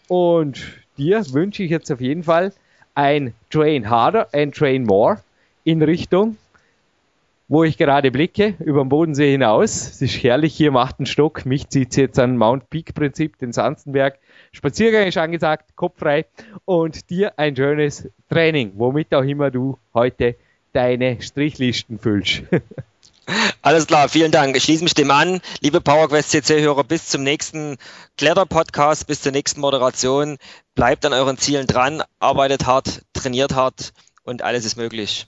Und 0.08 0.62
dir 0.98 1.24
wünsche 1.32 1.64
ich 1.64 1.70
jetzt 1.70 1.92
auf 1.92 2.02
jeden 2.02 2.24
Fall 2.24 2.52
ein 2.96 3.34
Train 3.52 3.90
Harder 3.90 4.28
and 4.34 4.56
Train 4.56 4.84
More 4.84 5.20
in 5.64 5.84
Richtung 5.84 6.38
wo 7.48 7.64
ich 7.64 7.78
gerade 7.78 8.12
blicke, 8.12 8.56
über 8.60 8.84
den 8.84 8.90
Bodensee 8.90 9.32
hinaus. 9.32 9.88
Es 9.88 10.02
ist 10.02 10.22
herrlich 10.22 10.56
hier 10.56 10.68
im 10.70 10.78
achten 10.78 11.06
Stock. 11.06 11.46
Mich 11.46 11.70
zieht 11.70 11.96
jetzt 11.96 12.20
an 12.20 12.38
Mount 12.38 12.70
Peak 12.70 12.94
Prinzip, 12.94 13.38
den 13.40 13.54
Sanzenberg. 13.54 14.20
Spaziergang 14.52 15.08
ist 15.08 15.18
angesagt, 15.18 15.76
kopffrei 15.76 16.26
und 16.66 17.10
dir 17.10 17.40
ein 17.40 17.56
schönes 17.56 18.10
Training, 18.30 18.74
womit 18.76 19.14
auch 19.14 19.24
immer 19.24 19.50
du 19.50 19.78
heute 19.94 20.36
deine 20.74 21.22
Strichlisten 21.22 22.00
füllst. 22.00 22.44
Alles 23.62 23.88
klar, 23.88 24.08
vielen 24.08 24.32
Dank. 24.32 24.56
Ich 24.56 24.64
schließe 24.64 24.84
mich 24.84 24.94
dem 24.94 25.12
an. 25.12 25.42
Liebe 25.62 25.82
PowerQuest 25.82 26.32
CC-Hörer, 26.32 26.84
bis 26.86 27.08
zum 27.08 27.24
nächsten 27.24 27.78
Kletter-Podcast, 28.18 29.08
bis 29.08 29.22
zur 29.22 29.34
nächsten 29.34 29.60
Moderation. 29.60 30.38
Bleibt 30.76 31.06
an 31.06 31.14
euren 31.14 31.38
Zielen 31.38 31.68
dran, 31.68 32.04
arbeitet 32.20 32.66
hart, 32.66 33.02
trainiert 33.14 33.54
hart 33.54 33.94
und 34.24 34.44
alles 34.44 34.64
ist 34.64 34.78
möglich. 34.78 35.28